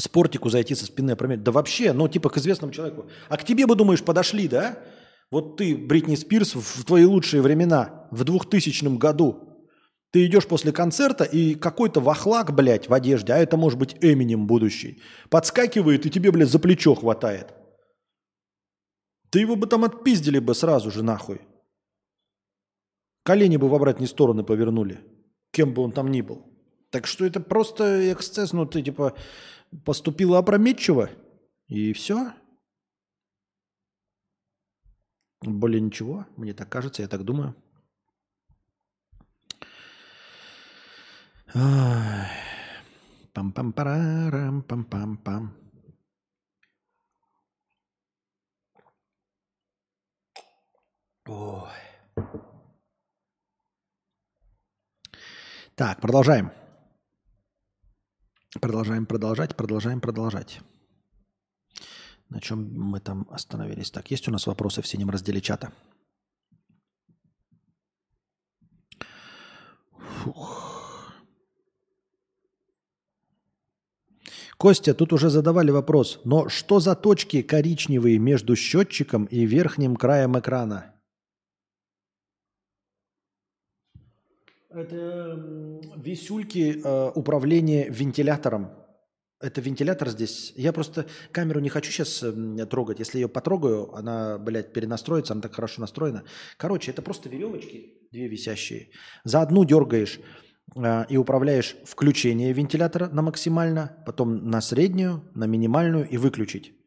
[0.00, 1.44] Спортику зайти со спины опрометить.
[1.44, 3.06] Да вообще, ну, типа к известному человеку.
[3.28, 4.78] А к тебе бы, думаешь, подошли, да?
[5.30, 9.50] Вот ты, Бритни Спирс, в твои лучшие времена, в 2000 году,
[10.10, 14.46] ты идешь после концерта, и какой-то вахлак, блядь, в одежде, а это может быть Эминем
[14.46, 17.54] будущий, подскакивает и тебе, блядь, за плечо хватает.
[19.30, 21.40] Ты его бы там отпиздили бы сразу же нахуй.
[23.22, 25.00] Колени бы в обратные стороны повернули,
[25.52, 26.46] кем бы он там ни был.
[26.90, 29.14] Так что это просто эксцесс, ну ты типа
[29.84, 31.10] поступила опрометчиво,
[31.66, 32.32] и все.
[35.42, 37.54] Более ничего, мне так кажется, я так думаю.
[41.54, 42.28] Ай.
[43.32, 45.50] Пам-пам-парарам, пам-пам-пам.
[51.26, 51.70] Ой.
[55.74, 56.59] Так, продолжаем.
[58.58, 60.60] Продолжаем продолжать, продолжаем продолжать.
[62.28, 63.90] На чем мы там остановились?
[63.90, 65.72] Так, есть у нас вопросы в синем разделе чата?
[70.22, 70.70] Фух.
[74.56, 80.38] Костя, тут уже задавали вопрос, но что за точки коричневые между счетчиком и верхним краем
[80.38, 80.99] экрана?
[84.70, 85.36] Это
[85.96, 88.70] висюльки э, управления вентилятором.
[89.40, 90.52] Это вентилятор здесь.
[90.54, 92.22] Я просто камеру не хочу сейчас
[92.70, 92.98] трогать.
[93.00, 96.24] Если ее потрогаю, она, блядь, перенастроится, она так хорошо настроена.
[96.56, 98.90] Короче, это просто веревочки, две висящие.
[99.24, 100.20] За одну дергаешь
[100.76, 106.79] э, и управляешь включение вентилятора на максимально, потом на среднюю, на минимальную и выключить.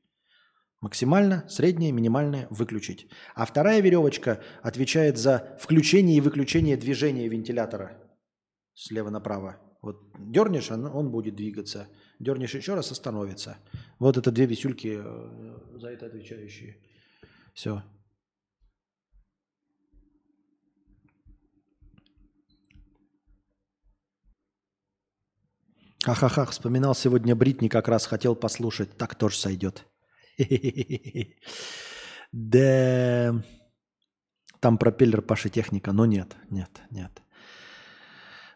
[0.84, 3.08] Максимально, среднее, минимальное выключить.
[3.36, 8.04] А вторая веревочка отвечает за включение и выключение движения вентилятора
[8.74, 9.62] слева направо.
[9.82, 11.88] Вот дернешь, он, он будет двигаться.
[12.20, 13.60] Дернешь еще раз, остановится.
[13.98, 16.76] Вот это две висюльки э, за это отвечающие.
[17.54, 17.82] Все.
[26.04, 28.98] Ха-ха-ха, вспоминал сегодня Бритни, как раз хотел послушать.
[28.98, 29.86] Так тоже сойдет.
[32.32, 33.44] Да.
[34.60, 37.23] Там пропеллер Паши техника, но нет, нет, нет.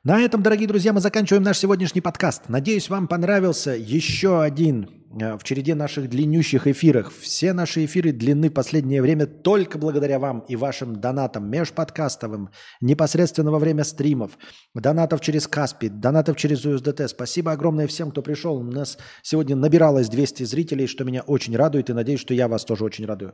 [0.07, 2.43] На этом, дорогие друзья, мы заканчиваем наш сегодняшний подкаст.
[2.47, 7.13] Надеюсь, вам понравился еще один э, в череде наших длиннющих эфиров.
[7.19, 13.51] Все наши эфиры длины в последнее время только благодаря вам и вашим донатам межподкастовым, непосредственно
[13.51, 14.37] во время стримов,
[14.73, 17.09] донатов через Каспи, донатов через USDT.
[17.09, 18.55] Спасибо огромное всем, кто пришел.
[18.55, 22.63] У нас сегодня набиралось 200 зрителей, что меня очень радует, и надеюсь, что я вас
[22.63, 23.33] тоже очень радую.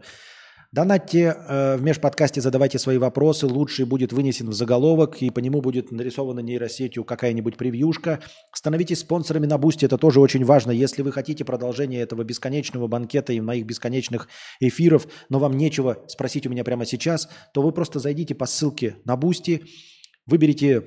[0.73, 3.45] Донатьте э, в межподкасте, задавайте свои вопросы.
[3.45, 8.21] Лучший будет вынесен в заголовок, и по нему будет нарисована нейросетью какая-нибудь превьюшка.
[8.51, 10.71] Становитесь спонсорами на Boosty, это тоже очень важно.
[10.71, 14.27] Если вы хотите продолжение этого бесконечного банкета и моих бесконечных
[14.59, 18.95] эфиров, но вам нечего спросить у меня прямо сейчас, то вы просто зайдите по ссылке
[19.05, 19.65] на Boosty,
[20.25, 20.83] выберите,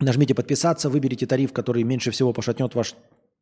[0.00, 2.94] нажмите подписаться, выберите тариф, который меньше всего пошатнет ваш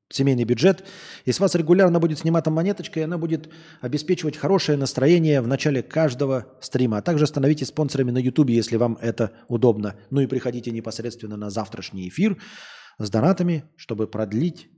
[0.08, 0.84] семейный бюджет,
[1.24, 5.82] и с вас регулярно будет сниматься монеточка, и она будет обеспечивать хорошее настроение в начале
[5.82, 6.98] каждого стрима.
[6.98, 9.96] А также становитесь спонсорами на YouTube, если вам это удобно.
[10.10, 12.36] Ну и приходите непосредственно на завтрашний эфир
[12.98, 14.68] с донатами, чтобы продлить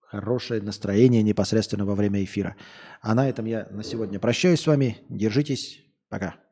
[0.00, 2.56] хорошее настроение непосредственно во время эфира.
[3.00, 4.98] А на этом я на сегодня прощаюсь с вами.
[5.08, 5.84] Держитесь.
[6.08, 6.49] Пока.